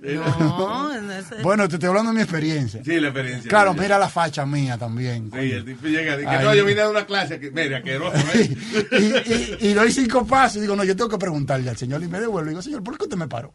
No, 0.00 1.00
no 1.00 1.12
es- 1.12 1.42
Bueno, 1.42 1.68
te 1.68 1.76
estoy 1.76 1.88
hablando 1.88 2.10
de 2.10 2.16
mi 2.16 2.22
experiencia. 2.22 2.82
Sí, 2.84 2.98
la 2.98 3.08
experiencia. 3.10 3.48
Claro, 3.48 3.74
mira 3.74 3.96
la 3.96 4.08
facha 4.08 4.44
mía 4.44 4.76
también. 4.76 5.30
Sí, 5.32 5.38
el 5.38 5.64
tipo 5.64 5.86
llega 5.86 6.14
y 6.16 6.18
dice, 6.22 6.42
no, 6.42 6.52
yo 6.52 6.64
vine 6.64 6.80
a 6.80 6.88
una 6.90 7.06
clase, 7.06 7.38
que, 7.38 7.52
mira, 7.52 7.76
asqueroso, 7.78 8.16
¿eh? 8.34 8.56
y, 9.60 9.66
y- 9.66 9.70
y 9.70 9.72
doy 9.72 9.92
cinco 9.92 10.26
pasos 10.26 10.56
y 10.56 10.60
digo, 10.62 10.74
no, 10.74 10.82
yo 10.82 10.96
tengo 10.96 11.10
que 11.10 11.18
preguntarle 11.18 11.70
al 11.70 11.76
señor 11.76 12.02
y 12.02 12.08
me 12.08 12.18
devuelvo. 12.18 12.48
Y 12.48 12.54
digo, 12.54 12.62
señor, 12.62 12.82
¿por 12.82 12.98
qué 12.98 13.04
usted 13.04 13.16
me 13.16 13.28
paró? 13.28 13.54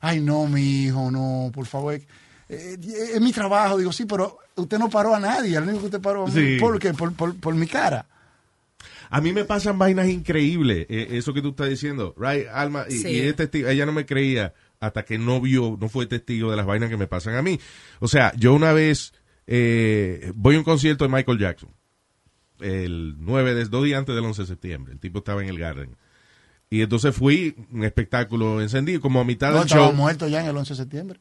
Ay, 0.00 0.20
no, 0.20 0.46
mi 0.46 0.82
hijo, 0.84 1.10
no, 1.10 1.50
por 1.54 1.64
favor. 1.64 1.94
Eh, 1.94 2.06
eh, 2.48 2.76
es 3.14 3.20
mi 3.22 3.32
trabajo. 3.32 3.78
Digo, 3.78 3.90
sí, 3.90 4.04
pero 4.04 4.36
usted 4.56 4.78
no 4.78 4.90
paró 4.90 5.14
a 5.14 5.20
nadie. 5.20 5.56
El 5.56 5.62
único 5.62 5.78
que 5.80 5.86
usted 5.86 6.00
paró 6.02 6.24
a 6.24 6.26
mí. 6.26 6.32
Sí. 6.34 6.56
¿Por 6.60 6.78
qué? 6.78 6.92
Por, 6.92 7.14
por, 7.14 7.34
por 7.36 7.54
mi 7.54 7.66
cara. 7.66 8.04
A 9.10 9.20
mí 9.20 9.32
me 9.32 9.44
pasan 9.44 9.76
vainas 9.78 10.08
increíbles, 10.08 10.86
eh, 10.88 11.08
eso 11.12 11.34
que 11.34 11.42
tú 11.42 11.48
estás 11.50 11.68
diciendo, 11.68 12.14
right, 12.16 12.46
Alma, 12.52 12.84
y, 12.88 12.92
Sí. 12.92 13.08
y 13.08 13.18
es 13.20 13.34
testigo, 13.36 13.68
ella 13.68 13.84
no 13.84 13.92
me 13.92 14.06
creía 14.06 14.54
hasta 14.78 15.04
que 15.04 15.18
no 15.18 15.40
vio, 15.40 15.76
no 15.80 15.88
fue 15.88 16.06
testigo 16.06 16.50
de 16.50 16.56
las 16.56 16.64
vainas 16.64 16.88
que 16.90 16.96
me 16.96 17.06
pasan 17.08 17.34
a 17.34 17.42
mí. 17.42 17.58
O 17.98 18.08
sea, 18.08 18.32
yo 18.36 18.54
una 18.54 18.72
vez 18.72 19.12
eh, 19.46 20.30
voy 20.36 20.54
a 20.54 20.58
un 20.58 20.64
concierto 20.64 21.04
de 21.04 21.10
Michael 21.10 21.38
Jackson, 21.38 21.70
el 22.60 23.16
9, 23.18 23.54
de, 23.54 23.64
dos 23.64 23.84
días 23.84 23.98
antes 23.98 24.14
del 24.14 24.24
11 24.24 24.42
de 24.42 24.48
septiembre, 24.48 24.92
el 24.92 25.00
tipo 25.00 25.18
estaba 25.18 25.42
en 25.42 25.48
el 25.48 25.58
Garden. 25.58 25.96
Y 26.68 26.82
entonces 26.82 27.14
fui, 27.14 27.56
un 27.72 27.82
espectáculo 27.84 28.62
encendido, 28.62 29.00
como 29.00 29.20
a 29.20 29.24
mitad 29.24 29.48
No, 29.50 29.56
del 29.58 29.66
estaba 29.66 29.86
show. 29.88 29.94
muerto 29.96 30.28
ya 30.28 30.40
en 30.42 30.50
el 30.50 30.56
11 30.56 30.74
de 30.74 30.76
septiembre. 30.76 31.20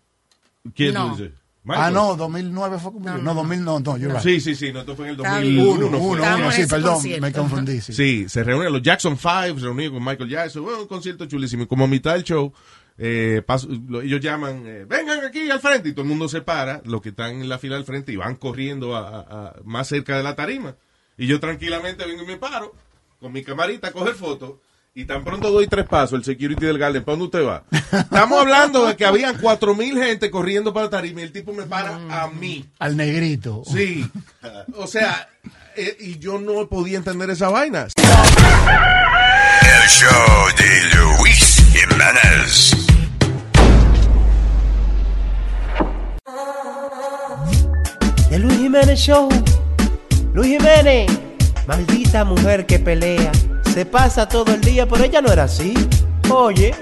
¿Quién 0.76 0.94
No. 0.94 1.16
tú 1.16 1.30
Ah, 1.68 1.92
no, 1.92 2.16
2009 2.16 2.80
fue 2.80 2.94
como... 2.94 3.10
No, 3.18 3.34
2000 3.34 3.64
no, 3.64 3.80
no, 3.80 3.98
you're 3.98 4.14
right. 4.14 4.24
Sí, 4.24 4.40
sí, 4.40 4.56
sí, 4.56 4.72
no, 4.74 4.80
esto 4.80 4.96
fue 4.96 5.06
en 5.08 5.12
el 5.16 5.18
Está 5.18 5.36
2001. 5.36 5.64
bien. 5.64 5.84
Uno, 5.84 5.98
fue. 6.00 6.08
uno, 6.08 6.36
uno, 6.38 6.52
sí, 6.52 6.66
perdón, 6.68 6.94
concierto. 6.94 7.22
me 7.22 7.32
confundí. 7.34 7.82
Sí. 7.82 7.94
Sí, 7.94 8.30
se 8.30 8.44
reunieron 8.44 8.74
los 8.74 8.82
Jackson 8.82 9.18
Five, 9.18 9.56
se 9.60 9.66
reunieron 9.66 9.96
con 9.96 10.06
Michael 10.06 10.30
Jackson, 10.30 10.64
bueno, 10.64 10.82
un 10.82 10.88
concierto 10.88 11.26
chulísimo. 11.26 11.64
Y 11.64 11.68
como 11.68 11.84
a 11.84 11.88
mitad 11.88 12.14
del 12.14 12.24
show, 12.24 12.52
eh, 12.98 13.44
paso- 13.46 13.68
lo- 13.88 14.02
ellos 14.02 14.20
llaman, 14.22 14.64
eh, 14.66 14.86
vengan 14.88 15.24
aquí 15.26 15.50
al 15.52 15.60
frente, 15.60 15.90
y 15.90 15.92
todo 15.92 16.04
el 16.04 16.08
mundo 16.10 16.28
se 16.30 16.42
para, 16.42 16.82
los 16.86 17.02
que 17.02 17.10
están 17.10 17.42
en 17.42 17.50
la 17.50 17.60
fila 17.60 17.76
al 17.76 17.84
frente, 17.84 18.12
y 18.14 18.16
van 18.16 18.36
corriendo 18.36 18.96
a, 18.96 19.08
a- 19.08 19.20
a- 19.50 19.56
más 19.64 19.88
cerca 19.90 20.18
de 20.18 20.24
la 20.24 20.36
tarima. 20.36 20.76
Y 21.18 21.28
yo 21.28 21.40
tranquilamente 21.40 22.06
vengo 22.06 22.24
y 22.24 22.26
me 22.26 22.38
paro, 22.38 22.74
con 23.20 23.32
mi 23.34 23.44
camarita 23.44 23.90
a 23.90 23.92
coger 23.92 24.16
fotos, 24.16 24.54
y 25.00 25.06
tan 25.06 25.24
pronto 25.24 25.50
doy 25.50 25.66
tres 25.68 25.88
pasos, 25.88 26.18
el 26.20 26.26
security 26.26 26.66
del 26.66 26.78
Garden, 26.78 27.06
¿para 27.06 27.18
dónde 27.18 27.38
usted 27.38 27.48
va? 27.48 27.64
Estamos 27.72 28.42
hablando 28.42 28.86
de 28.86 28.98
que 28.98 29.06
habían 29.06 29.38
cuatro 29.38 29.74
mil 29.74 29.98
gente 29.98 30.30
corriendo 30.30 30.74
para 30.74 30.88
la 30.88 30.90
tarima, 30.90 31.22
y 31.22 31.24
el 31.24 31.32
tipo 31.32 31.54
me 31.54 31.64
para 31.64 31.96
a 32.10 32.28
mí. 32.28 32.66
Al 32.80 32.98
negrito. 32.98 33.64
Sí. 33.66 34.06
O 34.76 34.88
sea, 34.88 35.30
eh, 35.78 35.96
y 36.02 36.20
yo 36.20 36.38
no 36.38 36.68
podía 36.68 36.98
entender 36.98 37.30
esa 37.30 37.48
vaina. 37.48 37.88
El 39.62 39.88
show 39.88 40.48
de 40.58 40.98
Luis 40.98 41.64
Jiménez. 41.72 42.76
El 48.32 48.42
Luis 48.42 48.58
Jiménez 48.58 49.00
Show. 49.00 49.30
Luis 50.34 50.58
Jiménez, 50.58 51.10
maldita 51.66 52.26
mujer 52.26 52.66
que 52.66 52.80
pelea. 52.80 53.32
Se 53.80 53.86
pasa 53.86 54.28
todo 54.28 54.54
el 54.54 54.60
día, 54.60 54.86
pero 54.86 55.06
ella 55.06 55.22
no 55.22 55.32
era 55.32 55.44
así. 55.46 55.74
Oye. 56.30 56.76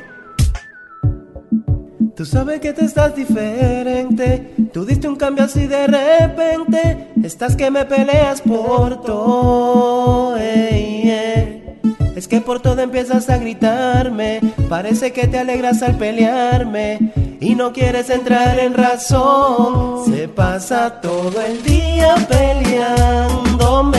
Tú 2.16 2.26
sabes 2.26 2.60
que 2.60 2.74
te 2.74 2.86
estás 2.86 3.16
diferente. 3.16 4.56
Tú 4.74 4.84
diste 4.84 5.08
un 5.08 5.16
cambio 5.16 5.44
así 5.44 5.68
de 5.68 5.86
repente. 5.86 7.10
Estás 7.24 7.56
que 7.56 7.70
me 7.70 7.86
peleas 7.86 8.42
por 8.42 9.00
todo. 9.04 10.38
ey, 10.38 11.08
ey. 11.08 11.80
Es 12.16 12.28
que 12.28 12.42
por 12.42 12.62
todo 12.62 12.82
empiezas 12.82 13.30
a 13.30 13.38
gritarme. 13.38 14.42
Parece 14.68 15.14
que 15.14 15.28
te 15.28 15.38
alegras 15.38 15.84
al 15.84 16.00
pelearme. 16.00 17.14
Y 17.40 17.54
no 17.54 17.74
quieres 17.74 18.10
entrar 18.10 18.58
en 18.58 18.74
razón. 18.74 20.04
Se 20.12 20.28
pasa 20.28 21.00
todo 21.00 21.42
el 21.42 21.62
día 21.62 22.16
peleándome. 22.28 23.94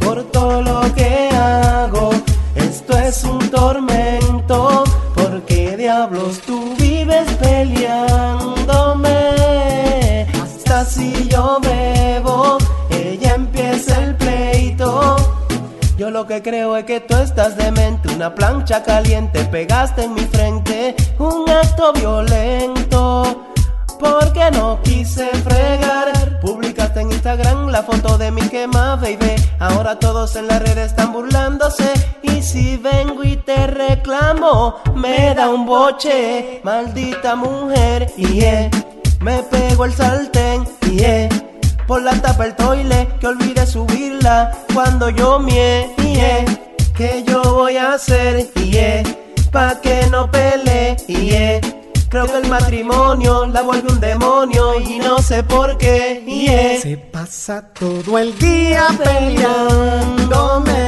Por 0.00 0.24
todo 0.30 0.62
lo 0.62 0.80
que 0.94 1.28
hago. 1.34 1.65
Diablos 5.86 6.40
tú 6.40 6.74
vives 6.80 7.32
peleándome? 7.34 9.06
Hasta 10.42 10.84
si 10.84 11.28
yo 11.28 11.60
bebo, 11.62 12.58
ella 12.90 13.34
empieza 13.36 14.02
el 14.02 14.16
pleito. 14.16 15.14
Yo 15.96 16.10
lo 16.10 16.26
que 16.26 16.42
creo 16.42 16.76
es 16.76 16.86
que 16.86 16.98
tú 16.98 17.14
estás 17.14 17.56
demente, 17.56 18.12
una 18.12 18.34
plancha 18.34 18.82
caliente 18.82 19.44
pegaste 19.44 20.02
en 20.02 20.14
mi 20.14 20.22
frente, 20.22 20.96
un 21.20 21.48
acto 21.48 21.92
violento. 21.92 23.54
Porque 24.00 24.50
no 24.50 24.80
quise 24.82 25.28
fregar, 25.28 26.25
publicaste 26.46 27.00
en 27.00 27.10
Instagram 27.10 27.68
la 27.68 27.82
foto 27.82 28.16
de 28.16 28.30
mi 28.30 28.42
quema, 28.42 28.96
baby. 28.96 29.34
Ahora 29.58 29.98
todos 29.98 30.36
en 30.36 30.46
la 30.46 30.58
red 30.60 30.78
están 30.78 31.12
burlándose. 31.12 31.92
Y 32.22 32.40
si 32.42 32.76
vengo 32.76 33.22
y 33.24 33.36
te 33.36 33.66
reclamo, 33.66 34.76
me 34.94 35.34
da 35.34 35.50
un 35.50 35.66
boche, 35.66 36.60
maldita 36.62 37.34
mujer. 37.34 38.12
Y 38.16 38.40
eh, 38.42 38.70
me 39.20 39.42
pego 39.42 39.84
el 39.84 39.92
sartén. 39.92 40.64
Y 40.90 41.02
eh, 41.02 41.28
por 41.86 42.02
la 42.02 42.12
tapa 42.20 42.46
el 42.46 42.54
toile 42.54 43.08
que 43.20 43.26
olvide 43.26 43.66
subirla 43.66 44.52
cuando 44.74 45.10
yo 45.10 45.38
mie 45.38 45.94
y 45.98 46.18
eh, 46.18 46.44
que 46.96 47.24
yo 47.26 47.42
voy 47.42 47.76
a 47.76 47.94
hacer 47.94 48.48
y 48.56 48.76
eh, 48.76 49.02
pa 49.52 49.80
que 49.80 50.06
no 50.10 50.30
pelee 50.30 50.96
y 51.06 51.30
eh, 51.32 51.60
creo 52.08 52.26
que 52.26 52.38
el 52.38 52.48
matrimonio 52.48 53.46
la 53.46 53.62
vuelve 53.62 53.92
un 53.92 54.00
demonio 54.00 54.78
y 54.80 54.98
no 54.98 55.18
sé 55.18 55.42
por 55.42 55.76
qué 55.78 56.22
y 56.26 56.46
se 56.80 56.96
pasa 56.96 57.72
todo 57.72 58.18
el 58.18 58.38
día 58.38 58.86
peleándome 59.02 60.86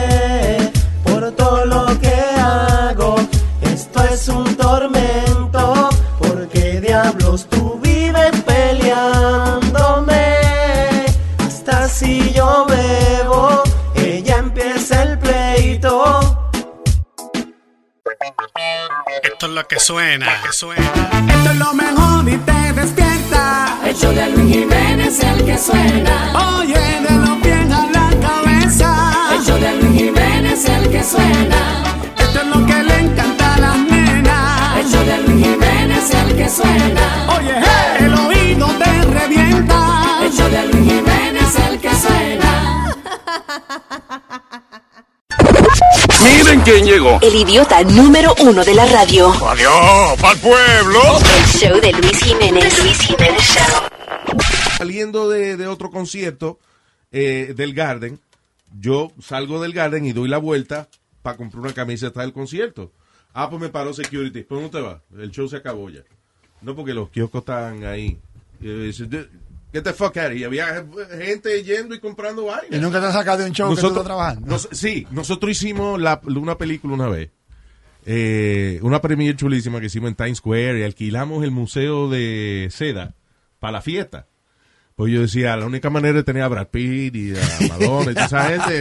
Esto 19.32 19.46
es 19.46 19.52
lo 19.52 19.68
que 19.68 19.78
suena. 19.78 20.26
que 20.42 20.52
suena. 20.52 20.82
Esto 21.28 21.50
es 21.50 21.56
lo 21.56 21.74
mejor 21.74 22.28
y 22.28 22.36
te 22.38 22.72
despierta. 22.72 23.78
El 23.84 23.94
show 23.94 24.12
de 24.12 24.30
Luis 24.30 24.56
Jiménez 24.56 25.18
es 25.18 25.22
el 25.22 25.44
que 25.44 25.58
suena. 25.58 26.32
Oye, 26.56 26.74
de 27.06 27.14
los 27.18 27.36
pies 27.42 27.70
a 27.70 27.86
la 27.92 28.10
cabeza. 28.26 29.34
El 29.34 29.44
show 29.44 29.58
de 29.58 29.74
Luis 29.80 30.00
Jiménez 30.00 30.64
es 30.64 30.68
el 30.68 30.90
que 30.90 31.04
suena. 31.04 31.82
Esto 32.18 32.40
es 32.40 32.46
lo 32.46 32.66
que 32.66 32.82
le 32.82 32.98
encanta 33.00 33.54
a 33.54 33.58
las 33.60 33.78
nenas. 33.78 34.78
El 34.78 34.90
show 34.90 35.04
de 35.04 35.18
Luis 35.18 35.46
Jiménez 35.46 36.04
es 36.04 36.14
el 36.14 36.36
que 36.36 36.48
suena. 36.48 37.36
Oye, 37.36 37.54
hey, 37.58 38.06
el 38.06 38.14
oído 38.14 38.66
te 38.78 39.02
revienta. 39.02 40.20
El 40.22 40.32
show 40.32 40.48
de 40.48 40.66
Luis 40.68 40.92
Jiménez 40.92 41.54
es 41.54 41.66
el 41.66 41.80
que 41.80 41.94
suena. 41.94 42.96
Miren 46.24 46.60
quién 46.62 46.84
llegó. 46.84 47.18
El 47.22 47.34
idiota 47.34 47.82
número 47.84 48.34
uno 48.40 48.64
de 48.64 48.74
la 48.74 48.86
radio. 48.86 49.30
Adiós, 49.46 50.20
pa'l 50.20 50.38
pueblo. 50.38 51.00
El 51.36 51.44
show 51.46 51.80
de 51.80 51.92
Luis 51.92 52.18
Jiménez. 52.22 52.74
The 52.74 52.82
Luis 52.82 52.98
Jiménez 53.00 53.42
Show. 53.42 53.82
Saliendo 54.78 55.28
de, 55.28 55.56
de 55.56 55.66
otro 55.66 55.90
concierto 55.90 56.58
eh, 57.12 57.52
del 57.56 57.74
Garden, 57.74 58.18
yo 58.78 59.12
salgo 59.20 59.60
del 59.60 59.72
Garden 59.72 60.04
y 60.06 60.12
doy 60.12 60.28
la 60.28 60.38
vuelta 60.38 60.88
para 61.22 61.36
comprar 61.36 61.62
una 61.62 61.72
camiseta 61.74 62.20
del 62.22 62.32
concierto. 62.32 62.92
Ah, 63.32 63.48
pues 63.48 63.60
me 63.60 63.68
paró 63.68 63.92
security. 63.92 64.42
¿Por 64.42 64.58
dónde 64.58 64.78
te 64.78 64.80
va? 64.80 65.02
El 65.16 65.30
show 65.30 65.48
se 65.48 65.56
acabó 65.56 65.88
ya. 65.90 66.00
No, 66.60 66.74
porque 66.74 66.94
los 66.94 67.10
kioscos 67.10 67.42
estaban 67.42 67.84
ahí. 67.84 68.18
Dice, 68.60 69.06
Get 69.72 69.82
the 69.84 69.92
fuck 69.92 70.16
out 70.16 70.26
of 70.26 70.32
here. 70.32 70.38
Y 70.38 70.44
había 70.44 70.84
gente 71.18 71.62
yendo 71.62 71.94
y 71.94 72.00
comprando 72.00 72.46
vainas. 72.46 72.72
Y 72.72 72.78
nunca 72.78 73.00
te 73.00 73.06
has 73.06 73.12
sacado 73.12 73.38
de 73.38 73.44
un 73.46 73.52
show 73.52 73.74
que 73.74 73.80
tú 73.80 73.88
estás 73.88 74.04
trabajando. 74.04 74.46
nos- 74.46 74.68
sí, 74.72 75.06
nosotros 75.10 75.50
hicimos 75.52 76.00
la- 76.00 76.20
una 76.24 76.56
película 76.56 76.94
una 76.94 77.08
vez. 77.08 77.30
Eh, 78.06 78.78
una 78.82 79.00
premiere 79.02 79.36
chulísima 79.36 79.80
que 79.80 79.86
hicimos 79.86 80.08
en 80.08 80.14
Times 80.14 80.38
Square 80.38 80.78
y 80.80 80.82
alquilamos 80.82 81.44
el 81.44 81.50
museo 81.50 82.08
de 82.08 82.68
seda 82.70 83.14
para 83.58 83.72
la 83.72 83.80
fiesta. 83.82 84.26
Pues 84.96 85.12
yo 85.12 85.20
decía, 85.20 85.54
la 85.56 85.66
única 85.66 85.90
manera 85.90 86.14
de 86.14 86.22
tener 86.24 86.42
a 86.42 86.48
Brad 86.48 86.68
Pitt 86.68 87.14
y 87.14 87.32
a 87.36 87.38
Madonna 87.68 88.10
y 88.10 88.14
toda 88.14 88.26
esa 88.26 88.44
gente 88.48 88.80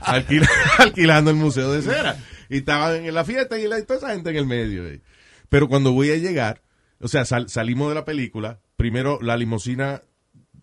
alquila- 0.00 0.48
alquilando 0.78 1.30
el 1.30 1.36
museo 1.36 1.72
de 1.72 1.82
cera. 1.82 2.16
Y 2.50 2.58
estaban 2.58 2.96
en 3.04 3.14
la 3.14 3.24
fiesta 3.24 3.58
y 3.58 3.68
la- 3.68 3.80
toda 3.84 3.98
esa 3.98 4.10
gente 4.10 4.30
en 4.30 4.36
el 4.36 4.46
medio. 4.46 4.86
eh. 4.86 5.00
Pero 5.48 5.68
cuando 5.68 5.92
voy 5.92 6.10
a 6.10 6.16
llegar, 6.16 6.60
o 7.00 7.06
sea, 7.08 7.24
sal- 7.24 7.48
salimos 7.48 7.88
de 7.90 7.94
la 7.94 8.04
película, 8.04 8.58
primero 8.76 9.20
la 9.22 9.36
limusina 9.36 10.02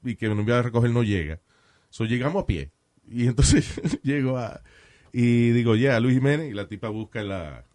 y 0.03 0.15
que 0.15 0.27
nos 0.29 0.39
iba 0.45 0.59
a 0.59 0.61
recoger 0.63 0.89
no 0.91 1.03
llega. 1.03 1.39
So 1.89 2.05
llegamos 2.05 2.43
a 2.43 2.45
pie. 2.45 2.71
Y 3.09 3.27
entonces 3.27 3.99
llego 4.03 4.37
a. 4.37 4.61
Y 5.13 5.49
digo, 5.51 5.75
yeah, 5.75 5.99
Luis 5.99 6.15
Jiménez. 6.15 6.49
Y 6.49 6.53
la 6.53 6.67
tipa 6.67 6.89
busca 6.89 7.19
en 7.21 7.29
la, 7.29 7.65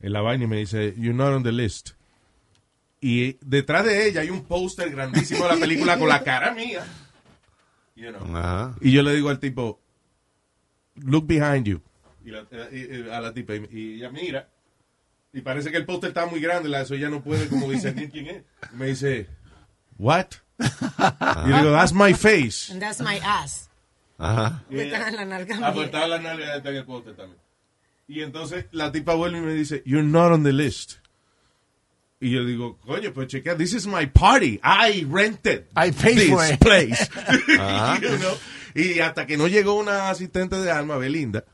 en 0.00 0.12
la 0.12 0.20
vaina 0.22 0.44
y 0.44 0.46
me 0.46 0.56
dice, 0.56 0.94
You're 0.96 1.14
not 1.14 1.32
on 1.34 1.42
the 1.42 1.52
list. 1.52 1.90
Y 3.02 3.36
detrás 3.40 3.84
de 3.84 4.08
ella 4.08 4.20
hay 4.22 4.30
un 4.30 4.44
póster 4.44 4.90
grandísimo 4.90 5.44
de 5.46 5.54
la 5.54 5.60
película 5.60 5.98
con 5.98 6.08
la 6.08 6.22
cara 6.22 6.54
mía. 6.54 6.84
You 7.96 8.12
know. 8.12 8.74
Y 8.80 8.92
yo 8.92 9.02
le 9.02 9.14
digo 9.14 9.28
al 9.30 9.38
tipo, 9.38 9.80
Look 10.96 11.26
behind 11.26 11.66
you. 11.66 11.80
Y 12.24 12.30
la- 12.30 12.46
y- 12.72 12.76
y- 12.96 13.10
a 13.10 13.20
la 13.20 13.32
tipa. 13.32 13.54
Y, 13.54 13.66
y 13.70 13.94
ella 13.96 14.10
mira. 14.10 14.48
Y 15.32 15.42
parece 15.42 15.70
que 15.70 15.76
el 15.76 15.86
póster 15.86 16.08
está 16.08 16.26
muy 16.26 16.40
grande. 16.40 16.68
La 16.68 16.80
eso 16.82 16.94
ella 16.94 17.08
no 17.08 17.22
puede 17.22 17.46
como 17.48 17.70
discernir 17.70 18.10
quién 18.10 18.26
es. 18.26 18.42
Y 18.72 18.76
me 18.76 18.86
dice, 18.86 19.26
What? 19.98 20.26
Y 20.60 21.50
yo 21.50 21.56
digo, 21.58 21.72
That's 21.72 21.92
my 21.92 22.12
face. 22.14 22.70
And 22.70 22.80
that's 22.80 23.00
my 23.00 23.18
ass. 23.22 23.68
Ajá. 24.18 24.62
Me 24.68 24.82
está 24.84 25.08
en 25.08 25.16
la 25.16 25.24
nalga 25.24 25.56
mía. 25.56 25.84
estaba 25.84 26.06
la 26.06 26.18
nalga 26.18 26.56
está 26.56 26.70
en 26.70 26.76
el 26.76 26.84
póster 26.84 27.14
también. 27.14 27.38
Y 28.06 28.22
entonces 28.22 28.66
la 28.72 28.92
tipa 28.92 29.14
vuelve 29.14 29.38
y 29.38 29.40
me 29.42 29.54
dice, 29.54 29.82
You're 29.86 30.06
not 30.06 30.32
on 30.32 30.44
the 30.44 30.52
list. 30.52 30.94
Y 32.22 32.32
yo 32.32 32.44
digo, 32.44 32.78
coño, 32.80 33.14
pues 33.14 33.28
chequea, 33.28 33.56
this 33.56 33.72
is 33.72 33.86
my 33.86 34.04
party. 34.06 34.60
I 34.62 35.06
rented 35.08 35.68
I 35.74 35.90
paid 35.90 36.16
this 36.16 36.28
for 36.28 36.44
it. 36.44 36.60
place. 36.60 37.08
Ajá. 37.58 37.98
You 38.02 38.18
know? 38.18 38.36
Y 38.74 39.00
hasta 39.00 39.26
que 39.26 39.36
no 39.36 39.48
llegó 39.48 39.74
una 39.74 40.10
asistente 40.10 40.56
de 40.56 40.70
alma, 40.70 40.96
Belinda, 40.96 41.44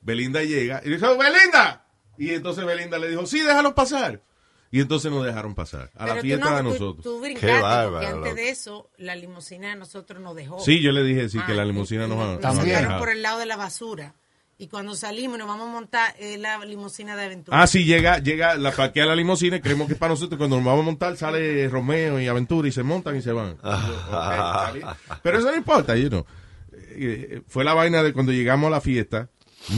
Belinda 0.00 0.42
llega 0.42 0.80
y 0.84 0.90
dijo, 0.90 1.16
Belinda. 1.18 1.86
Y 2.18 2.30
entonces 2.30 2.64
Belinda 2.64 2.98
le 2.98 3.08
dijo, 3.08 3.26
sí, 3.26 3.40
déjalo 3.40 3.74
pasar. 3.74 4.22
Y 4.72 4.80
entonces 4.80 5.12
nos 5.12 5.24
dejaron 5.24 5.54
pasar 5.54 5.90
a 5.94 6.06
la 6.06 6.14
Pero 6.14 6.16
tú 6.16 6.22
fiesta 6.22 6.50
no, 6.50 6.56
de 6.56 6.62
tú- 6.62 6.68
nosotros. 6.70 7.04
Tú, 7.04 7.14
Qué 7.20 7.26
brincaste, 7.26 7.60
bárbaro, 7.60 8.16
antes 8.16 8.34
de 8.34 8.48
eso, 8.48 8.90
la 8.96 9.14
limusina 9.14 9.68
de 9.68 9.76
nosotros 9.76 10.20
nos 10.20 10.34
dejó. 10.34 10.58
Sí, 10.60 10.80
yo 10.80 10.92
le 10.92 11.04
dije, 11.04 11.28
sí, 11.28 11.38
que 11.46 11.52
Ah, 11.52 11.56
la 11.56 11.64
limusina 11.66 12.06
nos 12.08 12.16
Nos 12.18 12.40
nos 12.42 12.56
sacaron 12.64 12.98
por 12.98 13.10
el 13.10 13.20
lado 13.22 13.38
de 13.38 13.46
la 13.46 13.56
basura. 13.56 14.14
Y 14.58 14.68
cuando 14.68 14.94
salimos 14.94 15.38
nos 15.38 15.48
vamos 15.48 15.68
a 15.68 15.72
montar 15.72 16.14
eh, 16.18 16.38
la 16.38 16.64
limusina 16.64 17.16
de 17.16 17.24
aventura. 17.24 17.60
Ah, 17.60 17.66
sí, 17.66 17.84
llega, 17.84 18.18
llega, 18.18 18.54
la 18.54 18.70
parquea 18.70 19.04
la 19.06 19.16
limusina 19.16 19.56
y 19.56 19.60
creemos 19.60 19.88
que 19.88 19.94
es 19.94 19.98
para 19.98 20.10
nosotros. 20.14 20.38
Cuando 20.38 20.56
nos 20.56 20.64
vamos 20.64 20.82
a 20.82 20.84
montar, 20.86 21.16
sale 21.16 21.68
Romeo 21.68 22.18
y 22.20 22.28
Aventura 22.28 22.66
y 22.68 22.72
se 22.72 22.82
montan 22.82 23.16
y 23.16 23.22
se 23.22 23.32
van. 23.32 23.56
Yo, 23.62 24.72
bien. 24.72 24.86
Pero 25.22 25.38
eso 25.38 25.50
no 25.50 25.56
importa, 25.56 25.96
you 25.96 26.08
know. 26.08 26.24
Eh, 26.94 27.42
Fue 27.48 27.64
la 27.64 27.74
vaina 27.74 28.02
de 28.02 28.12
cuando 28.12 28.32
llegamos 28.32 28.68
a 28.68 28.70
la 28.70 28.80
fiesta, 28.80 29.28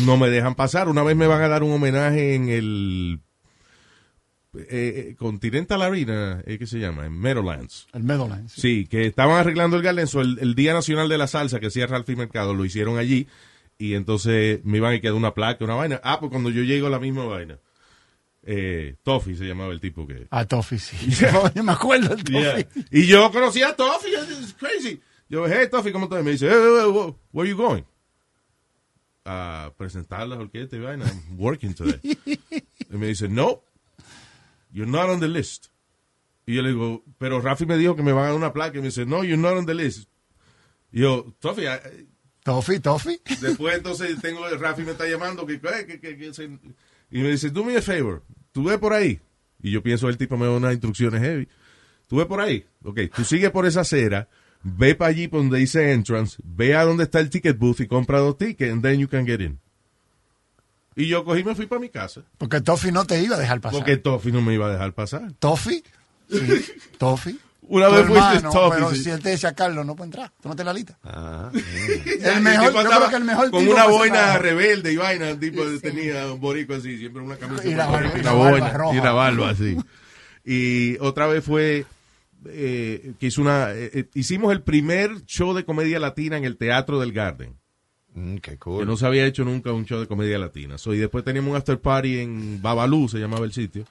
no 0.04 0.16
me 0.16 0.28
dejan 0.28 0.54
pasar. 0.54 0.88
Una 0.88 1.02
vez 1.02 1.16
me 1.16 1.26
van 1.26 1.42
a 1.42 1.48
dar 1.48 1.62
un 1.62 1.72
homenaje 1.72 2.34
en 2.34 2.48
el 2.48 3.20
eh, 4.56 4.66
eh, 4.68 5.14
Continental 5.16 5.82
Arena, 5.82 6.42
eh, 6.46 6.58
¿qué 6.58 6.66
se 6.66 6.78
llama? 6.78 7.06
En 7.06 7.18
Meadowlands. 7.18 7.86
El 7.92 8.04
Meadowlands. 8.04 8.52
Sí, 8.52 8.86
que 8.86 9.06
estaban 9.06 9.36
arreglando 9.38 9.76
el 9.76 9.82
Galenzo, 9.82 10.20
el, 10.20 10.38
el 10.40 10.54
Día 10.54 10.72
Nacional 10.72 11.08
de 11.08 11.18
la 11.18 11.26
Salsa 11.26 11.60
que 11.60 11.66
hacía 11.66 11.86
Ralph 11.86 12.08
y 12.10 12.16
Mercado, 12.16 12.54
lo 12.54 12.64
hicieron 12.64 12.98
allí 12.98 13.26
y 13.78 13.94
entonces 13.94 14.64
me 14.64 14.78
iban 14.78 14.94
a 14.94 15.00
quedar 15.00 15.14
una 15.14 15.34
placa, 15.34 15.64
una 15.64 15.74
vaina. 15.74 16.00
Ah, 16.04 16.20
pues 16.20 16.30
cuando 16.30 16.50
yo 16.50 16.62
llego 16.62 16.88
la 16.88 16.98
misma 16.98 17.24
vaina. 17.24 17.58
Eh, 18.46 18.96
Toffee 19.02 19.36
se 19.36 19.44
llamaba 19.44 19.72
el 19.72 19.80
tipo 19.80 20.06
que... 20.06 20.26
A 20.30 20.44
Toffee, 20.44 20.78
sí. 20.78 20.96
Yo 21.54 21.64
me 21.64 21.72
acuerdo 21.72 22.14
del 22.14 22.24
Toffee. 22.24 22.68
Yeah. 22.74 22.84
Y 22.90 23.06
yo 23.06 23.30
conocía 23.32 23.68
a 23.68 23.76
Toffee, 23.76 24.12
it's 24.12 24.54
crazy. 24.54 25.00
Yo, 25.30 25.46
hey 25.48 25.68
Toffee, 25.70 25.92
¿cómo 25.92 26.04
estás? 26.04 26.20
Y 26.20 26.24
me 26.24 26.30
dice, 26.32 26.48
hey, 26.50 26.56
hey, 26.56 27.14
where 27.32 27.48
you 27.48 27.56
going? 27.56 27.82
A 29.24 29.72
presentar 29.78 30.28
las 30.28 30.38
orquestas 30.38 30.78
y 30.78 30.82
vaina. 30.82 31.06
I'm 31.06 31.38
working 31.38 31.72
today. 31.74 31.98
y 32.26 32.96
me 32.96 33.06
dice, 33.06 33.28
no, 33.28 33.62
you're 34.74 34.90
not 34.90 35.08
on 35.08 35.20
the 35.20 35.28
list. 35.28 35.68
Y 36.46 36.54
yo 36.56 36.60
le 36.62 36.68
digo, 36.70 37.02
pero 37.16 37.40
Rafi 37.40 37.64
me 37.64 37.78
dijo 37.78 37.96
que 37.96 38.02
me 38.02 38.12
van 38.12 38.24
a 38.24 38.26
dar 38.28 38.36
una 38.36 38.52
placa. 38.52 38.76
Y 38.76 38.80
me 38.82 38.88
dice, 38.88 39.06
no, 39.06 39.24
you're 39.24 39.40
not 39.40 39.56
on 39.56 39.64
the 39.64 39.72
list. 39.74 40.10
Y 40.92 41.00
yo, 41.00 41.34
Toffee, 41.38 41.64
I- 41.66 42.06
Toffee, 42.42 42.80
Toffee. 42.80 43.18
Después 43.40 43.76
entonces 43.78 44.20
tengo, 44.20 44.46
Rafi 44.58 44.82
me 44.82 44.90
está 44.92 45.06
llamando 45.08 45.46
que, 45.46 45.58
que- 45.58 45.86
que- 45.86 46.00
que- 46.00 46.18
que 46.18 46.34
se- 46.34 46.44
y 47.10 47.18
me 47.22 47.30
dice, 47.30 47.48
do 47.50 47.64
me 47.64 47.76
a 47.78 47.80
favor, 47.82 48.22
tú 48.52 48.64
ve 48.64 48.76
por 48.78 48.92
ahí. 48.92 49.20
Y 49.62 49.70
yo 49.70 49.82
pienso 49.82 50.08
el 50.10 50.18
tipo 50.18 50.36
me 50.36 50.44
da 50.44 50.52
unas 50.52 50.72
instrucciones 50.72 51.22
heavy. 51.22 51.48
Tú 52.06 52.16
ve 52.16 52.26
por 52.26 52.40
ahí. 52.40 52.66
Ok, 52.82 53.00
tú 53.16 53.24
sigue 53.24 53.48
por 53.50 53.64
esa 53.64 53.80
acera, 53.80 54.28
ve 54.62 54.94
para 54.94 55.10
allí 55.10 55.26
por 55.28 55.40
donde 55.40 55.58
dice 55.58 55.92
entrance, 55.92 56.36
ve 56.44 56.74
a 56.74 56.84
donde 56.84 57.04
está 57.04 57.20
el 57.20 57.30
ticket 57.30 57.56
booth 57.56 57.80
y 57.80 57.86
compra 57.86 58.18
dos 58.18 58.36
tickets 58.36 58.70
and 58.72 58.82
then 58.82 58.98
you 59.00 59.08
can 59.08 59.24
get 59.26 59.40
in. 59.40 59.58
Y 60.96 61.08
yo 61.08 61.24
cogí 61.24 61.40
y 61.40 61.44
me 61.44 61.54
fui 61.54 61.66
para 61.66 61.80
mi 61.80 61.88
casa. 61.88 62.22
Porque 62.38 62.60
Toffee 62.60 62.92
no 62.92 63.04
te 63.06 63.20
iba 63.22 63.36
a 63.36 63.38
dejar 63.38 63.60
pasar. 63.60 63.78
Porque 63.78 63.96
Toffee 63.96 64.32
no 64.32 64.40
me 64.42 64.54
iba 64.54 64.66
a 64.66 64.70
dejar 64.72 64.92
pasar. 64.92 65.32
¿Toffee? 65.38 65.82
Sí, 66.30 66.64
Toffee. 66.98 67.36
Una 67.66 67.88
Tu 67.88 67.94
vez 67.94 68.06
fuiste 68.06 68.40
Toffee, 68.42 68.70
Pero 68.74 68.90
sí. 68.90 69.02
si 69.04 69.10
él 69.10 69.20
te 69.22 69.30
decía, 69.30 69.54
Carlos, 69.54 69.86
no 69.86 69.96
puede 69.96 70.08
entrar. 70.08 70.30
Tú 70.42 70.48
no 70.50 70.54
te 70.56 70.62
la 70.64 70.72
lista. 70.74 70.98
Ah, 71.02 71.50
El 71.52 72.42
mejor, 72.42 72.66
tipo 72.68 72.72
yo 72.74 72.78
andaba 72.80 72.96
creo 73.06 73.08
que 73.10 73.16
el 73.16 73.24
mejor 73.24 73.50
Con 73.50 73.66
una 73.68 73.86
boina 73.86 74.38
rebelde 74.38 74.92
y 74.92 74.96
vaina, 74.96 75.30
el 75.30 75.38
tipo 75.40 75.62
tenía 75.82 76.30
un 76.32 76.40
borico 76.40 76.74
así, 76.74 76.98
siempre 76.98 77.22
una 77.22 77.36
camisa. 77.36 77.66
Y 77.66 77.74
la 77.74 77.86
barba- 77.88 78.12
y 78.16 78.20
una 78.20 78.32
barba 78.32 78.50
boina, 78.50 78.72
roja. 78.72 78.94
Y 78.94 78.98
una 78.98 79.12
barba 79.12 79.50
así. 79.50 79.76
Y 80.44 80.98
otra 80.98 81.26
vez 81.26 81.42
fue 81.42 81.86
eh, 82.46 83.14
que 83.18 83.26
hizo 83.28 83.40
una, 83.40 83.72
eh, 83.72 83.90
eh, 83.94 84.08
hicimos 84.14 84.52
el 84.52 84.60
primer 84.62 85.24
show 85.24 85.54
de 85.54 85.64
comedia 85.64 85.98
latina 85.98 86.36
en 86.36 86.44
el 86.44 86.58
Teatro 86.58 87.00
del 87.00 87.12
Garden. 87.12 87.56
Mm, 88.14 88.36
qué 88.36 88.52
Que 88.52 88.56
cool. 88.58 88.86
no 88.86 88.96
se 88.96 89.06
había 89.06 89.26
hecho 89.26 89.44
nunca 89.44 89.72
un 89.72 89.84
show 89.84 90.00
de 90.00 90.06
comedia 90.06 90.38
latina. 90.38 90.78
So, 90.78 90.94
y 90.94 90.98
después 90.98 91.24
teníamos 91.24 91.50
un 91.50 91.56
after 91.56 91.78
party 91.78 92.20
en 92.20 92.62
Babalú, 92.62 93.08
se 93.08 93.18
llamaba 93.18 93.44
el 93.44 93.52
sitio. 93.52 93.84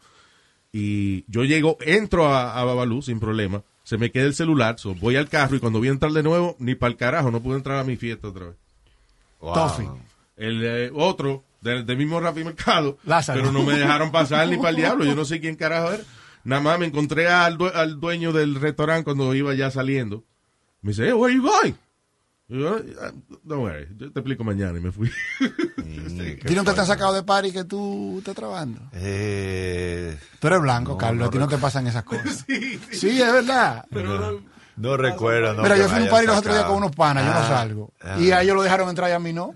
Y 0.71 1.24
yo 1.32 1.43
llego, 1.43 1.78
entro 1.82 2.28
a, 2.28 2.59
a 2.59 2.63
Babalú 2.63 3.01
sin 3.01 3.19
problema. 3.19 3.61
Se 3.84 3.97
me 3.97 4.11
queda 4.11 4.24
el 4.26 4.34
celular, 4.34 4.80
so, 4.80 4.95
voy 4.95 5.17
al 5.17 5.28
carro 5.30 5.55
y 5.55 5.59
cuando 5.59 5.80
voy 5.80 5.89
a 5.89 5.91
entrar 5.91 6.11
de 6.13 6.24
nuevo, 6.24 6.55
ni 6.59 6.74
para 6.74 6.91
el 6.91 6.97
carajo, 6.97 7.30
no 7.32 7.41
pude 7.43 7.57
entrar 7.57 7.78
a 7.80 7.84
mi 7.84 7.95
fiesta 7.97 8.30
otra 8.30 8.45
vez. 8.47 8.55
Wow. 9.41 9.53
Toffee. 9.53 9.88
El 10.38 10.63
eh, 10.65 10.91
otro, 10.95 11.43
del, 11.62 11.86
del 11.86 11.97
mismo 11.97 12.20
Rafi 12.20 12.43
Mercado, 12.43 12.97
Lázaro. 13.04 13.41
pero 13.41 13.51
no 13.51 13.63
me 13.63 13.78
dejaron 13.78 14.12
pasar 14.12 14.47
ni 14.47 14.55
para 14.58 14.70
el 14.70 14.78
diablo. 14.78 15.05
Yo 15.05 15.16
no 15.16 15.25
sé 15.25 15.39
quién 15.41 15.55
carajo 15.58 15.91
era. 15.91 16.04
Nada 16.45 16.62
más 16.62 16.79
me 16.79 16.86
encontré 16.87 17.28
al, 17.28 17.58
due- 17.58 17.71
al 17.74 18.00
dueño 18.00 18.32
del 18.32 18.55
restaurante 18.55 19.04
cuando 19.04 19.36
iba 19.36 19.54
ya 19.54 19.70
saliendo. 19.70 20.24
Me 20.82 20.89
dice, 20.91 21.05
hey, 21.08 21.13
where 21.13 21.33
you 21.36 21.41
going? 21.43 21.74
Yo, 22.49 22.75
"Ah, 23.01 23.11
Don't 23.43 23.63
worry, 23.63 23.87
yo 23.97 24.11
te 24.11 24.20
explico 24.20 24.43
mañana. 24.43 24.78
Y 24.78 24.82
me 24.82 24.91
fui. 24.91 25.09
¿A 25.39 26.45
ti 26.47 26.53
no 26.55 26.63
te 26.63 26.71
has 26.71 26.87
sacado 26.87 27.13
de 27.13 27.24
party 27.24 27.51
que 27.51 27.63
tú 27.63 28.17
estás 28.20 28.36
trabajando? 28.36 28.82
Eh, 28.93 30.17
Tú 30.39 30.47
eres 30.47 30.61
blanco, 30.61 30.91
No, 30.93 30.97
Carlos. 30.97 31.20
no 31.20 31.25
a 31.28 31.32
ti 31.32 31.37
no 31.37 31.47
te 31.47 31.57
pasan 31.57 31.87
esas 31.87 32.03
cosas. 32.05 32.45
sí, 32.91 33.21
es 33.21 33.32
verdad. 33.33 33.86
no, 33.91 34.41
no 34.75 34.97
recuerdo. 34.97 35.53
no, 35.53 35.63
Mira, 35.63 35.78
yo 35.78 35.87
fui 35.87 35.99
a 35.99 36.03
un 36.03 36.09
party 36.09 36.28
los 36.28 36.37
otros 36.37 36.53
días 36.55 36.65
con 36.67 36.78
unos 36.78 36.91
panas, 36.95 37.25
yo 37.25 37.32
no 37.33 37.39
Ah, 37.39 37.47
salgo. 37.47 37.93
ah. 38.01 38.20
Y 38.20 38.32
a 38.32 38.41
ellos 38.41 38.55
lo 38.55 38.63
dejaron 38.63 38.89
entrar 38.89 39.09
y 39.09 39.13
a 39.13 39.20
mí 39.20 39.32
no. 39.33 39.53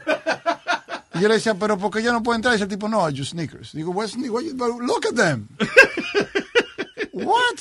Y 1.16 1.20
yo 1.20 1.28
le 1.28 1.36
decía, 1.36 1.56
pero 1.56 1.78
¿por 1.78 1.92
qué 1.92 2.02
yo 2.02 2.14
no 2.14 2.24
puedo 2.24 2.36
entrar? 2.36 2.54
Y 2.54 2.58
ese 2.58 2.68
tipo, 2.68 2.88
no, 2.88 3.02
just 3.10 3.32
sneakers. 3.32 3.74
Digo, 3.74 3.92
what 3.92 4.08
sneakers? 4.08 4.32
What 4.32 4.44
you- 4.44 4.56
but 4.56 4.70
Look 4.82 5.06
at 5.08 5.16
them. 5.16 5.48
what? 7.14 7.60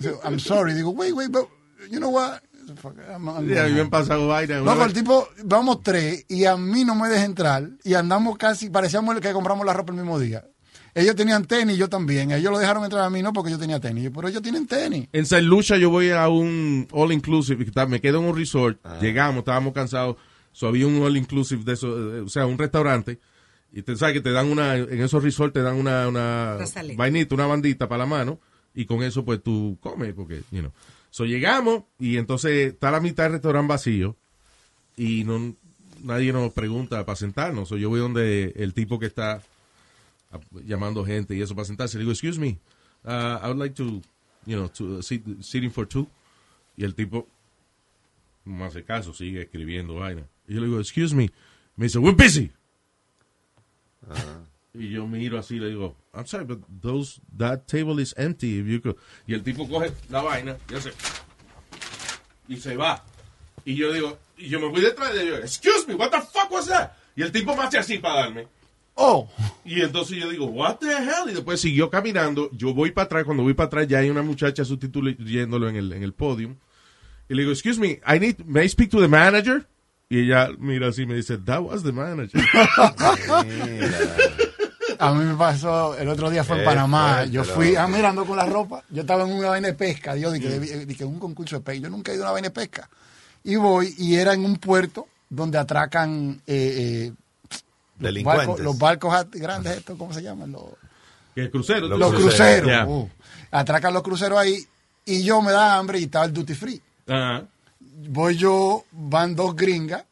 So, 0.00 0.20
I'm 0.24 0.38
sorry. 0.38 0.74
Digo, 0.74 0.90
wait, 0.90 1.12
wait, 1.14 1.30
but 1.32 1.48
you 1.90 1.98
know 1.98 2.10
what? 2.10 2.42
Pero 4.64 4.84
el 4.84 4.92
tipo, 4.92 5.28
vamos 5.44 5.82
tres 5.82 6.24
y 6.28 6.44
a 6.44 6.56
mí 6.56 6.84
no 6.84 6.94
me 6.94 7.08
deja 7.08 7.24
entrar 7.24 7.68
y 7.84 7.94
andamos 7.94 8.36
casi, 8.38 8.70
parecíamos 8.70 9.14
el 9.14 9.20
que 9.20 9.32
compramos 9.32 9.66
la 9.66 9.72
ropa 9.72 9.92
el 9.92 9.98
mismo 9.98 10.18
día. 10.18 10.44
Ellos 10.94 11.16
tenían 11.16 11.46
tenis, 11.46 11.78
yo 11.78 11.88
también. 11.88 12.32
Ellos 12.32 12.52
lo 12.52 12.58
dejaron 12.58 12.84
entrar 12.84 13.02
a 13.04 13.10
mí 13.10 13.22
no 13.22 13.32
porque 13.32 13.50
yo 13.50 13.58
tenía 13.58 13.80
tenis. 13.80 14.10
Pero 14.14 14.28
ellos 14.28 14.42
tienen 14.42 14.66
tenis. 14.66 15.08
En 15.12 15.24
San 15.24 15.46
Lucia 15.46 15.78
yo 15.78 15.88
voy 15.88 16.10
a 16.10 16.28
un 16.28 16.86
all 16.92 17.12
inclusive, 17.12 17.64
me 17.88 18.00
quedo 18.00 18.18
en 18.18 18.26
un 18.26 18.36
resort, 18.36 18.78
llegamos, 19.00 19.38
estábamos 19.38 19.72
cansados, 19.72 20.16
so 20.52 20.68
había 20.68 20.86
un 20.86 21.02
all 21.02 21.16
inclusive 21.16 21.64
de 21.64 21.72
eso, 21.72 22.16
eh, 22.16 22.20
o 22.20 22.28
sea, 22.28 22.44
un 22.46 22.58
restaurante, 22.58 23.18
Y 23.72 23.82
te 23.82 23.96
sabes 23.96 24.12
que 24.12 24.20
te 24.20 24.32
dan 24.32 24.50
una, 24.50 24.76
en 24.76 25.00
esos 25.00 25.22
resorts 25.22 25.54
te 25.54 25.62
dan 25.62 25.76
una, 25.76 26.08
una 26.08 26.58
vainita, 26.94 27.34
una 27.34 27.46
bandita 27.46 27.88
para 27.88 28.00
la 28.00 28.06
mano, 28.06 28.38
y 28.74 28.84
con 28.84 29.02
eso 29.02 29.24
pues 29.24 29.42
tú 29.42 29.78
comes, 29.80 30.12
porque, 30.12 30.42
you 30.50 30.60
know. 30.60 30.72
So 31.12 31.26
llegamos, 31.26 31.84
y 31.98 32.16
entonces 32.16 32.72
está 32.72 32.90
la 32.90 32.98
mitad 32.98 33.24
del 33.24 33.32
restaurante 33.32 33.68
vacío, 33.68 34.16
y 34.96 35.24
no, 35.24 35.54
nadie 36.02 36.32
nos 36.32 36.54
pregunta 36.54 37.04
para 37.04 37.16
sentarnos. 37.16 37.68
So 37.68 37.76
yo 37.76 37.90
voy 37.90 38.00
donde 38.00 38.54
el 38.56 38.72
tipo 38.72 38.98
que 38.98 39.04
está 39.06 39.42
llamando 40.64 41.04
gente 41.04 41.36
y 41.36 41.42
eso 41.42 41.54
para 41.54 41.66
sentarse, 41.66 41.98
le 41.98 42.04
digo, 42.04 42.12
excuse 42.12 42.40
me, 42.40 42.58
uh, 43.04 43.38
I 43.42 43.48
would 43.48 43.58
like 43.58 43.74
to, 43.74 44.00
you 44.46 44.56
know, 44.56 44.68
to 44.70 45.00
uh, 45.00 45.02
sit, 45.02 45.22
sitting 45.42 45.70
for 45.70 45.86
two. 45.86 46.08
Y 46.78 46.84
el 46.84 46.94
tipo 46.94 47.28
no 48.46 48.56
me 48.56 48.64
hace 48.64 48.82
caso, 48.82 49.12
sigue 49.12 49.42
escribiendo 49.42 49.96
vaina. 49.96 50.26
Y 50.48 50.54
yo 50.54 50.60
le 50.60 50.66
digo, 50.68 50.80
excuse 50.80 51.14
me. 51.14 51.30
Me 51.76 51.84
dice, 51.84 51.98
we're 51.98 52.16
busy. 52.16 52.50
Y 54.72 54.88
yo 54.88 55.06
miro 55.06 55.38
así, 55.38 55.58
le 55.58 55.68
digo, 55.68 55.94
I'm 56.14 56.26
sorry, 56.26 56.44
but 56.44 56.58
those, 56.68 57.20
that 57.36 57.66
table 57.66 57.98
is 57.98 58.12
empty. 58.16 58.58
If 58.58 58.66
you 58.66 58.80
could. 58.80 58.96
Y 59.26 59.34
el 59.34 59.42
tipo 59.42 59.66
coge 59.66 59.92
la 60.10 60.22
vaina 60.22 60.56
y 60.70 60.74
hace, 60.74 60.92
y 62.48 62.56
se 62.56 62.76
va. 62.76 63.02
Y 63.64 63.76
yo 63.76 63.92
digo, 63.92 64.18
y 64.36 64.48
yo 64.48 64.60
me 64.60 64.68
voy 64.68 64.82
detrás 64.82 65.14
de 65.14 65.22
ellos, 65.22 65.40
excuse 65.40 65.86
me, 65.86 65.94
what 65.94 66.10
the 66.10 66.20
fuck 66.20 66.50
was 66.50 66.66
that? 66.66 66.92
Y 67.16 67.22
el 67.22 67.32
tipo 67.32 67.56
me 67.56 67.62
hace 67.62 67.78
así 67.78 67.98
para 67.98 68.22
darme. 68.22 68.46
Oh. 68.94 69.28
Y 69.64 69.80
entonces 69.80 70.18
yo 70.18 70.28
digo, 70.28 70.46
what 70.46 70.78
the 70.80 70.90
hell? 70.90 71.30
Y 71.30 71.32
después 71.32 71.60
siguió 71.60 71.88
caminando. 71.88 72.50
Yo 72.52 72.74
voy 72.74 72.90
para 72.90 73.06
atrás. 73.06 73.24
Cuando 73.24 73.42
voy 73.42 73.54
para 73.54 73.68
atrás, 73.68 73.88
ya 73.88 73.98
hay 73.98 74.10
una 74.10 74.22
muchacha 74.22 74.64
sustituyéndolo 74.64 75.68
en 75.68 75.76
el, 75.76 75.92
en 75.92 76.02
el 76.02 76.12
podium. 76.12 76.56
Y 77.28 77.34
le 77.34 77.42
digo, 77.42 77.52
excuse 77.52 77.80
me, 77.80 78.00
I 78.06 78.18
need, 78.18 78.44
may 78.44 78.66
I 78.66 78.68
speak 78.68 78.90
to 78.90 79.00
the 79.00 79.08
manager? 79.08 79.66
Y 80.10 80.24
ella 80.24 80.50
mira 80.58 80.88
así 80.88 81.02
y 81.02 81.06
me 81.06 81.14
dice, 81.14 81.38
that 81.38 81.60
was 81.60 81.82
the 81.82 81.92
manager. 81.92 82.38
A 84.98 85.12
mí 85.12 85.24
me 85.24 85.34
pasó, 85.34 85.96
el 85.96 86.08
otro 86.08 86.30
día 86.30 86.44
fue 86.44 86.58
en 86.58 86.64
Panamá. 86.64 87.24
Yo 87.24 87.44
fui 87.44 87.76
ah, 87.76 87.86
mirando 87.86 88.24
con 88.24 88.36
la 88.36 88.46
ropa. 88.46 88.82
Yo 88.90 89.02
estaba 89.02 89.24
en 89.24 89.32
una 89.32 89.50
vaina 89.50 89.68
de 89.68 89.74
pesca. 89.74 90.14
Dios, 90.14 90.32
dije, 90.32 90.58
dije, 90.86 91.04
un 91.04 91.18
concurso 91.18 91.56
de 91.56 91.62
pesca. 91.62 91.82
Yo 91.82 91.90
nunca 91.90 92.12
he 92.12 92.14
ido 92.14 92.24
a 92.24 92.26
una 92.26 92.32
vaina 92.32 92.48
de 92.48 92.54
pesca. 92.54 92.88
Y 93.44 93.56
voy, 93.56 93.94
y 93.98 94.14
era 94.16 94.34
en 94.34 94.44
un 94.44 94.56
puerto 94.56 95.08
donde 95.28 95.58
atracan 95.58 96.40
eh, 96.46 97.08
eh, 97.08 97.12
los 97.48 97.62
Delincuentes. 97.98 98.46
barcos, 98.46 98.64
los 98.64 98.78
barcos 98.78 99.30
grandes, 99.32 99.78
estos, 99.78 99.98
¿cómo 99.98 100.12
se 100.12 100.22
llaman? 100.22 100.52
Los, 100.52 100.62
El 101.34 101.50
crucero. 101.50 101.88
los, 101.88 102.10
tú- 102.10 102.16
cruceros. 102.18 102.66
Yeah. 102.68 102.86
uh. 102.86 103.08
atracan 103.50 103.92
los 103.94 104.02
cruceros 104.02 104.38
ahí. 104.38 104.66
Y 105.04 105.24
yo 105.24 105.42
me 105.42 105.50
da 105.52 105.76
hambre 105.76 105.98
y 105.98 106.04
estaba 106.04 106.24
el 106.26 106.32
duty 106.32 106.54
free. 106.54 106.80
Voy 108.08 108.36
yo, 108.36 108.84
van 108.92 109.34
dos 109.34 109.54
gringas. 109.56 110.04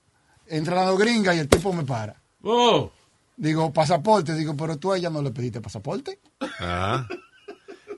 Entran 0.49 0.79
las 0.79 0.87
dos 0.87 0.99
gringas 0.99 1.37
y 1.37 1.39
el 1.39 1.49
tipo 1.49 1.73
me 1.73 1.85
para. 1.85 2.17
Oh. 2.43 2.91
Digo, 3.41 3.73
pasaporte. 3.73 4.35
Digo, 4.35 4.55
pero 4.55 4.77
tú 4.77 4.93
a 4.93 4.99
ella 4.99 5.09
no 5.09 5.23
le 5.23 5.31
pediste 5.31 5.63
pasaporte. 5.63 6.19
Ah. 6.61 7.07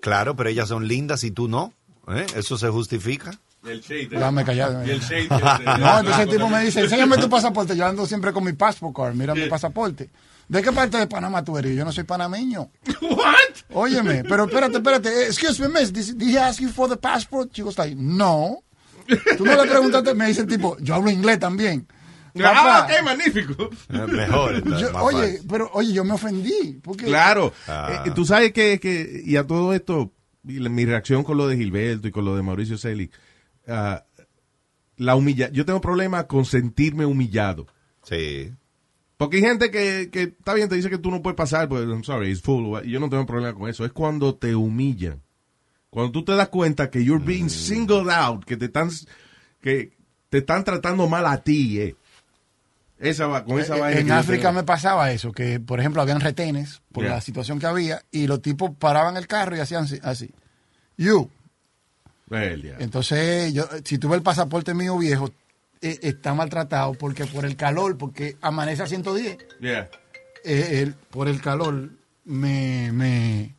Claro, 0.00 0.36
pero 0.36 0.48
ellas 0.48 0.68
son 0.68 0.86
lindas 0.86 1.24
y 1.24 1.32
tú 1.32 1.48
no. 1.48 1.72
¿eh? 2.08 2.24
Eso 2.36 2.56
se 2.56 2.68
justifica. 2.68 3.32
El 3.66 3.80
shade. 3.80 4.06
Déjame 4.08 4.44
callar. 4.44 4.86
Y 4.86 4.90
el 4.92 5.00
shade. 5.00 5.26
No, 5.28 5.98
entonces 5.98 6.18
el 6.20 6.28
tipo 6.28 6.48
me 6.48 6.64
dice, 6.64 6.80
enséñame 6.80 7.18
tu 7.18 7.28
pasaporte. 7.28 7.76
Yo 7.76 7.84
ando 7.84 8.06
siempre 8.06 8.32
con 8.32 8.44
mi 8.44 8.52
passport 8.52 8.94
card. 8.94 9.14
Mira 9.14 9.34
mi 9.34 9.46
pasaporte. 9.48 10.10
¿De 10.46 10.62
qué 10.62 10.70
parte 10.70 10.96
de 10.98 11.08
Panamá 11.08 11.42
tú 11.44 11.58
eres? 11.58 11.74
Yo 11.76 11.84
no 11.84 11.90
soy 11.90 12.04
panameño. 12.04 12.70
What? 13.00 13.34
Óyeme, 13.74 14.22
pero 14.22 14.44
espérate, 14.44 14.76
espérate. 14.76 15.08
Eh, 15.08 15.26
Excuse 15.26 15.60
me, 15.60 15.80
miss. 15.80 15.92
Did, 15.92 16.16
did 16.18 16.28
he 16.36 16.38
ask 16.38 16.60
you 16.60 16.68
for 16.68 16.88
the 16.88 16.96
passport? 16.96 17.50
She 17.52 17.62
was 17.64 17.76
like, 17.78 17.96
no. 17.96 18.62
Tú 19.36 19.44
no 19.44 19.56
le 19.60 19.68
preguntaste. 19.68 20.14
Me 20.14 20.28
dice 20.28 20.42
el 20.42 20.46
tipo, 20.46 20.76
yo 20.78 20.94
hablo 20.94 21.10
inglés 21.10 21.40
también. 21.40 21.88
Ah, 22.42 22.86
ok, 22.88 23.04
magnífico. 23.04 23.70
Mejor. 23.88 24.64
yo- 24.80 24.92
más 24.92 25.02
oye, 25.02 25.18
fácil. 25.32 25.46
pero 25.48 25.70
oye, 25.74 25.92
yo 25.92 26.04
me 26.04 26.12
ofendí. 26.14 26.80
Porque, 26.82 27.04
Claro. 27.06 27.52
Ah. 27.68 28.04
Eh, 28.06 28.10
tú 28.14 28.24
sabes 28.24 28.52
que, 28.52 28.78
que, 28.80 29.22
y 29.24 29.36
a 29.36 29.46
todo 29.46 29.74
esto, 29.74 30.12
y 30.46 30.58
la- 30.58 30.68
mi 30.70 30.84
reacción 30.84 31.24
con 31.24 31.36
lo 31.36 31.46
de 31.48 31.56
Gilberto 31.56 32.08
y 32.08 32.10
con 32.10 32.24
lo 32.24 32.34
de 32.36 32.42
Mauricio 32.42 32.78
Celi, 32.78 33.10
ah, 33.68 34.04
la 34.96 35.14
humilla 35.16 35.50
yo 35.50 35.64
tengo 35.64 35.80
problemas 35.80 36.24
con 36.24 36.44
sentirme 36.44 37.04
humillado. 37.06 37.66
Sí. 38.04 38.52
Porque 39.16 39.36
hay 39.36 39.42
gente 39.42 39.70
que, 39.70 40.08
que 40.10 40.22
está 40.22 40.54
bien, 40.54 40.68
te 40.68 40.74
dice 40.76 40.90
que 40.90 40.98
tú 40.98 41.10
no 41.10 41.22
puedes 41.22 41.36
pasar, 41.36 41.68
pues, 41.68 41.82
I'm 41.86 42.02
sorry, 42.02 42.30
it's 42.30 42.40
full. 42.42 42.78
Y 42.84 42.90
yo 42.90 42.98
no 42.98 43.08
tengo 43.08 43.24
problema 43.26 43.54
con 43.56 43.68
eso. 43.70 43.84
Es 43.84 43.92
cuando 43.92 44.34
te 44.34 44.54
humillan. 44.56 45.20
Cuando 45.90 46.10
tú 46.10 46.24
te 46.24 46.32
das 46.32 46.48
cuenta 46.48 46.90
que 46.90 47.04
you're 47.04 47.22
Mm. 47.22 47.26
being 47.26 47.48
singled 47.50 48.08
out, 48.10 48.44
que 48.44 48.56
te 48.56 48.64
están, 48.64 48.90
que 49.60 49.92
te 50.30 50.38
están 50.38 50.64
tratando 50.64 51.06
mal 51.08 51.26
a 51.26 51.42
ti, 51.42 51.78
eh. 51.80 51.96
Esa 53.02 53.26
va, 53.26 53.44
con 53.44 53.58
esa 53.60 53.76
Eh, 53.76 53.80
vaina 53.80 54.00
En 54.00 54.12
África 54.12 54.48
tengo. 54.48 54.60
me 54.60 54.62
pasaba 54.62 55.10
eso, 55.10 55.32
que 55.32 55.58
por 55.60 55.80
ejemplo 55.80 56.00
habían 56.00 56.20
retenes 56.20 56.80
por 56.92 57.04
Yeah. 57.04 57.14
la 57.14 57.20
situación 57.20 57.58
que 57.58 57.66
había 57.66 58.02
y 58.12 58.26
los 58.28 58.40
tipos 58.40 58.70
paraban 58.78 59.16
el 59.16 59.26
carro 59.26 59.56
y 59.56 59.60
hacían 59.60 59.84
así. 59.84 59.98
así. 60.02 60.30
You. 60.96 61.28
Well, 62.30 62.62
yeah. 62.62 62.76
Entonces, 62.78 63.52
yo, 63.52 63.68
si 63.84 63.98
tuve 63.98 64.16
el 64.16 64.22
pasaporte 64.22 64.72
mío 64.72 64.96
viejo, 64.98 65.30
eh, 65.80 65.98
está 66.02 66.32
maltratado 66.32 66.94
porque 66.94 67.26
por 67.26 67.44
el 67.44 67.56
calor, 67.56 67.98
porque 67.98 68.36
amanece 68.40 68.84
a 68.84 68.86
110, 68.86 69.36
Yeah. 69.60 69.90
eh, 70.44 70.80
el- 70.82 70.94
por 70.94 71.28
el 71.28 71.40
calor 71.42 71.90
me... 72.24 72.92
me 72.92 73.54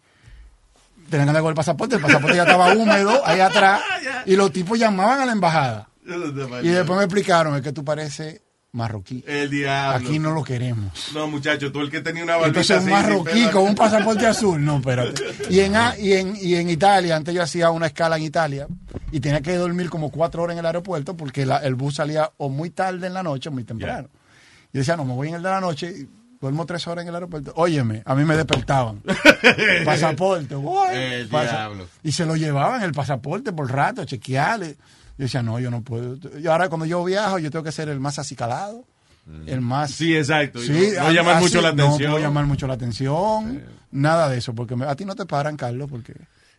Tenían 1.09 1.25
que 1.27 1.29
andar 1.31 1.41
con 1.43 1.49
el 1.49 1.55
pasaporte, 1.55 1.95
el 1.97 2.01
pasaporte 2.01 2.37
ya 2.37 2.43
estaba 2.43 2.73
húmedo 2.73 3.21
ahí 3.27 3.39
atrás 3.41 3.81
y 4.25 4.35
los 4.37 4.51
tipos 4.53 4.79
llamaban 4.79 5.19
a 5.19 5.25
la 5.25 5.33
embajada. 5.33 5.89
Y 6.63 6.69
después 6.69 6.97
me 6.97 7.03
explicaron, 7.03 7.55
es 7.55 7.61
que 7.61 7.71
tú 7.73 7.83
pareces 7.83 8.41
marroquí. 8.83 9.23
El 9.27 9.49
diablo. 9.51 10.07
Aquí 10.07 10.19
no 10.19 10.31
lo 10.33 10.43
queremos. 10.43 11.11
No, 11.13 11.27
muchacho, 11.27 11.71
tú 11.71 11.79
el 11.81 11.91
que 11.91 12.01
tenía 12.01 12.23
una 12.23 12.35
barbita 12.37 12.59
Entonces 12.61 12.83
un 12.83 12.89
marroquí 12.89 13.45
con 13.51 13.63
un 13.63 13.75
pasaporte 13.75 14.25
azul, 14.27 14.63
no, 14.63 14.77
espérate. 14.77 15.21
Y 15.49 15.59
en, 15.59 15.73
y, 15.99 16.13
en, 16.13 16.35
y 16.35 16.55
en 16.55 16.69
Italia, 16.69 17.15
antes 17.15 17.33
yo 17.35 17.43
hacía 17.43 17.69
una 17.69 17.85
escala 17.87 18.17
en 18.17 18.23
Italia 18.23 18.67
y 19.11 19.19
tenía 19.19 19.41
que 19.41 19.55
dormir 19.55 19.89
como 19.89 20.09
cuatro 20.09 20.41
horas 20.41 20.55
en 20.55 20.59
el 20.59 20.65
aeropuerto 20.65 21.15
porque 21.15 21.45
la- 21.45 21.59
el 21.59 21.75
bus 21.75 21.95
salía 21.95 22.31
o 22.37 22.49
muy 22.49 22.71
tarde 22.71 23.05
en 23.07 23.13
la 23.13 23.21
noche 23.23 23.49
o 23.49 23.51
muy 23.51 23.63
temprano. 23.63 24.09
Yo 24.73 24.79
decía, 24.79 24.97
no, 24.97 25.05
me 25.05 25.13
voy 25.13 25.27
en 25.29 25.35
el 25.35 25.43
de 25.43 25.49
la 25.49 25.61
noche 25.61 25.93
y 25.95 26.07
duermo 26.41 26.65
tres 26.65 26.87
horas 26.87 27.03
en 27.03 27.09
el 27.09 27.13
aeropuerto. 27.15 27.53
Óyeme, 27.55 28.01
a 28.05 28.15
mí 28.15 28.25
me 28.25 28.35
despertaban. 28.35 29.03
pasaporte. 29.85 30.55
El 30.93 31.27
Pasa- 31.27 31.51
diablo. 31.51 31.87
Y 32.01 32.11
se 32.11 32.25
lo 32.25 32.35
llevaban 32.35 32.81
el 32.81 32.91
pasaporte 32.91 33.51
por 33.53 33.71
rato, 33.71 34.03
chequearle. 34.03 34.77
Yo 35.18 35.23
decía, 35.26 35.44
no, 35.44 35.60
yo 35.60 35.69
no 35.72 35.81
puedo. 35.84 36.18
Y 36.40 36.48
ahora 36.48 36.69
cuando 36.69 36.85
yo 36.85 37.03
viajo, 37.03 37.38
yo 37.40 37.52
tengo 37.52 37.64
que 37.64 37.72
ser 37.72 37.90
el 37.90 37.99
más 37.99 38.18
acicalado. 38.19 38.84
El 39.45 39.61
más. 39.61 39.91
Sí, 39.91 40.15
exacto. 40.15 40.60
Sí, 40.60 40.91
no- 40.98 41.03
no 41.03 41.11
llamar 41.11 41.35
así, 41.35 41.44
mucho 41.45 41.61
la 41.61 41.69
atención. 41.69 42.02
No 42.11 42.15
puedo 42.18 42.19
llamar 42.27 42.45
mucho 42.45 42.68
la 42.68 42.73
atención. 42.73 43.64
Nada 43.91 44.27
de 44.27 44.38
eso, 44.40 44.53
porque 44.53 44.76
me- 44.76 44.85
a 44.85 44.95
ti 44.95 45.06
no 45.06 45.15
te 45.15 45.26
paran, 45.26 45.56
Carlos, 45.56 45.90
porque 45.90 46.14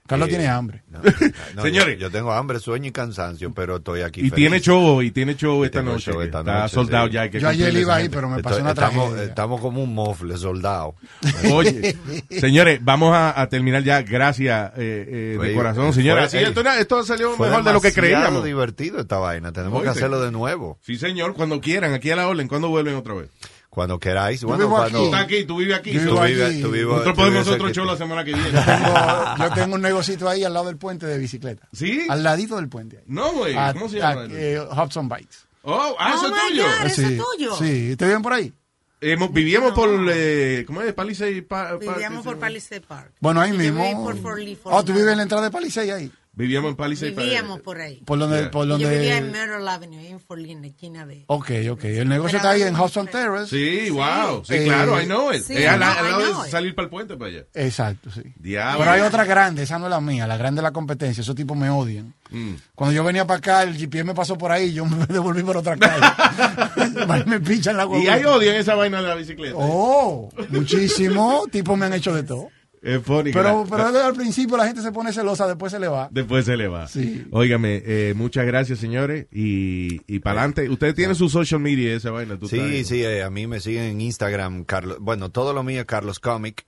Carlos 0.07 0.29
Sí. 0.29 0.35
tiene 0.35 0.49
hambre. 0.51 0.83
No, 0.91 0.99
no, 1.55 1.63
Señores. 1.63 1.95
yo, 1.99 2.09
yo 2.09 2.11
tengo 2.11 2.31
hambre, 2.31 2.59
sueño 2.61 2.89
y 2.89 2.93
cansancio, 2.93 3.55
pero 3.55 3.77
estoy 3.77 4.03
aquí. 4.03 4.21
Y 4.21 4.25
feliz. 4.25 4.35
tiene 4.35 4.61
show, 4.61 5.01
y 5.01 5.11
tiene 5.11 5.35
show 5.35 5.63
Y 5.63 5.67
esta 5.67 5.81
noche. 5.83 6.11
show 6.11 6.19
que 6.19 6.27
esta 6.27 6.41
está 6.41 6.61
noche, 6.61 6.75
soldado 6.75 7.07
sí. 7.07 7.13
ya. 7.15 7.23
hay 7.23 7.31
que 7.31 7.41
Yo 7.41 7.49
ayer 7.49 7.75
iba 7.75 7.95
ahí, 7.95 8.11
pero 8.11 8.29
me 8.29 8.37
Estoy- 8.37 8.43
pasó 8.51 8.61
una 8.61 8.71
estamos, 8.73 9.05
tragedia. 9.09 9.29
estamos 9.31 9.61
como 9.63 9.83
un 9.83 9.95
mofle 9.95 10.37
soldado. 10.37 10.95
Oye, 11.55 11.97
señores, 12.29 12.81
vamos 12.83 13.15
a, 13.15 13.41
a 13.41 13.49
terminar 13.49 13.83
ya. 13.83 14.03
Gracias 14.03 14.73
eh, 14.77 15.37
eh, 15.39 15.43
de 15.43 15.55
corazón, 15.55 15.87
fue- 15.87 16.03
señora. 16.03 16.29
Sí, 16.29 16.37
ey, 16.37 16.45
esto, 16.45 16.61
esto 16.61 17.03
salió 17.05 17.31
mejor 17.39 17.65
de 17.65 17.73
lo 17.73 17.81
que 17.81 17.93
creíamos. 17.95 18.45
divertido 18.45 19.01
esta 19.01 19.17
vaina. 19.17 19.53
Tenemos 19.53 19.83
que 19.83 19.89
hacerlo 19.89 20.21
de 20.21 20.31
nuevo. 20.31 20.79
Sí, 20.83 20.97
señor, 20.99 21.33
cuando 21.35 21.63
quieran. 21.63 21.95
Aquí 21.95 22.11
a 22.11 22.17
la 22.17 22.29
orden. 22.29 22.47
¿Cuándo 22.47 22.69
vuelven 22.69 22.95
otra 22.97 23.15
vez? 23.15 23.31
Cuando 23.75 23.99
queráis. 23.99 24.41
Yo 24.41 24.47
Bueno, 24.49 24.65
vivo 24.67 24.77
cuando, 24.77 24.99
Tú 25.01 25.05
estás 25.07 25.23
aquí, 25.25 25.45
tú 25.45 25.57
vives 25.57 25.77
aquí. 25.77 25.93
Yo 25.93 26.01
vivo 26.03 26.15
tú 26.17 26.23
vives- 26.23 26.49
aquí. 26.49 26.63
tú 26.63 26.71
vives- 26.71 26.87
Nosotros 26.87 27.15
tú 27.15 27.21
podemos 27.21 27.49
otro 27.49 27.67
aquí. 27.67 27.75
show 27.75 27.85
la 27.85 27.97
semana 27.97 28.25
que 28.25 28.33
viene. 28.35 28.51
Tengo- 28.51 29.37
yo 29.39 29.55
tengo 29.55 29.75
un 29.75 29.83
negocito 29.83 30.29
ahí 30.29 30.45
al 30.45 30.55
lado 30.55 30.67
del 30.67 30.77
puente 30.77 31.07
de 31.07 31.19
bicicleta. 31.19 31.67
¿Sí? 31.73 32.07
Al 32.09 32.23
ladito 32.23 32.55
del 32.57 32.69
puente. 32.69 32.99
ahí. 32.99 33.03
No, 33.09 33.33
güey. 33.33 33.55
¿Cómo 33.73 33.89
se 33.89 34.01
a- 34.01 34.15
llama? 34.15 34.29
eh, 34.31 34.61
Hudson 34.61 35.09
Bites. 35.09 35.47
Oh, 35.63 35.97
ah, 35.99 36.15
eso 36.15 36.23
Oh, 36.23 36.27
es 36.27 36.33
my 36.33 36.49
tuyo. 36.51 36.63
God. 36.63 36.87
¿Eso 36.87 37.03
es 37.03 37.09
sí, 37.09 37.19
tuyo? 37.37 37.57
Sí, 37.57 37.97
¿te 37.97 38.05
viven 38.07 38.23
por 38.23 38.33
ahí? 38.35 38.53
Vivíamos 39.01 39.73
por, 39.73 39.91
eh, 40.13 40.65
¿cómo 40.67 40.81
es? 40.81 40.93
Palisade. 40.95 41.43
Pa- 41.43 41.71
pa- 41.71 41.77
Vivíamos 41.77 42.23
¿qué 42.23 42.25
por 42.31 42.39
Palisade 42.39 42.81
Park. 42.81 43.13
Bueno, 43.21 43.41
ahí 43.41 43.51
Yo 43.51 43.59
mismo. 43.59 43.83
viví 43.83 43.95
por 43.97 44.17
Fort 44.23 44.39
Lee, 44.39 44.55
Fort 44.57 44.75
Oh, 44.77 44.85
tú 44.85 44.93
vives 44.93 45.11
en 45.11 45.17
la 45.17 45.23
entrada 45.25 45.43
de 45.45 45.51
Palisade 45.51 45.93
ahí. 45.93 46.13
Vivíamos 46.37 46.71
en 46.71 46.77
Palisade. 46.77 47.13
pa- 47.13 47.23
Vivíamos 47.23 47.61
por 47.61 47.81
ahí. 47.81 48.03
Por 48.05 48.19
donde, 48.19 48.39
Yeah. 48.41 48.51
por 48.51 48.65
Yo 48.67 48.73
donde. 48.73 48.91
vivía 48.91 49.19
en 49.19 49.31
Myrtle 49.31 49.71
Avenue, 49.71 50.19
en 50.51 50.61
la 50.63 50.67
esquina 50.67 51.07
de... 51.07 51.25
Ok, 51.29 51.51
ok. 51.71 51.85
El 51.85 52.09
negocio 52.09 52.39
está 52.39 52.51
ahí 52.51 52.63
en 52.63 52.75
Hudson 52.75 53.07
Terrace. 53.07 53.49
Sí, 53.57 53.91
wow. 53.91 54.45
Sí, 54.45 54.55
Eh, 54.55 54.65
claro, 54.65 55.01
I 55.01 55.05
know 55.05 55.33
it. 55.33 55.43
sí, 55.45 55.55
no, 55.55 55.61
I 55.61 55.77
know 55.77 56.19
de 56.43 56.47
it. 56.47 56.51
salir 56.51 56.75
para 56.75 56.85
el 56.87 56.91
puente 56.91 57.17
para 57.17 57.31
allá. 57.31 57.45
Exacto, 57.55 58.11
sí. 58.11 58.23
Diablo. 58.37 58.79
Pero 58.81 58.91
hay 58.91 59.01
otra 59.03 59.25
grande, 59.25 59.63
esa 59.63 59.79
no 59.79 59.87
es 59.87 59.91
la 59.91 60.01
mía, 60.01 60.27
la 60.27 60.37
grande 60.37 60.61
es 60.61 60.65
la 60.65 60.73
competencia, 60.73 61.21
esos 61.21 61.37
tipos 61.37 61.57
me 61.57 61.71
odian. 61.71 62.13
Mm. 62.31 62.55
Cuando 62.75 62.93
yo 62.95 63.05
venía 63.05 63.27
para 63.27 63.39
acá, 63.39 63.63
el 63.63 63.77
GPS 63.77 64.03
me 64.05 64.15
pasó 64.15 64.37
por 64.37 64.51
ahí, 64.51 64.73
yo 64.73 64.85
me 64.87 65.07
devolví 65.07 65.43
por 65.45 65.57
otra 65.59 65.77
calle. 65.77 66.05
Me 67.27 67.39
pinchan 67.41 67.77
la 67.77 67.85
Y 67.85 67.87
guagua. 67.87 68.13
hay 68.15 68.25
odio 68.25 68.51
en 68.51 68.57
esa 68.57 68.75
vaina 68.75 69.01
de 69.01 69.09
la 69.09 69.15
bicicleta. 69.15 69.55
Oh, 69.57 70.31
muchísimo, 70.49 71.45
tipos 71.51 71.79
me 71.79 71.87
han 71.87 71.93
hecho 71.93 72.15
de 72.15 72.23
todo. 72.23 72.49
Es 72.85 73.03
funny. 73.03 73.33
Pero, 73.33 73.67
pero 73.69 73.87
al 73.87 74.15
principio 74.15 74.57
la 74.57 74.67
gente 74.67 74.83
se 74.83 74.93
pone 74.93 75.13
celosa, 75.13 75.47
después 75.47 75.73
se 75.73 75.79
le 75.79 75.89
va. 75.89 76.09
Después 76.13 76.45
se 76.45 76.57
le 76.57 76.69
va. 76.69 76.87
Sí. 76.87 77.25
Óigame, 77.31 77.83
eh, 77.87 78.13
muchas 78.15 78.45
gracias, 78.47 78.79
señores. 78.79 79.27
Y, 79.33 80.01
y 80.07 80.19
para 80.21 80.41
adelante. 80.43 80.69
Ustedes 80.69 80.95
tienen 80.95 81.17
su 81.17 81.29
social 81.29 81.61
media, 81.61 81.95
esa 81.95 82.11
vaina. 82.11 82.39
tú 82.39 82.47
Sí, 82.49 82.59
traes. 82.59 82.87
sí, 82.89 83.03
eh, 83.03 83.23
a 83.23 83.31
mí 83.31 83.47
me 83.47 83.61
siguen 83.61 83.85
en 83.85 84.01
Instagram, 84.03 84.65
Carlos. 84.65 84.99
Bueno, 85.01 85.31
todo 85.31 85.53
lo 85.55 85.63
mío 85.63 85.81
es 85.81 85.87
Carlos 85.87 86.21
Comic. 86.21 86.65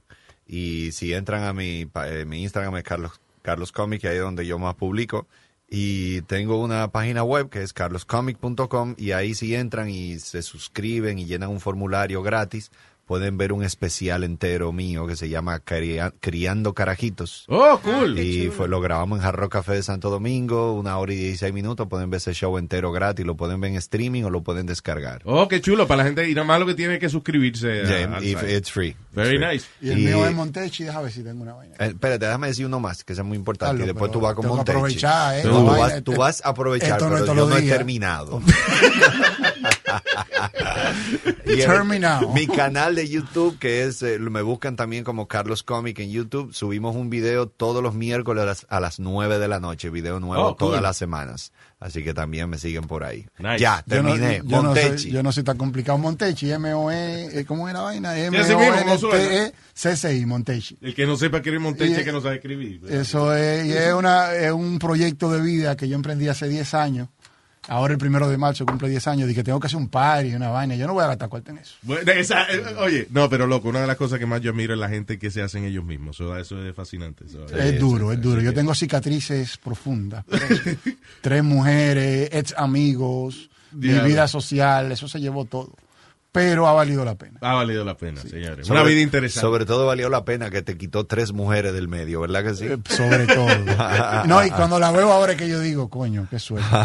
Y 0.48 0.92
si 0.92 1.12
entran 1.12 1.42
a 1.44 1.52
mi, 1.52 1.86
pa- 1.86 2.08
eh, 2.08 2.24
mi 2.24 2.42
Instagram 2.42 2.76
es 2.76 2.84
Carlos, 2.84 3.12
Carlos 3.42 3.72
Comic, 3.72 4.00
que 4.00 4.08
ahí 4.08 4.16
es 4.16 4.22
donde 4.22 4.46
yo 4.46 4.58
más 4.58 4.74
publico. 4.76 5.26
Y 5.68 6.22
tengo 6.22 6.62
una 6.62 6.88
página 6.92 7.24
web 7.24 7.50
que 7.50 7.60
es 7.62 7.72
carloscomic.com 7.72 8.94
y 8.96 9.10
ahí 9.12 9.34
si 9.34 9.54
entran 9.54 9.90
y 9.90 10.18
se 10.20 10.42
suscriben 10.42 11.18
y 11.18 11.26
llenan 11.26 11.50
un 11.50 11.58
formulario 11.60 12.22
gratis, 12.22 12.70
pueden 13.06 13.38
ver 13.38 13.52
un 13.52 13.62
especial 13.62 14.24
entero 14.24 14.72
mío 14.72 15.06
que 15.06 15.14
se 15.16 15.28
llama 15.28 15.60
Cria- 15.60 16.12
Criando 16.20 16.74
Carajitos. 16.74 17.44
Oh, 17.48 17.78
cool. 17.82 18.18
Y 18.18 18.48
fue, 18.48 18.68
lo 18.68 18.80
grabamos 18.80 19.18
en 19.18 19.22
Jarro 19.24 19.48
Café 19.48 19.74
de 19.74 19.82
Santo 19.84 20.10
Domingo, 20.10 20.72
una 20.72 20.98
hora 20.98 21.12
y 21.12 21.16
16 21.16 21.52
minutos. 21.54 21.86
Pueden 21.88 22.10
ver 22.10 22.18
ese 22.18 22.34
show 22.34 22.58
entero 22.58 22.90
gratis, 22.92 23.24
lo 23.24 23.36
pueden 23.36 23.60
ver 23.60 23.70
en 23.70 23.76
streaming 23.76 24.24
o 24.24 24.30
lo 24.30 24.42
pueden 24.42 24.66
descargar. 24.66 25.22
Oh, 25.24 25.46
qué 25.48 25.60
chulo. 25.60 25.86
Para 25.86 25.98
la 25.98 26.04
gente. 26.04 26.28
Y 26.28 26.34
nada 26.34 26.46
más 26.46 26.58
lo 26.60 26.66
que 26.66 26.74
tiene 26.74 26.98
que 26.98 27.08
suscribirse. 27.08 27.84
Yeah, 27.86 28.18
if 28.22 28.42
it's 28.42 28.70
free. 28.70 28.96
Very 29.12 29.36
It's 29.36 29.38
free. 29.38 29.52
nice. 29.54 29.66
Y 29.80 29.90
el 29.90 29.98
mío 29.98 30.26
es 30.26 30.34
Montechi, 30.34 30.84
déjame 30.84 31.04
ver 31.04 31.12
si 31.12 31.22
tengo 31.22 31.42
una 31.42 31.54
vaina. 31.54 31.76
Eh, 31.78 31.86
espérate, 31.88 32.26
déjame 32.26 32.48
decir 32.48 32.66
uno 32.66 32.80
más, 32.80 33.04
que 33.04 33.12
es 33.12 33.22
muy 33.22 33.36
importante. 33.36 33.70
Carlos, 33.72 33.84
y 33.84 33.86
después 33.92 34.10
tú 34.10 34.20
vas 34.20 34.34
con 34.34 34.46
Montechi. 34.48 34.72
aprovechar, 34.78 35.38
¿eh? 35.38 35.42
Tú, 35.42 35.64
vas, 35.64 36.02
tú 36.02 36.12
vas 36.16 36.44
a 36.44 36.48
aprovechar, 36.48 37.00
no 37.00 37.08
pero 37.10 37.24
yo 37.26 37.34
no 37.48 37.56
he 37.56 37.62
terminado. 37.62 38.42
Y 41.46 41.60
el- 41.60 41.66
Terminado. 41.66 42.32
Mi 42.32 42.46
canal 42.46 42.94
de 42.94 43.08
YouTube, 43.08 43.58
que 43.58 43.84
es, 43.84 44.02
eh, 44.02 44.18
me 44.18 44.42
buscan 44.42 44.76
también 44.76 45.04
como 45.04 45.28
Carlos 45.28 45.62
Comic 45.62 45.98
en 46.00 46.10
YouTube, 46.10 46.52
subimos 46.52 46.96
un 46.96 47.08
video 47.10 47.46
todos 47.48 47.82
los 47.82 47.94
miércoles 47.94 48.42
a 48.42 48.46
las, 48.46 48.66
a 48.68 48.80
las 48.80 48.98
9 48.98 49.38
de 49.38 49.48
la 49.48 49.60
noche, 49.60 49.90
video 49.90 50.18
nuevo 50.20 50.42
Oh, 50.44 50.56
cool. 50.56 50.68
todas 50.68 50.82
las 50.82 50.96
semanas. 50.96 51.52
Así 51.78 52.02
que 52.02 52.14
también 52.14 52.48
me 52.48 52.56
siguen 52.58 52.84
por 52.84 53.04
ahí. 53.04 53.26
Nice. 53.38 53.58
Ya, 53.58 53.84
Yo 53.86 54.02
no- 54.02 54.14
terminé. 54.14 54.38
yo 54.44 54.56
no, 54.56 54.62
Montechi. 54.64 54.98
soy, 55.04 55.10
yo 55.12 55.22
no 55.22 55.30
soy 55.30 55.42
tan 55.44 55.58
complicado. 55.58 55.98
Montechi, 55.98 56.50
M-O-E, 56.50 57.38
eh, 57.40 57.44
¿cómo 57.44 57.68
es 57.68 57.74
la 57.74 57.82
vaina? 57.82 58.14
Sí, 58.14 58.20
así 58.22 58.56
mismo, 58.56 58.72
como 58.78 58.98
suena. 58.98 59.16
M-O-N-T-E-C-C-I, 59.22 60.24
Montechi. 60.26 60.78
El 60.80 60.94
que 60.94 61.06
no 61.06 61.16
sepa 61.16 61.36
escribir 61.38 61.60
Monteche, 61.60 62.00
Y- 62.00 62.04
que 62.04 62.12
no 62.12 62.22
sabe 62.22 62.36
escribir. 62.36 62.80
Eso 62.88 63.34
es, 63.36 63.66
y 63.66 63.72
es, 63.72 63.92
una, 63.92 64.32
es 64.34 64.52
un 64.52 64.78
proyecto 64.78 65.30
de 65.30 65.42
vida 65.42 65.76
que 65.76 65.86
yo 65.86 65.96
emprendí 65.96 66.28
hace 66.28 66.48
10 66.48 66.72
años. 66.74 67.08
Ahora 67.68 67.92
el 67.94 67.98
primero 67.98 68.28
de 68.28 68.36
marzo 68.38 68.64
cumple 68.64 68.88
10 68.88 69.06
años. 69.08 69.28
Dije, 69.28 69.42
tengo 69.42 69.58
que 69.58 69.66
hacer 69.66 69.76
un 69.78 69.88
party, 69.88 70.34
una 70.34 70.50
vaina. 70.50 70.76
Yo 70.76 70.86
no 70.86 70.94
voy 70.94 71.02
a 71.04 71.08
gastar 71.08 71.28
cuarto 71.28 71.50
en 71.50 71.58
eso. 71.58 71.74
Bueno, 71.82 72.10
esa- 72.12 72.44
eh, 72.52 72.62
oye, 72.78 73.08
no, 73.10 73.28
pero 73.28 73.46
loco, 73.46 73.68
una 73.68 73.80
de 73.80 73.86
las 73.88 73.96
cosas 73.96 74.18
que 74.18 74.26
más 74.26 74.40
yo 74.40 74.52
admiro 74.52 74.74
es 74.74 74.78
la 74.80 74.88
gente 74.88 75.18
que 75.18 75.30
se 75.30 75.42
hacen 75.42 75.64
ellos 75.64 75.84
mismos. 75.84 76.16
Eso, 76.16 76.36
eso 76.36 76.64
es 76.64 76.74
fascinante. 76.76 77.24
eso. 77.26 77.44
es 77.56 77.78
duro, 77.80 78.12
es 78.12 78.20
duro. 78.20 78.40
Yo 78.40 78.54
tengo 78.54 78.74
cicatrices 78.74 79.56
profundas. 79.58 80.24
Tres 81.20 81.42
mujeres, 81.42 82.28
ex 82.32 82.54
amigos, 82.56 83.50
mi 83.72 83.88
vida 84.00 84.28
social, 84.28 84.92
eso 84.92 85.08
se 85.08 85.20
llevó 85.20 85.44
todo. 85.44 85.72
Pero 86.36 86.68
ha 86.68 86.74
valido 86.74 87.02
la 87.02 87.14
pena. 87.14 87.38
Ha 87.40 87.54
valido 87.54 87.82
la 87.82 87.96
pena, 87.96 88.20
señores. 88.20 88.66
Sobre- 88.66 88.80
Una 88.80 88.88
vida 88.90 89.00
interesante. 89.00 89.40
Sobre 89.40 89.64
todo 89.64 89.86
valió 89.86 90.10
la 90.10 90.26
pena 90.26 90.50
que 90.50 90.60
te 90.60 90.76
quitó 90.76 91.06
tres 91.06 91.32
mujeres 91.32 91.72
del 91.72 91.88
medio, 91.88 92.20
¿verdad 92.20 92.44
que 92.44 92.54
sí? 92.54 92.66
Eh, 92.66 92.76
Sobre 92.90 93.26
todo. 93.26 93.46
No, 94.26 94.44
y 94.44 94.50
cuando 94.50 94.78
la 94.78 94.90
veo 94.92 95.10
ahora 95.10 95.32
es 95.32 95.38
que 95.38 95.48
yo 95.48 95.60
digo, 95.60 95.88
coño, 95.88 96.26
qué 96.28 96.38
suerte. 96.38 96.68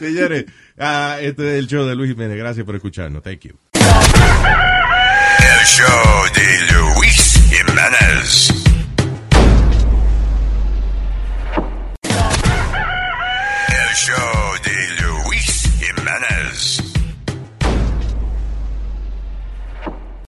Señores, 0.00 0.46
ah, 0.80 1.18
este 1.20 1.52
es 1.54 1.58
el 1.60 1.66
show 1.68 1.84
de 1.86 1.94
Luis 1.94 2.10
Jiménez. 2.10 2.36
Gracias 2.36 2.66
por 2.66 2.74
escucharnos. 2.74 3.22
Thank 3.22 3.40
you. 3.42 3.56
El 3.74 5.66
show 5.66 6.24
de 6.34 6.72
Luis 6.72 7.40
Jiménez. 7.50 8.52